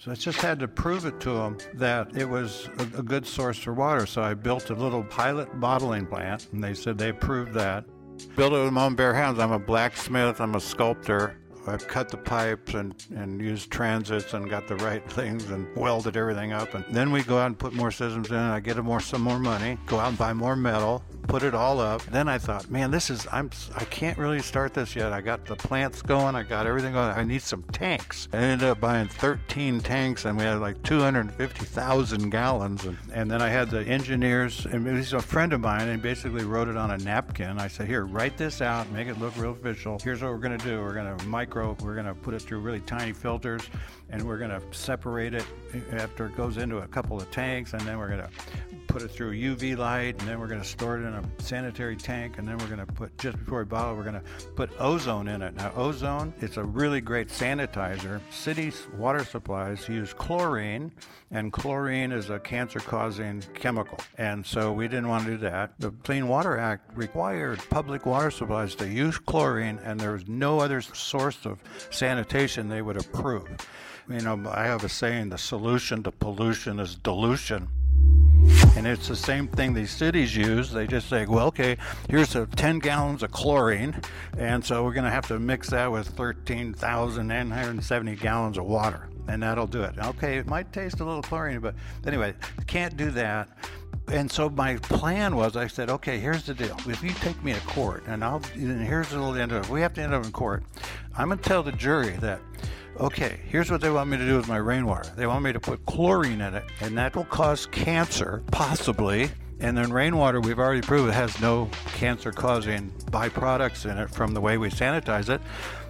So 0.00 0.10
I 0.10 0.14
just 0.14 0.40
had 0.40 0.58
to 0.60 0.68
prove 0.68 1.04
it 1.04 1.20
to 1.20 1.30
them 1.30 1.58
that 1.74 2.16
it 2.16 2.28
was 2.28 2.68
a, 2.78 3.02
good 3.02 3.26
source 3.26 3.58
for 3.58 3.74
water. 3.74 4.06
So 4.06 4.22
I 4.22 4.34
built 4.34 4.70
a 4.70 4.74
little 4.74 5.04
pilot 5.04 5.60
bottling 5.60 6.06
plant, 6.06 6.48
and 6.52 6.62
they 6.62 6.72
said 6.74 6.96
they 6.96 7.10
approved 7.10 7.52
that. 7.54 7.84
Built 8.36 8.52
it 8.52 8.62
with 8.62 8.72
my 8.72 8.84
own 8.84 8.94
bare 8.94 9.14
hands. 9.14 9.38
I'm 9.38 9.52
a 9.52 9.58
blacksmith, 9.58 10.40
I'm 10.40 10.54
a 10.54 10.60
sculptor. 10.60 11.36
I 11.66 11.76
cut 11.76 12.08
the 12.08 12.16
pipes 12.16 12.74
and, 12.74 12.94
and 13.14 13.40
used 13.40 13.70
transits 13.70 14.34
and 14.34 14.48
got 14.48 14.66
the 14.68 14.76
right 14.76 15.08
things 15.12 15.50
and 15.50 15.66
welded 15.76 16.16
everything 16.16 16.52
up. 16.52 16.74
And 16.74 16.84
then 16.90 17.12
we 17.12 17.22
go 17.22 17.38
out 17.38 17.46
and 17.46 17.58
put 17.58 17.72
more 17.72 17.90
systems 17.90 18.30
in. 18.30 18.36
I 18.36 18.60
get 18.60 18.76
more 18.78 19.00
some 19.00 19.22
more 19.22 19.38
money, 19.38 19.78
go 19.86 19.98
out 19.98 20.08
and 20.08 20.18
buy 20.18 20.32
more 20.32 20.56
metal, 20.56 21.04
put 21.30 21.42
it 21.44 21.54
all 21.54 21.78
up. 21.78 22.02
Then 22.06 22.28
I 22.28 22.38
thought, 22.38 22.70
man, 22.70 22.90
this 22.90 23.08
is 23.08 23.26
I'm 23.30 23.50
I 23.76 23.84
can't 23.84 24.18
really 24.18 24.40
start 24.40 24.74
this 24.74 24.96
yet. 24.96 25.12
I 25.12 25.20
got 25.20 25.44
the 25.46 25.54
plants 25.54 26.02
going, 26.02 26.34
I 26.34 26.42
got 26.42 26.66
everything 26.66 26.92
going. 26.92 27.10
I 27.10 27.22
need 27.22 27.42
some 27.42 27.62
tanks. 27.72 28.28
I 28.32 28.38
ended 28.38 28.68
up 28.68 28.80
buying 28.80 29.08
13 29.08 29.80
tanks, 29.80 30.24
and 30.24 30.36
we 30.36 30.44
had 30.44 30.60
like 30.60 30.82
250,000 30.82 32.30
gallons. 32.30 32.84
And, 32.84 32.98
and 33.12 33.30
then 33.30 33.40
I 33.40 33.48
had 33.48 33.70
the 33.70 33.82
engineers, 33.82 34.66
and 34.66 34.86
he's 34.96 35.12
a 35.12 35.20
friend 35.20 35.52
of 35.52 35.60
mine, 35.60 35.88
and 35.88 36.02
basically 36.02 36.44
wrote 36.44 36.68
it 36.68 36.76
on 36.76 36.90
a 36.90 36.98
napkin. 36.98 37.58
I 37.58 37.68
said, 37.68 37.86
here, 37.86 38.06
write 38.06 38.36
this 38.36 38.60
out, 38.60 38.90
make 38.90 39.08
it 39.08 39.18
look 39.20 39.36
real 39.36 39.52
official. 39.52 39.98
Here's 40.02 40.22
what 40.22 40.32
we're 40.32 40.38
gonna 40.38 40.58
do. 40.58 40.80
We're 40.80 40.94
gonna 40.94 41.16
micro. 41.50 41.76
We're 41.82 41.96
gonna 41.96 42.14
put 42.14 42.34
it 42.34 42.42
through 42.42 42.60
really 42.60 42.78
tiny 42.80 43.12
filters, 43.12 43.62
and 44.08 44.22
we're 44.22 44.38
gonna 44.38 44.62
separate 44.70 45.34
it 45.34 45.44
after 45.92 46.26
it 46.26 46.36
goes 46.36 46.58
into 46.58 46.78
a 46.78 46.86
couple 46.86 47.20
of 47.20 47.28
tanks, 47.32 47.72
and 47.72 47.82
then 47.82 47.98
we're 47.98 48.08
gonna 48.08 48.30
put 48.90 49.02
it 49.02 49.10
through 49.10 49.32
UV 49.32 49.76
light, 49.78 50.18
and 50.18 50.28
then 50.28 50.40
we're 50.40 50.48
going 50.48 50.60
to 50.60 50.66
store 50.66 50.98
it 50.98 51.02
in 51.02 51.14
a 51.14 51.22
sanitary 51.38 51.96
tank, 51.96 52.38
and 52.38 52.48
then 52.48 52.58
we're 52.58 52.66
going 52.66 52.84
to 52.84 52.92
put 52.92 53.16
just 53.18 53.38
before 53.38 53.60
we 53.60 53.64
bottle, 53.64 53.94
we're 53.94 54.02
going 54.02 54.20
to 54.20 54.46
put 54.56 54.70
ozone 54.80 55.28
in 55.28 55.42
it. 55.42 55.54
Now, 55.54 55.72
ozone, 55.76 56.34
it's 56.40 56.56
a 56.56 56.64
really 56.64 57.00
great 57.00 57.28
sanitizer. 57.28 58.20
Cities' 58.30 58.88
water 58.96 59.24
supplies 59.24 59.88
use 59.88 60.12
chlorine, 60.12 60.90
and 61.30 61.52
chlorine 61.52 62.10
is 62.10 62.30
a 62.30 62.40
cancer-causing 62.40 63.44
chemical, 63.54 63.98
and 64.18 64.44
so 64.44 64.72
we 64.72 64.88
didn't 64.88 65.08
want 65.08 65.24
to 65.24 65.30
do 65.32 65.38
that. 65.38 65.72
The 65.78 65.92
Clean 66.02 66.26
Water 66.26 66.58
Act 66.58 66.96
required 66.96 67.60
public 67.70 68.06
water 68.06 68.32
supplies 68.32 68.74
to 68.76 68.88
use 68.88 69.18
chlorine, 69.18 69.78
and 69.84 70.00
there 70.00 70.12
was 70.12 70.26
no 70.26 70.58
other 70.58 70.80
source 70.80 71.46
of 71.46 71.62
sanitation 71.90 72.68
they 72.68 72.82
would 72.82 72.96
approve. 72.96 73.48
You 74.08 74.20
know, 74.22 74.42
I 74.50 74.64
have 74.64 74.82
a 74.82 74.88
saying: 74.88 75.28
the 75.28 75.38
solution 75.38 76.02
to 76.02 76.10
pollution 76.10 76.80
is 76.80 76.96
dilution. 76.96 77.68
And 78.76 78.86
it's 78.86 79.08
the 79.08 79.16
same 79.16 79.48
thing 79.48 79.74
these 79.74 79.90
cities 79.90 80.34
use. 80.34 80.70
They 80.70 80.86
just 80.86 81.08
say, 81.08 81.26
well, 81.26 81.48
okay, 81.48 81.76
here's 82.08 82.36
a 82.36 82.46
10 82.46 82.78
gallons 82.78 83.22
of 83.22 83.30
chlorine, 83.30 84.00
and 84.38 84.64
so 84.64 84.82
we're 84.84 84.94
going 84.94 85.04
to 85.04 85.10
have 85.10 85.28
to 85.28 85.38
mix 85.38 85.68
that 85.70 85.92
with 85.92 86.08
13,970 86.08 88.16
gallons 88.16 88.56
of 88.56 88.64
water, 88.64 89.10
and 89.28 89.42
that'll 89.42 89.66
do 89.66 89.82
it. 89.82 89.98
Okay, 89.98 90.38
it 90.38 90.46
might 90.46 90.72
taste 90.72 91.00
a 91.00 91.04
little 91.04 91.20
chlorine, 91.20 91.60
but 91.60 91.74
anyway, 92.06 92.32
can't 92.66 92.96
do 92.96 93.10
that. 93.10 93.50
And 94.08 94.30
so 94.30 94.48
my 94.48 94.76
plan 94.76 95.36
was, 95.36 95.56
I 95.56 95.66
said, 95.66 95.90
okay, 95.90 96.18
here's 96.18 96.44
the 96.44 96.54
deal. 96.54 96.76
If 96.86 97.02
you 97.02 97.10
take 97.10 97.44
me 97.44 97.52
to 97.52 97.60
court, 97.60 98.04
and 98.06 98.24
I'll, 98.24 98.40
and 98.54 98.86
here's 98.86 99.10
the 99.10 99.18
little 99.18 99.36
end 99.36 99.52
of 99.52 99.64
it. 99.64 99.70
We 99.70 99.82
have 99.82 99.92
to 99.94 100.02
end 100.02 100.14
up 100.14 100.24
in 100.24 100.32
court. 100.32 100.62
I'm 101.16 101.28
going 101.28 101.38
to 101.38 101.44
tell 101.44 101.62
the 101.62 101.72
jury 101.72 102.16
that 102.20 102.40
okay, 103.00 103.40
here's 103.48 103.70
what 103.70 103.80
they 103.80 103.90
want 103.90 104.10
me 104.10 104.18
to 104.18 104.26
do 104.26 104.36
with 104.36 104.46
my 104.46 104.58
rainwater. 104.58 105.10
They 105.16 105.26
want 105.26 105.42
me 105.42 105.52
to 105.52 105.60
put 105.60 105.84
chlorine 105.86 106.40
in 106.40 106.54
it, 106.54 106.64
and 106.80 106.96
that 106.98 107.16
will 107.16 107.24
cause 107.24 107.66
cancer, 107.66 108.42
possibly. 108.50 109.30
And 109.62 109.76
then 109.76 109.92
rainwater, 109.92 110.40
we've 110.40 110.58
already 110.58 110.80
proved 110.80 111.10
it 111.10 111.12
has 111.12 111.38
no 111.38 111.68
cancer 111.92 112.32
causing 112.32 112.90
byproducts 113.10 113.90
in 113.90 113.98
it 113.98 114.08
from 114.08 114.32
the 114.32 114.40
way 114.40 114.56
we 114.56 114.70
sanitize 114.70 115.28
it. 115.28 115.40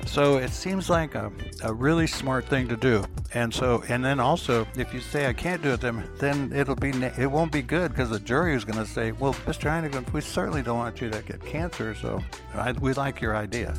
So 0.07 0.39
it 0.39 0.51
seems 0.51 0.91
like 0.91 1.15
a, 1.15 1.31
a 1.63 1.73
really 1.73 2.09
smart 2.09 2.47
thing 2.47 2.67
to 2.67 2.77
do. 2.77 3.05
And 3.33 3.55
so, 3.55 3.85
and 3.89 4.05
then 4.05 4.19
also, 4.19 4.67
if 4.77 4.93
you 4.93 4.99
say 4.99 5.29
I 5.29 5.33
can't 5.33 5.63
do 5.63 5.73
it, 5.73 5.81
then 5.81 6.03
then 6.19 6.53
it'll 6.53 6.75
be 6.75 6.91
it 6.91 7.31
won't 7.31 7.53
be 7.53 7.63
good 7.63 7.93
because 7.93 8.11
the 8.11 8.19
jury 8.19 8.57
is 8.57 8.65
going 8.65 8.85
to 8.85 8.91
say, 8.91 9.13
well, 9.13 9.35
Mr. 9.35 9.71
Heinichen, 9.71 10.13
we 10.13 10.21
certainly 10.21 10.63
don't 10.63 10.79
want 10.79 11.01
you 11.01 11.09
to 11.09 11.23
get 11.23 11.45
cancer, 11.45 11.95
so 11.95 12.21
I, 12.55 12.73
we 12.73 12.93
like 12.95 13.21
your 13.21 13.37
idea 13.37 13.77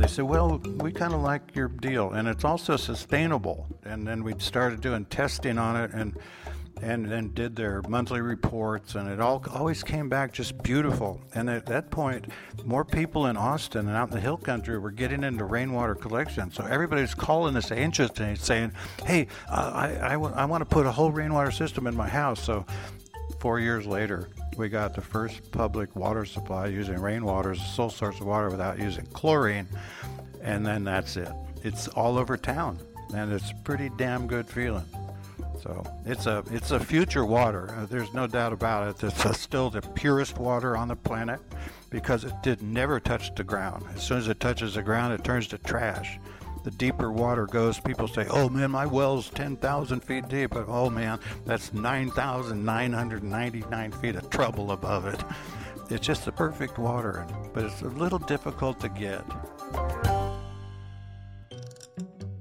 they 0.00 0.08
said, 0.08 0.24
well, 0.24 0.58
we 0.78 0.92
kind 0.92 1.12
of 1.12 1.20
like 1.20 1.54
your 1.54 1.68
deal, 1.68 2.12
and 2.12 2.26
it's 2.26 2.44
also 2.44 2.76
sustainable. 2.76 3.66
And 3.84 4.06
then 4.06 4.24
we 4.24 4.34
started 4.38 4.80
doing 4.80 5.04
testing 5.06 5.58
on 5.58 5.76
it, 5.76 5.92
and 5.92 6.16
and 6.82 7.10
then 7.10 7.30
did 7.34 7.56
their 7.56 7.82
monthly 7.88 8.22
reports, 8.22 8.94
and 8.94 9.06
it 9.06 9.20
all 9.20 9.44
always 9.52 9.82
came 9.82 10.08
back 10.08 10.32
just 10.32 10.62
beautiful. 10.62 11.20
And 11.34 11.50
at 11.50 11.66
that 11.66 11.90
point, 11.90 12.26
more 12.64 12.84
people 12.84 13.26
in 13.26 13.36
Austin 13.36 13.86
and 13.86 13.94
out 13.96 14.08
in 14.08 14.14
the 14.14 14.20
hill 14.20 14.38
country 14.38 14.78
were 14.78 14.90
getting 14.90 15.22
into 15.22 15.44
rainwater 15.44 15.94
collection. 15.94 16.50
So 16.50 16.64
everybody's 16.64 17.14
calling 17.14 17.54
us 17.56 17.70
anxious 17.70 18.10
and 18.18 18.38
saying, 18.38 18.72
"Hey, 19.04 19.26
uh, 19.50 19.70
I, 19.74 20.06
I, 20.06 20.12
w- 20.12 20.34
I 20.34 20.46
want 20.46 20.62
to 20.62 20.64
put 20.64 20.86
a 20.86 20.92
whole 20.92 21.12
rainwater 21.12 21.50
system 21.50 21.86
in 21.86 21.94
my 21.94 22.08
house." 22.08 22.42
So 22.42 22.64
four 23.40 23.58
years 23.58 23.86
later, 23.86 24.28
we 24.56 24.68
got 24.68 24.94
the 24.94 25.00
first 25.00 25.50
public 25.50 25.96
water 25.96 26.24
supply 26.24 26.66
using 26.66 27.00
rainwater 27.00 27.52
as 27.52 27.58
a 27.58 27.64
sole 27.64 27.90
source 27.90 28.20
of 28.20 28.26
water 28.26 28.50
without 28.50 28.78
using 28.78 29.06
chlorine, 29.06 29.66
and 30.42 30.64
then 30.64 30.84
that's 30.84 31.16
it. 31.16 31.32
It's 31.64 31.88
all 31.88 32.18
over 32.18 32.36
town, 32.36 32.78
and 33.14 33.32
it's 33.32 33.52
pretty 33.64 33.90
damn 33.96 34.26
good 34.26 34.46
feeling. 34.46 34.84
So 35.62 35.84
it's 36.06 36.26
a 36.26 36.44
it's 36.50 36.70
a 36.70 36.80
future 36.80 37.24
water. 37.24 37.74
Uh, 37.76 37.86
there's 37.86 38.12
no 38.14 38.26
doubt 38.26 38.52
about 38.52 39.02
it. 39.02 39.04
It's 39.04 39.40
still 39.40 39.70
the 39.70 39.82
purest 39.82 40.38
water 40.38 40.76
on 40.76 40.88
the 40.88 40.96
planet 40.96 41.40
because 41.90 42.24
it 42.24 42.34
did 42.42 42.62
never 42.62 43.00
touch 43.00 43.34
the 43.34 43.44
ground. 43.44 43.84
As 43.94 44.02
soon 44.02 44.18
as 44.18 44.28
it 44.28 44.40
touches 44.40 44.74
the 44.74 44.82
ground, 44.82 45.12
it 45.12 45.24
turns 45.24 45.48
to 45.48 45.58
trash. 45.58 46.18
The 46.62 46.70
deeper 46.70 47.10
water 47.10 47.46
goes, 47.46 47.80
people 47.80 48.06
say, 48.06 48.26
"Oh 48.28 48.50
man, 48.50 48.70
my 48.70 48.84
well's 48.84 49.30
10,000 49.30 50.00
feet 50.00 50.28
deep." 50.28 50.50
But 50.50 50.66
oh 50.68 50.90
man, 50.90 51.18
that's 51.46 51.72
9,999 51.72 53.92
feet 53.92 54.16
of 54.16 54.28
trouble 54.28 54.72
above 54.72 55.06
it. 55.06 55.24
It's 55.88 56.06
just 56.06 56.26
the 56.26 56.32
perfect 56.32 56.78
water, 56.78 57.26
but 57.54 57.64
it's 57.64 57.80
a 57.82 57.88
little 57.88 58.18
difficult 58.18 58.78
to 58.80 58.90
get. 58.90 59.24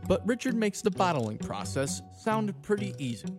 But 0.08 0.28
Richard 0.28 0.56
makes 0.56 0.82
the 0.82 0.92
bottling 0.92 1.38
process 1.38 2.02
sound 2.18 2.54
pretty 2.62 2.94
easy. 2.98 3.30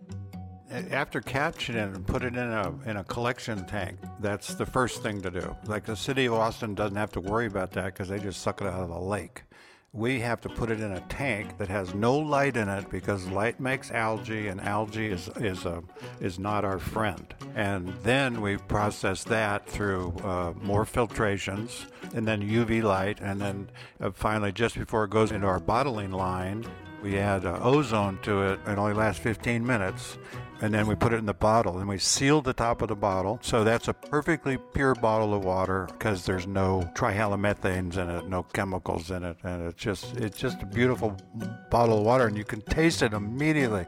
After 0.89 1.21
capturing 1.21 1.77
it 1.77 1.95
and 1.95 2.07
put 2.07 2.23
it 2.23 2.33
in 2.33 2.39
a 2.39 2.73
in 2.85 2.97
a 2.97 3.03
collection 3.03 3.65
tank, 3.65 3.99
that's 4.19 4.55
the 4.55 4.65
first 4.65 5.03
thing 5.03 5.21
to 5.21 5.29
do. 5.29 5.55
Like 5.65 5.85
the 5.85 5.95
city 5.95 6.25
of 6.25 6.33
Austin 6.33 6.73
doesn't 6.73 6.95
have 6.95 7.11
to 7.11 7.19
worry 7.19 7.45
about 7.45 7.69
that 7.73 7.85
because 7.85 8.07
they 8.07 8.17
just 8.19 8.41
suck 8.41 8.61
it 8.61 8.67
out 8.67 8.81
of 8.81 8.89
the 8.89 8.99
lake 8.99 9.43
we 9.93 10.21
have 10.21 10.39
to 10.39 10.47
put 10.47 10.71
it 10.71 10.79
in 10.79 10.93
a 10.93 11.01
tank 11.01 11.57
that 11.57 11.67
has 11.67 11.93
no 11.93 12.17
light 12.17 12.55
in 12.55 12.69
it 12.69 12.89
because 12.89 13.27
light 13.27 13.59
makes 13.59 13.91
algae 13.91 14.47
and 14.47 14.61
algae 14.61 15.07
is 15.07 15.29
is 15.35 15.65
a 15.65 15.83
is 16.21 16.39
not 16.39 16.63
our 16.63 16.79
friend. 16.79 17.33
And 17.55 17.93
then 18.01 18.39
we 18.39 18.55
process 18.55 19.25
that 19.25 19.67
through 19.67 20.13
uh, 20.23 20.53
more 20.61 20.85
filtrations 20.85 21.87
and 22.13 22.25
then 22.25 22.41
UV 22.41 22.83
light. 22.83 23.19
And 23.19 23.41
then 23.41 23.69
uh, 23.99 24.11
finally 24.11 24.53
just 24.53 24.77
before 24.77 25.03
it 25.03 25.09
goes 25.09 25.31
into 25.31 25.47
our 25.47 25.59
bottling 25.59 26.11
line 26.11 26.65
We 27.01 27.17
add 27.17 27.45
uh, 27.45 27.59
ozone 27.61 28.19
to 28.23 28.43
it. 28.43 28.59
It 28.67 28.77
only 28.77 28.93
lasts 28.93 29.21
15 29.21 29.65
minutes. 29.65 30.17
And 30.61 30.71
then 30.71 30.85
we 30.85 30.93
put 30.93 31.11
it 31.11 31.15
in 31.15 31.25
the 31.25 31.33
bottle 31.33 31.79
and 31.79 31.89
we 31.89 31.97
seal 31.97 32.41
the 32.41 32.53
top 32.53 32.83
of 32.83 32.87
the 32.87 32.95
bottle. 32.95 33.39
So 33.41 33.63
that's 33.63 33.87
a 33.87 33.93
perfectly 33.93 34.59
pure 34.75 34.93
bottle 34.93 35.33
of 35.33 35.43
water 35.43 35.87
because 35.91 36.23
there's 36.23 36.45
no 36.45 36.87
trihalomethanes 36.93 37.97
in 37.97 38.09
it, 38.09 38.29
no 38.29 38.43
chemicals 38.43 39.09
in 39.09 39.23
it. 39.23 39.37
And 39.43 39.63
it's 39.63 39.81
just, 39.81 40.15
it's 40.17 40.37
just 40.37 40.61
a 40.61 40.67
beautiful 40.67 41.17
bottle 41.71 41.97
of 41.97 42.05
water 42.05 42.27
and 42.27 42.37
you 42.37 42.43
can 42.43 42.61
taste 42.61 43.01
it 43.01 43.13
immediately. 43.13 43.87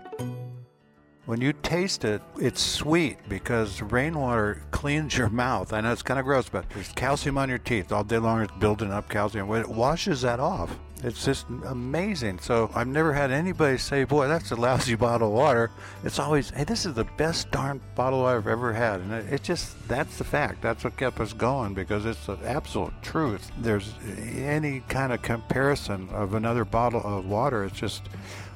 When 1.25 1.39
you 1.39 1.53
taste 1.53 2.03
it, 2.03 2.21
it's 2.37 2.61
sweet 2.61 3.17
because 3.29 3.81
rainwater 3.81 4.61
cleans 4.71 5.15
your 5.15 5.29
mouth. 5.29 5.71
I 5.71 5.79
know 5.79 5.91
it's 5.91 6.01
kind 6.01 6.19
of 6.19 6.25
gross, 6.25 6.49
but 6.49 6.69
there's 6.71 6.91
calcium 6.93 7.37
on 7.37 7.47
your 7.47 7.59
teeth 7.59 7.93
all 7.93 8.03
day 8.03 8.17
long. 8.17 8.41
It's 8.41 8.51
building 8.59 8.91
up 8.91 9.07
calcium. 9.09 9.49
It 9.53 9.69
washes 9.69 10.21
that 10.23 10.41
off, 10.41 10.77
it's 11.03 11.25
just 11.25 11.45
amazing. 11.65 12.39
So 12.39 12.71
I've 12.73 12.87
never 12.87 13.13
had 13.13 13.31
anybody 13.31 13.77
say, 13.77 14.05
"Boy, 14.05 14.27
that's 14.27 14.51
a 14.51 14.55
lousy 14.55 14.95
bottle 15.05 15.27
of 15.27 15.33
water." 15.33 15.69
It's 16.03 16.19
always, 16.19 16.49
"Hey, 16.49 16.63
this 16.63 16.85
is 16.85 16.93
the 16.93 17.03
best 17.17 17.51
darn 17.51 17.81
bottle 17.95 18.25
I've 18.25 18.47
ever 18.47 18.73
had," 18.73 19.01
and 19.01 19.13
it's 19.13 19.31
it 19.31 19.43
just 19.43 19.87
that's 19.87 20.17
the 20.17 20.23
fact. 20.23 20.61
That's 20.61 20.83
what 20.83 20.97
kept 20.97 21.19
us 21.19 21.33
going 21.33 21.73
because 21.73 22.05
it's 22.05 22.25
the 22.25 22.37
absolute 22.45 22.93
truth. 23.01 23.51
There's 23.59 23.93
any 24.35 24.81
kind 24.87 25.11
of 25.11 25.21
comparison 25.21 26.09
of 26.09 26.33
another 26.33 26.65
bottle 26.65 27.01
of 27.03 27.25
water. 27.25 27.65
It's 27.65 27.79
just 27.79 28.03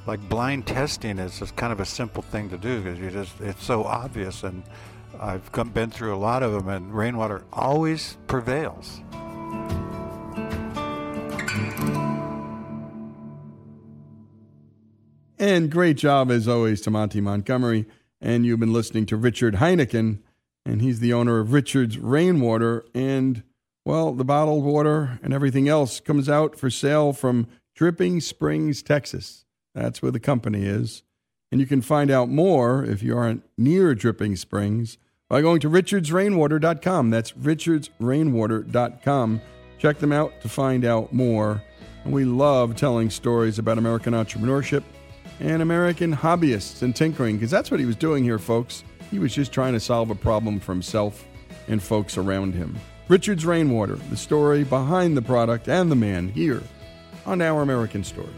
like 0.07 0.21
blind 0.29 0.65
testing 0.65 1.19
is 1.19 1.39
just 1.39 1.55
kind 1.57 1.73
of 1.73 1.81
a 1.81 1.85
simple 1.85 2.23
thing 2.23 2.49
to 2.49 2.57
do 2.57 2.81
because 2.81 2.97
you 2.97 3.11
just 3.11 3.39
it's 3.41 3.63
so 3.63 3.83
obvious 3.83 4.43
and 4.43 4.63
I've 5.19 5.51
come, 5.51 5.69
been 5.69 5.89
through 5.89 6.15
a 6.15 6.17
lot 6.17 6.43
of 6.43 6.53
them 6.53 6.69
and 6.69 6.93
rainwater 6.93 7.43
always 7.51 8.17
prevails. 8.27 9.01
And 15.39 15.69
great 15.69 15.97
job, 15.97 16.31
as 16.31 16.47
always, 16.47 16.81
to 16.81 16.89
Monty 16.89 17.21
Montgomery. 17.21 17.85
And 18.19 18.43
you've 18.45 18.59
been 18.59 18.73
listening 18.73 19.05
to 19.07 19.15
Richard 19.15 19.55
Heinichen, 19.55 20.19
and 20.65 20.81
he's 20.81 20.99
the 20.99 21.13
owner 21.13 21.39
of 21.39 21.53
Richard's 21.53 21.97
Rainwater. 21.99 22.83
And, 22.95 23.43
well, 23.85 24.13
the 24.13 24.25
bottled 24.25 24.63
water 24.63 25.19
and 25.21 25.33
everything 25.33 25.69
else 25.69 25.99
comes 25.99 26.27
out 26.27 26.57
for 26.57 26.71
sale 26.71 27.13
from 27.13 27.45
Dripping 27.75 28.19
Springs, 28.21 28.81
Texas. 28.81 29.45
That's 29.75 30.01
where 30.01 30.11
the 30.11 30.19
company 30.19 30.65
is. 30.65 31.03
And 31.51 31.61
you 31.61 31.67
can 31.67 31.83
find 31.83 32.09
out 32.09 32.29
more 32.29 32.83
if 32.83 33.03
you 33.03 33.15
aren't 33.15 33.43
near 33.57 33.93
Dripping 33.93 34.35
Springs 34.35 34.97
by 35.29 35.41
going 35.41 35.59
to 35.59 35.69
richardsrainwater.com. 35.69 37.11
That's 37.11 37.33
richardsrainwater.com. 37.33 39.41
Check 39.77 39.99
them 39.99 40.11
out 40.11 40.41
to 40.41 40.49
find 40.49 40.83
out 40.83 41.13
more. 41.13 41.61
And 42.03 42.11
we 42.11 42.25
love 42.25 42.75
telling 42.75 43.11
stories 43.11 43.59
about 43.59 43.77
American 43.77 44.13
entrepreneurship 44.13 44.81
and 45.39 45.61
American 45.61 46.15
hobbyists 46.15 46.81
and 46.81 46.95
tinkering 46.95 47.37
because 47.37 47.51
that's 47.51 47.71
what 47.71 47.79
he 47.79 47.85
was 47.85 47.95
doing 47.95 48.23
here, 48.23 48.39
folks. 48.39 48.83
He 49.11 49.19
was 49.19 49.33
just 49.33 49.51
trying 49.51 49.73
to 49.73 49.79
solve 49.79 50.09
a 50.09 50.15
problem 50.15 50.59
for 50.59 50.73
himself 50.73 51.25
and 51.67 51.81
folks 51.81 52.17
around 52.17 52.53
him. 52.53 52.77
Richard's 53.07 53.45
Rainwater, 53.45 53.95
the 53.95 54.17
story 54.17 54.63
behind 54.63 55.15
the 55.15 55.21
product 55.21 55.69
and 55.69 55.89
the 55.91 55.95
man 55.95 56.27
here 56.29 56.61
on 57.25 57.41
Our 57.41 57.61
American 57.61 58.03
Story. 58.03 58.33